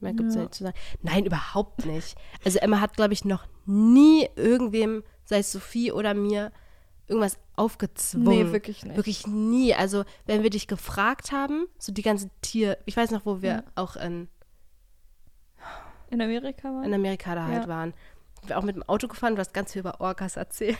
mehr 0.00 0.12
gibt's 0.12 0.34
ja. 0.34 0.40
Ja. 0.40 0.44
nicht 0.46 0.54
zu 0.54 0.64
sagen. 0.64 0.76
Nein, 1.02 1.24
überhaupt 1.26 1.86
nicht. 1.86 2.16
Also 2.44 2.58
Emma 2.58 2.80
hat, 2.80 2.96
glaube 2.96 3.12
ich, 3.14 3.24
noch 3.24 3.46
nie 3.64 4.28
irgendwem, 4.36 5.02
sei 5.24 5.38
es 5.38 5.52
Sophie 5.52 5.90
oder 5.92 6.14
mir, 6.14 6.52
irgendwas 7.08 7.38
aufgezwungen. 7.56 8.46
Nee, 8.48 8.52
wirklich 8.52 8.84
nicht. 8.84 8.96
Wirklich 8.96 9.26
nie. 9.26 9.74
Also, 9.74 10.04
wenn 10.26 10.42
wir 10.42 10.50
dich 10.50 10.66
gefragt 10.66 11.32
haben, 11.32 11.66
so 11.78 11.92
die 11.92 12.02
ganzen 12.02 12.30
Tier, 12.42 12.78
ich 12.84 12.96
weiß 12.96 13.10
noch, 13.12 13.24
wo 13.26 13.42
wir 13.42 13.50
Ja. 13.50 13.62
auch 13.76 13.96
in, 13.96 14.28
In 16.10 16.20
Amerika 16.20 16.68
war? 16.68 16.84
in 16.84 16.92
Amerika 16.94 17.34
da 17.34 17.46
halt 17.46 17.62
Ja. 17.64 17.68
waren. 17.68 17.94
Wir 18.46 18.58
auch 18.58 18.62
mit 18.62 18.76
dem 18.76 18.82
Auto 18.84 19.08
gefahren, 19.08 19.34
du 19.34 19.40
hast 19.40 19.54
ganz 19.54 19.72
viel 19.72 19.80
über 19.80 20.00
Orcas 20.00 20.36
erzählt. 20.36 20.78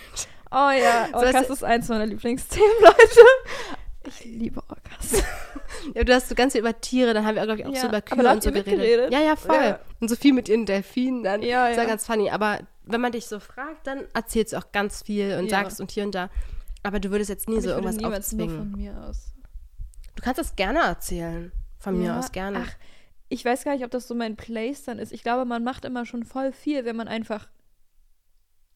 Oh 0.51 0.71
ja, 0.71 1.09
So, 1.13 1.17
Orcas 1.19 1.47
du- 1.49 1.53
ist 1.53 1.65
eins 1.65 1.89
meiner 1.89 2.07
Lieblingsthemen, 2.07 2.69
Leute. 2.81 3.21
Ich 4.07 4.25
liebe 4.25 4.63
Orcas. 4.69 5.23
Ja, 5.95 6.05
du 6.05 6.15
hast 6.15 6.29
so 6.29 6.35
ganz 6.35 6.53
viel 6.53 6.61
über 6.61 6.81
Tiere, 6.81 7.15
dann 7.15 7.25
haben 7.25 7.37
wir, 7.37 7.45
glaube 7.45 7.61
ich, 7.61 7.67
auch 7.67 7.73
Ja, 7.75 7.81
so 7.83 7.89
über 7.89 8.01
Kühe 8.03 8.19
und 8.31 8.43
so 8.43 8.51
geredet. 8.51 8.67
mitgeredet? 8.73 9.13
Ja, 9.13 9.21
ja, 9.21 9.37
voll. 9.37 9.55
Ja. 9.57 9.81
Und 10.01 10.09
Sophie 10.09 10.33
mit 10.33 10.49
ihren 10.49 10.67
Delfinen 10.67 11.23
dann. 11.23 11.43
Ja, 11.43 11.69
Das 11.69 11.77
war 11.77 11.85
ja. 11.85 11.91
ganz 11.91 12.07
funny. 12.07 12.31
Aber 12.31 12.59
wenn 12.85 13.01
man 13.01 13.13
dich 13.13 13.27
so 13.27 13.41
fragt, 13.41 13.87
dann 13.87 14.05
erzählst 14.15 14.53
du 14.53 14.59
auch 14.59 14.73
ganz 14.73 15.03
viel 15.03 15.37
und 15.39 15.51
sagst 15.51 15.81
und 15.81 15.91
hier 15.91 16.05
und 16.05 16.15
da. 16.15 16.31
Aber 16.83 17.01
du 17.01 17.11
würdest 17.11 17.31
jetzt 17.31 17.49
nie 17.49 17.55
Aber 17.57 17.63
so 17.63 17.69
irgendwas 17.71 17.97
niemals 17.97 18.33
nur 18.33 18.45
aufzwingen. 18.47 18.71
von 18.73 18.81
mir 18.81 19.05
aus. 19.09 19.33
Du 20.15 20.23
kannst 20.23 20.39
das 20.39 20.57
gerne 20.57 20.81
erzählen. 20.81 21.53
Von 21.79 21.99
mir 21.99 22.17
aus 22.17 22.33
gerne. 22.33 22.65
Ach, 22.67 22.73
ich 23.29 23.45
weiß 23.45 23.65
gar 23.65 23.75
nicht, 23.75 23.85
ob 23.85 23.91
das 23.91 24.07
so 24.09 24.15
mein 24.15 24.37
Place 24.37 24.85
dann 24.85 24.99
ist. 24.99 25.13
Ich 25.13 25.23
glaube, 25.23 25.45
man 25.45 25.63
macht 25.65 25.85
immer 25.85 26.07
schon 26.07 26.25
voll 26.25 26.53
viel, 26.53 26.85
wenn 26.85 26.97
man 26.97 27.09
einfach 27.09 27.49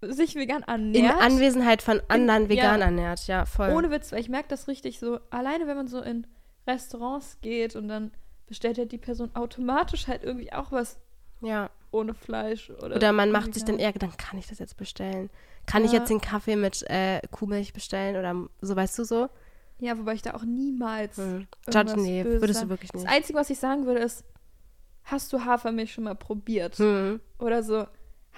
sich 0.02 0.34
vegan 0.34 0.62
In 0.62 0.94
ernährt. 0.94 1.20
Anwesenheit 1.20 1.82
von 1.82 2.00
anderen 2.08 2.44
ja. 2.44 2.48
vegan 2.48 2.80
ernährt, 2.80 3.26
ja, 3.26 3.44
voll. 3.44 3.70
Ohne 3.70 3.90
Witz, 3.90 4.12
weil 4.12 4.20
ich 4.20 4.28
merke 4.28 4.48
das 4.48 4.66
richtig 4.66 4.98
so, 4.98 5.20
alleine 5.30 5.66
wenn 5.66 5.76
man 5.76 5.88
so 5.88 6.00
in 6.00 6.26
Restaurants 6.70 7.38
geht 7.40 7.76
und 7.76 7.88
dann 7.88 8.12
bestellt 8.46 8.78
ja 8.78 8.84
die 8.84 8.98
Person 8.98 9.30
automatisch 9.34 10.06
halt 10.08 10.22
irgendwie 10.24 10.52
auch 10.52 10.72
was 10.72 10.98
ja. 11.40 11.70
ohne 11.90 12.14
Fleisch. 12.14 12.70
Oder, 12.70 12.96
Oder 12.96 13.12
man 13.12 13.30
macht 13.30 13.54
sich 13.54 13.64
dann 13.64 13.78
eher 13.78 13.92
Gedanken, 13.92 14.16
kann 14.16 14.38
ich 14.38 14.48
das 14.48 14.58
jetzt 14.58 14.76
bestellen? 14.76 15.30
Kann 15.66 15.84
ich 15.84 15.92
Ja. 15.92 15.98
jetzt 16.00 16.10
den 16.10 16.20
Kaffee 16.20 16.56
mit 16.56 16.82
äh, 16.90 17.20
Kuhmilch 17.30 17.72
bestellen? 17.72 18.16
Oder 18.16 18.48
so, 18.60 18.74
weißt 18.76 18.98
du 18.98 19.04
so? 19.04 19.28
Ja, 19.78 19.96
wobei 19.98 20.14
ich 20.14 20.22
da 20.22 20.34
auch 20.34 20.44
niemals. 20.44 21.16
Hm. 21.16 21.46
Judge, 21.72 21.96
nee, 21.96 22.24
würdest 22.24 22.54
sagen. 22.54 22.68
du 22.68 22.72
wirklich 22.74 22.90
Das 22.90 23.02
nicht. 23.02 23.12
Einzige, 23.12 23.38
was 23.38 23.50
ich 23.50 23.58
sagen 23.58 23.86
würde, 23.86 24.00
ist, 24.00 24.24
hast 25.04 25.32
du 25.32 25.44
Hafermilch 25.44 25.92
schon 25.92 26.04
mal 26.04 26.14
probiert? 26.14 26.76
Hm. 26.78 27.20
Oder 27.38 27.62
so. 27.62 27.86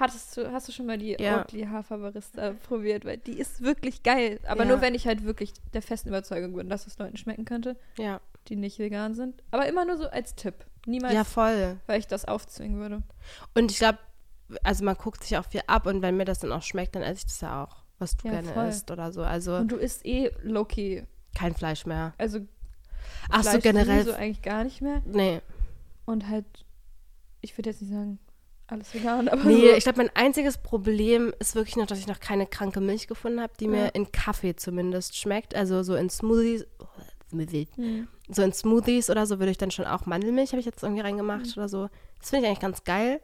Hattest 0.02 0.36
du, 0.36 0.50
hast 0.52 0.66
du 0.66 0.72
schon 0.72 0.86
mal 0.86 0.98
die 0.98 1.16
Ja. 1.18 1.38
Oatly 1.38 1.62
Haferbarista 1.66 2.54
probiert? 2.66 3.04
Weil 3.04 3.18
die 3.18 3.38
ist 3.38 3.62
wirklich 3.62 4.02
geil. 4.02 4.40
Aber 4.46 4.64
Ja. 4.64 4.68
nur 4.70 4.80
wenn 4.80 4.94
ich 4.96 5.06
halt 5.06 5.22
wirklich 5.24 5.52
der 5.74 5.80
festen 5.82 6.08
Überzeugung 6.08 6.54
bin, 6.54 6.68
dass 6.68 6.86
es 6.88 6.98
Leuten 6.98 7.16
schmecken 7.16 7.44
könnte, 7.44 7.76
Ja. 7.98 8.20
die 8.48 8.56
nicht 8.56 8.78
vegan 8.80 9.14
sind. 9.14 9.42
Aber 9.52 9.66
immer 9.68 9.84
nur 9.84 9.96
so 9.96 10.08
als 10.08 10.34
Tipp. 10.34 10.54
Niemals, 10.86 11.14
ja, 11.14 11.22
voll. 11.22 11.78
weil 11.86 12.00
ich 12.00 12.08
das 12.08 12.24
aufzwingen 12.24 12.78
würde. 12.80 13.02
Und 13.54 13.70
ich 13.70 13.78
glaube, 13.78 13.98
also 14.64 14.84
man 14.84 14.96
guckt 14.96 15.22
sich 15.22 15.38
auch 15.38 15.44
viel 15.46 15.62
ab 15.68 15.86
und 15.86 16.02
wenn 16.02 16.16
mir 16.16 16.24
das 16.24 16.40
dann 16.40 16.50
auch 16.50 16.62
schmeckt, 16.62 16.96
dann 16.96 17.02
esse 17.04 17.18
ich 17.18 17.24
das 17.26 17.40
ja 17.40 17.62
auch, 17.64 17.76
was 18.00 18.16
du 18.16 18.26
Ja, 18.26 18.34
gerne 18.34 18.48
voll. 18.52 18.66
isst 18.66 18.90
oder 18.90 19.12
so. 19.12 19.22
Also 19.22 19.54
Und 19.56 19.68
du 19.70 19.76
isst 19.76 20.04
eh 20.04 20.32
Loki. 20.42 21.06
kein 21.36 21.54
Fleisch 21.54 21.86
mehr. 21.86 22.12
Also 22.18 22.40
Ach 23.30 23.44
so, 23.44 23.50
Fleisch 23.50 23.62
generell. 23.62 24.02
sowieso 24.02 24.16
eigentlich 24.18 24.42
gar 24.42 24.64
nicht 24.64 24.80
mehr. 24.82 25.00
Nee. 25.06 25.40
Und 26.04 26.28
halt, 26.28 26.44
ich 27.40 27.56
würde 27.56 27.70
jetzt 27.70 27.80
nicht 27.80 27.92
sagen, 27.92 28.18
alles 28.72 28.92
vegan, 28.94 29.28
aber 29.30 29.42
Nee, 29.44 29.70
so. 29.70 29.76
ich 29.76 29.84
glaube, 29.84 29.98
mein 29.98 30.10
einziges 30.14 30.58
Problem 30.58 31.32
ist 31.38 31.54
wirklich 31.54 31.76
noch, 31.76 31.86
dass 31.86 31.98
ich 31.98 32.06
noch 32.06 32.20
keine 32.20 32.46
kranke 32.46 32.80
Milch 32.80 33.06
gefunden 33.06 33.40
habe, 33.40 33.52
die 33.60 33.64
Ja. 33.66 33.70
mir 33.70 33.94
in 33.94 34.10
Kaffee 34.12 34.56
zumindest 34.56 35.16
schmeckt. 35.16 35.54
Also 35.54 35.82
so 35.82 35.94
in 35.94 36.10
Smoothies. 36.10 36.66
Oh, 36.78 36.84
Smoothie. 37.30 37.68
Hm. 37.76 38.08
So 38.28 38.42
in 38.42 38.52
Smoothies 38.52 39.08
oder 39.10 39.26
so 39.26 39.38
würde 39.38 39.50
ich 39.50 39.58
dann 39.58 39.70
schon 39.70 39.84
auch 39.86 40.06
Mandelmilch, 40.06 40.50
habe 40.52 40.60
ich 40.60 40.66
jetzt 40.66 40.82
irgendwie 40.82 41.02
reingemacht 41.02 41.46
Mhm. 41.46 41.52
oder 41.56 41.68
so. 41.68 41.88
Das 42.20 42.30
finde 42.30 42.44
ich 42.44 42.48
eigentlich 42.48 42.60
ganz 42.60 42.84
geil. 42.84 43.20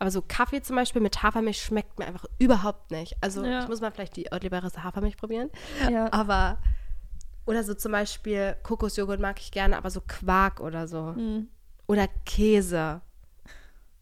Aber 0.00 0.10
so 0.10 0.22
Kaffee 0.26 0.60
zum 0.60 0.76
Beispiel 0.76 1.00
mit 1.00 1.22
Hafermilch 1.22 1.62
schmeckt 1.62 1.98
mir 1.98 2.06
einfach 2.06 2.24
überhaupt 2.38 2.90
nicht. 2.90 3.14
Also 3.20 3.44
Ja. 3.44 3.62
ich 3.62 3.68
muss 3.68 3.80
mal 3.80 3.90
vielleicht 3.92 4.16
die 4.16 4.26
Oatly 4.32 4.48
Barista 4.50 4.82
Hafermilch 4.82 5.16
probieren. 5.16 5.50
Ja. 5.90 6.12
Aber, 6.12 6.58
oder 7.46 7.62
so 7.62 7.74
zum 7.74 7.92
Beispiel 7.92 8.56
Kokosjoghurt 8.64 9.20
mag 9.20 9.38
ich 9.40 9.52
gerne, 9.52 9.76
aber 9.78 9.90
so 9.90 10.00
Quark 10.06 10.60
oder 10.60 10.88
so. 10.88 11.14
Hm. 11.14 11.48
Oder 11.86 12.08
Käse. 12.26 13.02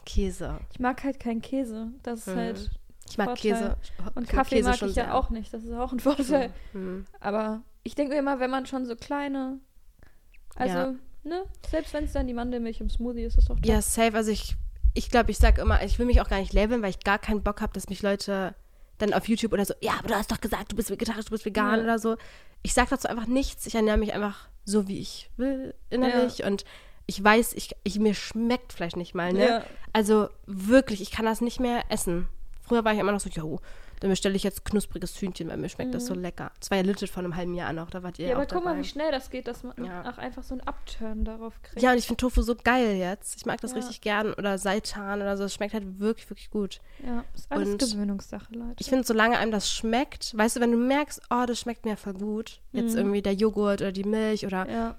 Käse. 0.05 0.59
Ich 0.73 0.81
mag 0.81 1.03
halt 1.05 1.19
keinen 1.21 1.41
Käse. 1.43 1.89
Das 2.03 2.21
ist 2.21 2.35
Mhm. 2.35 2.37
halt. 2.37 2.71
Ich 3.09 3.19
mag 3.19 3.27
Vorteil. 3.29 3.53
Käse. 3.53 3.77
Und 4.15 4.25
Käse 4.27 4.37
Kaffee 4.37 4.63
mag 4.63 4.77
schon 4.77 4.91
ich 4.91 4.97
ja 4.97 5.05
sehr. 5.05 5.15
auch 5.15 5.31
nicht. 5.31 5.53
Das 5.53 5.65
ist 5.65 5.73
auch 5.73 5.93
ein 5.93 6.01
Vorteil. 6.01 6.53
Mhm. 6.73 7.05
Aber 7.21 7.63
ich 7.83 7.95
denke 7.95 8.15
mir 8.15 8.19
immer, 8.21 8.41
wenn 8.41 8.51
man 8.51 8.67
schon 8.67 8.87
so 8.87 8.95
kleine. 8.97 9.59
Also, 10.57 10.77
Ja. 10.77 10.95
ne? 11.25 11.45
Selbst 11.69 11.93
wenn 11.95 12.05
es 12.05 12.13
dann 12.13 12.27
die 12.27 12.35
Mandelmilch 12.35 12.81
im 12.81 12.91
Smoothie 12.91 13.23
ist, 13.25 13.37
ist 13.39 13.49
doch 13.49 13.57
top. 13.57 13.67
Ja, 13.67 13.81
safe. 13.83 14.15
Also 14.17 14.31
ich, 14.31 14.57
ich 14.95 15.11
glaube, 15.11 15.31
ich 15.31 15.39
sage 15.39 15.61
immer, 15.63 15.83
ich 15.83 15.99
will 15.99 16.07
mich 16.07 16.21
auch 16.21 16.29
gar 16.29 16.39
nicht 16.39 16.53
labeln, 16.53 16.83
weil 16.83 16.91
ich 16.91 17.01
gar 17.01 17.19
keinen 17.19 17.43
Bock 17.43 17.61
habe, 17.61 17.73
dass 17.73 17.89
mich 17.89 18.03
Leute 18.03 18.55
dann 18.99 19.15
auf 19.15 19.27
YouTube 19.29 19.53
oder 19.53 19.65
so, 19.65 19.75
ja, 19.81 19.93
aber 19.99 20.09
du 20.09 20.15
hast 20.15 20.31
doch 20.31 20.41
gesagt, 20.41 20.71
du 20.71 20.77
bist 20.77 20.91
vegetarisch, 20.91 21.25
du 21.25 21.31
bist 21.33 21.45
vegan 21.45 21.79
Ja. 21.79 21.83
oder 21.83 21.99
so. 21.99 22.17
Ich 22.63 22.75
sage 22.75 22.91
dazu 22.91 23.09
einfach 23.09 23.27
nichts. 23.27 23.67
Ich 23.67 23.75
ernähre 23.75 23.97
mich 23.99 24.13
einfach 24.13 24.49
so, 24.65 24.87
wie 24.87 24.99
ich 25.01 25.29
will 25.37 25.75
innerlich. 25.91 26.45
Und 26.45 26.65
ich 27.19 27.23
weiß, 27.23 27.53
ich, 27.55 27.71
ich, 27.85 27.99
mir 27.99 28.15
schmeckt 28.15 28.73
Fleisch 28.73 28.97
nicht 28.97 29.15
mal, 29.15 29.33
ne? 29.33 29.47
Ja. 29.47 29.63
Also 29.93 30.29
wirklich, 30.47 31.01
ich 31.03 31.11
kann 31.11 31.27
das 31.27 31.41
nicht 31.43 31.61
mehr 31.61 31.83
essen. 31.91 32.29
Früher 32.67 32.85
war 32.85 32.93
ich 32.95 32.99
immer 33.01 33.13
noch 33.13 33.21
so, 33.21 33.29
jo, 33.29 33.61
dann 34.01 34.11
bestelle 34.11 34.35
ich 34.35 34.43
jetzt 34.43 34.65
knuspriges 34.65 35.21
Hühnchen, 35.21 35.49
weil 35.49 35.59
mir 35.59 35.69
schmeckt 35.69 35.95
das 35.95 36.07
so 36.07 36.15
lecker. 36.15 36.51
Das 36.59 36.71
war 36.73 36.79
ja 36.79 36.83
legit 36.85 37.09
vor 37.11 37.23
einem 37.23 37.37
halben 37.37 37.55
Jahr 37.55 37.73
noch, 37.73 37.89
da 37.91 38.03
wart 38.03 38.19
ihr 38.19 38.25
Mhm. 38.25 38.31
Ja, 38.31 38.37
ja, 38.39 38.43
aber 38.45 38.55
guck 38.55 38.65
mal, 38.65 38.77
wie 38.79 38.85
schnell 38.85 39.13
das 39.13 39.31
geht, 39.31 39.47
dass 39.47 39.63
man 39.63 39.75
Ja. 39.85 40.11
auch 40.11 40.19
einfach 40.19 40.43
so 40.43 40.55
einen 40.55 40.63
Upturn 40.63 41.25
darauf 41.25 41.61
kriegt. 41.63 41.81
Ja, 41.83 41.93
und 41.93 41.99
ich 41.99 42.07
finde 42.07 42.17
Tofu 42.21 42.43
so 42.43 42.57
geil 42.57 42.97
jetzt. 42.97 43.37
Ich 43.37 43.47
mag 43.47 43.61
das 43.61 43.73
Ja. 43.73 43.77
richtig 43.77 44.01
gern. 44.01 44.33
Oder 44.35 44.59
Seitan 44.59 45.21
oder 45.21 45.37
so. 45.37 45.45
Es 45.45 45.55
schmeckt 45.55 45.75
halt 45.75 46.01
wirklich, 46.01 46.29
wirklich 46.31 46.51
gut. 46.51 46.81
Ja, 47.07 47.25
ist 47.35 47.47
alles 47.53 47.69
Und 47.69 47.79
Gewöhnungssache, 47.79 48.53
Leute. 48.55 48.75
Ich 48.81 48.89
finde, 48.89 49.05
solange 49.05 49.39
einem 49.39 49.53
das 49.53 49.71
schmeckt, 49.71 50.37
weißt 50.37 50.57
du, 50.57 50.61
wenn 50.61 50.73
du 50.73 50.79
merkst, 50.79 51.21
oh, 51.31 51.45
das 51.47 51.61
schmeckt 51.61 51.85
mir 51.85 51.97
voll 51.97 52.15
gut, 52.15 52.61
jetzt 52.73 52.93
Mhm. 52.95 52.99
irgendwie 52.99 53.23
der 53.23 53.35
Joghurt 53.35 53.83
oder 53.83 53.93
die 53.93 54.05
Milch 54.05 54.45
oder 54.47 54.69
ja, 54.69 54.97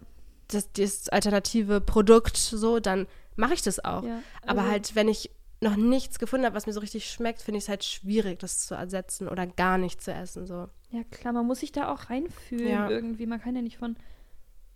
das, 0.53 0.71
das 0.73 1.09
alternative 1.09 1.81
Produkt, 1.81 2.37
so, 2.37 2.79
dann 2.79 3.07
mache 3.35 3.53
ich 3.53 3.61
das 3.61 3.83
auch. 3.83 4.03
ja. 4.03 4.19
Aber 4.45 4.61
Also, 4.61 4.71
halt, 4.71 4.95
wenn 4.95 5.07
ich 5.07 5.31
noch 5.61 5.75
nichts 5.77 6.19
gefunden 6.19 6.45
habe, 6.45 6.55
was 6.55 6.65
mir 6.67 6.73
so 6.73 6.81
richtig 6.81 7.09
schmeckt, 7.09 7.41
finde 7.41 7.57
ich 7.57 7.63
es 7.65 7.69
halt 7.69 7.83
schwierig, 7.85 8.39
das 8.39 8.65
zu 8.65 8.75
ersetzen 8.75 9.29
oder 9.29 9.47
gar 9.47 9.77
nicht 9.77 10.01
zu 10.01 10.13
essen. 10.13 10.45
So. 10.45 10.67
Ja, 10.91 11.03
klar, 11.09 11.31
man 11.33 11.45
muss 11.47 11.61
sich 11.61 11.71
da 11.71 11.91
auch 11.91 12.09
reinfühlen 12.09 12.67
Ja. 12.67 12.89
irgendwie. 12.89 13.25
Man 13.25 13.41
kann 13.41 13.55
ja 13.55 13.61
nicht 13.61 13.77
von. 13.77 13.95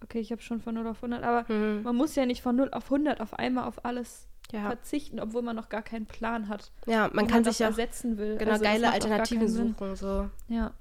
Okay, 0.03 0.19
ich 0.19 0.31
habe 0.31 0.41
schon 0.41 0.61
von 0.61 0.75
0 0.75 0.87
auf 0.87 1.01
100, 1.01 1.23
aber 1.23 1.51
Mhm. 1.51 1.81
man 1.83 1.95
muss 1.95 2.15
ja 2.15 2.25
nicht 2.25 2.41
von 2.41 2.55
0 2.55 2.69
auf 2.71 2.89
100 2.89 3.19
auf 3.19 3.33
einmal 3.33 3.65
auf 3.65 3.83
alles 3.83 4.27
Ja. 4.51 4.61
verzichten, 4.67 5.19
obwohl 5.19 5.41
man 5.41 5.55
noch 5.55 5.67
gar 5.69 5.81
keinen 5.81 6.05
Plan 6.05 6.47
hat. 6.47 6.71
ja, 6.85 7.09
man 7.11 7.27
kann 7.27 7.43
das 7.43 7.55
sich 7.55 7.59
ja 7.61 7.67
ersetzen 7.67 8.17
will. 8.17 8.37
genau 8.37 8.51
Also, 8.53 8.63
geile 8.63 8.91
Alternativen 8.91 9.47
suchen. 9.49 9.95
So. 9.95 10.29
Ja, 10.47 10.71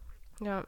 Ja. 0.41 0.65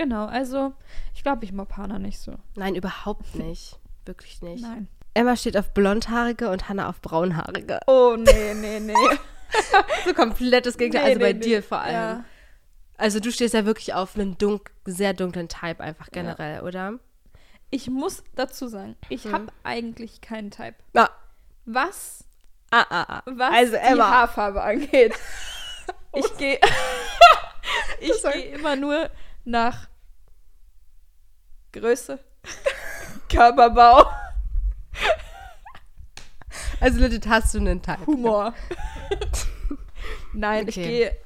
Genau. 0.00 0.26
Also, 0.26 0.72
ich 1.14 1.22
glaube, 1.22 1.44
ich 1.44 1.52
mobb 1.52 1.76
Hannah 1.76 1.98
nicht 1.98 2.18
so. 2.18 2.34
Nein, 2.56 2.74
überhaupt 2.74 3.34
nicht. 3.34 3.78
Wirklich 4.06 4.40
nicht. 4.40 4.62
Nein. 4.62 4.88
Emma 5.12 5.36
steht 5.36 5.56
auf 5.56 5.74
blondhaarige 5.74 6.48
und 6.50 6.68
Hannah 6.68 6.88
auf 6.88 7.00
braunhaarige. 7.02 7.80
Oh, 7.86 8.16
nee, 8.16 8.54
nee, 8.54 8.80
nee. 8.80 8.94
So 10.04 10.14
komplettes 10.14 10.78
Gegenteil. 10.78 11.02
Nee, 11.02 11.08
also 11.10 11.20
bei 11.20 11.32
nee, 11.32 11.40
dir 11.40 11.56
nee. 11.58 11.62
vor 11.62 11.80
allem. 11.80 11.94
Ja. 11.94 12.24
Also 12.96 13.18
du 13.20 13.30
stehst 13.32 13.52
ja 13.54 13.66
wirklich 13.66 13.92
auf 13.94 14.14
einen 14.14 14.38
dunk 14.38 14.70
sehr 14.84 15.12
dunklen 15.12 15.48
Type 15.48 15.80
einfach 15.80 16.08
generell, 16.12 16.60
oder? 16.62 16.98
Ich 17.70 17.88
muss 17.90 18.22
dazu 18.36 18.68
sagen, 18.68 18.96
ich 19.08 19.24
Hm. 19.24 19.32
habe 19.32 19.46
eigentlich 19.64 20.20
keinen 20.20 20.50
Type. 20.50 20.76
Ah, 20.94 21.08
Was, 21.66 22.24
ah, 22.70 22.84
ah, 22.88 23.04
ah. 23.08 23.22
was 23.26 23.52
Also 23.52 23.72
die 23.72 23.78
Emma. 23.78 24.08
Haarfarbe 24.10 24.62
angeht. 24.62 25.14
ich 26.14 26.36
gehe 26.36 26.58
ich 28.00 28.22
gehe 28.22 28.54
immer 28.54 28.76
nur 28.76 29.10
nach 29.44 29.88
Größe, 31.72 32.18
Körperbau, 33.28 34.06
Also 36.80 36.98
legit 37.00 37.26
hast 37.28 37.54
du 37.54 37.58
einen 37.58 37.82
Type. 37.82 38.06
Humor. 38.06 38.54
Nein, 40.32 40.66
ich 40.68 40.76
Okay. 40.78 40.88
gehe 40.88 41.16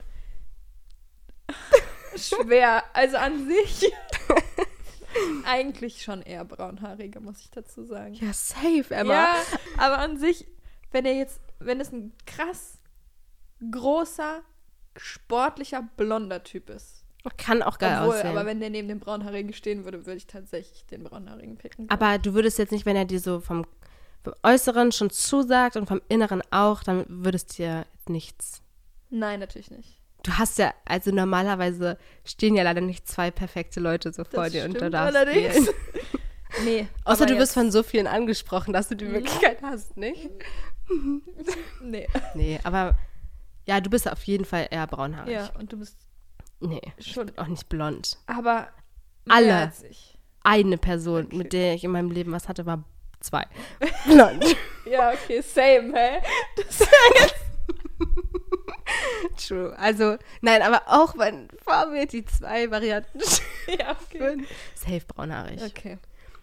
schwer. 2.16 2.82
Also 2.92 3.16
an 3.16 3.46
sich 3.48 3.92
eigentlich 5.46 6.02
schon 6.02 6.22
eher 6.22 6.44
braunhaarige, 6.44 7.20
muss 7.20 7.40
ich 7.40 7.50
dazu 7.50 7.84
sagen. 7.84 8.14
Ja, 8.14 8.32
safe, 8.32 8.86
Emma. 8.90 9.12
Ja, 9.12 9.36
aber 9.78 9.98
an 9.98 10.18
sich, 10.18 10.46
wenn 10.90 11.04
er 11.06 11.14
jetzt, 11.14 11.40
wenn 11.58 11.80
es 11.80 11.92
ein 11.92 12.12
krass 12.26 12.78
großer, 13.70 14.42
sportlicher, 14.96 15.88
blonder 15.96 16.42
Typ 16.42 16.68
ist. 16.70 17.03
Kann 17.38 17.62
auch 17.62 17.78
geil 17.78 17.96
Obwohl, 18.00 18.14
aussehen. 18.16 18.28
aber 18.30 18.40
Aber, 18.40 18.48
wenn 18.50 18.60
der 18.60 18.70
neben 18.70 18.88
dem 18.88 19.00
braunhaarigen 19.00 19.52
stehen 19.52 19.84
würde, 19.84 20.06
würde 20.06 20.16
ich 20.18 20.26
tatsächlich 20.26 20.84
den 20.86 21.04
braunhaarigen 21.04 21.56
picken. 21.56 21.88
du 21.88 22.34
würdest 22.34 22.58
jetzt 22.58 22.70
nicht, 22.72 22.84
wenn 22.86 22.96
er 22.96 23.04
dir 23.06 23.20
so 23.20 23.40
vom, 23.40 23.66
vom 24.22 24.34
Äußeren 24.42 24.92
schon 24.92 25.10
zusagt 25.10 25.76
und 25.76 25.86
vom 25.86 26.02
Inneren 26.08 26.42
auch, 26.50 26.82
dann 26.82 27.04
würdest 27.08 27.56
dir 27.58 27.86
nichts. 28.06 28.62
Nein, 29.10 29.40
natürlich 29.40 29.70
nicht. 29.70 30.00
Du 30.22 30.32
hast 30.32 30.58
ja, 30.58 30.72
also 30.86 31.10
normalerweise 31.10 31.98
stehen 32.24 32.54
ja 32.54 32.62
leider 32.62 32.80
nicht 32.80 33.06
zwei 33.06 33.30
perfekte 33.30 33.78
Leute 33.80 34.12
so 34.12 34.24
vor 34.24 34.44
Das 34.44 34.52
dir 34.52 34.64
und 34.64 34.80
du 34.80 34.90
darfst 34.90 35.16
allerdings. 35.16 35.54
wählen. 35.54 35.68
Nee. 36.64 36.86
Außer 37.04 37.24
aber 37.24 37.32
du 37.32 37.38
wirst 37.40 37.54
von 37.54 37.72
so 37.72 37.82
vielen 37.82 38.06
angesprochen, 38.06 38.72
dass 38.72 38.86
du 38.88 38.94
die. 38.94 39.06
Möglichkeit 39.06 39.60
hast, 39.62 39.96
nicht? 39.96 40.30
Nee. 41.82 42.06
Nee, 42.34 42.60
aber 42.62 42.96
ja, 43.66 43.80
du 43.80 43.90
bist 43.90 44.08
auf 44.10 44.22
jeden 44.24 44.44
Fall 44.44 44.68
eher 44.70 44.86
braunhaarig. 44.86 45.32
Ja, 45.32 45.50
und 45.58 45.72
du 45.72 45.78
bist 45.78 45.96
Nee, 46.66 46.80
schon. 46.98 47.30
auch 47.38 47.46
nicht 47.46 47.68
blond. 47.68 48.18
Aber. 48.26 48.68
Alle. 49.28 49.54
Als 49.56 49.82
ich. 49.82 50.18
Eine 50.42 50.78
Person, 50.78 51.26
Okay. 51.26 51.36
mit 51.36 51.52
der 51.52 51.74
ich 51.74 51.84
in 51.84 51.90
meinem 51.90 52.10
Leben 52.10 52.32
was 52.32 52.48
hatte, 52.48 52.66
war 52.66 52.84
zwei. 53.20 53.44
Blond. 54.06 54.44
Ja, 54.84 55.12
okay, 55.12 55.40
same, 55.40 55.92
hä? 55.94 56.20
Das 56.56 56.86
True. 59.48 59.74
Also, 59.78 60.16
nein, 60.42 60.62
aber 60.62 60.82
auch 60.86 61.16
wenn 61.18 61.48
vor 61.64 61.86
mir 61.86 62.06
die 62.06 62.24
zwei 62.24 62.70
Varianten 62.70 63.18
ja, 63.78 63.96
okay. 64.10 64.44
Safe 64.74 65.00
braunhaarig. 65.06 65.62
Okay. 65.62 65.98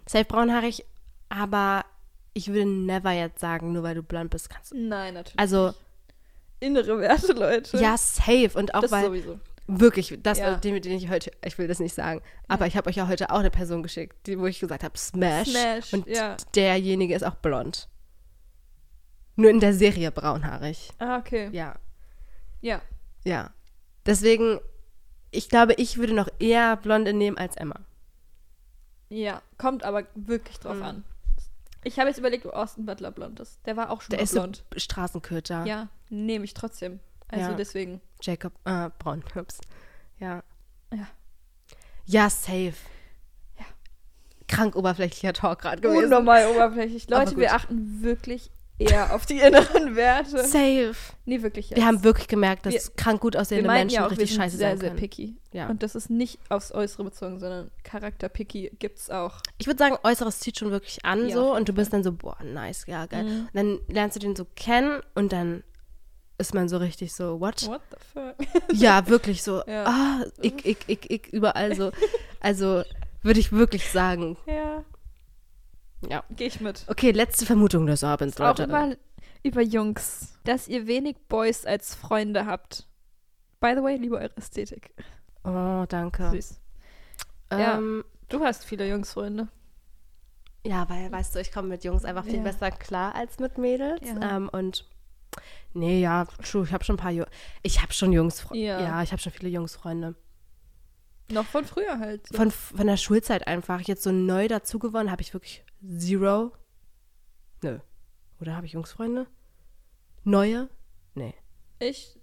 Safe 0.07 0.25
braunhaarig, 0.25 0.83
aber 1.29 1.85
ich 2.33 2.47
würde 2.47 2.65
never 2.69 3.11
jetzt 3.11 3.39
sagen, 3.39 3.71
nur 3.73 3.83
weil 3.83 3.95
du 3.95 4.03
blond 4.03 4.31
bist, 4.31 4.49
kannst 4.49 4.71
du. 4.71 4.77
Nein, 4.77 5.13
natürlich. 5.13 5.39
Also, 5.39 5.67
nicht. 5.67 5.77
Innere 6.59 6.99
Werte, 6.99 7.33
Leute. 7.33 7.77
ja, 7.77 7.97
safe. 7.97 8.51
Und 8.55 8.73
auch 8.75 8.81
das 8.81 8.91
weil 8.91 9.05
sowieso. 9.05 9.39
Wirklich, 9.67 10.17
das 10.21 10.39
Ja. 10.39 10.45
war 10.51 10.57
den, 10.59 10.81
den 10.81 10.91
ich 10.93 11.09
heute, 11.09 11.31
ich 11.45 11.57
will 11.57 11.67
das 11.67 11.79
nicht 11.79 11.93
sagen, 11.95 12.21
aber 12.47 12.67
ich 12.67 12.75
habe 12.75 12.89
euch 12.89 12.95
ja 12.97 13.07
heute 13.07 13.29
auch 13.29 13.39
eine 13.39 13.51
Person 13.51 13.83
geschickt, 13.83 14.15
die, 14.27 14.37
wo 14.39 14.45
ich 14.47 14.59
gesagt 14.59 14.83
habe, 14.83 14.97
Smash. 14.97 15.49
Smash, 15.49 15.93
und 15.93 16.07
ja. 16.07 16.35
derjenige 16.55 17.15
ist 17.15 17.23
auch 17.23 17.35
blond. 17.35 17.87
Nur 19.35 19.49
in 19.49 19.59
der 19.59 19.73
Serie 19.73 20.11
braunhaarig. 20.11 20.89
Ah, 20.99 21.17
okay. 21.17 21.49
Ja, 21.53 21.75
Ja. 22.61 22.81
ja. 23.23 23.51
Deswegen, 24.05 24.59
ich 25.31 25.47
glaube, 25.47 25.73
ich 25.75 25.97
würde 25.97 26.13
noch 26.13 26.27
eher 26.39 26.75
Blonde 26.75 27.13
nehmen 27.13 27.37
als 27.37 27.55
Emma. 27.55 27.79
Ja. 29.09 29.41
Kommt 29.57 29.83
aber 29.83 30.03
wirklich 30.15 30.59
drauf 30.59 30.75
Mhm. 30.77 30.83
an. 30.83 31.03
Ich 31.83 31.97
habe 31.97 32.09
jetzt 32.09 32.17
überlegt, 32.19 32.45
wo 32.45 32.49
Austin 32.49 32.85
Butler 32.85 33.11
blond 33.11 33.39
ist. 33.39 33.59
Der 33.65 33.75
war 33.77 33.89
auch 33.89 34.01
schon 34.01 34.11
Der 34.11 34.19
mal 34.19 34.23
ist 34.23 34.31
blond. 34.33 34.63
so 34.73 34.79
Straßenköter. 34.79 35.65
Ja, 35.65 35.87
nehme 36.09 36.45
ich 36.45 36.53
trotzdem. 36.53 36.99
Also 37.31 37.49
Ja. 37.51 37.53
deswegen. 37.55 38.01
Jacob, 38.21 38.53
äh, 38.65 38.89
braun, 38.99 39.23
ups. 39.35 39.59
Ja. 40.19 40.43
Ja. 40.93 41.07
Ja, 42.05 42.29
safe. 42.29 42.73
Ja. 43.57 43.65
krank 44.47 44.75
oberflächlicher 44.75 45.33
Talk 45.33 45.59
gerade 45.61 45.81
gewesen. 45.81 46.05
Unnormal 46.05 46.47
oberflächlich. 46.47 47.09
Leute, 47.09 47.37
wir 47.37 47.53
achten 47.53 48.01
wirklich 48.03 48.51
eher 48.77 49.13
auf 49.15 49.25
die 49.25 49.37
inneren 49.39 49.95
Werte. 49.95 50.43
Safe. 50.43 50.93
Nee, 51.25 51.41
wirklich 51.43 51.69
jetzt. 51.69 51.77
Wir 51.77 51.85
haben 51.85 52.03
wirklich 52.03 52.27
gemerkt, 52.27 52.65
dass 52.65 52.73
Wir- 52.73 52.81
krank 52.97 53.21
gut 53.21 53.37
aussehende 53.37 53.69
Menschen 53.69 53.95
ja 53.95 54.01
auch, 54.05 54.09
wir 54.09 54.17
richtig 54.17 54.31
sind 54.31 54.41
scheiße 54.41 54.57
sehr, 54.57 54.69
sein 54.71 54.79
sehr 54.79 54.89
können. 54.89 54.99
picky. 54.99 55.37
Ja. 55.53 55.69
Und 55.69 55.83
das 55.83 55.95
ist 55.95 56.09
nicht 56.09 56.39
aufs 56.49 56.71
Äußere 56.73 57.03
bezogen, 57.05 57.39
sondern 57.39 57.69
Charakter-picky 57.83 58.71
gibt's 58.79 59.09
auch. 59.09 59.39
Ich 59.59 59.67
würde 59.67 59.77
sagen, 59.77 59.97
Äußeres 60.03 60.39
zieht 60.39 60.57
schon 60.57 60.71
wirklich 60.71 61.05
an 61.05 61.27
Ja, 61.29 61.35
so 61.35 61.55
und 61.55 61.69
du 61.69 61.73
bist 61.73 61.93
dann 61.93 62.03
so, 62.03 62.11
boah, 62.11 62.37
nice, 62.43 62.85
ja, 62.87 63.05
geil. 63.05 63.23
Mhm. 63.23 63.39
Und 63.41 63.49
dann 63.53 63.79
lernst 63.87 64.15
du 64.15 64.19
den 64.19 64.35
so 64.35 64.45
kennen 64.55 65.01
und 65.15 65.31
dann 65.31 65.63
ist 66.41 66.53
man 66.53 66.67
so 66.67 66.77
richtig 66.77 67.13
so, 67.13 67.39
what? 67.39 67.65
What 67.67 67.81
the 67.91 67.97
fuck? 68.13 68.73
Ja, 68.73 69.07
wirklich 69.07 69.41
so, 69.43 69.63
Ja. 69.67 69.85
ah, 69.85 70.25
ich, 70.41 70.65
ich, 70.65 70.77
ich, 70.87 71.09
ich, 71.09 71.27
überall 71.33 71.75
so. 71.75 71.91
Also 72.41 72.83
würde 73.23 73.39
ich 73.39 73.51
wirklich 73.51 73.89
sagen, 73.89 74.35
ja, 74.45 74.83
ja. 76.09 76.23
geh 76.31 76.47
ich 76.47 76.59
mit. 76.59 76.83
Okay, 76.87 77.11
letzte 77.11 77.45
Vermutung 77.45 77.85
des 77.85 78.03
Abends, 78.03 78.39
Auch 78.41 78.47
Leute. 78.57 78.63
über, 78.65 78.95
über 79.43 79.61
Jungs, 79.61 80.37
dass 80.43 80.67
ihr 80.67 80.87
wenig 80.87 81.17
Boys 81.29 81.65
als 81.65 81.95
Freunde 81.95 82.45
habt. 82.45 82.87
By 83.59 83.73
the 83.75 83.83
way, 83.83 83.95
liebe 83.97 84.15
eure 84.17 84.35
Ästhetik. 84.37 84.91
Oh, 85.43 85.85
danke. 85.87 86.29
Süß. 86.31 86.59
ja. 87.51 87.77
Ähm, 87.77 88.03
Du 88.29 88.39
hast 88.43 88.63
viele 88.65 88.87
Jungsfreunde. 88.87 89.49
ja, 90.63 90.87
weil, 90.89 91.11
weißt 91.11 91.35
du, 91.35 91.39
ich 91.41 91.51
komme 91.51 91.67
mit 91.67 91.83
Jungs 91.83 92.05
einfach 92.05 92.23
viel 92.23 92.37
Ja. 92.37 92.43
besser 92.43 92.71
klar 92.71 93.13
als 93.13 93.39
mit 93.39 93.57
Mädels. 93.57 94.07
Ja. 94.07 94.37
Ähm, 94.37 94.49
und 94.49 94.87
nee, 95.73 96.01
ja, 96.01 96.25
true, 96.25 96.63
ich 96.65 96.73
habe 96.73 96.83
schon 96.83 96.95
ein 96.95 96.99
paar 96.99 97.11
Ju 97.11 97.23
Ich 97.63 97.81
habe 97.81 97.93
schon 97.93 98.11
Jungsfreunde. 98.11 98.63
Ja. 98.65 98.79
Ja. 98.79 99.03
ich 99.03 99.11
habe 99.11 99.21
schon 99.21 99.31
viele 99.31 99.49
Jungsfreunde. 99.49 100.15
Noch 101.29 101.45
von 101.45 101.65
früher 101.65 101.99
halt. 101.99 102.27
So. 102.27 102.35
Von, 102.35 102.51
von 102.51 102.87
der 102.87 102.97
Schulzeit 102.97 103.47
einfach. 103.47 103.81
Jetzt 103.81 104.03
so 104.03 104.11
neu 104.11 104.47
dazu 104.47 104.79
gewonnen, 104.79 105.11
habe 105.11 105.21
ich 105.21 105.33
wirklich 105.33 105.63
zero. 105.97 106.51
Nö. 107.61 107.79
Oder 108.39 108.55
habe 108.55 108.65
ich 108.65 108.73
Jungsfreunde? 108.73 109.27
Neue? 110.23 110.69
Nee. 111.15 111.33
ich 111.79 112.19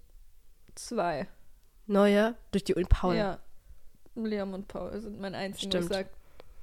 zwei. 0.75 1.27
Neue 1.87 2.35
durch 2.51 2.63
die 2.63 2.75
Uni 2.75 2.85
Paul. 2.87 3.15
Ja. 3.15 3.39
Liam 4.15 4.53
und 4.53 4.67
Paul 4.67 4.99
sind 4.99 5.19
mein 5.19 5.33
ich 5.51 5.61
Stimmt. 5.61 5.89
sag, 5.89 6.07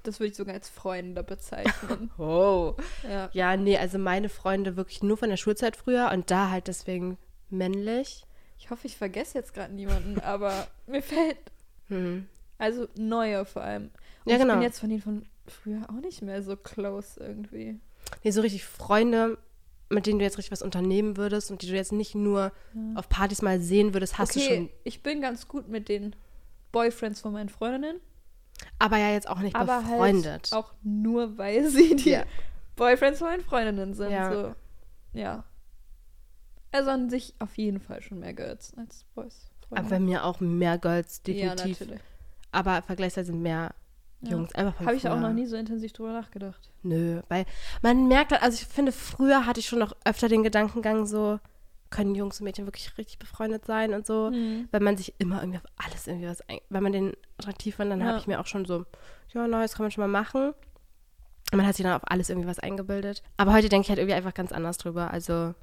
das 0.07 0.21
würde 0.21 0.31
ich 0.31 0.37
sogar 0.37 0.55
als 0.55 0.69
Freunde 0.69 1.23
bezeichnen. 1.23 2.11
Oh. 2.19 2.75
ja. 3.09 3.29
Ja, 3.33 3.57
nee, 3.57 3.77
also 3.77 3.99
meine 3.99 4.29
Freunde 4.29 4.77
wirklich 4.77 5.03
nur 5.03 5.17
von 5.17 5.29
der 5.31 5.37
Schulzeit 5.37 5.77
früher 5.77 6.11
und 6.13 6.31
da 6.31 6.51
halt 6.51 6.69
deswegen 6.69 7.19
männlich. 7.51 8.25
Ich 8.59 8.71
hoffe, 8.71 8.87
ich 8.87 8.97
vergesse 8.97 9.39
jetzt 9.39 9.55
gerade 9.55 9.73
niemanden, 9.75 10.19
aber 10.25 10.67
mir 10.87 11.03
fällt, 11.03 11.39
Hm. 11.89 12.27
also 12.59 12.89
neue 12.97 13.45
vor 13.45 13.63
allem. 13.63 13.91
Und 14.25 14.33
Ja, 14.33 14.39
genau. 14.39 14.55
Ich 14.55 14.59
bin 14.59 14.63
jetzt 14.63 14.81
von 14.81 14.89
denen 14.89 15.03
von 15.03 15.27
früher 15.47 15.83
auch 15.89 16.01
nicht 16.01 16.23
mehr 16.23 16.43
so 16.43 16.57
close 16.57 17.21
irgendwie. 17.21 17.79
Nee, 18.25 18.31
so 18.33 18.41
richtig 18.41 18.65
Freunde, 18.65 19.39
mit 19.89 20.07
denen 20.07 20.19
du 20.19 20.25
jetzt 20.25 20.37
richtig 20.39 20.51
was 20.53 20.63
unternehmen 20.63 21.17
würdest 21.17 21.51
und 21.53 21.63
die 21.63 21.69
du 21.69 21.75
jetzt 21.77 21.93
nicht 21.93 22.15
nur 22.17 22.51
auf 22.97 23.09
Partys 23.09 23.43
mal 23.43 23.61
sehen 23.61 23.95
würdest, 23.95 24.19
hast 24.19 24.35
du 24.35 24.41
schon. 24.41 24.65
okay, 24.65 24.71
ich 24.83 25.03
bin 25.05 25.21
ganz 25.21 25.47
gut 25.47 25.69
mit 25.69 25.89
den 25.89 26.17
Boyfriends 26.73 27.21
von 27.21 27.33
meinen 27.33 27.49
Freundinnen, 27.49 28.01
Aber 28.79 28.99
ja 28.99 29.11
jetzt 29.11 29.29
auch 29.29 29.39
nicht 29.41 29.57
aber 29.57 29.81
befreundet. 29.81 30.51
halt 30.53 30.53
auch 30.53 30.73
nur, 30.83 31.39
weil 31.39 31.69
sie 31.69 31.97
die 31.97 32.11
Ja. 32.11 32.25
Boyfriends 32.77 33.19
von 33.21 33.29
meinen 33.29 33.43
Freundinnen 33.43 33.95
sind. 33.95 34.11
Ja. 34.11 34.33
So. 34.33 34.55
ja. 35.15 35.45
Also 36.73 36.91
an 36.91 37.09
sich 37.09 37.35
auf 37.39 37.57
jeden 37.57 37.81
Fall 37.81 38.03
schon 38.03 38.19
mehr 38.21 38.35
Girls 38.35 38.73
als 38.77 39.05
Boys. 39.15 39.51
aber 39.71 39.89
bei 39.89 39.99
mir 40.01 40.25
auch 40.25 40.41
mehr 40.41 40.77
Girls, 40.79 41.23
ja, 41.27 41.33
definitiv. 41.55 41.81
natürlich. 41.81 42.01
aber 42.53 42.83
vergleichsweise 42.83 43.33
mehr 43.33 43.75
Ja. 44.21 44.31
Jungs. 44.33 44.55
Einfach 44.55 44.75
von 44.77 44.87
Habe 44.87 44.97
ich 44.97 45.07
auch 45.09 45.13
früher. 45.13 45.21
noch 45.29 45.33
nie 45.33 45.47
so 45.47 45.57
intensiv 45.57 45.93
drüber 45.93 46.13
nachgedacht. 46.13 46.71
Nö, 46.83 47.23
weil 47.29 47.47
man 47.83 48.09
merkt, 48.09 48.33
halt- 48.33 48.43
also 48.43 48.55
ich 48.61 48.67
finde, 48.67 48.93
früher 48.93 49.47
hatte 49.47 49.61
ich 49.61 49.67
schon 49.67 49.79
noch 49.79 49.95
öfter 50.05 50.29
den 50.29 50.43
Gedankengang 50.43 51.07
so, 51.07 51.39
können 51.91 52.15
Jungs 52.15 52.41
und 52.41 52.45
Mädchen 52.45 52.67
wirklich 52.67 52.97
richtig 52.99 53.19
befreundet 53.19 53.65
sein 53.65 53.95
und 53.95 54.07
so, 54.07 54.31
Mhm. 54.31 54.69
weil 54.71 54.81
man 54.81 54.97
sich 54.97 55.15
immer 55.19 55.41
irgendwie 55.41 55.59
auf 55.59 55.65
alles 55.77 56.07
irgendwie 56.07 56.27
was, 56.29 56.41
ein 56.49 56.59
wenn 56.69 56.83
man 56.83 56.93
den 56.93 57.13
attraktiv 57.39 57.77
fand, 57.77 57.91
dann 57.91 58.01
Ja. 58.01 58.07
habe 58.07 58.19
ich 58.19 58.27
mir 58.27 58.41
auch 58.41 58.47
schon 58.47 58.65
so, 58.65 58.85
ja, 59.33 59.47
nice, 59.47 59.75
kann 59.75 59.85
man 59.85 59.91
schon 59.91 60.03
mal 60.03 60.09
machen. 60.23 60.53
Und 61.53 61.59
man 61.59 61.67
hat 61.67 61.77
sich 61.77 61.85
dann 61.85 61.95
auf 61.95 62.03
alles 62.11 62.29
irgendwie 62.29 62.49
was 62.49 62.59
eingebildet. 62.59 63.23
Aber 63.37 63.53
heute 63.53 63.69
denke 63.69 63.85
ich 63.85 63.89
halt 63.91 63.99
irgendwie 64.01 64.17
einfach 64.17 64.35
ganz 64.35 64.51
anders 64.51 64.79
drüber. 64.79 65.13
Also, 65.13 65.55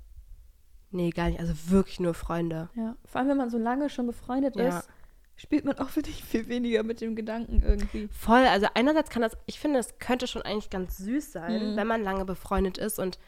nee, 0.92 1.10
gar 1.10 1.28
nicht. 1.30 1.40
Also 1.40 1.54
wirklich 1.68 2.00
nur 2.00 2.14
Freunde. 2.14 2.70
Ja, 2.76 2.96
vor 3.06 3.20
allem 3.20 3.30
wenn 3.32 3.38
man 3.38 3.50
so 3.50 3.58
lange 3.58 3.90
schon 3.90 4.08
befreundet 4.08 4.56
Ja. 4.56 4.80
ist, 4.80 4.88
spielt 5.36 5.66
man 5.66 5.78
auch 5.80 5.90
für 5.90 6.02
dich 6.02 6.24
viel 6.24 6.48
weniger 6.48 6.84
mit 6.84 7.02
dem 7.02 7.16
Gedanken 7.16 7.62
irgendwie. 7.62 8.08
Voll, 8.12 8.46
also 8.46 8.68
einerseits 8.76 9.10
kann 9.10 9.22
das, 9.24 9.36
ich 9.46 9.60
finde, 9.60 9.80
das 9.80 9.98
könnte 10.00 10.28
schon 10.28 10.44
eigentlich 10.44 10.70
ganz 10.70 10.98
süß 10.98 11.32
sein, 11.34 11.72
Mhm. 11.74 11.76
wenn 11.76 11.88
man 11.88 12.02
lange 12.04 12.24
befreundet 12.26 12.78
ist 12.78 13.00
und 13.00 13.20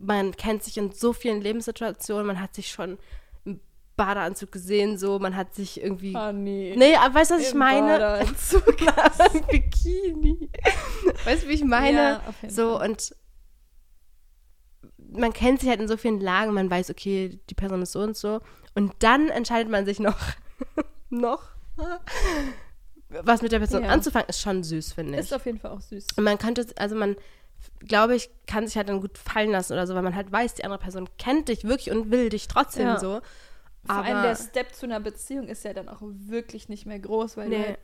man 0.00 0.36
kennt 0.36 0.64
sich 0.64 0.76
in 0.78 0.90
so 0.92 1.12
vielen 1.12 1.40
Lebenssituationen, 1.40 2.26
man 2.26 2.40
hat 2.40 2.54
sich 2.54 2.70
schon 2.70 2.98
im 3.44 3.60
Badeanzug 3.96 4.50
gesehen, 4.50 4.98
so, 4.98 5.18
man 5.18 5.36
hat 5.36 5.54
sich 5.54 5.80
irgendwie. 5.82 6.16
Ah, 6.16 6.32
nee. 6.32 6.74
Nee, 6.76 6.96
aber 6.96 7.14
weißt 7.14 7.30
du, 7.30 7.34
was 7.36 7.42
ich 7.42 7.52
Im 7.52 7.58
meine? 7.58 7.98
Badeanzug. 7.98 8.64
Bikini. 9.50 10.50
Weißt 11.24 11.44
du, 11.44 11.48
wie 11.48 11.52
ich 11.52 11.64
meine? 11.64 11.98
Ja, 11.98 12.22
auf 12.26 12.40
jeden 12.42 12.54
so, 12.54 12.78
Fall. 12.78 12.90
und 12.90 13.14
man 15.12 15.32
kennt 15.32 15.60
sich 15.60 15.68
halt 15.68 15.80
in 15.80 15.88
so 15.88 15.96
vielen 15.96 16.20
Lagen, 16.20 16.52
man 16.54 16.70
weiß, 16.70 16.90
okay, 16.90 17.40
die 17.50 17.54
Person 17.54 17.82
ist 17.82 17.92
so 17.92 18.00
und 18.00 18.16
so. 18.16 18.40
Und 18.74 18.94
dann 19.00 19.28
entscheidet 19.28 19.70
man 19.70 19.84
sich 19.84 19.98
noch, 19.98 20.16
noch, 21.10 21.42
was 23.08 23.42
mit 23.42 23.52
der 23.52 23.58
Person 23.58 23.82
Ja. 23.84 23.90
anzufangen, 23.90 24.28
ist 24.28 24.40
schon 24.40 24.62
süß, 24.62 24.92
finde 24.92 25.14
ich. 25.14 25.20
Ist 25.20 25.34
auf 25.34 25.44
jeden 25.46 25.58
Fall 25.58 25.72
auch 25.72 25.80
süß. 25.80 26.06
Und 26.16 26.24
man 26.24 26.38
könnte, 26.38 26.64
also 26.76 26.94
man, 26.94 27.16
glaube 27.80 28.14
ich, 28.14 28.30
kann 28.46 28.66
sich 28.66 28.76
halt 28.76 28.88
dann 28.88 29.00
gut 29.00 29.16
fallen 29.18 29.50
lassen 29.50 29.72
oder 29.72 29.86
so, 29.86 29.94
weil 29.94 30.02
man 30.02 30.14
halt 30.14 30.30
weiß, 30.30 30.54
die 30.54 30.64
andere 30.64 30.80
Person 30.80 31.08
kennt 31.18 31.48
dich 31.48 31.64
wirklich 31.64 31.90
und 31.90 32.10
will 32.10 32.28
dich 32.28 32.46
trotzdem 32.48 32.86
Ja. 32.88 32.98
so. 32.98 33.20
Vor 33.86 33.96
Aber 33.96 34.04
allem 34.04 34.22
der 34.22 34.36
Step 34.36 34.74
zu 34.74 34.86
einer 34.86 35.00
Beziehung 35.00 35.48
ist 35.48 35.64
ja 35.64 35.72
dann 35.72 35.88
auch 35.88 36.00
wirklich 36.02 36.68
nicht 36.68 36.84
mehr 36.86 36.98
groß, 36.98 37.36
weil 37.38 37.48
du, 37.50 37.56
nee. 37.56 37.66
halt, 37.68 37.78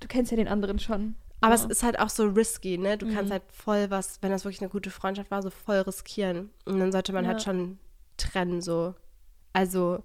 du 0.00 0.08
kennst 0.08 0.30
ja 0.30 0.36
den 0.36 0.48
anderen 0.48 0.78
schon. 0.78 1.14
Aber 1.40 1.54
ja. 1.54 1.60
es 1.60 1.64
ist 1.64 1.82
halt 1.82 1.98
auch 1.98 2.10
so 2.10 2.26
risky, 2.26 2.78
ne? 2.78 2.98
Du 2.98 3.06
Mhm. 3.06 3.14
kannst 3.14 3.32
halt 3.32 3.42
voll 3.50 3.90
was, 3.90 4.18
wenn 4.22 4.30
das 4.30 4.44
wirklich 4.44 4.60
eine 4.60 4.70
gute 4.70 4.90
Freundschaft 4.90 5.30
war, 5.30 5.42
so 5.42 5.50
voll 5.50 5.78
riskieren. 5.78 6.50
Und 6.66 6.78
dann 6.78 6.92
sollte 6.92 7.12
man 7.12 7.24
Ja. 7.24 7.30
halt 7.30 7.42
schon 7.42 7.78
trennen, 8.18 8.60
so. 8.60 8.94
Also, 9.54 10.04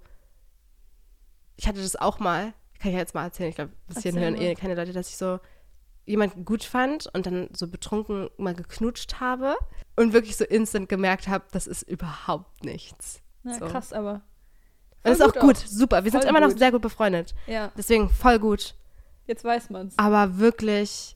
ich 1.58 1.68
hatte 1.68 1.82
das 1.82 1.96
auch 1.96 2.20
mal, 2.20 2.54
kann 2.80 2.90
ich 2.90 2.94
ja 2.94 3.00
jetzt 3.00 3.14
mal 3.14 3.24
erzählen, 3.26 3.50
ich 3.50 3.56
glaube, 3.56 3.72
bis 3.88 4.02
hierhin 4.02 4.22
Erzähl 4.22 4.40
hören 4.40 4.50
eh 4.52 4.56
keine 4.56 4.76
Leute, 4.76 4.94
dass 4.94 5.10
ich 5.10 5.18
so 5.18 5.40
jemanden 6.08 6.46
gut 6.46 6.64
fand 6.64 7.08
und 7.14 7.26
dann 7.26 7.50
so 7.54 7.68
betrunken 7.68 8.30
mal 8.38 8.56
geknutscht 8.56 9.20
habe 9.20 9.56
und 9.96 10.14
wirklich 10.14 10.38
so 10.38 10.46
instant 10.46 10.90
gemerkt 10.90 11.28
habe, 11.28 11.46
das 11.52 11.68
ist 11.68 11.84
überhaupt 11.84 12.64
nichts. 12.64 13.22
Ja, 13.44 13.54
so. 13.60 13.66
krass, 13.68 13.94
aber. 13.94 14.14
Und 14.14 14.22
das 15.04 15.20
ist 15.20 15.22
auch 15.22 15.40
gut, 15.40 15.58
auch. 15.58 15.66
super. 15.68 16.04
Wir 16.04 16.12
sind 16.12 16.22
Voll 16.22 16.30
immer 16.30 16.40
noch 16.40 16.50
gut. 16.50 16.60
sehr 16.60 16.72
gut 16.72 16.82
befreundet. 16.82 17.36
Ja, 17.46 17.72
Deswegen 17.78 18.10
voll 18.10 18.40
gut. 18.40 18.76
jetzt 19.28 19.44
weiß 19.44 19.70
man's. 19.70 19.94
Aber 19.98 20.38
wirklich, 20.38 21.16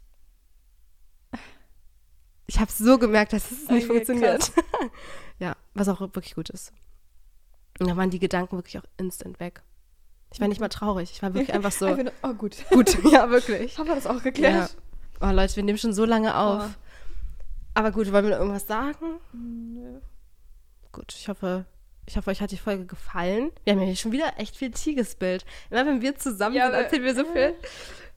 ich 2.46 2.60
habe 2.60 2.72
so 2.72 2.98
gemerkt, 2.98 3.34
dass 3.34 3.50
es 3.52 3.70
nicht 3.70 3.86
Okay, 3.90 3.94
funktioniert. 4.06 4.52
ja, 5.40 5.56
was 5.74 5.88
auch 5.88 6.00
wirklich 6.02 6.36
gut 6.36 6.50
ist. 6.50 6.74
Und 7.80 7.90
da 7.90 7.98
waren 7.98 8.10
die 8.10 8.20
Gedanken 8.20 8.58
wirklich 8.58 8.78
auch 8.78 8.86
instant 8.98 9.40
weg. 9.40 9.64
Ich 10.34 10.40
war 10.40 10.48
nicht 10.48 10.62
mal 10.62 10.70
traurig. 10.70 11.12
Ich 11.12 11.22
war 11.22 11.34
wirklich 11.34 11.54
einfach 11.54 11.72
so, 11.72 11.86
Einfach 11.88 12.04
nur, 12.04 12.14
oh, 12.24 12.34
gut. 12.34 12.58
gut, 12.70 12.98
ja, 13.12 13.30
wirklich. 13.30 13.78
Haben 13.78 13.88
wir 13.88 13.96
das 13.96 14.08
auch 14.08 14.16
Ja. 14.16 14.20
geklärt? 14.22 14.76
Oh 15.20 15.28
Leute, 15.32 15.56
wir 15.56 15.64
nehmen 15.64 15.78
schon 15.78 15.94
so 15.94 16.06
lange 16.06 16.36
auf. 16.36 16.64
Oh. 16.64 16.70
Aber 17.74 17.92
gut, 17.92 18.12
wollen 18.12 18.26
wir 18.26 18.32
noch 18.32 18.40
irgendwas 18.40 18.68
sagen? 18.68 19.20
Nö. 19.34 20.00
Gut, 20.92 21.14
ich 21.14 21.30
hoffe, 21.30 21.66
ich 22.06 22.18
hoffe, 22.18 22.32
euch 22.32 22.42
hat 22.42 22.52
die 22.52 22.58
Folge 22.58 22.86
gefallen. 22.86 23.52
Wir 23.64 23.74
haben 23.74 23.80
ja 23.80 23.86
hier 23.86 23.96
schon 23.96 24.12
wieder 24.12 24.34
echt 24.38 24.58
viel 24.58 24.72
Tea 24.72 24.94
gespillt. 24.96 25.46
Immer 25.70 25.86
wenn 25.86 26.02
wir 26.02 26.18
zusammen 26.18 26.56
Ja, 26.56 26.66
sind, 26.72 26.76
erzählen 26.82 27.04
wir 27.04 27.16
so 27.16 27.26
viel. 27.26 27.54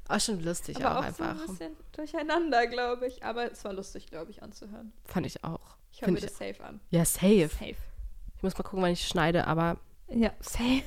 Aber 0.08 0.18
schon 0.20 0.42
lustig 0.42 0.76
Aber 0.84 0.98
auch, 0.98 1.02
auch, 1.02 1.06
einfach. 1.06 1.36
so 1.36 1.42
ein 1.44 1.48
bisschen 1.50 1.76
durcheinander, 1.92 2.66
glaube 2.66 3.06
ich. 3.06 3.22
Aber 3.24 3.50
es 3.52 3.62
war 3.64 3.72
lustig, 3.72 4.06
glaube 4.06 4.30
ich, 4.30 4.42
anzuhören. 4.42 4.92
Fand 5.04 5.26
ich 5.26 5.44
auch. 5.44 5.76
Ich 5.92 6.02
höre 6.02 6.10
mir 6.10 6.20
das 6.20 6.36
safe 6.36 6.64
an. 6.64 6.80
Ja, 6.90 7.04
safe. 7.04 7.48
Safe. 7.48 7.76
Ich 8.36 8.42
muss 8.42 8.56
mal 8.56 8.64
gucken, 8.64 8.82
wann 8.82 8.90
ich 8.92 9.06
schneide, 9.06 9.46
aber 9.46 9.76
Ja, 10.08 10.32
safe. 10.40 10.82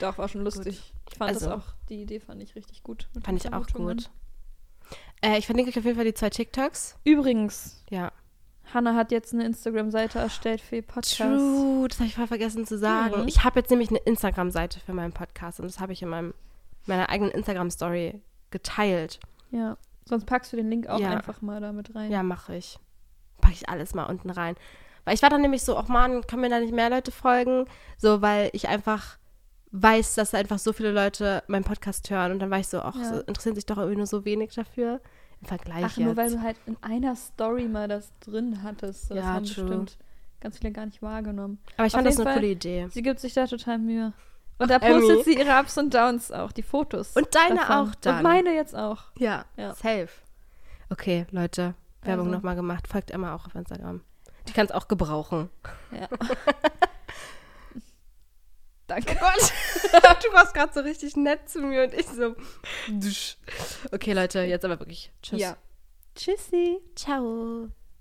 Doch, 0.00 0.18
war 0.18 0.28
schon 0.28 0.42
lustig. 0.42 0.92
Ich 1.10 1.16
fand 1.16 1.30
Also- 1.30 1.46
das 1.50 1.58
auch, 1.58 1.64
die 1.88 2.02
Idee 2.02 2.20
fand 2.20 2.42
ich 2.42 2.54
richtig 2.56 2.82
gut. 2.82 3.08
fand 3.22 3.44
ich 3.44 3.52
auch 3.52 3.66
gut. 3.68 4.10
Äh, 5.22 5.38
ich 5.38 5.46
verlinke 5.46 5.70
euch 5.70 5.78
auf 5.78 5.84
jeden 5.84 5.96
Fall 5.96 6.04
die 6.06 6.14
zwei 6.14 6.30
TikToks. 6.30 6.96
Übrigens, 7.04 7.84
Ja. 7.90 8.10
Hannah 8.72 8.94
hat 8.94 9.10
jetzt 9.10 9.34
eine 9.34 9.44
Instagram-Seite 9.46 10.20
erstellt 10.20 10.60
für 10.60 10.76
ihr 10.76 10.82
Podcast. 10.82 11.16
True, 11.18 11.88
das 11.88 11.98
habe 11.98 12.06
ich 12.08 12.14
voll 12.14 12.28
vergessen 12.28 12.64
zu 12.66 12.78
sagen. 12.78 13.22
Mhm. 13.22 13.28
Ich 13.28 13.42
habe 13.42 13.58
jetzt 13.58 13.68
nämlich 13.70 13.88
eine 13.90 13.98
Instagram-Seite 13.98 14.78
für 14.78 14.92
meinen 14.92 15.12
Podcast 15.12 15.58
und 15.58 15.66
das 15.66 15.80
habe 15.80 15.92
ich 15.92 16.02
in 16.02 16.08
meinem, 16.08 16.34
meiner 16.86 17.08
eigenen 17.08 17.32
Instagram-Story 17.32 18.20
geteilt. 18.50 19.18
Ja. 19.50 19.76
Sonst 20.04 20.24
packst 20.26 20.52
du 20.52 20.56
den 20.56 20.70
Link 20.70 20.86
auch 20.86 21.00
Ja. 21.00 21.10
einfach 21.10 21.42
mal 21.42 21.60
da 21.60 21.72
mit 21.72 21.94
rein. 21.96 22.10
Ja, 22.12 22.22
mache 22.22 22.54
ich. 22.56 22.78
Packe 23.40 23.54
ich 23.54 23.68
alles 23.68 23.92
mal 23.94 24.04
unten 24.04 24.30
rein. 24.30 24.54
Weil 25.04 25.14
ich 25.14 25.22
war 25.22 25.30
dann 25.30 25.40
nämlich 25.42 25.62
so, 25.62 25.76
ach 25.76 25.88
man, 25.88 26.24
können 26.28 26.42
mir 26.42 26.48
da 26.48 26.60
nicht 26.60 26.72
mehr 26.74 26.90
Leute 26.90 27.10
folgen? 27.10 27.64
So, 27.98 28.22
weil 28.22 28.50
ich 28.52 28.68
einfach 28.68 29.18
weiß, 29.72 30.14
dass 30.16 30.34
einfach 30.34 30.58
so 30.58 30.72
viele 30.72 30.90
Leute 30.92 31.42
meinen 31.46 31.64
Podcast 31.64 32.10
hören 32.10 32.32
und 32.32 32.38
dann 32.40 32.50
war 32.50 32.58
ich 32.58 32.68
so, 32.68 32.80
ach, 32.80 32.96
Ja. 32.96 33.04
so 33.14 33.20
interessieren 33.20 33.54
sich 33.54 33.66
doch 33.66 33.76
irgendwie 33.78 33.96
nur 33.98 34.06
so 34.06 34.24
wenig 34.24 34.54
dafür. 34.54 35.00
Im 35.40 35.46
Vergleich 35.46 35.84
Ach, 35.84 35.96
jetzt. 35.96 36.04
nur 36.06 36.16
weil 36.16 36.30
du 36.30 36.42
halt 36.42 36.56
in 36.66 36.76
einer 36.82 37.16
Story 37.16 37.66
mal 37.66 37.88
das 37.88 38.12
drin 38.20 38.62
hattest. 38.62 39.08
So, 39.08 39.14
Das 39.14 39.24
Ja, 39.24 39.30
haben 39.32 39.44
true. 39.46 39.64
bestimmt 39.64 39.98
ganz 40.40 40.58
viele 40.58 40.72
gar 40.72 40.84
nicht 40.86 41.00
wahrgenommen. 41.00 41.58
Aber 41.78 41.86
ich 41.86 41.94
auf 41.94 41.98
fand 41.98 42.06
das 42.08 42.16
eine 42.16 42.24
Fall- 42.24 42.34
coole 42.34 42.48
Idee. 42.48 42.88
Sie 42.90 43.00
gibt 43.02 43.20
sich 43.20 43.32
da 43.32 43.46
total 43.46 43.78
Mühe. 43.78 44.12
Und 44.58 44.70
da 44.70 44.78
postet 44.78 45.24
sie 45.24 45.38
ihre 45.38 45.58
Ups 45.58 45.78
und 45.78 45.94
Downs 45.94 46.30
auch, 46.30 46.52
die 46.52 46.62
Fotos. 46.62 47.16
Und 47.16 47.34
deine 47.34 47.54
davon. 47.60 47.88
auch 47.90 47.94
dann. 48.02 48.16
Und 48.18 48.22
meine 48.24 48.54
jetzt 48.54 48.76
auch. 48.76 49.04
Ja, 49.18 49.46
Ja. 49.56 49.72
safe. 49.74 50.08
Okay, 50.90 51.24
Leute, 51.30 51.72
Werbung 52.02 52.26
Also. 52.26 52.36
nochmal 52.36 52.56
gemacht. 52.56 52.86
Folgt 52.86 53.10
Emma 53.10 53.34
auch 53.34 53.46
auf 53.46 53.54
Instagram. 53.54 54.02
Die 54.48 54.52
kann 54.52 54.66
es 54.66 54.72
auch 54.72 54.88
gebrauchen. 54.88 55.48
Ja. 55.92 56.08
Danke. 58.90 59.14
Gott, 59.14 59.52
du 60.24 60.32
warst 60.32 60.52
gerade 60.52 60.72
so 60.72 60.80
richtig 60.80 61.16
nett 61.16 61.48
zu 61.48 61.60
mir 61.60 61.84
und 61.84 61.94
ich 61.94 62.06
so. 62.08 62.34
dusch. 62.88 63.36
Okay, 63.92 64.14
Leute, 64.14 64.40
jetzt 64.40 64.64
aber 64.64 64.80
wirklich. 64.80 65.12
Tschüss. 65.22 65.40
Ja. 65.40 65.56
Tschüssi. 66.16 66.80
Ciao. 66.96 67.70